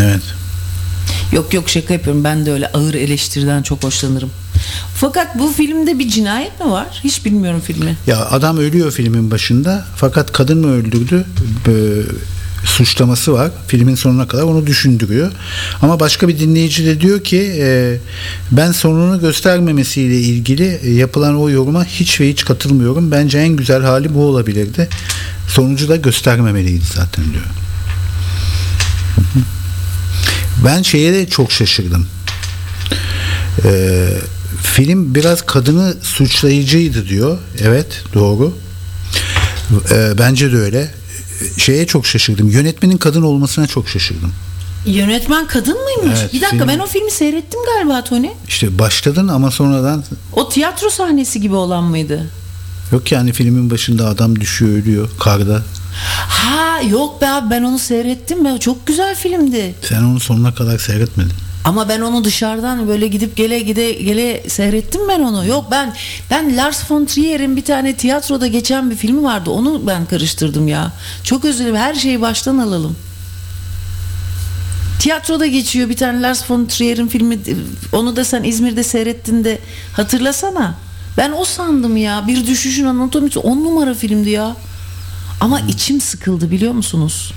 Evet. 0.00 0.22
Yok 1.32 1.54
yok 1.54 1.68
şaka 1.68 1.94
yapıyorum 1.94 2.24
ben 2.24 2.46
de 2.46 2.52
öyle 2.52 2.66
ağır 2.72 2.94
eleştiriden 2.94 3.62
çok 3.62 3.84
hoşlanırım. 3.84 4.30
Fakat 4.94 5.38
bu 5.38 5.52
filmde 5.52 5.98
bir 5.98 6.08
cinayet 6.08 6.60
mi 6.60 6.70
var? 6.70 7.00
Hiç 7.04 7.24
bilmiyorum 7.24 7.62
filmi. 7.64 7.96
Ya 8.06 8.26
adam 8.26 8.58
ölüyor 8.58 8.92
filmin 8.92 9.30
başında 9.30 9.84
fakat 9.96 10.32
kadın 10.32 10.58
mı 10.58 10.72
öldürdü? 10.72 11.24
Ee, 11.68 11.72
suçlaması 12.64 13.32
var. 13.32 13.50
Filmin 13.66 13.94
sonuna 13.94 14.28
kadar 14.28 14.42
onu 14.42 14.66
düşündürüyor. 14.66 15.32
Ama 15.82 16.00
başka 16.00 16.28
bir 16.28 16.38
dinleyici 16.38 16.86
de 16.86 17.00
diyor 17.00 17.24
ki 17.24 17.52
e, 17.58 17.96
ben 18.52 18.72
sonunu 18.72 19.20
göstermemesiyle 19.20 20.20
ilgili 20.20 20.90
yapılan 20.90 21.36
o 21.40 21.50
yoruma 21.50 21.84
hiç 21.84 22.20
ve 22.20 22.28
hiç 22.28 22.44
katılmıyorum. 22.44 23.10
Bence 23.10 23.38
en 23.38 23.56
güzel 23.56 23.82
hali 23.82 24.14
bu 24.14 24.24
olabilirdi. 24.24 24.88
Sonucu 25.48 25.88
da 25.88 25.96
göstermemeliydi 25.96 26.84
zaten 26.94 27.24
diyor. 27.24 27.44
Hı 29.14 29.20
hı. 29.20 29.57
Ben 30.64 30.82
şeye 30.82 31.12
de 31.12 31.28
çok 31.28 31.52
şaşırdım. 31.52 32.06
Ee, 33.64 34.08
film 34.62 35.14
biraz 35.14 35.46
kadını 35.46 35.94
suçlayıcıydı 36.02 37.08
diyor. 37.08 37.38
Evet 37.60 38.02
doğru. 38.14 38.54
Ee, 39.90 40.12
bence 40.18 40.52
de 40.52 40.56
öyle. 40.56 40.94
Şeye 41.56 41.86
çok 41.86 42.06
şaşırdım. 42.06 42.48
Yönetmenin 42.50 42.96
kadın 42.96 43.22
olmasına 43.22 43.66
çok 43.66 43.88
şaşırdım. 43.88 44.32
Yönetmen 44.86 45.46
kadın 45.46 45.76
mıymış? 45.84 46.18
Evet, 46.22 46.32
bir 46.32 46.40
dakika 46.40 46.56
film- 46.64 46.68
ben 46.68 46.78
o 46.78 46.86
filmi 46.86 47.10
seyrettim 47.10 47.60
galiba 47.74 48.04
Tony. 48.04 48.30
İşte 48.48 48.78
başladın 48.78 49.28
ama 49.28 49.50
sonradan 49.50 50.04
O 50.32 50.48
tiyatro 50.48 50.90
sahnesi 50.90 51.40
gibi 51.40 51.54
olan 51.54 51.84
mıydı? 51.84 52.30
Yok 52.92 53.12
yani 53.12 53.32
filmin 53.32 53.70
başında 53.70 54.06
adam 54.06 54.40
düşüyor 54.40 54.82
ölüyor 54.82 55.08
karda. 55.20 55.62
Ha 56.28 56.80
yok 56.90 57.20
be 57.20 57.28
abi 57.28 57.50
ben 57.50 57.62
onu 57.62 57.78
seyrettim 57.78 58.44
be. 58.44 58.58
Çok 58.60 58.86
güzel 58.86 59.14
filmdi. 59.16 59.74
Sen 59.82 60.02
onu 60.02 60.20
sonuna 60.20 60.54
kadar 60.54 60.78
seyretmedin. 60.78 61.32
Ama 61.64 61.88
ben 61.88 62.00
onu 62.00 62.24
dışarıdan 62.24 62.88
böyle 62.88 63.08
gidip 63.08 63.36
gele 63.36 63.60
gide 63.60 63.92
gele 63.92 64.48
seyrettim 64.48 65.00
ben 65.08 65.20
onu. 65.20 65.46
Yok 65.46 65.64
ben 65.70 65.94
ben 66.30 66.56
Lars 66.56 66.90
von 66.90 67.04
Trier'in 67.04 67.56
bir 67.56 67.64
tane 67.64 67.96
tiyatroda 67.96 68.46
geçen 68.46 68.90
bir 68.90 68.96
filmi 68.96 69.22
vardı. 69.22 69.50
Onu 69.50 69.86
ben 69.86 70.06
karıştırdım 70.06 70.68
ya. 70.68 70.92
Çok 71.24 71.44
özür 71.44 71.58
dilerim. 71.58 71.76
Her 71.76 71.94
şeyi 71.94 72.20
baştan 72.20 72.58
alalım. 72.58 72.96
Tiyatroda 74.98 75.46
geçiyor 75.46 75.88
bir 75.88 75.96
tane 75.96 76.22
Lars 76.22 76.50
von 76.50 76.66
Trier'in 76.66 77.08
filmi. 77.08 77.38
Onu 77.92 78.16
da 78.16 78.24
sen 78.24 78.42
İzmir'de 78.42 78.82
seyrettin 78.82 79.44
de 79.44 79.58
hatırlasana. 79.92 80.74
Ben 81.18 81.32
o 81.32 81.44
sandım 81.44 81.96
ya. 81.96 82.24
Bir 82.26 82.46
düşüşün 82.46 82.84
anatomisi 82.84 83.38
10 83.38 83.64
numara 83.64 83.94
filmdi 83.94 84.30
ya. 84.30 84.56
Ama 85.40 85.60
içim 85.60 86.00
sıkıldı 86.00 86.50
biliyor 86.50 86.72
musunuz? 86.72 87.32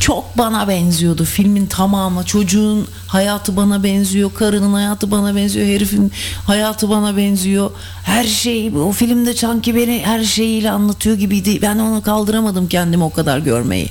çok 0.00 0.38
bana 0.38 0.68
benziyordu 0.68 1.24
filmin 1.24 1.66
tamamı. 1.66 2.24
Çocuğun 2.24 2.86
hayatı 3.06 3.56
bana 3.56 3.82
benziyor, 3.84 4.34
karının 4.34 4.72
hayatı 4.72 5.10
bana 5.10 5.36
benziyor, 5.36 5.66
herifin 5.66 6.12
hayatı 6.46 6.90
bana 6.90 7.16
benziyor. 7.16 7.70
Her 8.04 8.24
şey 8.24 8.72
o 8.76 8.92
filmde 8.92 9.34
sanki 9.34 9.74
beni 9.74 10.02
her 10.04 10.24
şeyiyle 10.24 10.70
anlatıyor 10.70 11.16
gibiydi. 11.16 11.62
Ben 11.62 11.78
onu 11.78 12.02
kaldıramadım 12.02 12.68
kendimi 12.68 13.04
o 13.04 13.10
kadar 13.12 13.38
görmeyi. 13.38 13.88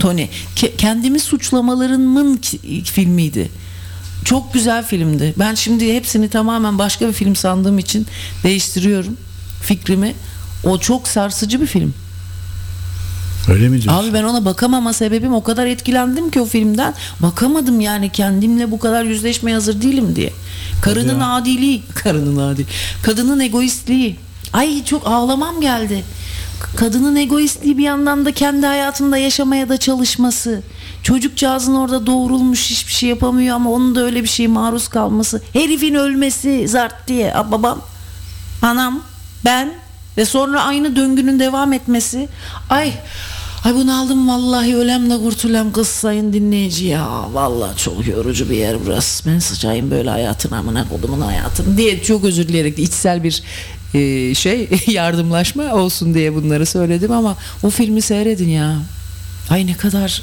Tony, 0.00 0.26
ke- 0.56 0.76
kendimi 0.76 1.20
suçlamalarımın 1.20 2.40
filmiydi. 2.84 3.50
Çok 4.26 4.54
güzel 4.54 4.84
filmdi. 4.84 5.34
Ben 5.38 5.54
şimdi 5.54 5.94
hepsini 5.94 6.28
tamamen 6.28 6.78
başka 6.78 7.08
bir 7.08 7.12
film 7.12 7.36
sandığım 7.36 7.78
için 7.78 8.06
değiştiriyorum 8.44 9.16
fikrimi. 9.62 10.14
O 10.64 10.78
çok 10.78 11.08
sarsıcı 11.08 11.60
bir 11.60 11.66
film. 11.66 11.94
Öyle 13.48 13.68
mi 13.68 13.82
diyorsun? 13.82 14.02
Abi 14.02 14.14
ben 14.14 14.22
ona 14.22 14.44
bakamama 14.44 14.92
sebebim 14.92 15.34
o 15.34 15.42
kadar 15.42 15.66
etkilendim 15.66 16.30
ki 16.30 16.40
o 16.40 16.44
filmden. 16.44 16.94
Bakamadım 17.20 17.80
yani 17.80 18.12
kendimle 18.12 18.70
bu 18.70 18.78
kadar 18.78 19.04
yüzleşmeye 19.04 19.54
hazır 19.54 19.82
değilim 19.82 20.16
diye. 20.16 20.32
Karının 20.82 21.20
adiliği, 21.20 21.82
karının 21.94 22.36
adil. 22.36 22.64
Kadının 23.02 23.40
egoistliği. 23.40 24.16
Ay 24.52 24.84
çok 24.84 25.06
ağlamam 25.06 25.60
geldi. 25.60 26.04
Kadının 26.76 27.16
egoistliği 27.16 27.78
bir 27.78 27.84
yandan 27.84 28.24
da 28.24 28.32
kendi 28.32 28.66
hayatında 28.66 29.18
yaşamaya 29.18 29.68
da 29.68 29.76
çalışması. 29.76 30.62
Çocukcağızın 31.06 31.74
orada 31.74 32.06
doğurulmuş 32.06 32.70
hiçbir 32.70 32.92
şey 32.92 33.08
yapamıyor 33.08 33.56
ama 33.56 33.70
onun 33.70 33.94
da 33.94 34.00
öyle 34.04 34.22
bir 34.22 34.28
şeye 34.28 34.48
maruz 34.48 34.88
kalması. 34.88 35.42
Herifin 35.52 35.94
ölmesi 35.94 36.68
zart 36.68 37.08
diye. 37.08 37.34
A, 37.34 37.52
babam, 37.52 37.80
anam, 38.62 39.02
ben 39.44 39.74
ve 40.16 40.24
sonra 40.24 40.62
aynı 40.62 40.96
döngünün 40.96 41.38
devam 41.38 41.72
etmesi. 41.72 42.28
Ay 42.70 42.92
Ay 43.64 43.74
bunu 43.74 44.00
aldım 44.00 44.28
vallahi 44.28 44.76
ölemle 44.76 45.18
kurtulem 45.18 45.72
kız 45.72 45.88
sayın 45.88 46.32
dinleyici 46.32 46.84
ya. 46.84 47.08
Vallahi 47.32 47.78
çok 47.78 48.06
yorucu 48.06 48.50
bir 48.50 48.56
yer 48.56 48.76
burası. 48.86 49.30
Ben 49.30 49.38
sıçayım 49.38 49.90
böyle 49.90 50.10
hayatın 50.10 50.52
amına 50.52 50.88
kodumun 50.88 51.20
hayatını 51.20 51.76
diye 51.76 52.02
çok 52.02 52.24
özür 52.24 52.48
dileyerek 52.48 52.78
içsel 52.78 53.24
bir 53.24 53.42
e, 53.94 54.34
şey 54.34 54.68
yardımlaşma 54.86 55.74
olsun 55.74 56.14
diye 56.14 56.34
bunları 56.34 56.66
söyledim 56.66 57.12
ama 57.12 57.36
o 57.62 57.70
filmi 57.70 58.02
seyredin 58.02 58.48
ya. 58.48 58.76
Ay 59.50 59.66
ne 59.66 59.74
kadar 59.74 60.22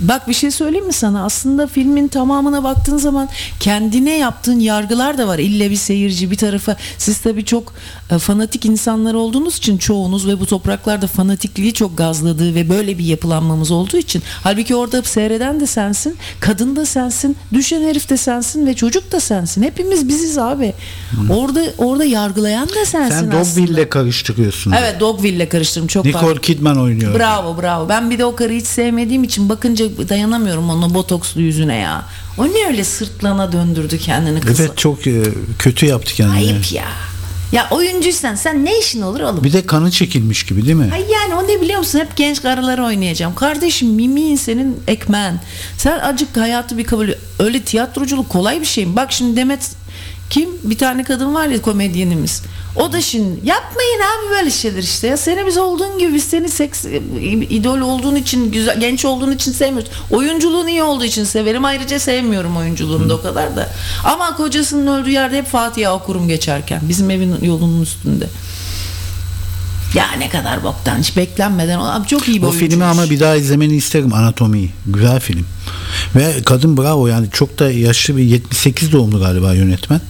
Bak 0.00 0.28
bir 0.28 0.34
şey 0.34 0.50
söyleyeyim 0.50 0.86
mi 0.86 0.92
sana? 0.92 1.24
Aslında 1.24 1.66
filmin 1.66 2.08
tamamına 2.08 2.64
baktığın 2.64 2.96
zaman 2.96 3.28
kendine 3.60 4.18
yaptığın 4.18 4.60
yargılar 4.60 5.18
da 5.18 5.28
var. 5.28 5.38
İlle 5.38 5.70
bir 5.70 5.76
seyirci 5.76 6.30
bir 6.30 6.36
tarafa. 6.36 6.76
Siz 6.98 7.18
tabii 7.18 7.44
çok 7.44 7.72
e, 8.10 8.18
fanatik 8.18 8.64
insanlar 8.64 9.14
olduğunuz 9.14 9.56
için 9.56 9.78
çoğunuz 9.78 10.28
ve 10.28 10.40
bu 10.40 10.46
topraklarda 10.46 11.06
fanatikliği 11.06 11.72
çok 11.72 11.98
gazladığı 11.98 12.54
ve 12.54 12.68
böyle 12.68 12.98
bir 12.98 13.04
yapılanmamız 13.04 13.70
olduğu 13.70 13.96
için. 13.96 14.22
Halbuki 14.42 14.74
orada 14.74 15.02
seyreden 15.02 15.60
de 15.60 15.66
sensin, 15.66 16.16
kadın 16.40 16.76
da 16.76 16.86
sensin, 16.86 17.36
düşen 17.52 17.82
herif 17.82 18.08
de 18.08 18.16
sensin 18.16 18.66
ve 18.66 18.74
çocuk 18.74 19.12
da 19.12 19.20
sensin. 19.20 19.62
Hepimiz 19.62 20.08
biziz 20.08 20.38
abi. 20.38 20.72
Orada 21.30 21.62
orada 21.78 22.04
yargılayan 22.04 22.68
da 22.68 22.86
sensin 22.86 23.30
Sen. 23.30 23.32
Dogville'le 23.32 23.88
karıştırıyorsun. 23.88 24.72
Evet 24.72 25.00
Dogville'le 25.00 25.48
karıştırdım 25.48 25.86
çok 25.86 26.04
pardon. 26.04 26.18
Nicole 26.18 26.40
Kidman 26.40 26.80
oynuyor. 26.80 27.18
Bravo 27.18 27.62
bravo. 27.62 27.88
Ben 27.88 28.10
bir 28.10 28.18
de 28.18 28.24
o 28.24 28.36
karıyı 28.36 28.60
hiç 28.60 28.66
sevmediğim 28.66 29.24
için 29.24 29.48
bakınca 29.50 30.08
dayanamıyorum 30.08 30.70
onun 30.70 30.94
botokslu 30.94 31.40
yüzüne 31.40 31.76
ya. 31.76 32.04
O 32.38 32.46
ne 32.46 32.66
öyle 32.66 32.84
sırtlana 32.84 33.52
döndürdü 33.52 33.98
kendini 33.98 34.40
kızı. 34.40 34.62
Evet 34.62 34.78
çok 34.78 35.06
e, 35.06 35.22
kötü 35.58 35.86
yaptı 35.86 36.14
kendini. 36.14 36.36
Ayıp 36.36 36.72
ya. 36.72 36.84
Ya 37.52 37.68
oyuncuysan 37.70 38.34
sen 38.34 38.64
ne 38.64 38.78
işin 38.78 39.02
olur 39.02 39.20
oğlum? 39.20 39.44
Bir 39.44 39.52
de 39.52 39.66
kanı 39.66 39.90
çekilmiş 39.90 40.46
gibi 40.46 40.66
değil 40.66 40.76
mi? 40.76 40.90
Ay 40.92 41.04
yani 41.12 41.34
o 41.34 41.48
ne 41.48 41.60
biliyor 41.60 41.78
musun? 41.78 41.98
Hep 41.98 42.16
genç 42.16 42.42
karıları 42.42 42.84
oynayacağım. 42.84 43.34
Kardeşim 43.34 43.88
mimiğin 43.88 44.36
senin 44.36 44.82
ekmen. 44.86 45.40
Sen 45.78 45.98
acık 45.98 46.36
hayatı 46.36 46.78
bir 46.78 46.84
kabul 46.84 47.08
Öyle 47.38 47.60
tiyatroculuk 47.60 48.28
kolay 48.28 48.60
bir 48.60 48.66
şey 48.66 48.86
mi? 48.86 48.96
Bak 48.96 49.12
şimdi 49.12 49.36
Demet 49.36 49.70
kim? 50.30 50.48
Bir 50.64 50.78
tane 50.78 51.04
kadın 51.04 51.34
var 51.34 51.46
ya 51.46 51.62
komedyenimiz. 51.62 52.42
O 52.76 52.92
da 52.92 53.00
şimdi 53.00 53.48
yapmayın 53.48 54.00
abi 54.00 54.30
böyle 54.30 54.50
şeyler 54.50 54.82
işte 54.82 55.06
ya. 55.06 55.16
Seni 55.16 55.46
biz 55.46 55.58
olduğun 55.58 55.98
gibi 55.98 56.20
seni 56.20 56.48
seks 56.48 56.84
idol 57.50 57.80
olduğun 57.80 58.16
için 58.16 58.52
güzel 58.52 58.80
genç 58.80 59.04
olduğun 59.04 59.32
için 59.32 59.52
sevmiyoruz. 59.52 59.90
Oyunculuğun 60.10 60.66
iyi 60.66 60.82
olduğu 60.82 61.04
için 61.04 61.24
severim. 61.24 61.64
Ayrıca 61.64 61.98
sevmiyorum 61.98 62.56
oyunculuğunu 62.56 63.08
da 63.08 63.14
o 63.14 63.22
kadar 63.22 63.56
da. 63.56 63.68
Ama 64.04 64.36
kocasının 64.36 65.00
öldüğü 65.00 65.10
yerde 65.10 65.38
hep 65.38 65.46
Fatiha 65.46 65.94
okurum 65.94 66.28
geçerken. 66.28 66.80
Bizim 66.88 67.10
evin 67.10 67.44
yolunun 67.44 67.82
üstünde. 67.82 68.26
Ya 69.94 70.06
ne 70.18 70.28
kadar 70.28 70.64
boktan 70.64 70.98
hiç 70.98 71.16
beklenmeden 71.16 71.78
abi 71.78 72.06
çok 72.06 72.28
iyi 72.28 72.42
bir 72.42 72.46
O 72.46 72.50
filmi 72.50 72.84
ama 72.84 73.10
bir 73.10 73.20
daha 73.20 73.36
izlemeni 73.36 73.76
isterim 73.76 74.14
Anatomi'yi. 74.14 74.70
Güzel 74.86 75.20
film. 75.20 75.46
Ve 76.16 76.42
kadın 76.44 76.76
bravo 76.76 77.06
yani 77.06 77.26
çok 77.32 77.58
da 77.58 77.70
yaşlı 77.70 78.16
bir 78.16 78.22
78 78.22 78.92
doğumlu 78.92 79.20
galiba 79.20 79.54
yönetmen. 79.54 80.00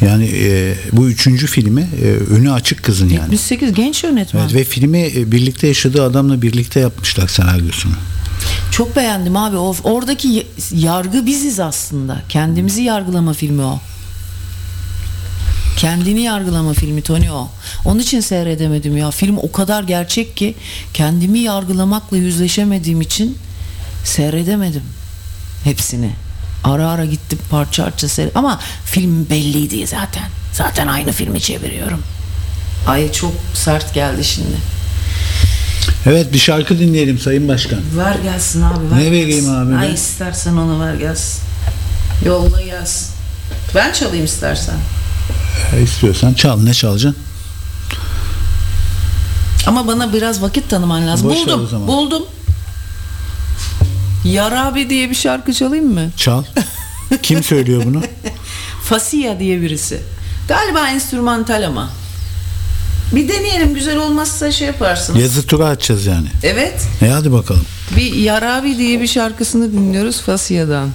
Yani 0.00 0.30
e, 0.34 0.74
bu 0.92 1.08
üçüncü 1.08 1.46
filmi 1.46 1.88
e, 2.02 2.06
önü 2.06 2.52
açık 2.52 2.82
kızın 2.82 3.08
yani. 3.08 3.32
78 3.32 3.72
genç 3.72 4.04
yönetmen. 4.04 4.40
Evet, 4.40 4.54
ve 4.54 4.64
filmi 4.64 4.98
e, 5.16 5.32
birlikte 5.32 5.66
yaşadığı 5.66 6.04
adamla 6.04 6.42
birlikte 6.42 6.80
yapmışlar 6.80 7.28
senaryosunu. 7.28 7.94
Çok 8.70 8.96
beğendim 8.96 9.36
abi. 9.36 9.56
O, 9.56 9.74
oradaki 9.84 10.46
yargı 10.72 11.26
biziz 11.26 11.60
aslında. 11.60 12.22
Kendimizi 12.28 12.82
yargılama 12.82 13.32
filmi 13.32 13.62
o. 13.62 13.80
Kendini 15.76 16.20
yargılama 16.20 16.72
filmi 16.72 17.02
Tony 17.02 17.30
o. 17.30 17.48
Onun 17.84 17.98
için 17.98 18.20
seyredemedim 18.20 18.96
ya. 18.96 19.10
Film 19.10 19.38
o 19.38 19.52
kadar 19.52 19.82
gerçek 19.82 20.36
ki 20.36 20.54
kendimi 20.94 21.38
yargılamakla 21.38 22.16
yüzleşemediğim 22.16 23.00
için 23.00 23.38
seyredemedim 24.04 24.82
hepsini. 25.64 26.10
Ara 26.64 26.90
ara 26.90 27.04
gittim 27.04 27.38
parça 27.50 27.84
parça 27.84 28.08
seyret. 28.08 28.36
Ama 28.36 28.60
film 28.84 29.30
belliydi 29.30 29.86
zaten. 29.86 30.24
Zaten 30.52 30.86
aynı 30.86 31.12
filmi 31.12 31.40
çeviriyorum. 31.40 32.02
Ay 32.86 33.12
çok 33.12 33.32
sert 33.54 33.94
geldi 33.94 34.24
şimdi. 34.24 34.56
Evet 36.06 36.32
bir 36.32 36.38
şarkı 36.38 36.78
dinleyelim 36.78 37.18
Sayın 37.18 37.48
Başkan. 37.48 37.80
Ver 37.96 38.14
gelsin 38.22 38.62
abi. 38.62 38.90
Ver 38.90 38.96
Ne 39.00 39.10
vereyim 39.10 39.28
gelsin. 39.28 39.54
abi 39.54 39.76
Ay 39.76 39.94
istersen 39.94 40.56
onu 40.56 40.80
ver 40.86 40.94
gelsin. 40.94 41.40
Yolla 42.24 42.62
gelsin. 42.62 43.08
Ben 43.74 43.92
çalayım 43.92 44.24
istersen. 44.24 44.74
E, 45.76 45.82
istiyorsan 45.82 46.34
çal 46.34 46.60
ne 46.60 46.74
çalacaksın? 46.74 47.22
Ama 49.66 49.86
bana 49.86 50.12
biraz 50.12 50.42
vakit 50.42 50.70
tanıman 50.70 51.06
lazım. 51.06 51.28
Boş 51.30 51.38
buldum. 51.38 51.86
Buldum. 51.86 52.22
Yarabi 54.24 54.90
diye 54.90 55.10
bir 55.10 55.14
şarkı 55.14 55.52
çalayım 55.52 55.94
mı? 55.94 56.10
Çal. 56.16 56.44
Kim 57.22 57.42
söylüyor 57.42 57.82
bunu? 57.86 58.02
Fasiya 58.84 59.38
diye 59.38 59.62
birisi. 59.62 60.00
Galiba 60.48 60.88
enstrümantal 60.88 61.66
ama. 61.66 61.90
Bir 63.14 63.28
deneyelim 63.28 63.74
güzel 63.74 63.96
olmazsa 63.96 64.52
şey 64.52 64.66
yaparsın. 64.66 65.18
Yazı 65.18 65.46
tura 65.46 65.66
açacağız 65.66 66.06
yani. 66.06 66.26
Evet. 66.42 66.86
E 67.02 67.08
hadi 67.08 67.32
bakalım. 67.32 67.64
Bir 67.96 68.12
Yarabi 68.14 68.78
diye 68.78 69.00
bir 69.00 69.06
şarkısını 69.06 69.72
dinliyoruz 69.72 70.20
Fasiya'dan. 70.20 70.88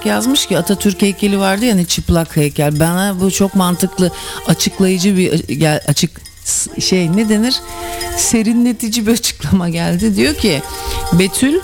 Bak 0.00 0.06
yazmış 0.06 0.46
ki 0.46 0.58
Atatürk 0.58 1.02
heykeli 1.02 1.38
vardı 1.38 1.64
ya 1.64 1.74
hani 1.74 1.86
çıplak 1.86 2.36
heykel. 2.36 2.80
Bana 2.80 3.20
bu 3.20 3.30
çok 3.30 3.54
mantıklı 3.54 4.10
açıklayıcı 4.46 5.16
bir 5.16 5.32
açık 5.88 6.20
şey 6.80 7.16
ne 7.16 7.28
denir? 7.28 7.54
Serinletici 8.16 9.06
bir 9.06 9.12
açıklama 9.18 9.68
geldi. 9.68 10.16
Diyor 10.16 10.34
ki 10.34 10.62
Betül 11.12 11.60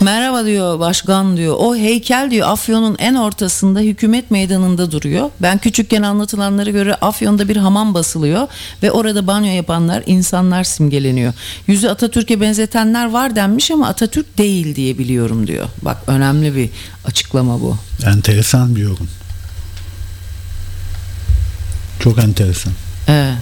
Merhaba 0.00 0.44
diyor 0.44 0.78
başkan 0.78 1.36
diyor. 1.36 1.56
O 1.58 1.76
heykel 1.76 2.30
diyor 2.30 2.48
Afyon'un 2.48 2.96
en 2.98 3.14
ortasında 3.14 3.80
hükümet 3.80 4.30
meydanında 4.30 4.90
duruyor. 4.90 5.30
Ben 5.42 5.58
küçükken 5.58 6.02
anlatılanlara 6.02 6.70
göre 6.70 6.94
Afyon'da 6.94 7.48
bir 7.48 7.56
hamam 7.56 7.94
basılıyor 7.94 8.48
ve 8.82 8.90
orada 8.90 9.26
banyo 9.26 9.52
yapanlar 9.52 10.02
insanlar 10.06 10.64
simgeleniyor. 10.64 11.32
Yüzü 11.66 11.88
Atatürk'e 11.88 12.40
benzetenler 12.40 13.10
var 13.10 13.36
denmiş 13.36 13.70
ama 13.70 13.88
Atatürk 13.88 14.38
değil 14.38 14.76
diye 14.76 14.98
biliyorum 14.98 15.46
diyor. 15.46 15.66
Bak 15.82 15.96
önemli 16.06 16.56
bir 16.56 16.70
açıklama 17.14 17.60
bu. 17.60 17.76
Enteresan 18.06 18.76
bir 18.76 18.80
yorum. 18.80 19.08
Çok 22.00 22.18
enteresan. 22.18 22.72
Evet. 23.08 23.34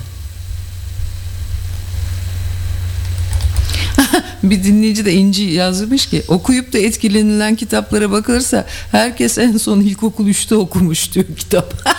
bir 4.42 4.64
dinleyici 4.64 5.04
de 5.04 5.12
İnci 5.12 5.42
yazmış 5.42 6.06
ki 6.06 6.22
okuyup 6.28 6.72
da 6.72 6.78
etkilenilen 6.78 7.56
kitaplara 7.56 8.10
bakılırsa 8.10 8.66
herkes 8.90 9.38
en 9.38 9.56
son 9.56 9.80
ilkokul 9.80 10.28
3'te 10.28 10.54
okumuş 10.54 11.12
diyor 11.12 11.26
kitap. 11.38 11.74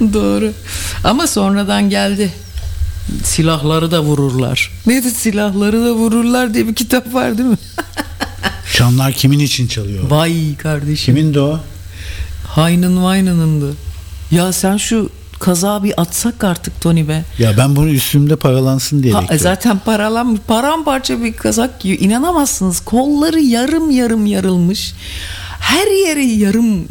Doğru. 0.00 0.52
Ama 1.04 1.26
sonradan 1.26 1.90
geldi. 1.90 2.32
Silahları 3.24 3.90
da 3.90 4.02
vururlar. 4.02 4.72
Neydi 4.86 5.10
silahları 5.10 5.84
da 5.84 5.92
vururlar 5.92 6.54
diye 6.54 6.68
bir 6.68 6.74
kitap 6.74 7.14
var 7.14 7.38
değil 7.38 7.48
mi? 7.48 7.58
Çanlar 8.78 9.12
kimin 9.12 9.38
için 9.38 9.66
çalıyor? 9.66 10.10
Vay 10.10 10.56
kardeşim. 10.56 11.14
Kimin 11.14 11.34
de 11.34 11.40
o? 11.40 11.60
Haynın 12.46 13.04
Vaynın'ındı. 13.04 13.74
Ya 14.30 14.52
sen 14.52 14.76
şu 14.76 15.10
kaza 15.40 15.84
bir 15.84 16.00
atsak 16.00 16.44
artık 16.44 16.80
Tony 16.80 17.08
be. 17.08 17.24
Ya 17.38 17.56
ben 17.56 17.76
bunu 17.76 17.88
üstümde 17.88 18.36
paralansın 18.36 19.02
diye 19.02 19.12
Ha, 19.12 19.22
bekliyorum. 19.22 19.42
zaten 19.42 19.78
paralan 19.78 20.38
paramparça 20.46 21.22
bir 21.22 21.32
kazak 21.32 21.80
giyiyor. 21.80 22.00
İnanamazsınız. 22.02 22.80
Kolları 22.80 23.40
yarım 23.40 23.90
yarım 23.90 24.26
yarılmış. 24.26 24.94
Her 25.60 25.86
yeri 25.86 26.26
yarım 26.26 26.88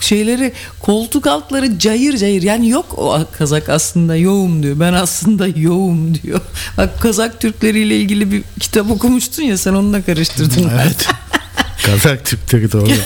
şeyleri 0.00 0.52
koltuk 0.80 1.26
altları 1.26 1.78
cayır 1.78 2.16
cayır 2.16 2.42
yani 2.42 2.68
yok 2.68 2.98
o 2.98 3.24
kazak 3.38 3.68
aslında 3.68 4.16
yoğum 4.16 4.62
diyor 4.62 4.80
ben 4.80 4.92
aslında 4.92 5.46
yoğum 5.46 6.14
diyor 6.14 6.40
bak 6.76 7.00
kazak 7.00 7.40
Türkleriyle 7.40 7.96
ilgili 8.00 8.32
bir 8.32 8.42
kitap 8.60 8.90
okumuştun 8.90 9.42
ya 9.42 9.58
sen 9.58 9.74
onunla 9.74 10.02
karıştırdın 10.02 10.70
Evet. 10.74 11.08
Kazak 11.86 12.24
Türkleri 12.24 12.72
doğru. 12.72 12.90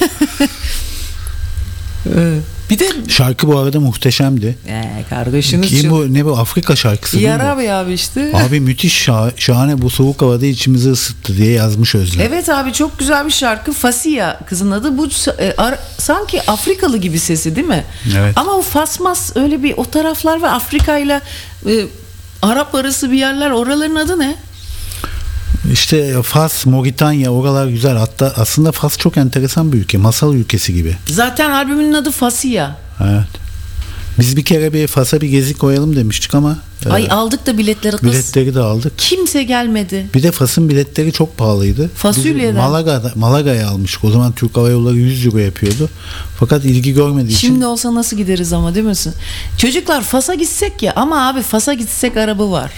Evet. 2.16 2.42
Bir 2.70 2.78
de 2.78 2.88
Şarkı 3.08 3.48
bu 3.48 3.58
arada 3.58 3.80
muhteşemdi. 3.80 4.58
ee, 4.68 4.82
kardeşiniz 5.10 5.68
Ki 5.68 5.82
çok- 5.82 5.90
bu 5.90 6.14
ne 6.14 6.24
bu 6.24 6.38
Afrika 6.38 6.76
şarkısı 6.76 7.16
değil 7.16 7.28
mi? 7.28 7.42
Abi 7.42 7.72
abi 7.72 7.92
işte 7.92 8.32
Abi 8.48 8.60
müthiş 8.60 9.08
şah- 9.08 9.32
şahane 9.40 9.82
bu 9.82 9.90
soğuk 9.90 10.22
havada 10.22 10.46
içimizi 10.46 10.90
ısıttı 10.90 11.36
diye 11.36 11.52
yazmış 11.52 11.94
Özlem. 11.94 12.26
Evet 12.26 12.48
abi 12.48 12.72
çok 12.72 12.98
güzel 12.98 13.26
bir 13.26 13.30
şarkı. 13.32 13.72
Fasiya 13.72 14.40
kızın 14.46 14.70
adı. 14.70 14.98
Bu 14.98 15.08
e, 15.38 15.54
ar- 15.58 15.78
sanki 15.98 16.42
Afrikalı 16.42 16.98
gibi 16.98 17.18
sesi 17.18 17.56
değil 17.56 17.66
mi? 17.66 17.84
Evet. 18.18 18.32
Ama 18.38 18.52
o 18.52 18.62
Fasmas 18.62 19.36
öyle 19.36 19.62
bir 19.62 19.74
o 19.76 19.84
taraflar 19.84 20.42
ve 20.42 20.48
Afrika 20.48 20.98
ile 20.98 21.20
Arap 22.42 22.74
arası 22.74 23.10
bir 23.10 23.18
yerler. 23.18 23.50
Oraların 23.50 23.94
adı 23.94 24.18
ne? 24.18 24.34
İşte 25.72 26.22
Fas, 26.22 26.66
Moritanya 26.66 27.30
oralar 27.30 27.66
güzel. 27.66 27.96
Hatta 27.96 28.32
aslında 28.36 28.72
Fas 28.72 28.98
çok 28.98 29.16
enteresan 29.16 29.72
bir 29.72 29.78
ülke. 29.78 29.98
Masal 29.98 30.34
ülkesi 30.34 30.74
gibi. 30.74 30.96
Zaten 31.08 31.50
albümün 31.50 31.92
adı 31.92 32.10
Fasiya. 32.10 32.76
Evet. 33.00 33.40
Biz 34.18 34.36
bir 34.36 34.44
kere 34.44 34.72
bir 34.72 34.86
Fas'a 34.86 35.20
bir 35.20 35.28
gezi 35.28 35.54
koyalım 35.54 35.96
demiştik 35.96 36.34
ama 36.34 36.58
e, 36.86 36.88
Ay 36.88 37.06
aldık 37.10 37.46
da 37.46 37.58
biletleri 37.58 37.96
kız. 37.96 38.08
biletleri 38.12 38.54
de 38.54 38.60
aldık. 38.60 38.92
Kimse 38.98 39.42
gelmedi. 39.42 40.06
Bir 40.14 40.22
de 40.22 40.32
Fas'ın 40.32 40.68
biletleri 40.68 41.12
çok 41.12 41.38
pahalıydı. 41.38 41.88
Fasulyeden. 41.88 42.54
Malaga'da, 42.54 43.12
Malaga'ya 43.14 43.68
almıştık. 43.68 44.04
O 44.04 44.10
zaman 44.10 44.32
Türk 44.32 44.56
Hava 44.56 44.68
Yolları 44.70 44.96
100 44.96 45.26
euro 45.26 45.38
yapıyordu. 45.38 45.88
Fakat 46.38 46.64
ilgi 46.64 46.94
görmediği 46.94 47.36
için 47.36 47.48
Şimdi 47.48 47.66
olsa 47.66 47.94
nasıl 47.94 48.16
gideriz 48.16 48.52
ama 48.52 48.74
değil 48.74 48.86
misin? 48.86 49.12
Çocuklar 49.58 50.02
Fas'a 50.02 50.34
gitsek 50.34 50.82
ya 50.82 50.92
ama 50.96 51.28
abi 51.28 51.42
Fas'a 51.42 51.74
gitsek 51.74 52.16
arabı 52.16 52.50
var. 52.50 52.72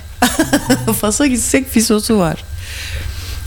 Fas'a 1.01 1.27
gitsek 1.27 1.71
fisosu 1.71 2.19
var. 2.19 2.45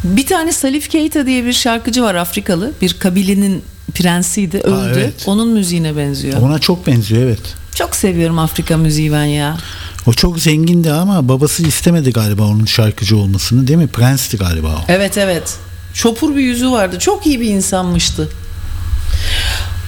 Bir 0.04 0.26
tane 0.26 0.52
Salif 0.52 0.90
Keita 0.90 1.26
diye 1.26 1.46
bir 1.46 1.54
şarkıcı 1.54 2.04
var 2.04 2.16
Afrikalı. 2.16 2.72
Bir 2.82 2.94
kabilenin 2.94 3.64
prensiydi 3.94 4.58
öldü. 4.58 4.94
evet. 5.00 5.24
Onun 5.26 5.48
müziğine 5.48 5.98
benziyor. 5.98 6.42
ona 6.42 6.60
çok 6.60 6.88
benziyor 6.88 7.24
evet. 7.24 7.56
Çok 7.76 7.96
seviyorum 7.96 8.40
Afrika 8.40 8.78
müziği 8.78 9.12
ben 9.12 9.24
ya. 9.24 9.58
O 10.08 10.14
çok 10.14 10.40
zengindi 10.40 10.92
ama 10.92 11.28
babası 11.30 11.68
istemedi 11.68 12.14
galiba 12.14 12.44
onun 12.44 12.66
şarkıcı 12.66 13.18
olmasını 13.18 13.68
değil 13.68 13.80
mi? 13.80 13.88
Prensti 13.88 14.38
galiba 14.38 14.68
o. 14.68 14.86
Evet 14.88 15.18
evet. 15.18 15.56
Çopur 15.94 16.36
bir 16.36 16.42
yüzü 16.42 16.72
vardı. 16.72 17.00
Çok 17.00 17.26
iyi 17.26 17.42
bir 17.42 17.50
insanmıştı. 17.50 18.30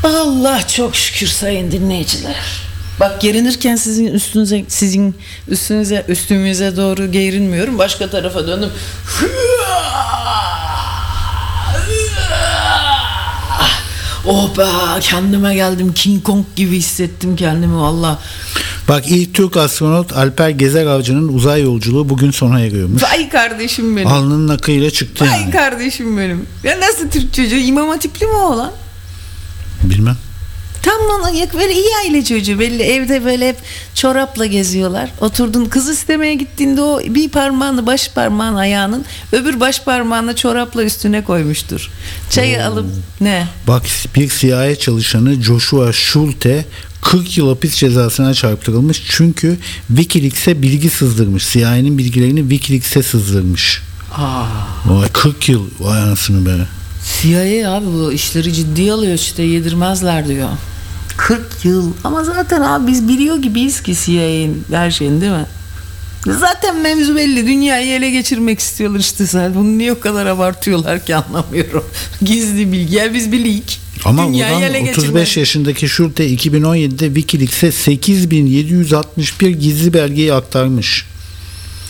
Allah 0.04 0.68
çok 0.68 0.96
şükür 0.96 1.28
sayın 1.28 1.72
dinleyiciler. 1.72 2.67
Bak 3.00 3.22
gerinirken 3.22 3.76
sizin 3.76 4.08
üstünüze 4.08 4.66
sizin 4.68 5.16
üstünüze 5.48 6.06
üstümüze 6.08 6.78
doğru 6.78 7.12
gerinmiyorum. 7.12 7.78
Başka 7.78 8.10
tarafa 8.10 8.48
döndüm. 8.48 8.70
Oh 14.26 14.58
be 14.58 14.66
kendime 15.02 15.56
geldim 15.56 15.94
King 15.94 16.24
Kong 16.24 16.46
gibi 16.56 16.76
hissettim 16.78 17.36
kendimi 17.36 17.78
valla. 17.78 18.20
Bak 18.88 19.04
ilk 19.08 19.34
Türk 19.34 19.58
astronot 19.58 20.14
Alper 20.14 20.50
Gezer 20.50 20.86
Avcı'nın 20.86 21.28
uzay 21.28 21.62
yolculuğu 21.64 22.10
bugün 22.10 22.32
sona 22.32 22.60
eriyormuş. 22.62 23.04
Vay 23.04 23.30
kardeşim 23.30 23.98
benim. 23.98 24.08
Alnının 24.08 24.48
akıyla 24.56 24.92
çıktı 24.92 25.26
Vay 25.26 25.42
yani. 25.42 25.52
kardeşim 25.52 26.18
benim. 26.18 26.46
Ya 26.64 26.80
nasıl 26.80 27.10
Türk 27.10 27.34
çocuğu? 27.34 27.56
İmam 27.56 27.90
Hatipli 27.90 28.26
mi 28.26 28.34
oğlan? 28.36 28.72
Bilmem. 29.84 30.18
Tam 30.88 31.08
böyle 31.54 31.74
iyi 31.74 31.90
aile 32.04 32.24
çocuğu 32.24 32.60
belli 32.60 32.84
evde 32.84 33.26
böyle 33.26 33.50
hep 33.50 33.58
çorapla 33.96 34.46
geziyorlar. 34.46 35.10
Oturdun 35.22 35.66
kız 35.66 35.90
istemeye 35.90 36.34
gittiğinde 36.34 36.82
o 36.82 37.00
bir 37.00 37.30
parmağını 37.30 37.86
baş 37.86 38.10
parmağın 38.10 38.56
ayağının 38.56 39.06
öbür 39.32 39.60
baş 39.60 39.84
parmağını 39.84 40.36
çorapla 40.36 40.84
üstüne 40.84 41.24
koymuştur. 41.24 41.92
Çayı 42.30 42.66
alıp 42.66 42.86
ne? 43.22 43.48
Bak 43.68 43.84
bir 44.16 44.30
CIA 44.30 44.76
çalışanı 44.76 45.42
Joshua 45.42 45.94
Schulte 45.94 46.66
40 47.02 47.38
yıl 47.38 47.50
hapis 47.50 47.76
cezasına 47.76 48.34
çarptırılmış 48.34 49.04
çünkü 49.10 49.58
Wikileaks'e 49.88 50.62
bilgi 50.62 50.90
sızdırmış. 50.90 51.54
CIA'nin 51.54 51.98
bilgilerini 51.98 52.42
Wikileaks'e 52.42 53.04
sızdırmış. 53.04 53.82
Vay 54.86 55.10
40 55.14 55.50
yıl 55.50 55.68
vay 55.80 56.00
anasını 56.00 56.46
be. 56.46 56.66
CIA 57.22 57.72
abi 57.72 57.86
bu 57.86 58.14
işleri 58.14 58.54
ciddiye 58.54 58.94
alıyor 58.94 59.14
işte 59.14 59.44
yedirmezler 59.44 60.28
diyor. 60.28 60.50
40 61.18 61.66
yıl 61.66 61.92
ama 62.04 62.24
zaten 62.24 62.62
abi 62.62 62.88
biz 62.88 63.08
biliyor 63.08 63.38
gibiyiz 63.38 63.82
ki 63.84 63.96
CIA'nin 64.06 64.64
her 64.72 64.92
şeyini 64.92 65.22
değil 65.22 65.32
mi? 65.32 65.46
Zaten 66.40 66.82
mevzu 66.82 67.16
belli. 67.16 67.48
Dünyayı 67.48 67.92
ele 67.92 68.10
geçirmek 68.10 68.60
istiyorlar 68.60 69.00
işte 69.00 69.28
sen. 69.28 69.56
Bunu 69.56 69.78
niye 69.78 69.94
o 69.94 70.00
kadar 70.00 70.26
abartıyorlar 70.26 71.06
ki 71.06 71.16
anlamıyorum. 71.16 71.86
Gizli 72.22 72.72
bilgi. 72.72 72.96
Ya 72.96 73.14
biz 73.14 73.32
bilik. 73.32 73.80
Ama 74.06 74.28
Dünyayı 74.28 74.66
ele 74.66 74.80
35 74.82 74.96
geçirmek. 74.96 75.38
yaşındaki 75.38 75.90
Schulte 75.90 76.30
2017'de 76.30 77.06
Wikileaks'e 77.08 77.72
8761 77.72 79.50
gizli 79.50 79.94
belgeyi 79.94 80.34
aktarmış. 80.34 81.06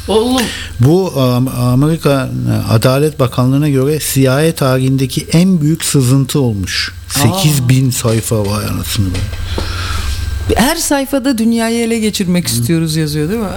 Oğlum 0.08 0.42
Bu 0.80 1.14
Am- 1.16 1.50
Amerika 1.50 2.30
e, 2.52 2.74
Adalet 2.74 3.20
Bakanlığı'na 3.20 3.70
göre 3.70 4.00
CIA 4.14 4.56
tarihindeki 4.56 5.28
en 5.32 5.62
büyük 5.62 5.86
sızıntı 5.86 6.40
olmuş. 6.40 6.94
8000 7.10 7.90
sayfa 7.92 8.46
vay 8.46 8.66
anasını 8.66 9.08
be. 9.14 9.18
her 10.56 10.76
sayfada 10.76 11.38
dünyayı 11.38 11.80
ele 11.84 12.00
geçirmek 12.00 12.48
istiyoruz 12.48 12.96
yazıyor 12.96 13.30
değil 13.30 13.40
mi? 13.42 13.48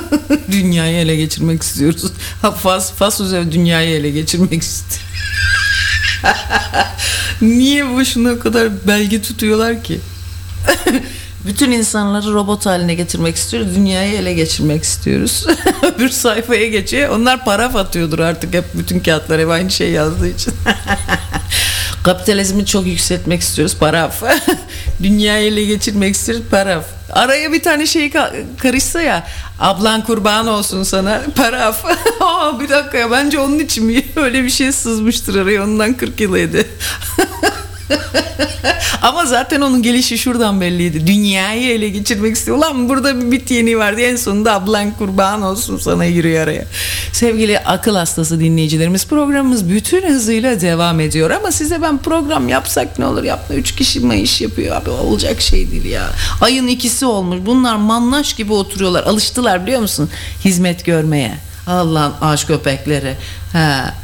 dünyayı 0.52 0.96
ele 0.96 1.16
geçirmek 1.16 1.62
istiyoruz. 1.62 2.12
Ha, 2.42 2.50
Fas, 2.50 2.92
Fas 2.92 3.20
üzerine 3.20 3.52
dünyayı 3.52 3.90
ele 3.90 4.10
geçirmek 4.10 4.62
istiyor. 4.62 5.02
Niye 7.42 7.90
boşuna 7.94 8.30
o 8.30 8.38
kadar 8.38 8.68
belge 8.86 9.22
tutuyorlar 9.22 9.84
ki? 9.84 10.00
Bütün 11.46 11.70
insanları 11.70 12.34
robot 12.34 12.66
haline 12.66 12.94
getirmek 12.94 13.36
istiyoruz. 13.36 13.76
Dünyayı 13.76 14.12
ele 14.14 14.34
geçirmek 14.34 14.82
istiyoruz. 14.82 15.46
Öbür 15.82 16.08
sayfaya 16.08 16.68
geçiyor. 16.68 17.08
Onlar 17.08 17.44
paraf 17.44 17.76
atıyordur 17.76 18.18
artık 18.18 18.54
hep 18.54 18.64
bütün 18.74 19.00
kağıtlar 19.00 19.40
hep 19.40 19.50
aynı 19.50 19.70
şey 19.70 19.90
yazdığı 19.90 20.28
için. 20.28 20.54
Kapitalizmi 22.02 22.66
çok 22.66 22.86
yükseltmek 22.86 23.40
istiyoruz. 23.40 23.76
Paraf. 23.80 24.22
Dünyayı 25.02 25.52
ele 25.52 25.64
geçirmek 25.64 26.14
istiyor 26.14 26.40
paraf. 26.50 26.84
Araya 27.12 27.52
bir 27.52 27.62
tane 27.62 27.86
şey 27.86 28.06
ka- 28.06 28.44
karışsa 28.58 29.02
ya. 29.02 29.26
Ablan 29.60 30.04
kurban 30.04 30.46
olsun 30.46 30.82
sana 30.82 31.22
paraf. 31.36 31.84
Aa, 32.20 32.60
bir 32.60 32.68
dakika 32.68 32.98
ya 32.98 33.10
bence 33.10 33.38
onun 33.38 33.58
için 33.58 33.84
mi 33.84 34.04
öyle 34.16 34.44
bir 34.44 34.50
şey 34.50 34.72
sızmıştır 34.72 35.34
araya 35.42 35.64
ondan 35.64 35.94
40 35.94 36.20
yıl 36.20 36.36
yedi. 36.36 36.66
Ama 39.02 39.26
zaten 39.26 39.60
onun 39.60 39.82
gelişi 39.82 40.18
şuradan 40.18 40.60
belliydi. 40.60 41.06
Dünyayı 41.06 41.70
ele 41.70 41.88
geçirmek 41.88 42.36
istiyor. 42.36 42.56
Ulan 42.56 42.88
burada 42.88 43.20
bir 43.20 43.30
bit 43.30 43.50
yeni 43.50 43.78
vardı. 43.78 44.00
En 44.00 44.16
sonunda 44.16 44.52
ablan 44.52 44.90
kurban 44.90 45.42
olsun 45.42 45.78
sana 45.78 46.06
giriyor 46.06 46.42
araya. 46.42 46.64
Sevgili 47.12 47.58
akıl 47.58 47.96
hastası 47.96 48.40
dinleyicilerimiz 48.40 49.06
programımız 49.06 49.70
bütün 49.70 50.08
hızıyla 50.08 50.60
devam 50.60 51.00
ediyor. 51.00 51.30
Ama 51.30 51.52
size 51.52 51.82
ben 51.82 51.98
program 51.98 52.48
yapsak 52.48 52.98
ne 52.98 53.06
olur 53.06 53.22
yapma. 53.22 53.56
Üç 53.56 53.74
kişi 53.74 54.00
mi 54.00 54.20
iş 54.20 54.40
yapıyor 54.40 54.76
abi 54.76 54.90
olacak 54.90 55.40
şey 55.40 55.70
değil 55.70 55.84
ya. 55.84 56.10
Ayın 56.40 56.66
ikisi 56.66 57.06
olmuş. 57.06 57.38
Bunlar 57.46 57.76
mannaş 57.76 58.34
gibi 58.34 58.52
oturuyorlar. 58.52 59.04
Alıştılar 59.04 59.62
biliyor 59.62 59.80
musun? 59.80 60.10
Hizmet 60.44 60.84
görmeye. 60.84 61.34
Allah'ın 61.66 62.12
aşk 62.20 62.46
köpekleri. 62.48 63.14
Ha. 63.52 63.94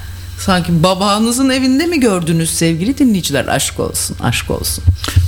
Sanki 0.46 0.82
babanızın 0.82 1.50
evinde 1.50 1.86
mi 1.86 2.00
gördünüz 2.00 2.50
sevgili 2.50 2.98
dinleyiciler? 2.98 3.46
Aşk 3.46 3.80
olsun, 3.80 4.16
aşk 4.22 4.50
olsun. 4.50 4.84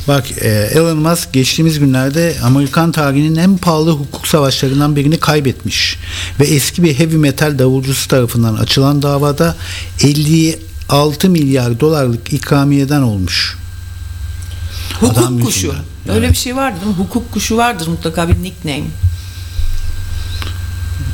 Bak 0.09 0.25
e, 0.43 0.49
Elon 0.49 0.97
Musk 0.99 1.33
geçtiğimiz 1.33 1.79
günlerde 1.79 2.37
Amerikan 2.45 2.93
tarihinin 2.93 3.37
en 3.37 3.57
pahalı 3.57 3.91
hukuk 3.91 4.27
savaşlarından 4.27 4.97
birini 4.97 5.17
kaybetmiş. 5.17 5.99
Ve 6.41 6.45
eski 6.45 6.83
bir 6.83 6.99
heavy 6.99 7.17
metal 7.17 7.59
davulcusu 7.59 8.09
tarafından 8.09 8.55
açılan 8.55 9.03
davada 9.03 9.57
56 10.03 11.31
milyar 11.31 11.81
dolarlık 11.81 12.33
ikramiyeden 12.33 13.03
olmuş. 13.03 13.57
Hukuk 15.01 15.19
Adam 15.19 15.41
kuşu. 15.41 15.67
yüzünden. 15.67 15.85
Öyle 16.09 16.19
Evet. 16.27 16.31
bir 16.33 16.37
şey 16.39 16.57
vardır 16.57 16.81
değil 16.81 16.97
mi? 16.97 17.05
Hukuk 17.05 17.33
kuşu 17.33 17.57
vardır 17.57 17.87
mutlaka 17.87 18.29
bir 18.29 18.43
nickname. 18.43 18.85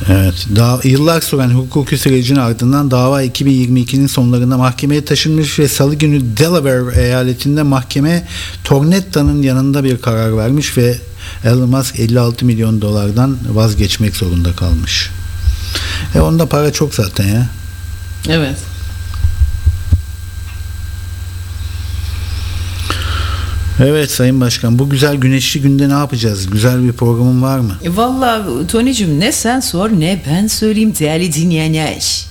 Evet. 0.09 0.47
Daha 0.57 0.81
yıllar 0.85 1.21
süren 1.21 1.51
hukuki 1.51 1.99
sürecin 1.99 2.37
ardından 2.37 2.91
dava 2.91 3.25
2022'nin 3.25 4.07
sonlarında 4.07 4.59
mahkemeye 4.59 5.05
taşınmış 5.05 5.59
ve 5.59 5.69
salı 5.69 5.95
günü 5.95 6.37
Delaware 6.37 7.03
eyaletinde 7.03 7.63
mahkeme 7.63 8.27
Tornetta'nın 8.65 9.43
yanında 9.43 9.85
bir 9.85 9.99
karar 9.99 10.37
vermiş 10.37 10.79
ve 10.79 10.99
Elon 11.45 11.71
Musk 11.71 12.01
56 12.01 12.45
milyon 12.47 12.83
dolardan 12.83 13.37
vazgeçmek 13.53 14.17
zorunda 14.17 14.53
kalmış. 14.53 15.11
E 16.15 16.21
onda 16.21 16.47
para 16.47 16.73
çok 16.73 16.95
zaten 16.95 17.29
ya. 17.29 17.47
Evet. 18.29 18.57
Evet 23.81 24.11
Sayın 24.11 24.41
Başkan 24.41 24.79
bu 24.79 24.91
güzel 24.91 25.17
güneşli 25.17 25.61
günde 25.61 25.89
ne 25.89 25.93
yapacağız? 25.93 26.51
Güzel 26.51 26.85
bir 26.85 26.93
programın 26.93 27.43
var 27.43 27.59
mı? 27.59 27.77
E, 27.85 27.97
Vallahi 27.97 28.67
Tony'cim 28.67 29.21
ne 29.21 29.33
sen 29.33 29.61
sor 29.61 29.91
ne 29.91 30.23
ben 30.31 30.47
söyleyeyim 30.47 30.95
değerli 31.01 31.33
dinleyenler. 31.33 32.27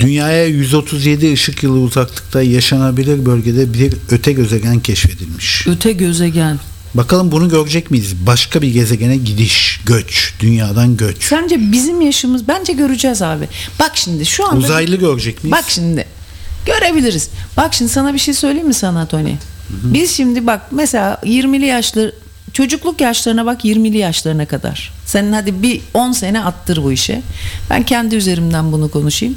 Dünyaya 0.00 0.46
137 0.46 1.32
ışık 1.32 1.62
yılı 1.62 1.78
uzaklıkta 1.78 2.42
yaşanabilir 2.42 3.26
bölgede 3.26 3.74
bir 3.74 3.94
öte 4.10 4.32
gezegen 4.32 4.80
keşfedilmiş. 4.80 5.66
Öte 5.66 5.92
gezegen. 5.92 6.58
Bakalım 6.94 7.32
bunu 7.32 7.48
görecek 7.48 7.90
miyiz? 7.90 8.14
Başka 8.26 8.62
bir 8.62 8.68
gezegene 8.68 9.16
gidiş, 9.16 9.80
göç, 9.86 10.34
dünyadan 10.40 10.96
göç. 10.96 11.24
Sence 11.24 11.72
bizim 11.72 12.00
yaşımız 12.00 12.48
bence 12.48 12.72
göreceğiz 12.72 13.22
abi. 13.22 13.48
Bak 13.80 13.92
şimdi 13.94 14.26
şu 14.26 14.48
anda 14.48 14.58
Uzaylı 14.64 14.96
görecek 14.96 15.44
miyiz? 15.44 15.52
Bak 15.52 15.64
şimdi 15.68 16.06
görebiliriz. 16.70 17.30
Bak 17.56 17.74
şimdi 17.74 17.90
sana 17.90 18.14
bir 18.14 18.18
şey 18.18 18.34
söyleyeyim 18.34 18.66
mi 18.68 18.74
sana 18.74 19.06
Tony? 19.06 19.34
Biz 19.70 20.16
şimdi 20.16 20.46
bak 20.46 20.60
mesela 20.70 21.18
20'li 21.24 21.66
yaşlı 21.66 22.12
çocukluk 22.52 23.00
yaşlarına 23.00 23.46
bak 23.46 23.64
20'li 23.64 23.98
yaşlarına 23.98 24.46
kadar. 24.46 24.92
Senin 25.06 25.32
hadi 25.32 25.62
bir 25.62 25.80
10 25.94 26.12
sene 26.12 26.40
attır 26.40 26.84
bu 26.84 26.92
işe. 26.92 27.22
Ben 27.70 27.82
kendi 27.82 28.16
üzerimden 28.16 28.72
bunu 28.72 28.90
konuşayım. 28.90 29.36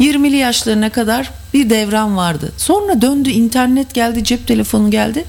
20'li 0.00 0.36
yaşlarına 0.36 0.90
kadar 0.90 1.30
bir 1.54 1.70
devran 1.70 2.16
vardı. 2.16 2.52
Sonra 2.56 3.02
döndü 3.02 3.30
internet 3.30 3.94
geldi, 3.94 4.24
cep 4.24 4.46
telefonu 4.46 4.90
geldi. 4.90 5.24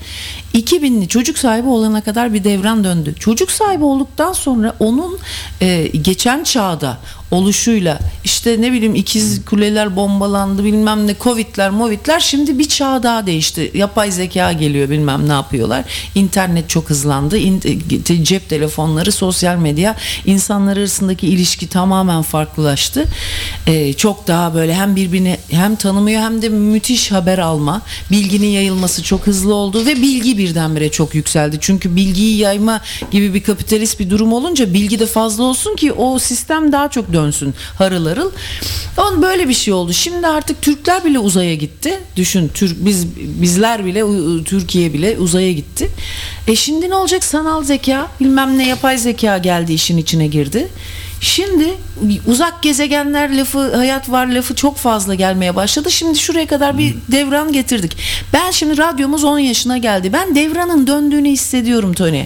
2000'li 0.54 1.08
çocuk 1.08 1.38
sahibi 1.38 1.68
olana 1.68 2.02
kadar 2.02 2.34
bir 2.34 2.44
devran 2.44 2.84
döndü. 2.84 3.16
Çocuk 3.20 3.52
sahibi 3.52 3.84
olduktan 3.84 4.34
sonra 4.34 4.76
onun 4.80 5.20
e, 5.62 5.88
geçen 5.88 6.44
çağda 6.44 6.98
oluşuyla 7.32 8.00
işte 8.24 8.62
ne 8.62 8.72
bileyim 8.72 8.96
ikiz 8.96 9.46
kuleler 9.46 9.96
bombalandı 9.96 10.64
bilmem 10.64 11.08
ne 11.08 11.16
covidler 11.20 11.70
movitler 11.70 12.20
şimdi 12.20 12.60
bir 12.60 12.70
çağ 12.70 13.04
daha 13.04 13.26
değişti. 13.26 13.72
Yapay 13.74 14.12
zeka 14.12 14.52
geliyor 14.52 14.90
bilmem 14.90 15.30
ne 15.30 15.32
yapıyorlar. 15.32 15.84
İnternet 16.16 16.70
çok 16.70 16.90
hızlandı. 16.90 17.38
İn- 17.38 17.62
e, 18.10 18.24
cep 18.24 18.50
telefonları, 18.50 19.12
sosyal 19.12 19.58
medya 19.58 19.96
insanlar 20.26 20.78
arasındaki 20.78 21.28
ilişki 21.28 21.68
tamamen 21.68 22.22
farklılaştı. 22.22 23.06
E, 23.68 23.94
çok 23.94 24.28
daha 24.28 24.54
böyle 24.54 24.74
hem 24.74 24.96
birbirini 24.96 25.38
hem 25.52 25.76
tanımıyor 26.12 26.22
hem 26.22 26.42
de 26.42 26.50
müthiş 26.50 27.12
haber 27.12 27.38
alma. 27.38 27.82
Bilginin 28.12 28.48
yayılması 28.48 29.04
çok 29.04 29.28
hızlı 29.28 29.54
oldu 29.54 29.86
ve 29.86 29.96
bilgi 29.96 30.38
birdenbire 30.38 30.92
çok 30.92 31.16
yükseldi. 31.16 31.58
Çünkü 31.62 31.96
bilgiyi 31.96 32.38
yayma 32.38 32.82
gibi 33.12 33.34
bir 33.34 33.44
kapitalist 33.44 34.00
bir 34.00 34.10
durum 34.10 34.34
olunca 34.34 34.74
bilgi 34.74 35.00
de 35.00 35.06
fazla 35.06 35.44
olsun 35.44 35.76
ki 35.76 35.92
o 35.92 36.20
sistem 36.20 36.72
daha 36.72 36.90
çok 36.90 37.14
dönsün 37.14 37.54
harıl 37.78 38.08
harıl. 38.08 38.32
On 38.98 39.22
böyle 39.22 39.50
bir 39.50 39.54
şey 39.54 39.74
oldu. 39.74 39.94
Şimdi 39.94 40.28
artık 40.28 40.62
Türkler 40.62 41.06
bile 41.06 41.20
uzaya 41.20 41.56
gitti. 41.56 42.00
Düşün 42.16 42.52
Türk 42.54 42.86
biz 42.86 43.08
bizler 43.18 43.86
bile 43.86 44.04
Türkiye 44.44 44.94
bile 44.94 45.18
uzaya 45.18 45.52
gitti. 45.52 45.90
E 46.48 46.56
şimdi 46.56 46.90
ne 46.90 46.96
olacak? 46.96 47.24
Sanal 47.24 47.64
zeka, 47.64 48.08
bilmem 48.20 48.58
ne 48.58 48.68
yapay 48.68 48.98
zeka 48.98 49.38
geldi 49.38 49.74
işin 49.74 49.98
içine 49.98 50.28
girdi. 50.28 50.68
Şimdi 51.22 51.78
uzak 52.28 52.64
gezegenler 52.64 53.38
lafı, 53.38 53.76
hayat 53.76 54.10
var 54.12 54.28
lafı 54.28 54.56
çok 54.56 54.78
fazla 54.78 55.16
gelmeye 55.16 55.56
başladı. 55.56 55.92
Şimdi 55.92 56.20
şuraya 56.20 56.48
kadar 56.48 56.78
bir 56.78 56.96
devran 57.12 57.54
getirdik. 57.54 57.98
Ben 58.34 58.52
şimdi 58.52 58.78
radyomuz 58.78 59.24
10 59.24 59.40
yaşına 59.40 59.78
geldi. 59.78 60.14
Ben 60.14 60.36
devranın 60.36 60.88
döndüğünü 60.88 61.30
hissediyorum 61.30 61.94
Tony. 61.94 62.24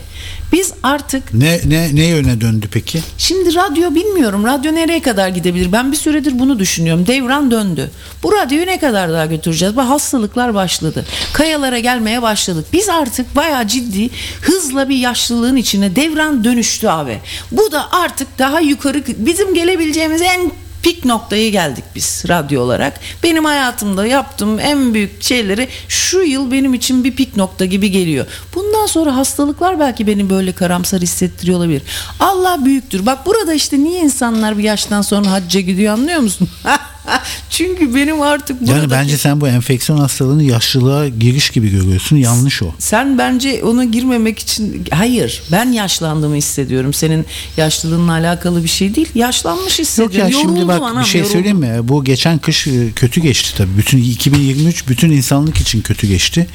Biz 0.53 0.73
artık 0.83 1.33
Ne 1.33 1.59
ne 1.65 1.95
ne 1.95 2.03
yöne 2.05 2.41
döndü 2.41 2.67
peki? 2.71 2.99
Şimdi 3.17 3.55
radyo 3.55 3.95
bilmiyorum. 3.95 4.45
Radyo 4.45 4.75
nereye 4.75 5.01
kadar 5.01 5.29
gidebilir? 5.29 5.71
Ben 5.71 5.91
bir 5.91 5.97
süredir 5.97 6.39
bunu 6.39 6.59
düşünüyorum. 6.59 7.07
Devran 7.07 7.51
döndü. 7.51 7.91
Bu 8.23 8.31
radyoyu 8.33 8.65
ne 8.65 8.79
kadar 8.79 9.11
daha 9.11 9.25
götüreceğiz? 9.25 9.75
Bu 9.75 9.81
hastalıklar 9.81 10.53
başladı. 10.53 11.05
Kayalara 11.33 11.79
gelmeye 11.79 12.21
başladık. 12.21 12.65
Biz 12.73 12.89
artık 12.89 13.35
bayağı 13.35 13.67
ciddi 13.67 14.09
hızla 14.41 14.89
bir 14.89 14.97
yaşlılığın 14.97 15.55
içine 15.55 15.95
devran 15.95 16.43
dönüştü 16.43 16.87
abi. 16.87 17.19
Bu 17.51 17.71
da 17.71 17.91
artık 17.91 18.39
daha 18.39 18.59
yukarı 18.59 19.03
bizim 19.17 19.53
gelebileceğimiz 19.53 20.21
en 20.21 20.51
pik 20.85 21.05
noktaya 21.05 21.49
geldik 21.49 21.83
biz 21.95 22.23
radyo 22.27 22.61
olarak. 22.61 22.99
Benim 23.23 23.45
hayatımda 23.45 24.05
yaptığım 24.05 24.59
en 24.59 24.93
büyük 24.93 25.23
şeyleri 25.23 25.67
şu 25.87 26.19
yıl 26.19 26.51
benim 26.51 26.73
için 26.73 27.03
bir 27.03 27.15
pik 27.15 27.37
nokta 27.37 27.65
gibi 27.65 27.91
geliyor. 27.91 28.25
Bundan 28.55 28.85
sonra 28.85 29.15
hastalıklar 29.15 29.79
belki 29.79 30.07
beni 30.07 30.29
böyle 30.29 30.51
karamsar 30.51 31.01
hissettiriyor 31.01 31.57
olabilir. 31.57 31.81
Allah 32.19 32.65
büyüktür. 32.65 33.05
Bak 33.05 33.25
burada 33.25 33.53
işte 33.53 33.79
niye 33.79 34.01
insanlar 34.01 34.57
bir 34.57 34.63
yaştan 34.63 35.01
sonra 35.01 35.31
hacca 35.31 35.59
gidiyor 35.59 35.93
anlıyor 35.93 36.19
musun? 36.19 36.49
Çünkü 37.49 37.95
benim 37.95 38.21
artık 38.21 38.61
Yani 38.61 38.69
buradaki- 38.69 38.91
bence 38.91 39.17
sen 39.17 39.41
bu 39.41 39.47
enfeksiyon 39.47 39.99
hastalığını 39.99 40.43
yaşlılığa 40.43 41.07
giriş 41.07 41.49
gibi 41.49 41.71
görüyorsun. 41.71 42.15
Yanlış 42.17 42.63
o. 42.63 42.65
Sen 42.79 43.17
bence 43.17 43.63
ona 43.63 43.83
girmemek 43.83 44.39
için 44.39 44.85
hayır 44.91 45.41
ben 45.51 45.71
yaşlandığımı 45.71 46.35
hissediyorum. 46.35 46.93
Senin 46.93 47.25
yaşlılığınla 47.57 48.11
alakalı 48.11 48.63
bir 48.63 48.69
şey 48.69 48.95
değil. 48.95 49.07
Yaşlanmış 49.15 49.79
Yok 49.79 49.87
hissediyorum. 49.87 50.31
ya 50.31 50.39
şimdi 50.39 50.45
Yoruldum 50.59 50.67
bak 50.67 50.81
anam, 50.81 51.03
bir 51.03 51.07
şey 51.07 51.19
yoruldum. 51.21 51.33
söyleyeyim 51.37 51.57
mi? 51.57 51.87
Bu 51.87 52.03
geçen 52.03 52.37
kış 52.37 52.67
e, 52.67 52.91
kötü 52.95 53.21
geçti 53.21 53.53
tabii. 53.57 53.77
Bütün 53.77 53.97
2023 53.97 54.87
bütün 54.87 55.11
insanlık 55.11 55.57
için 55.57 55.81
kötü 55.81 56.07
geçti. 56.07 56.47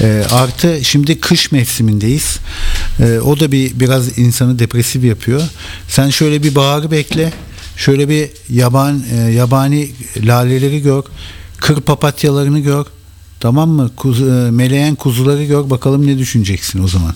E, 0.00 0.22
artı 0.32 0.78
şimdi 0.82 1.20
kış 1.20 1.52
mevsimindeyiz. 1.52 2.38
E, 3.00 3.18
o 3.18 3.40
da 3.40 3.52
bir 3.52 3.80
biraz 3.80 4.18
insanı 4.18 4.58
depresif 4.58 5.04
yapıyor. 5.04 5.42
Sen 5.88 6.10
şöyle 6.10 6.42
bir 6.42 6.54
baharı 6.54 6.90
bekle. 6.90 7.32
Şöyle 7.76 8.08
bir 8.08 8.30
yaban 8.50 9.02
e, 9.12 9.16
yabani 9.16 9.90
laleleri 10.16 10.82
gör. 10.82 11.02
Kır 11.58 11.80
papatyalarını 11.80 12.58
gör. 12.60 12.84
Tamam 13.40 13.70
mı? 13.70 13.90
Kuzu, 13.96 14.26
e, 14.26 14.50
meleğen 14.50 14.94
kuzuları 14.94 15.44
gör. 15.44 15.70
Bakalım 15.70 16.06
ne 16.06 16.18
düşüneceksin 16.18 16.84
o 16.84 16.88
zaman. 16.88 17.14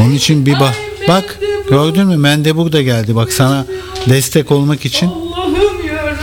Onun 0.00 0.12
için 0.12 0.46
bir 0.46 0.60
bak. 0.60 0.74
Bak 1.08 1.38
gördün 1.68 2.06
mü? 2.06 2.16
Mendebur 2.16 2.72
da 2.72 2.82
geldi. 2.82 3.16
Bak 3.16 3.32
sana 3.32 3.66
destek 4.08 4.50
olmak 4.50 4.84
için. 4.84 5.06
Allah'ım 5.06 5.86
yarabbim. 5.86 6.20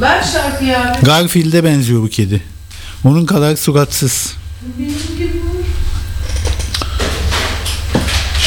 Ver 0.00 0.24
şarkıyı 0.32 0.78
abi. 0.78 1.06
Garfield'e 1.06 1.64
benziyor 1.64 2.02
bu 2.02 2.08
kedi. 2.08 2.42
Onun 3.04 3.26
kadar 3.26 3.56
suratsız. 3.56 4.34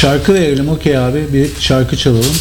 Şarkı 0.03 0.33
verelim 0.33 0.69
okey 0.69 0.97
abi. 0.97 1.33
Bir 1.33 1.49
şarkı 1.59 1.97
çalalım. 1.97 2.35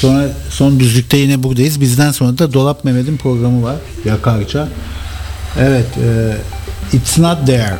Sonra 0.00 0.28
son 0.50 0.80
düzlükte 0.80 1.16
yine 1.16 1.42
buradayız. 1.42 1.80
Bizden 1.80 2.12
sonra 2.12 2.38
da 2.38 2.52
Dolap 2.52 2.84
Mehmet'in 2.84 3.16
programı 3.16 3.62
var. 3.62 3.76
Yakarça. 4.04 4.68
Evet. 5.60 5.86
E, 6.04 6.36
It's 6.96 7.18
not 7.18 7.46
there. 7.46 7.74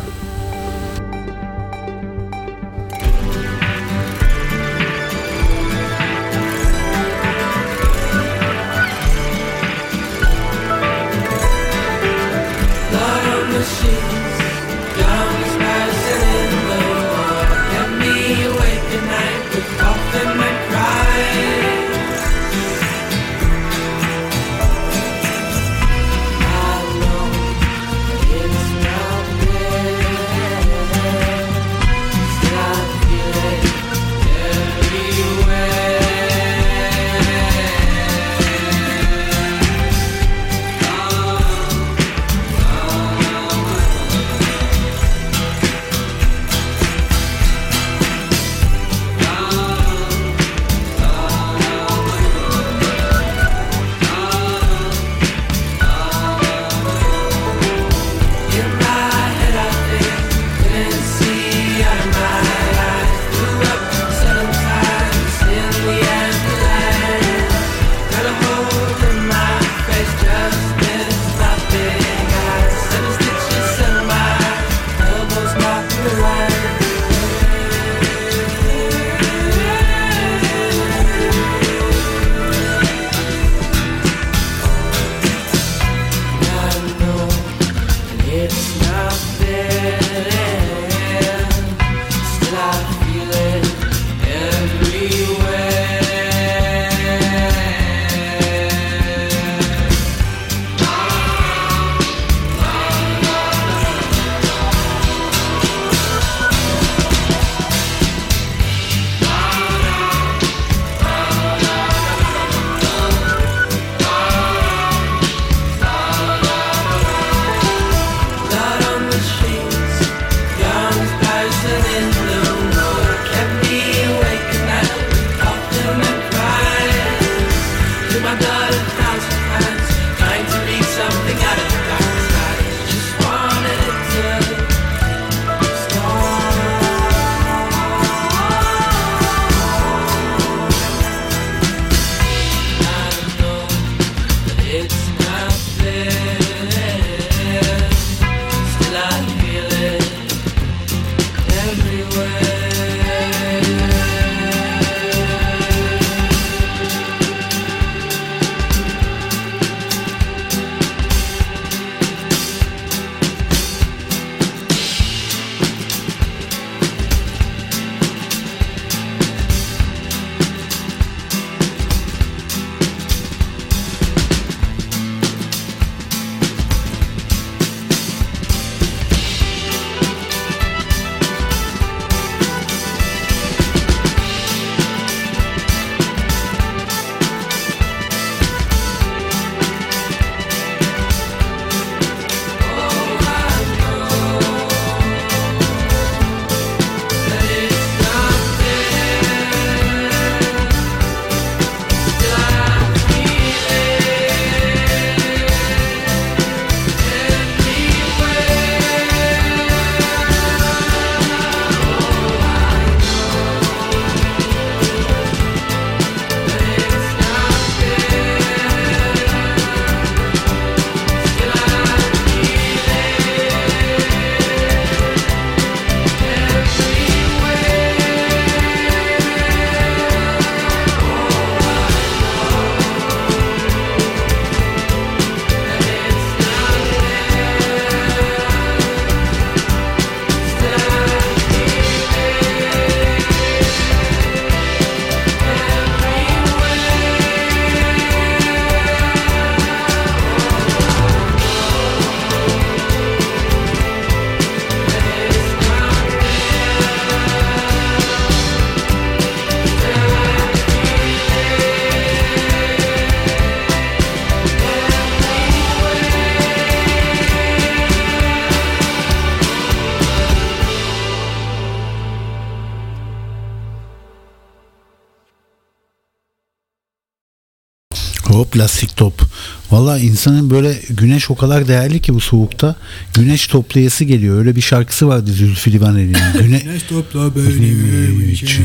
Hop 278.59 278.65
lastik 278.65 278.97
top. 278.97 279.23
Valla 279.71 279.99
insanın 279.99 280.51
böyle 280.51 280.81
güneş 280.91 281.31
o 281.31 281.37
kadar 281.37 281.69
değerli 281.69 282.03
ki 282.03 282.15
bu 282.15 282.21
soğukta. 282.21 282.77
Güneş 283.15 283.47
toplayası 283.47 284.05
geliyor. 284.05 284.39
Öyle 284.39 284.57
bir 284.57 284.61
şarkısı 284.61 285.09
vardı 285.09 285.33
Zülfü 285.33 285.73
Livaneli'nin. 285.73 286.33
Güne... 286.43 286.59
Güneş 286.59 286.83
topla 286.83 287.37
benim 287.37 288.31
için. 288.33 288.65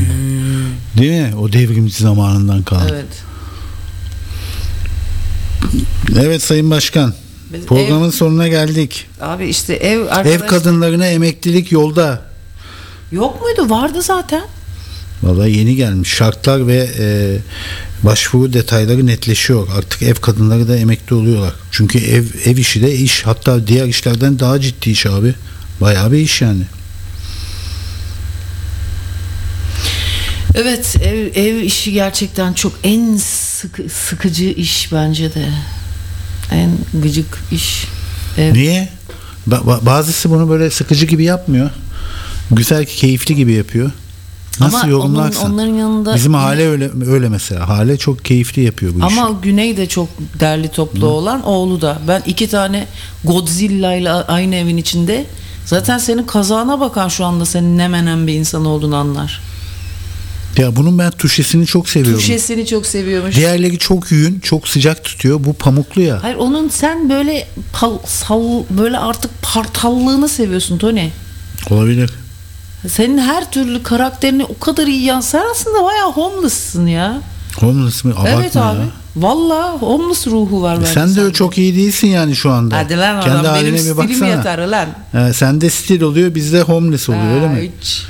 Değil 0.97 1.21
mi? 1.21 1.35
O 1.35 1.53
devrimci 1.53 2.03
zamanından 2.03 2.63
kalan. 2.63 2.87
Evet. 2.89 3.05
Evet 6.19 6.41
Sayın 6.41 6.71
Başkan. 6.71 7.13
Programın 7.67 8.09
sonuna 8.09 8.47
geldik. 8.47 9.07
Abi 9.21 9.45
işte 9.45 9.73
ev 9.73 10.01
arkadaş... 10.01 10.27
Ev 10.27 10.47
kadınlarına 10.47 11.05
emeklilik 11.05 11.71
yolda. 11.71 12.21
Yok 13.11 13.41
muydu? 13.41 13.69
Vardı 13.69 14.01
zaten. 14.01 14.43
Vallahi 15.23 15.57
yeni 15.57 15.75
gelmiş. 15.75 16.13
Şartlar 16.13 16.67
ve 16.67 16.89
e, 16.99 17.37
başvuru 18.03 18.53
detayları 18.53 19.07
netleşiyor. 19.07 19.67
Artık 19.77 20.01
ev 20.01 20.15
kadınları 20.15 20.67
da 20.67 20.77
emekli 20.77 21.15
oluyorlar. 21.15 21.53
Çünkü 21.71 21.99
ev 21.99 22.23
ev 22.45 22.57
işi 22.57 22.81
de 22.81 22.95
iş. 22.95 23.25
Hatta 23.25 23.67
diğer 23.67 23.85
işlerden 23.85 24.39
daha 24.39 24.61
ciddi 24.61 24.89
iş 24.89 25.05
abi. 25.05 25.33
Bayağı 25.81 26.11
bir 26.11 26.17
iş 26.17 26.41
yani. 26.41 26.63
Evet 30.55 30.95
ev, 31.03 31.31
ev 31.35 31.55
işi 31.55 31.91
gerçekten 31.91 32.53
çok 32.53 32.73
en 32.83 33.17
sıkı, 33.17 33.89
sıkıcı 33.89 34.45
iş 34.45 34.91
bence 34.91 35.33
de. 35.33 35.49
En 36.51 36.71
gıcık 36.93 37.39
iş. 37.51 37.85
Ev. 38.37 38.53
Niye? 38.53 38.89
Ba- 39.49 39.61
ba- 39.65 39.85
bazısı 39.85 40.29
bunu 40.29 40.49
böyle 40.49 40.69
sıkıcı 40.69 41.05
gibi 41.05 41.23
yapmıyor. 41.23 41.69
Güzel, 42.51 42.85
keyifli 42.85 43.35
gibi 43.35 43.53
yapıyor. 43.53 43.91
Nasıl 44.59 44.77
Ama 44.77 44.87
yorumlarsan. 44.87 45.45
onun- 45.45 45.53
onların 45.53 45.73
yanında 45.73 46.15
Bizim 46.15 46.33
Hale 46.33 46.67
öyle 46.67 46.89
öyle 47.07 47.29
mesela. 47.29 47.69
Hale 47.69 47.97
çok 47.97 48.25
keyifli 48.25 48.61
yapıyor 48.63 48.93
bu 48.95 49.07
işi. 49.07 49.21
Ama 49.21 49.39
Güney 49.41 49.77
de 49.77 49.85
çok 49.87 50.09
derli 50.39 50.67
toplu 50.67 51.07
olan 51.07 51.43
oğlu 51.45 51.81
da. 51.81 51.99
Ben 52.07 52.23
iki 52.25 52.47
tane 52.49 52.87
Godzilla 53.23 53.93
ile 53.95 54.11
aynı 54.11 54.55
evin 54.55 54.77
içinde. 54.77 55.25
Zaten 55.65 55.97
senin 55.97 56.23
kazağına 56.23 56.79
bakan 56.79 57.07
şu 57.07 57.25
anda 57.25 57.45
senin 57.45 57.77
ne 57.77 57.87
menen 57.87 58.27
bir 58.27 58.33
insan 58.33 58.65
olduğunu 58.65 58.95
anlar. 58.95 59.41
Ya 60.57 60.75
bunun 60.75 60.99
ben 60.99 61.11
tuşesini 61.11 61.65
çok 61.65 61.89
seviyorum. 61.89 62.19
Tuşesini 62.19 62.65
çok 62.65 62.85
seviyormuş. 62.85 63.35
Diğerleri 63.35 63.77
çok 63.77 64.11
yün, 64.11 64.39
çok 64.39 64.67
sıcak 64.67 65.03
tutuyor. 65.03 65.43
Bu 65.43 65.53
pamuklu 65.53 66.01
ya. 66.01 66.23
Hayır 66.23 66.35
onun 66.35 66.69
sen 66.69 67.09
böyle 67.09 67.47
pal, 67.73 67.97
sal, 68.05 68.63
böyle 68.69 68.97
artık 68.97 69.31
partallığını 69.41 70.29
seviyorsun 70.29 70.77
Tony. 70.77 71.09
Olabilir. 71.69 72.09
Senin 72.87 73.17
her 73.17 73.51
türlü 73.51 73.83
karakterini 73.83 74.43
o 74.45 74.59
kadar 74.59 74.87
iyi 74.87 75.03
yan. 75.03 75.21
Sen 75.21 75.43
aslında 75.51 75.83
bayağı 75.83 76.11
homeless'sın 76.11 76.87
ya. 76.87 77.21
Homeless 77.59 78.03
mı? 78.03 78.13
Abartma 78.13 78.29
evet 78.41 78.57
abi. 78.57 78.79
ya. 78.79 78.85
Vallahi 79.15 79.77
homeless 79.77 80.27
ruhu 80.27 80.61
var 80.61 80.77
bende. 80.77 80.85
Sen 80.87 81.09
de 81.09 81.13
sende. 81.13 81.33
çok 81.33 81.57
iyi 81.57 81.75
değilsin 81.75 82.07
yani 82.07 82.35
şu 82.35 82.51
anda. 82.51 82.77
Hadi 82.77 82.97
lan 82.97 83.21
Kendi 83.21 83.37
adam 83.37 83.55
benim 83.55 83.73
bir 83.73 83.77
stilim 83.79 83.97
baksana. 83.97 84.27
yeter 84.27 84.57
lan. 84.67 84.87
He, 85.11 85.33
sende 85.33 85.69
stil 85.69 86.01
oluyor, 86.01 86.35
bizde 86.35 86.61
homeless 86.61 87.09
oluyor 87.09 87.31
öyle 87.35 87.47
Ha, 87.47 87.53
mi? 87.53 87.71
hiç. 87.81 88.03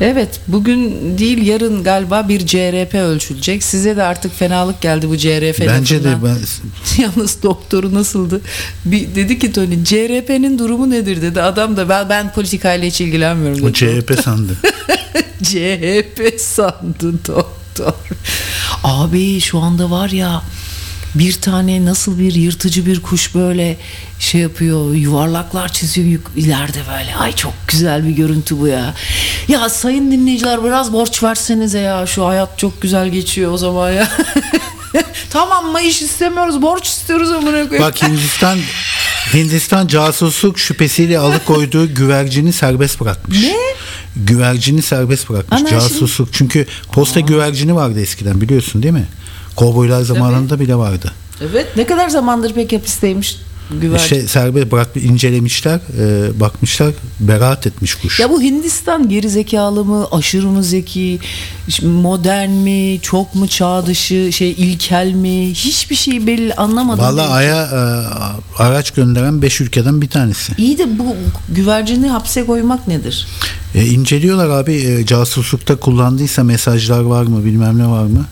Evet 0.00 0.40
bugün 0.48 1.18
değil 1.18 1.46
yarın 1.46 1.84
galiba 1.84 2.28
bir 2.28 2.46
CRP 2.46 2.94
ölçülecek. 2.94 3.62
Size 3.62 3.96
de 3.96 4.02
artık 4.02 4.38
fenalık 4.38 4.80
geldi 4.80 5.08
bu 5.08 5.16
CRP 5.16 5.60
Bence 5.60 6.04
de 6.04 6.08
lafından. 6.10 6.38
ben 6.98 7.02
Yalnız 7.02 7.42
doktoru 7.42 7.94
nasıldı? 7.94 8.40
Bir 8.84 9.14
dedi 9.14 9.38
ki 9.38 9.52
Tony 9.52 9.84
CRP'nin 9.84 10.58
durumu 10.58 10.90
nedir 10.90 11.22
dedi. 11.22 11.42
Adam 11.42 11.76
da 11.76 11.88
ben 11.88 12.08
ben 12.08 12.32
politikayla 12.32 12.86
hiç 12.88 13.00
ilgilenmiyorum 13.00 13.58
dedi. 13.58 13.66
o 13.66 13.72
CHP 13.72 14.20
sandı. 14.24 14.52
CHP 15.42 16.40
sandı 16.40 17.12
doktor. 17.28 17.94
Abi 18.84 19.40
şu 19.40 19.58
anda 19.58 19.90
var 19.90 20.08
ya 20.08 20.42
bir 21.14 21.32
tane 21.32 21.84
nasıl 21.84 22.18
bir 22.18 22.34
yırtıcı 22.34 22.86
bir 22.86 23.02
kuş 23.02 23.34
böyle 23.34 23.76
şey 24.18 24.40
yapıyor 24.40 24.94
yuvarlaklar 24.94 25.72
çiziyor 25.72 26.20
ileride 26.36 26.78
böyle 26.92 27.16
ay 27.16 27.32
çok 27.32 27.52
güzel 27.68 28.06
bir 28.06 28.10
görüntü 28.10 28.60
bu 28.60 28.66
ya 28.66 28.94
ya 29.48 29.68
sayın 29.68 30.10
dinleyiciler 30.10 30.64
biraz 30.64 30.92
borç 30.92 31.22
versenize 31.22 31.78
ya 31.78 32.06
şu 32.06 32.26
hayat 32.26 32.58
çok 32.58 32.82
güzel 32.82 33.08
geçiyor 33.08 33.52
o 33.52 33.58
zaman 33.58 33.92
ya 33.92 34.08
tamam 35.30 35.66
mı 35.66 35.80
iş 35.80 36.02
istemiyoruz 36.02 36.62
borç 36.62 36.86
istiyoruz 36.86 37.30
amına 37.30 37.68
koyayım 37.68 37.80
Bak 37.80 38.02
Hindistan 38.02 38.58
Hindistan 39.34 39.86
casusluk 39.86 40.58
şüphesiyle 40.58 41.18
alıkoyduğu 41.18 41.94
güvercini 41.94 42.52
serbest 42.52 43.00
bırakmış. 43.00 43.42
Ne? 43.42 43.56
Güvercini 44.16 44.82
serbest 44.82 45.30
bırakmış. 45.30 45.60
Ana, 45.60 45.68
casusluk. 45.68 46.28
Çünkü 46.32 46.66
posta 46.92 47.20
güvercini 47.20 47.74
vardı 47.74 48.00
eskiden 48.00 48.40
biliyorsun 48.40 48.82
değil 48.82 48.94
mi? 48.94 49.06
Kovboylar 49.56 50.02
zamanında 50.02 50.60
bile 50.60 50.76
vardı. 50.76 51.12
evet 51.40 51.66
ne 51.76 51.86
kadar 51.86 52.08
zamandır 52.08 52.52
pek 52.52 52.72
hapisteymiş 52.72 53.36
güvercin 53.70 54.06
Şey 54.06 54.22
serbest 54.22 54.72
bırak 54.72 54.88
incelemişler, 54.96 55.80
e, 55.98 56.40
bakmışlar, 56.40 56.94
beraat 57.20 57.66
etmiş 57.66 57.94
kuş. 57.94 58.20
Ya 58.20 58.30
bu 58.30 58.42
Hindistan 58.42 59.08
geri 59.08 59.30
zekalı 59.30 59.84
mı, 59.84 60.06
aşırı 60.12 60.48
mı 60.48 60.62
zeki, 60.62 61.18
modern 61.82 62.50
mi, 62.50 62.98
çok 63.02 63.34
mu 63.34 63.48
çağ 63.48 63.86
dışı, 63.86 64.32
şey 64.32 64.50
ilkel 64.50 65.12
mi? 65.12 65.50
Hiçbir 65.54 65.96
şey 65.96 66.26
belli 66.26 66.54
anlamadım. 66.54 67.04
Vallahi 67.04 67.28
ben. 67.28 67.32
Ay'a 67.32 67.62
e, 67.62 67.82
araç 68.62 68.90
gönderen 68.90 69.42
5 69.42 69.60
ülkeden 69.60 70.02
bir 70.02 70.08
tanesi. 70.08 70.52
İyi 70.58 70.78
de 70.78 70.98
bu 70.98 71.16
güvercini 71.48 72.08
hapse 72.08 72.46
koymak 72.46 72.88
nedir? 72.88 73.26
E, 73.74 73.86
inceliyorlar 73.86 74.48
abi 74.48 74.74
e, 74.74 75.06
casuslukta 75.06 75.76
kullandıysa 75.76 76.44
mesajlar 76.44 77.00
var 77.00 77.24
mı 77.24 77.44
bilmem 77.44 77.78
ne 77.78 77.86
var 77.86 78.04
mı? 78.04 78.24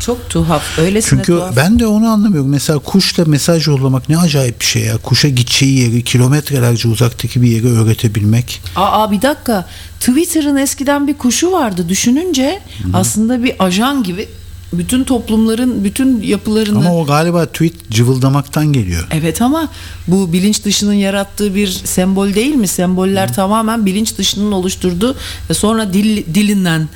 Çok 0.00 0.30
tuhaf. 0.30 0.78
Öylesine 0.78 1.10
Çünkü 1.10 1.32
tuhaf. 1.32 1.56
ben 1.56 1.78
de 1.78 1.86
onu 1.86 2.08
anlamıyorum. 2.08 2.50
Mesela 2.50 2.78
kuşla 2.78 3.24
mesaj 3.24 3.66
yollamak 3.66 4.08
ne 4.08 4.18
acayip 4.18 4.60
bir 4.60 4.64
şey 4.64 4.82
ya. 4.82 4.96
Kuşa 4.96 5.28
gideceği 5.28 5.78
yeri 5.78 6.04
kilometrelerce 6.04 6.88
uzaktaki 6.88 7.42
bir 7.42 7.48
yeri 7.48 7.68
öğretebilmek. 7.68 8.62
Aa 8.76 9.10
bir 9.12 9.22
dakika. 9.22 9.66
Twitter'ın 10.00 10.56
eskiden 10.56 11.08
bir 11.08 11.14
kuşu 11.14 11.52
vardı. 11.52 11.88
Düşününce 11.88 12.60
aslında 12.92 13.42
bir 13.44 13.54
ajan 13.58 14.02
gibi 14.02 14.28
bütün 14.72 15.04
toplumların 15.04 15.84
bütün 15.84 16.22
yapılarını 16.22 16.78
Ama 16.78 16.96
o 16.96 17.06
galiba 17.06 17.46
tweet 17.46 17.90
cıvıldamaktan 17.90 18.72
geliyor. 18.72 19.06
Evet 19.12 19.42
ama 19.42 19.68
bu 20.08 20.32
bilinç 20.32 20.64
dışının 20.64 20.92
yarattığı 20.92 21.54
bir 21.54 21.66
sembol 21.68 22.34
değil 22.34 22.54
mi? 22.54 22.68
Semboller 22.68 23.34
tamamen 23.34 23.86
bilinç 23.86 24.18
dışının 24.18 24.52
oluşturduğu 24.52 25.16
ve 25.50 25.54
sonra 25.54 25.92
dil, 25.92 26.34
dilinden 26.34 26.88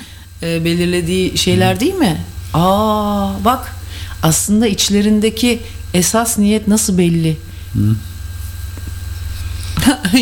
e, 0.43 0.65
belirlediği 0.65 1.39
şeyler 1.39 1.81
değil 1.81 1.95
mi? 1.95 2.17
Aa 2.55 3.45
bak 3.45 3.77
aslında 4.23 4.67
içlerindeki 4.67 5.61
esas 5.95 6.39
niyet 6.39 6.69
nasıl 6.69 6.99
belli? 6.99 7.37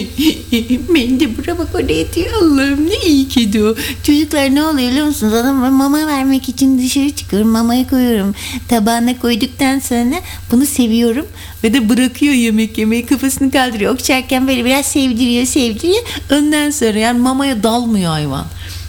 ben 0.94 1.20
de 1.20 1.38
bravo 1.38 1.66
oraya 1.74 2.12
diyor 2.12 2.42
Allah'ım 2.42 2.86
ne 2.86 2.96
iyi 3.06 3.28
kedi 3.28 3.64
o. 3.64 3.74
Çocuklar 4.02 4.54
ne 4.54 4.64
oluyor 4.64 4.90
biliyor 4.90 5.06
musunuz? 5.06 5.34
Adam 5.34 5.56
mama 5.56 6.06
vermek 6.06 6.48
için 6.48 6.78
dışarı 6.78 7.10
çıkıyorum 7.10 7.48
mamaya 7.48 7.88
koyuyorum. 7.88 8.34
Tabağına 8.68 9.18
koyduktan 9.18 9.78
sonra 9.78 10.14
bunu 10.52 10.66
seviyorum. 10.66 11.26
Ve 11.64 11.74
de 11.74 11.88
bırakıyor 11.88 12.34
yemek 12.34 12.78
yemeyi 12.78 13.06
kafasını 13.06 13.50
kaldırıyor. 13.50 13.94
Okşarken 13.94 14.48
böyle 14.48 14.64
biraz 14.64 14.86
sevdiriyor 14.86 15.44
sevdiriyor. 15.44 16.02
Ondan 16.32 16.70
sonra 16.70 16.98
yani 16.98 17.18
mamaya 17.18 17.62
dalmıyor 17.62 18.10
hayvan. 18.10 18.44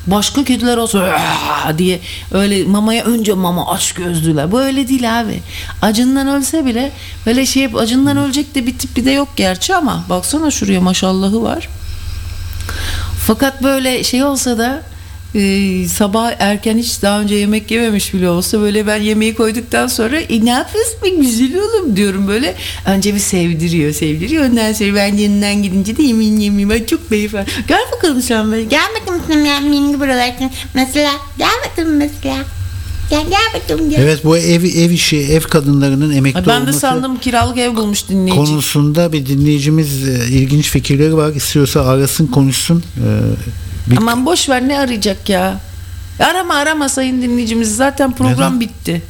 Başka 0.08 0.44
kediler 0.44 0.78
olsa 0.78 1.20
diye 1.78 2.00
öyle 2.32 2.64
mamaya 2.64 3.04
önce 3.04 3.34
mama 3.34 3.72
aç 3.72 3.92
gözlüler. 3.92 4.52
Bu 4.52 4.62
öyle 4.62 4.88
değil 4.88 5.20
abi. 5.20 5.42
Acından 5.82 6.28
ölse 6.28 6.66
bile 6.66 6.92
böyle 7.26 7.46
şey 7.46 7.70
acından 7.78 8.18
ölecek 8.18 8.56
de 8.56 8.68
bir 8.68 8.78
tipi 8.78 9.06
de 9.06 9.12
yok 9.12 9.30
gerçi 9.36 9.76
ama 9.76 10.04
baksana 10.10 10.52
şuraya 10.52 10.82
maşallahı 10.82 11.44
var. 11.44 11.70
Fakat 13.28 13.64
böyle 13.64 14.04
şey 14.04 14.24
olsa 14.24 14.58
da 14.58 14.82
e, 15.36 15.88
sabah 15.88 16.32
erken 16.40 16.78
hiç 16.78 17.02
daha 17.02 17.22
önce 17.22 17.36
yemek 17.36 17.72
yememiş 17.72 18.14
bile 18.14 18.30
olsa 18.30 18.62
böyle 18.62 18.88
ben 18.88 19.02
yemeği 19.02 19.36
koyduktan 19.36 19.88
sonra 19.88 20.20
e, 20.20 20.46
ne 20.46 20.50
yapıyorsun 20.50 21.02
be 21.04 21.10
güzel 21.10 21.58
oğlum 21.58 21.96
diyorum 21.96 22.28
böyle. 22.28 22.56
Önce 22.86 23.16
bir 23.16 23.20
sevdiriyor 23.20 23.94
sevdiriyor 23.94 24.46
ondan 24.46 24.74
sonra 24.74 24.96
ben 24.96 25.18
yanından 25.18 25.64
gidince 25.64 25.98
de 25.98 26.04
yemeğini 26.04 26.44
yemeyeyim. 26.44 26.70
Ay 26.70 26.86
çok 26.86 27.12
beyefendi. 27.12 27.50
Gel 27.68 27.82
bakalım 27.96 28.22
sen 28.22 28.52
böyle. 28.52 28.64
Gel 28.64 28.88
bakalım 29.02 29.22
sen 29.28 29.46
benim 29.46 29.72
benim 29.72 30.00
buralar. 30.00 30.36
Mesela 30.74 31.12
gel 31.38 31.50
bakalım 31.70 31.98
mesela. 31.98 32.36
Gel 33.10 33.24
gel 33.30 33.62
bakalım 33.62 33.90
gel. 33.90 34.00
Evet 34.02 34.26
bu 34.26 34.38
ev 34.38 34.64
ev 34.64 34.90
işi, 34.90 35.18
ev 35.18 35.42
kadınlarının 35.42 36.12
emekli 36.12 36.40
Ay, 36.40 36.48
ben 36.48 36.56
de 36.56 36.62
olması 36.62 36.80
sandım 36.80 37.18
kiralık 37.20 37.58
ev 37.58 37.76
bulmuş 37.76 38.10
dinleyici. 38.10 38.36
konusunda 38.36 39.14
bir 39.14 39.26
dinleyicimiz 39.26 40.08
e, 40.10 40.28
ilginç 40.30 40.70
fikirleri 40.70 41.18
var. 41.18 41.34
İstiyorsa 41.36 41.86
arasın 41.86 42.28
konuşsun. 42.28 42.84
E, 42.98 43.08
bir- 43.88 43.98
Aman 43.98 44.26
boş 44.26 44.50
ver 44.50 44.68
ne 44.68 44.80
arayacak 44.80 45.30
ya. 45.30 45.60
Arama 46.20 46.54
arama 46.56 46.90
sayın 46.90 47.22
dinleyicimiz 47.22 47.76
zaten 47.76 48.12
program 48.16 48.38
Neden? 48.38 48.60
bitti. 48.60 49.02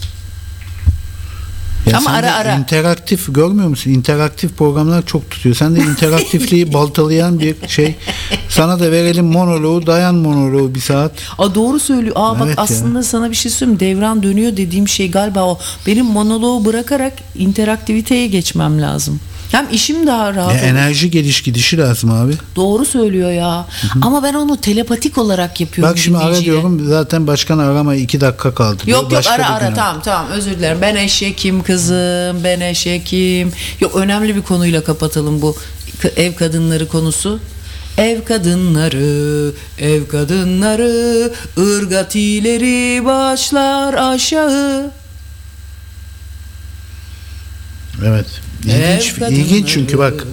Ya 1.91 1.97
Ama 1.97 2.09
ara 2.11 2.33
ara. 2.35 2.55
interaktif 2.55 3.35
görmüyor 3.35 3.67
musun? 3.69 3.91
İnteraktif 3.91 4.57
programlar 4.57 5.05
çok 5.05 5.31
tutuyor. 5.31 5.55
Sen 5.55 5.75
de 5.75 5.79
interaktifliği 5.91 6.73
baltalayan 6.73 7.39
bir 7.39 7.55
şey. 7.67 7.95
Sana 8.49 8.79
da 8.79 8.91
verelim 8.91 9.25
monoloğu, 9.25 9.85
dayan 9.87 10.15
monoloğu 10.15 10.75
bir 10.75 10.79
saat. 10.79 11.11
Aa 11.37 11.55
doğru 11.55 11.79
söylüyor. 11.79 12.15
Aa 12.19 12.39
bak 12.39 12.47
Evet 12.47 12.57
ya. 12.57 12.63
aslında 12.63 13.03
sana 13.03 13.29
bir 13.29 13.35
şey 13.35 13.51
söyleyeyim. 13.51 13.79
Devran 13.79 14.23
dönüyor 14.23 14.57
dediğim 14.57 14.87
şey 14.87 15.11
galiba 15.11 15.43
o. 15.43 15.59
Benim 15.87 16.05
monoloğu 16.05 16.65
bırakarak 16.65 17.13
interaktiviteye 17.35 18.27
geçmem 18.27 18.81
lazım. 18.81 19.19
Hem 19.51 19.67
işim 19.71 20.07
daha 20.07 20.33
rahat. 20.33 20.53
Ya 20.53 20.59
olur. 20.59 20.67
enerji 20.67 21.11
geliş 21.11 21.41
gidişi 21.43 21.77
lazım 21.77 22.11
abi. 22.11 22.33
Doğru 22.55 22.85
söylüyor 22.85 23.31
ya. 23.31 23.65
Ama 24.01 24.23
ben 24.23 24.33
onu 24.33 24.57
telepatik 24.61 25.17
olarak 25.17 25.61
yapıyorum. 25.61 25.91
Bak 25.93 25.99
şimdi 25.99 26.17
ara 26.17 26.39
diyorum 26.39 26.87
zaten 26.89 27.27
başkan 27.27 27.59
arama 27.59 27.95
iki 27.95 28.21
dakika 28.21 28.53
kaldı. 28.53 28.83
Yok 28.85 29.01
yok 29.03 29.11
Başka 29.11 29.33
ara 29.33 29.49
ara 29.49 29.65
güne- 29.65 29.75
tamam 29.75 30.01
tamam 30.05 30.31
özür 30.31 30.51
dilerim. 30.51 30.77
Ben 30.81 30.95
eşekim 30.95 31.63
kızım 31.63 32.43
ben 32.43 32.59
eşekim. 32.59 33.51
Yok 33.79 33.95
önemli 33.95 34.35
bir 34.35 34.41
konuyla 34.41 34.83
kapatalım 34.83 35.41
bu 35.41 35.55
ev 36.17 36.33
kadınları 36.35 36.87
konusu. 36.87 37.39
Ev 37.97 38.23
kadınları, 38.23 39.51
ev 39.79 40.07
kadınları, 40.07 41.31
ırgatileri 41.57 43.05
başlar 43.05 43.93
aşağı. 43.93 44.91
Evet. 48.05 48.25
İlginç, 48.65 49.09
Ev 49.09 49.13
kadınları. 49.19 49.33
ilginç 49.33 49.69
çünkü 49.69 49.97
bak 49.97 50.23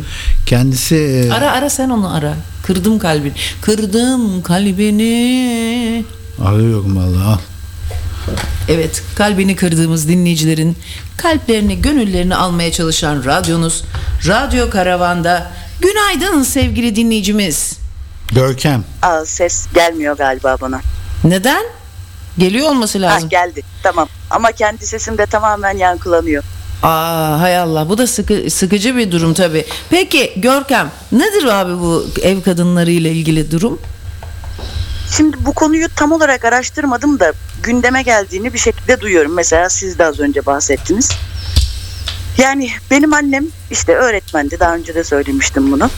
kendisi 0.46 0.96
e, 0.96 1.30
Ara 1.32 1.52
ara 1.52 1.70
sen 1.70 1.90
onu 1.90 2.14
ara. 2.14 2.34
Kırdım 2.62 2.98
kalbini. 2.98 3.32
Kırdım 3.60 4.42
kalbini. 4.42 6.05
arıyorum 6.44 6.96
vallahi 6.96 7.24
al. 7.24 7.38
Evet, 8.68 9.02
kalbini 9.14 9.56
kırdığımız 9.56 10.09
dinleyicilerin 10.09 10.76
kalplerini, 11.16 11.82
gönüllerini 11.82 12.34
almaya 12.34 12.72
çalışan 12.72 13.24
radyonuz 13.24 13.84
Radyo 14.26 14.70
Karavan'da. 14.70 15.50
Günaydın 15.80 16.42
sevgili 16.42 16.96
dinleyicimiz. 16.96 17.72
Görkem. 18.32 18.84
Aa, 19.02 19.24
ses 19.26 19.66
gelmiyor 19.74 20.16
galiba 20.16 20.56
bana. 20.60 20.80
Neden? 21.24 21.64
Geliyor 22.38 22.68
olması 22.70 22.98
Ha, 22.98 23.05
lazım. 23.05 23.28
geldi 23.28 23.62
tamam 23.82 24.09
ama 24.30 24.52
kendi 24.52 24.86
sesim 24.86 25.18
de 25.18 25.26
tamamen 25.26 25.76
yankılanıyor. 25.76 26.44
Aa 26.82 27.40
hay 27.40 27.59
Allah 27.59 27.88
bu 27.88 27.98
da 27.98 28.06
sıkı, 28.06 28.50
sıkıcı 28.50 28.96
bir 28.96 29.12
durum 29.12 29.34
tabii. 29.34 29.66
Peki 29.90 30.32
Görkem 30.36 30.90
nedir 31.12 31.44
abi 31.44 31.72
bu 31.80 32.06
ev 32.22 32.42
kadınları 32.42 32.90
ile 32.90 33.10
ilgili 33.10 33.50
durum? 33.50 33.80
Şimdi 35.16 35.36
bu 35.40 35.52
konuyu 35.52 35.88
tam 35.96 36.12
olarak 36.12 36.44
araştırmadım 36.44 37.20
da 37.20 37.32
gündeme 37.62 38.02
geldiğini 38.02 38.55
bir 38.55 38.59
şekilde 38.59 39.00
duyuyorum. 39.00 39.34
Mesela 39.34 39.68
siz 39.68 39.98
de 39.98 40.05
az 40.05 40.20
önce 40.20 40.46
bahsettiniz. 40.46 41.10
Yani 42.38 42.70
benim 42.90 43.14
annem 43.14 43.46
işte 43.70 43.94
öğretmendi. 43.94 44.60
Daha 44.60 44.74
önce 44.74 44.94
de 44.94 45.05
söylemiştim 45.05 45.72
bunu. 45.72 45.90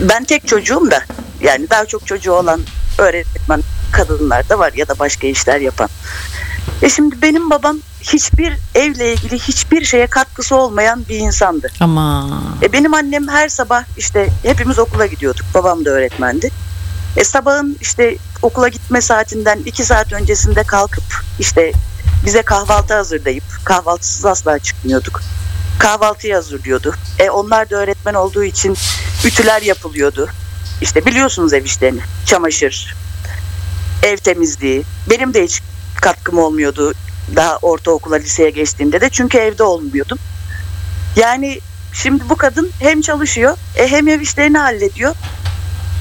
Ben 0.00 0.24
tek 0.24 0.46
çocuğum 0.46 0.90
da 0.90 1.02
yani 1.40 1.70
daha 1.70 1.86
çok 1.86 2.06
çocuğu 2.06 2.32
olan 2.32 2.60
öğretmen 2.98 3.62
kadınlar 3.92 4.48
da 4.48 4.58
var 4.58 4.72
ya 4.76 4.88
da 4.88 4.98
başka 4.98 5.26
işler 5.26 5.60
yapan. 5.60 5.88
E 6.82 6.90
şimdi 6.90 7.22
benim 7.22 7.50
babam 7.50 7.78
hiçbir 8.00 8.56
evle 8.74 9.12
ilgili 9.12 9.38
hiçbir 9.38 9.84
şeye 9.84 10.06
katkısı 10.06 10.56
olmayan 10.56 11.04
bir 11.08 11.18
insandı. 11.18 11.70
Ama 11.80 12.28
E 12.62 12.72
benim 12.72 12.94
annem 12.94 13.28
her 13.28 13.48
sabah 13.48 13.84
işte 13.96 14.28
hepimiz 14.42 14.78
okula 14.78 15.06
gidiyorduk. 15.06 15.46
Babam 15.54 15.84
da 15.84 15.90
öğretmendi. 15.90 16.50
E 17.16 17.24
sabahın 17.24 17.76
işte 17.80 18.16
okula 18.42 18.68
gitme 18.68 19.00
saatinden 19.00 19.58
iki 19.66 19.84
saat 19.84 20.12
öncesinde 20.12 20.62
kalkıp 20.62 21.04
işte 21.38 21.72
bize 22.26 22.42
kahvaltı 22.42 22.94
hazırlayıp 22.94 23.44
kahvaltısız 23.64 24.24
asla 24.24 24.58
çıkmıyorduk. 24.58 25.22
Kahvaltıyı 25.78 26.34
hazırlıyordu. 26.34 26.94
E 27.18 27.30
onlar 27.30 27.70
da 27.70 27.76
öğretmen 27.76 28.14
olduğu 28.14 28.44
için 28.44 28.76
ütüler 29.24 29.62
yapılıyordu. 29.62 30.28
İşte 30.80 31.06
biliyorsunuz 31.06 31.52
ev 31.52 31.64
işlerini. 31.64 32.00
Çamaşır, 32.26 32.94
ev 34.02 34.16
temizliği. 34.16 34.84
Benim 35.10 35.34
de 35.34 35.44
hiç 35.44 35.62
katkım 36.02 36.38
olmuyordu 36.38 36.92
daha 37.36 37.56
ortaokula 37.56 38.16
liseye 38.16 38.50
geçtiğimde 38.50 39.00
de 39.00 39.08
çünkü 39.10 39.38
evde 39.38 39.62
olmuyordum. 39.62 40.18
Yani 41.16 41.58
şimdi 41.92 42.28
bu 42.28 42.36
kadın 42.36 42.70
hem 42.80 43.00
çalışıyor 43.00 43.56
e, 43.76 43.88
hem 43.88 44.08
ev 44.08 44.20
işlerini 44.20 44.58
hallediyor. 44.58 45.14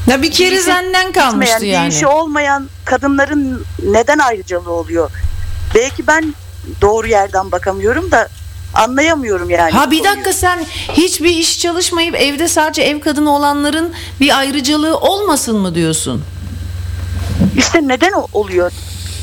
ya 0.08 0.22
bir 0.22 0.32
kere 0.32 0.60
senden 0.60 1.12
kalmıştı 1.12 1.66
yani. 1.66 1.90
Bir 1.90 1.96
işi 1.96 2.08
olmayan 2.08 2.70
kadınların 2.86 3.66
neden 3.84 4.20
ayrıcalığı 4.20 4.72
oluyor? 4.72 5.12
Belki 5.76 6.08
ben 6.08 6.36
doğru 6.82 7.08
yerden 7.08 7.52
bakamıyorum 7.52 8.12
da 8.12 8.28
anlayamıyorum 8.74 9.50
yani. 9.50 9.72
Ha 9.72 9.92
bir 9.92 10.04
dakika 10.04 10.34
sen 10.34 10.66
hiçbir 10.94 11.30
iş 11.30 11.60
çalışmayıp 11.60 12.16
evde 12.16 12.48
sadece 12.48 12.82
ev 12.82 13.00
kadını 13.00 13.36
olanların 13.36 13.94
bir 14.20 14.38
ayrıcalığı 14.38 14.98
olmasın 14.98 15.58
mı 15.58 15.76
diyorsun? 15.76 16.24
İşte 17.58 17.88
neden 17.88 18.14
oluyor? 18.34 18.72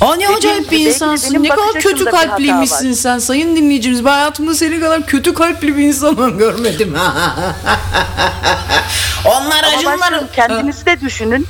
Aa 0.00 0.14
ne 0.14 0.22
Dediğim 0.22 0.34
acayip 0.36 0.70
gibi 0.70 0.80
bir 0.80 0.86
insansın. 0.86 1.42
Ne 1.42 1.48
kadar 1.48 1.72
kötü 1.72 2.04
kalpliymişsin 2.04 2.92
sen 2.92 3.18
sayın 3.18 3.56
dinleyicimiz. 3.56 4.04
Ben 4.04 4.10
hayatımda 4.10 4.54
senin 4.54 4.80
kadar 4.80 5.06
kötü 5.06 5.34
kalpli 5.34 5.76
bir 5.76 5.82
insan 5.82 6.38
görmedim. 6.38 6.94
Onlar 9.24 9.64
Ama 9.64 9.76
acınlar. 9.76 9.98
başkanım 10.00 10.24
kendinizi 10.36 10.86
de 10.86 11.00
düşünün. 11.00 11.46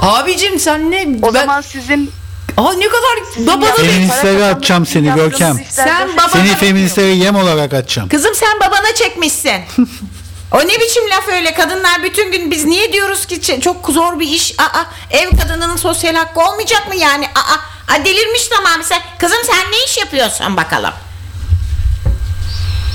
Abicim 0.00 0.58
sen 0.60 0.90
ne? 0.90 1.06
O 1.22 1.34
ben- 1.34 1.40
zaman 1.40 1.60
sizin 1.60 2.10
Aa 2.56 2.72
ne 2.72 2.86
kadar 2.88 3.46
babanın 3.46 3.66
yaptığınız 3.66 3.90
Feministlere 3.92 4.38
para 4.38 4.48
atacağım 4.48 4.86
seni 4.86 5.14
Görkem. 5.14 5.60
Sen 5.70 6.08
boşa 6.08 6.16
baba- 6.16 6.28
Seni 6.32 6.48
feministlere 6.56 7.06
yem 7.06 7.36
olarak 7.36 7.74
atacağım. 7.74 8.08
Kızım 8.08 8.34
sen 8.34 8.60
babana 8.60 8.94
çekmişsin. 8.94 9.52
O 10.54 10.58
ne 10.58 10.80
biçim 10.80 11.10
laf 11.10 11.28
öyle? 11.28 11.54
Kadınlar 11.54 12.02
bütün 12.02 12.32
gün 12.32 12.50
biz 12.50 12.64
niye 12.64 12.92
diyoruz 12.92 13.26
ki 13.26 13.60
çok 13.60 13.88
zor 13.88 14.20
bir 14.20 14.28
iş? 14.28 14.54
Aa 14.58 14.84
ev 15.10 15.30
kadınının 15.30 15.76
sosyal 15.76 16.14
hakkı 16.14 16.40
olmayacak 16.40 16.88
mı 16.88 16.96
yani? 16.96 17.26
Aa, 17.34 17.94
aa 17.94 18.04
delirmiş 18.04 18.48
tamam 18.48 18.82
sen. 18.82 19.02
Kızım 19.18 19.38
sen 19.46 19.72
ne 19.72 19.84
iş 19.84 19.98
yapıyorsun 19.98 20.56
bakalım. 20.56 20.92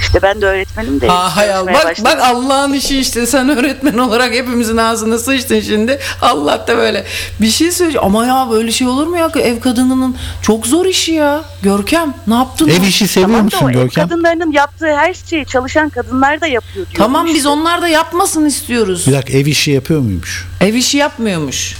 İşte 0.01 0.21
ben 0.21 0.41
de 0.41 0.45
öğretmenim 0.45 1.01
de. 1.01 1.07
Ha 1.07 1.35
hay 1.35 1.53
Allah. 1.53 1.73
Bak, 1.73 1.85
başladım. 1.85 2.03
bak 2.05 2.19
Allah'ın 2.21 2.73
işi 2.73 2.99
işte 2.99 3.26
sen 3.26 3.49
öğretmen 3.49 3.97
olarak 3.97 4.34
hepimizin 4.34 4.77
ağzına 4.77 5.17
sıçtın 5.17 5.59
şimdi. 5.59 5.99
Allah 6.21 6.67
da 6.67 6.77
böyle 6.77 7.05
bir 7.41 7.49
şey 7.49 7.71
söyleyeceğim. 7.71 8.05
Ama 8.05 8.26
ya 8.26 8.47
böyle 8.51 8.71
şey 8.71 8.88
olur 8.88 9.07
mu 9.07 9.17
ya 9.17 9.31
ev 9.35 9.59
kadınının 9.59 10.15
çok 10.41 10.67
zor 10.67 10.85
işi 10.85 11.11
ya. 11.11 11.41
Görkem 11.63 12.13
ne 12.27 12.34
yaptın? 12.34 12.67
Ev 12.69 12.84
işi 12.84 13.07
seviyor 13.07 13.30
Tamam 13.30 13.41
o 13.41 13.43
musun 13.43 13.69
ev 13.69 13.73
Görkem? 13.73 14.07
kadınlarının 14.09 14.51
yaptığı 14.51 14.95
her 14.95 15.13
şeyi 15.13 15.45
çalışan 15.45 15.89
kadınlar 15.89 16.41
da 16.41 16.47
yapıyor 16.47 16.85
diyor. 16.85 16.97
Tamam 16.97 17.27
biz 17.27 17.45
onlar 17.45 17.81
da 17.81 17.88
yapmasın 17.88 18.45
istiyoruz. 18.45 19.07
Bir 19.07 19.13
dakika 19.13 19.38
ev 19.38 19.45
işi 19.45 19.71
yapıyor 19.71 19.99
muymuş? 19.99 20.47
Ev 20.61 20.73
işi 20.73 20.97
yapmıyormuş. 20.97 21.76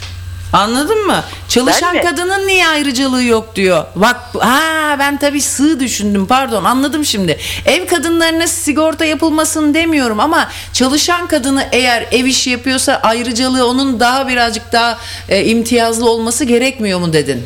Anladın 0.54 1.08
mı? 1.08 1.24
Çalışan 1.50 1.96
mi? 1.96 2.02
kadının 2.02 2.48
niye 2.48 2.68
ayrıcalığı 2.68 3.24
yok 3.24 3.56
diyor. 3.56 3.86
Bak 3.96 4.16
ha 4.40 4.96
ben 5.00 5.18
tabii 5.18 5.42
sığ 5.42 5.80
düşündüm 5.80 6.26
pardon 6.28 6.64
anladım 6.64 7.06
şimdi. 7.06 7.38
Ev 7.66 7.88
kadınlarına 7.88 8.48
sigorta 8.48 9.06
yapılmasın 9.06 9.74
demiyorum 9.74 10.20
ama 10.20 10.48
çalışan 10.74 11.28
kadını 11.28 11.68
eğer 11.72 12.06
ev 12.12 12.26
işi 12.26 12.50
yapıyorsa 12.50 13.00
ayrıcalığı 13.04 13.68
onun 13.68 14.00
daha 14.00 14.28
birazcık 14.28 14.72
daha 14.72 14.98
e, 15.30 15.46
imtiyazlı 15.46 16.10
olması 16.10 16.46
gerekmiyor 16.46 17.00
mu 17.00 17.14
dedin? 17.14 17.46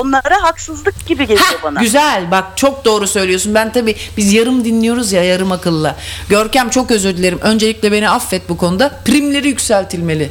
Onlara 0.00 0.42
haksızlık 0.42 1.06
gibi 1.06 1.26
geliyor 1.26 1.46
Heh, 1.46 1.62
bana. 1.62 1.80
güzel 1.80 2.30
bak 2.30 2.44
çok 2.56 2.84
doğru 2.84 3.06
söylüyorsun. 3.06 3.54
Ben 3.54 3.72
tabii 3.72 3.96
biz 4.16 4.32
yarım 4.32 4.64
dinliyoruz 4.64 5.12
ya 5.12 5.24
yarım 5.24 5.52
akılla. 5.52 5.96
Görkem 6.28 6.70
çok 6.70 6.90
özür 6.90 7.16
dilerim. 7.16 7.38
Öncelikle 7.42 7.92
beni 7.92 8.10
affet 8.10 8.48
bu 8.48 8.56
konuda. 8.56 8.90
Primleri 9.04 9.48
yükseltilmeli. 9.48 10.30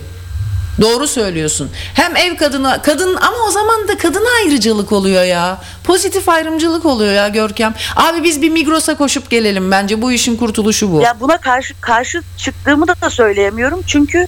Doğru 0.82 1.08
söylüyorsun. 1.08 1.72
Hem 1.94 2.16
ev 2.16 2.36
kadına 2.36 2.82
kadın 2.82 3.16
ama 3.16 3.38
o 3.48 3.52
zaman 3.52 3.88
da 3.88 3.98
kadına 3.98 4.30
ayrıcalık 4.44 4.92
oluyor 4.92 5.24
ya. 5.24 5.62
Pozitif 5.84 6.30
ayrımcılık 6.30 6.86
oluyor 6.86 7.14
ya 7.14 7.28
Görkem. 7.28 7.74
Abi 7.96 8.24
biz 8.24 8.42
bir 8.42 8.50
Migros'a 8.50 8.98
koşup 8.98 9.30
gelelim 9.30 9.72
bence 9.72 10.02
bu 10.02 10.12
işin 10.12 10.38
kurtuluşu 10.38 10.92
bu. 10.92 11.02
Ya 11.02 11.20
buna 11.20 11.38
karşı 11.38 11.82
karşı 11.82 12.22
çıktığımı 12.38 12.88
da 12.88 13.10
söyleyemiyorum 13.10 13.82
çünkü 13.88 14.28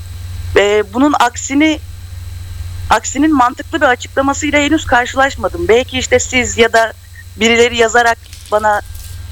e, 0.55 0.83
bunun 0.93 1.13
aksini 1.19 1.79
aksinin 2.89 3.35
mantıklı 3.35 3.81
bir 3.81 3.85
açıklamasıyla 3.85 4.59
henüz 4.59 4.85
karşılaşmadım. 4.85 5.67
Belki 5.67 5.99
işte 5.99 6.19
siz 6.19 6.57
ya 6.57 6.73
da 6.73 6.93
birileri 7.35 7.77
yazarak 7.77 8.17
bana 8.51 8.81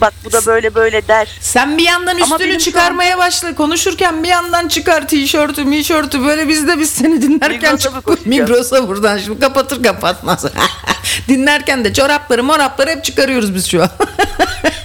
bak 0.01 0.13
bu 0.25 0.31
da 0.31 0.45
böyle 0.45 0.75
böyle 0.75 1.07
der. 1.07 1.27
Sen 1.41 1.77
bir 1.77 1.83
yandan 1.83 2.15
Ama 2.15 2.23
üstünü 2.25 2.39
benim 2.39 2.59
şu 2.59 2.65
çıkarmaya 2.65 3.17
başla. 3.17 3.55
Konuşurken 3.55 4.23
bir 4.23 4.27
yandan 4.27 4.67
çıkar 4.67 5.07
tişörtü, 5.07 5.65
mişörtü 5.65 6.25
böyle 6.25 6.47
biz 6.47 6.67
de 6.67 6.79
biz 6.79 6.89
seni 6.89 7.21
dinlerken 7.21 7.73
Migros'a 7.73 7.89
mı 7.89 7.95
çık- 7.95 8.05
koşacağız? 8.05 8.25
Migros'a 8.25 8.87
buradan 8.87 9.17
şimdi 9.17 9.39
kapatır 9.39 9.83
kapatmaz. 9.83 10.45
dinlerken 11.27 11.85
de 11.85 11.93
çorapları 11.93 12.43
morapları 12.43 12.89
hep 12.89 13.03
çıkarıyoruz 13.03 13.55
biz 13.55 13.67
şu 13.67 13.83
an. 13.83 13.89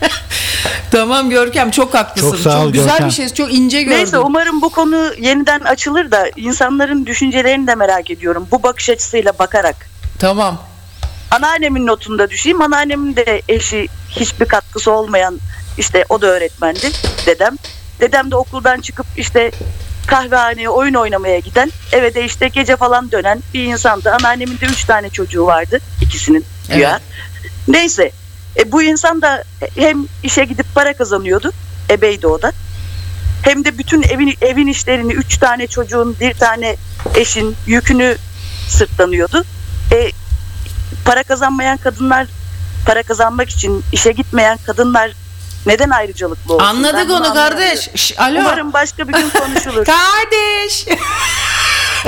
tamam 0.90 1.30
Görkem 1.30 1.70
çok 1.70 1.94
haklısın. 1.94 2.30
Çok 2.30 2.40
sağ 2.40 2.64
ol 2.64 2.72
güzel 2.72 2.88
Görkem. 2.88 3.08
bir 3.08 3.12
şey. 3.14 3.28
Çok 3.28 3.54
ince 3.54 3.82
gördüm. 3.82 3.98
Neyse 3.98 4.18
umarım 4.18 4.62
bu 4.62 4.68
konu 4.70 5.12
yeniden 5.18 5.60
açılır 5.60 6.10
da 6.10 6.30
insanların 6.36 7.06
düşüncelerini 7.06 7.66
de 7.66 7.74
merak 7.74 8.10
ediyorum. 8.10 8.48
Bu 8.50 8.62
bakış 8.62 8.90
açısıyla 8.90 9.32
bakarak. 9.38 9.76
Tamam. 10.18 10.58
Anneannemin 11.30 11.86
notunda 11.86 12.30
düşeyim. 12.30 12.62
Anneannemin 12.62 13.16
de 13.16 13.42
eşi 13.48 13.88
hiçbir 14.08 14.46
katkısı 14.46 14.90
olmayan 14.90 15.40
işte 15.78 16.04
o 16.08 16.20
da 16.20 16.26
öğretmendi 16.26 16.90
dedem. 17.26 17.56
Dedem 18.00 18.30
de 18.30 18.36
okuldan 18.36 18.80
çıkıp 18.80 19.06
işte 19.16 19.50
kahvehaneye 20.06 20.68
oyun 20.68 20.94
oynamaya 20.94 21.38
giden 21.38 21.72
eve 21.92 22.14
de 22.14 22.24
işte 22.24 22.48
gece 22.48 22.76
falan 22.76 23.10
dönen 23.10 23.42
bir 23.54 23.64
insandı. 23.64 24.10
Anneannemin 24.10 24.60
de 24.60 24.66
üç 24.66 24.84
tane 24.84 25.10
çocuğu 25.10 25.46
vardı 25.46 25.80
ikisinin 26.02 26.44
güya. 26.68 27.00
Neyse 27.68 28.10
e, 28.56 28.72
bu 28.72 28.82
insan 28.82 29.22
da 29.22 29.44
hem 29.76 30.06
işe 30.22 30.44
gidip 30.44 30.66
para 30.74 30.92
kazanıyordu 30.92 31.52
ebeydi 31.90 32.26
o 32.26 32.42
da. 32.42 32.52
Hem 33.42 33.64
de 33.64 33.78
bütün 33.78 34.02
evin 34.02 34.34
evin 34.42 34.66
işlerini 34.66 35.12
üç 35.12 35.38
tane 35.38 35.66
çocuğun 35.66 36.16
bir 36.20 36.34
tane 36.34 36.76
eşin 37.14 37.56
yükünü 37.66 38.16
sırtlanıyordu. 38.68 39.44
E, 39.92 40.10
para 41.06 41.22
kazanmayan 41.22 41.76
kadınlar 41.76 42.26
para 42.86 43.02
kazanmak 43.02 43.50
için 43.50 43.84
işe 43.92 44.12
gitmeyen 44.12 44.58
kadınlar 44.66 45.10
neden 45.66 45.90
ayrıcalıklı 45.90 46.54
olsun? 46.54 46.66
Anladık 46.66 47.08
Ben 47.08 47.14
onu 47.14 47.34
kardeş. 47.34 47.90
Şş, 47.94 48.18
alo. 48.18 48.40
Umarım 48.40 48.72
başka 48.72 49.08
bir 49.08 49.12
gün 49.12 49.30
konuşulur. 49.30 49.84
Kardeş. 49.86 50.86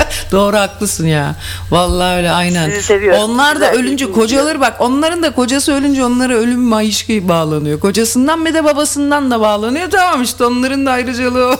Doğru 0.32 0.56
haklısın 0.56 1.06
ya. 1.06 1.34
Vallahi 1.70 2.16
öyle 2.16 2.30
aynen. 2.30 2.70
Sizi 2.70 2.82
seviyorum. 2.82 3.20
Onlar 3.22 3.60
da 3.60 3.66
Güzel 3.68 3.80
ölünce 3.84 4.08
bir 4.08 4.12
kocaları 4.12 4.60
bak 4.60 4.76
onların 4.78 5.22
da 5.22 5.34
kocası 5.34 5.72
ölünce 5.72 6.04
onlara 6.04 6.34
ölüm 6.34 6.60
mayışkı 6.60 7.28
bağlanıyor. 7.28 7.80
Kocasından 7.80 8.44
bir 8.46 8.54
de 8.54 8.64
babasından 8.64 9.30
da 9.30 9.40
bağlanıyor. 9.40 9.90
Tamam 9.90 10.22
işte 10.22 10.44
onların 10.44 10.86
da 10.86 10.90
ayrıcalığı 10.90 11.46
o. 11.46 11.56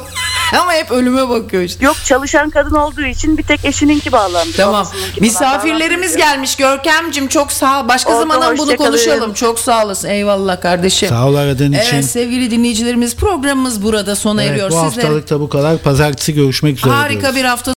Ama 0.60 0.72
hep 0.72 0.90
ölüme 0.90 1.28
bakıyor 1.28 1.62
işte. 1.62 1.84
Yok 1.84 1.96
çalışan 2.04 2.50
kadın 2.50 2.74
olduğu 2.74 3.02
için 3.04 3.38
bir 3.38 3.42
tek 3.42 3.64
eşininki 3.64 4.12
bağlandı. 4.12 4.52
Tamam. 4.56 4.74
babasınınki 4.74 5.20
Misafirlerimiz 5.20 6.16
gelmiş 6.16 6.56
Görkemcim 6.56 7.28
çok 7.28 7.52
sağ 7.52 7.80
ol. 7.82 7.88
Başka 7.88 8.10
Oldu, 8.10 8.18
zaman 8.18 8.36
bunu 8.40 8.48
hoşça 8.50 8.76
kalın. 8.76 8.88
konuşalım. 8.90 9.34
Çok 9.34 9.58
sağ 9.58 9.84
olasın. 9.84 10.08
Eyvallah 10.08 10.60
kardeşim. 10.60 11.08
Sağ 11.08 11.26
ol 11.28 11.34
aradığın 11.34 11.72
için. 11.72 11.94
Evet 11.94 12.04
sevgili 12.04 12.50
dinleyicilerimiz 12.50 13.16
programımız 13.16 13.82
burada 13.82 14.16
sona 14.16 14.42
Evet, 14.42 14.52
eriyor. 14.52 14.70
bu 14.70 14.74
Sizlere 14.74 15.06
haftalık 15.06 15.30
da 15.30 15.40
bu 15.40 15.48
kadar. 15.48 15.78
Pazartesi 15.78 16.34
görüşmek 16.34 16.78
üzere. 16.78 16.92
harika 16.92 17.20
diyoruz. 17.20 17.36
bir 17.36 17.44
hafta 17.44 17.72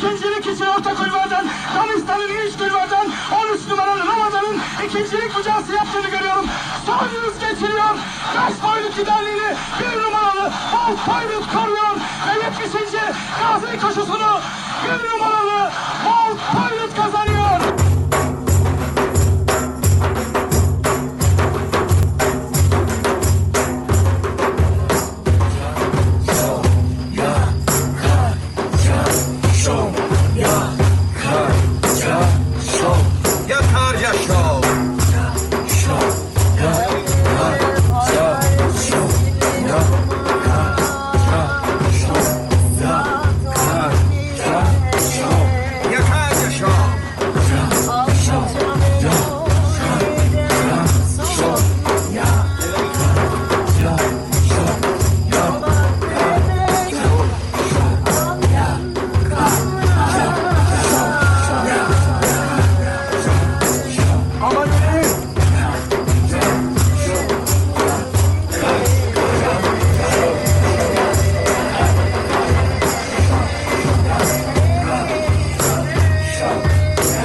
ikincilik 0.00 0.46
için 0.46 0.66
orta 0.66 0.94
kulvardan, 0.94 1.46
Danistan'ın 1.76 2.28
üç 2.28 2.58
kulvardan 2.58 3.06
13 3.50 3.68
numaralı 3.68 4.06
Ramazan'ın 4.06 4.60
ikincilik 4.86 5.36
mücadelesi 5.36 5.72
yaptığını 5.72 6.10
görüyorum. 6.10 6.46
Son 6.86 7.04
yüz 7.04 7.38
getiriyor. 7.40 7.94
Kaç 8.34 8.54
boyluk 8.62 8.98
liderliğini 8.98 9.54
bir 9.80 10.02
numaralı 10.02 10.52
Paul 10.72 10.96
Poyruk 10.96 11.52
koruyor. 11.52 11.96
Ve 12.26 12.44
70. 12.44 12.72
Gazi 13.40 13.80
koşusunu 13.80 14.40
bir 14.84 15.10
numaralı 15.10 15.70
Paul 16.04 16.36
Poyruk 16.52 16.96
kazanıyor. 16.96 17.39